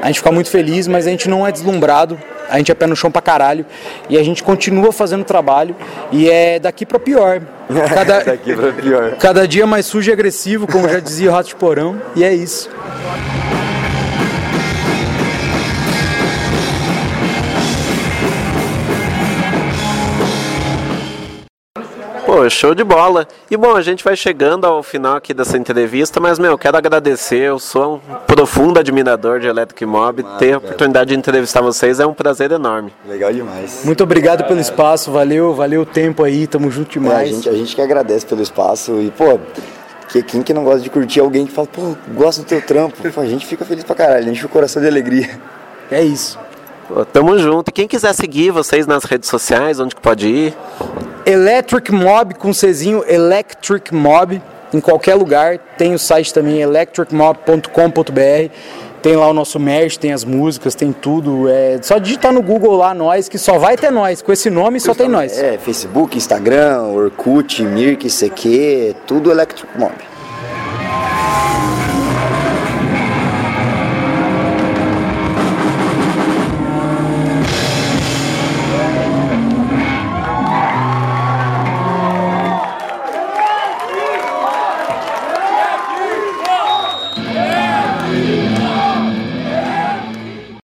A 0.00 0.06
gente 0.08 0.18
fica 0.18 0.32
muito 0.32 0.50
feliz, 0.50 0.86
mas 0.86 1.06
a 1.06 1.10
gente 1.10 1.28
não 1.28 1.46
é 1.46 1.50
deslumbrado, 1.52 2.18
a 2.50 2.58
gente 2.58 2.70
é 2.70 2.74
pé 2.74 2.86
no 2.86 2.94
chão 2.94 3.10
pra 3.10 3.22
caralho 3.22 3.64
e 4.08 4.18
a 4.18 4.22
gente 4.22 4.42
continua 4.42 4.92
fazendo 4.92 5.24
trabalho 5.24 5.74
e 6.12 6.28
é 6.28 6.58
daqui 6.58 6.84
pra 6.84 6.98
pior. 6.98 7.40
Cada, 7.94 8.20
Daqui 8.24 8.54
pra 8.54 8.72
pior. 8.72 9.16
cada 9.18 9.48
dia 9.48 9.66
mais 9.66 9.86
sujo 9.86 10.10
e 10.10 10.12
agressivo, 10.12 10.66
como 10.66 10.86
já 10.86 11.00
dizia 11.00 11.30
o 11.30 11.32
Rato 11.32 11.48
de 11.48 11.54
Porão, 11.56 11.98
e 12.14 12.22
é 12.22 12.34
isso. 12.34 12.68
Pô, 22.34 22.50
show 22.50 22.74
de 22.74 22.82
bola. 22.82 23.28
E 23.48 23.56
bom, 23.56 23.76
a 23.76 23.80
gente 23.80 24.02
vai 24.02 24.16
chegando 24.16 24.64
ao 24.64 24.82
final 24.82 25.14
aqui 25.14 25.32
dessa 25.32 25.56
entrevista, 25.56 26.18
mas, 26.18 26.36
meu, 26.36 26.58
quero 26.58 26.76
agradecer. 26.76 27.38
Eu 27.38 27.60
sou 27.60 28.02
um 28.08 28.14
profundo 28.26 28.80
admirador 28.80 29.38
de 29.38 29.46
Electric 29.46 29.86
Mob. 29.86 30.24
Ter 30.36 30.54
a 30.54 30.58
oportunidade 30.58 31.10
de 31.10 31.16
entrevistar 31.16 31.60
vocês 31.60 32.00
é 32.00 32.06
um 32.06 32.12
prazer 32.12 32.50
enorme. 32.50 32.92
Legal 33.06 33.32
demais. 33.32 33.82
Muito 33.84 34.02
obrigado 34.02 34.42
pelo 34.48 34.58
espaço, 34.58 35.12
valeu, 35.12 35.54
valeu 35.54 35.82
o 35.82 35.86
tempo 35.86 36.24
aí, 36.24 36.48
tamo 36.48 36.72
junto 36.72 36.88
É, 36.88 36.98
a, 36.98 37.02
demais. 37.02 37.28
gente, 37.30 37.48
a 37.48 37.52
gente 37.52 37.76
que 37.76 37.80
agradece 37.80 38.26
pelo 38.26 38.42
espaço 38.42 39.00
e, 39.00 39.12
pô, 39.12 39.38
que, 40.08 40.20
quem 40.20 40.42
que 40.42 40.52
não 40.52 40.64
gosta 40.64 40.80
de 40.80 40.90
curtir 40.90 41.20
alguém 41.20 41.46
que 41.46 41.52
fala, 41.52 41.68
pô, 41.68 41.94
gosto 42.16 42.40
do 42.42 42.46
teu 42.46 42.60
trampo? 42.60 42.96
Pô, 43.12 43.20
a 43.20 43.26
gente 43.26 43.46
fica 43.46 43.64
feliz 43.64 43.84
pra 43.84 43.94
caralho, 43.94 44.28
enche 44.28 44.44
o 44.44 44.48
coração 44.48 44.82
de 44.82 44.88
alegria. 44.88 45.38
É 45.88 46.02
isso. 46.02 46.36
Tamo 47.12 47.38
junto. 47.38 47.68
E 47.68 47.72
quem 47.72 47.88
quiser 47.88 48.12
seguir 48.14 48.50
vocês 48.50 48.86
nas 48.86 49.04
redes 49.04 49.28
sociais, 49.28 49.80
onde 49.80 49.94
que 49.94 50.00
pode 50.00 50.28
ir? 50.28 50.54
Electric 51.26 51.90
Mob 51.92 52.34
com 52.34 52.52
Czinho, 52.52 53.02
Electric 53.06 53.94
Mob, 53.94 54.42
em 54.72 54.80
qualquer 54.80 55.14
lugar. 55.14 55.58
Tem 55.78 55.94
o 55.94 55.98
site 55.98 56.32
também, 56.32 56.60
electricmob.com.br. 56.60 58.50
Tem 59.02 59.16
lá 59.16 59.28
o 59.28 59.34
nosso 59.34 59.60
merch, 59.60 59.98
tem 59.98 60.12
as 60.14 60.24
músicas, 60.24 60.74
tem 60.74 60.90
tudo. 60.90 61.46
É 61.48 61.78
só 61.82 61.98
digitar 61.98 62.32
no 62.32 62.42
Google 62.42 62.74
lá 62.76 62.94
nós, 62.94 63.28
que 63.28 63.36
só 63.36 63.58
vai 63.58 63.76
ter 63.76 63.90
nós. 63.90 64.22
Com 64.22 64.32
esse 64.32 64.48
nome 64.48 64.80
só 64.80 64.94
tem 64.94 65.08
nós. 65.08 65.38
É, 65.38 65.58
Facebook, 65.58 66.16
Instagram, 66.16 66.84
Orkut, 66.84 67.62
Mirk, 67.62 68.08
CQ, 68.08 68.96
tudo 69.06 69.30
Electric 69.30 69.78
Mob. 69.78 69.92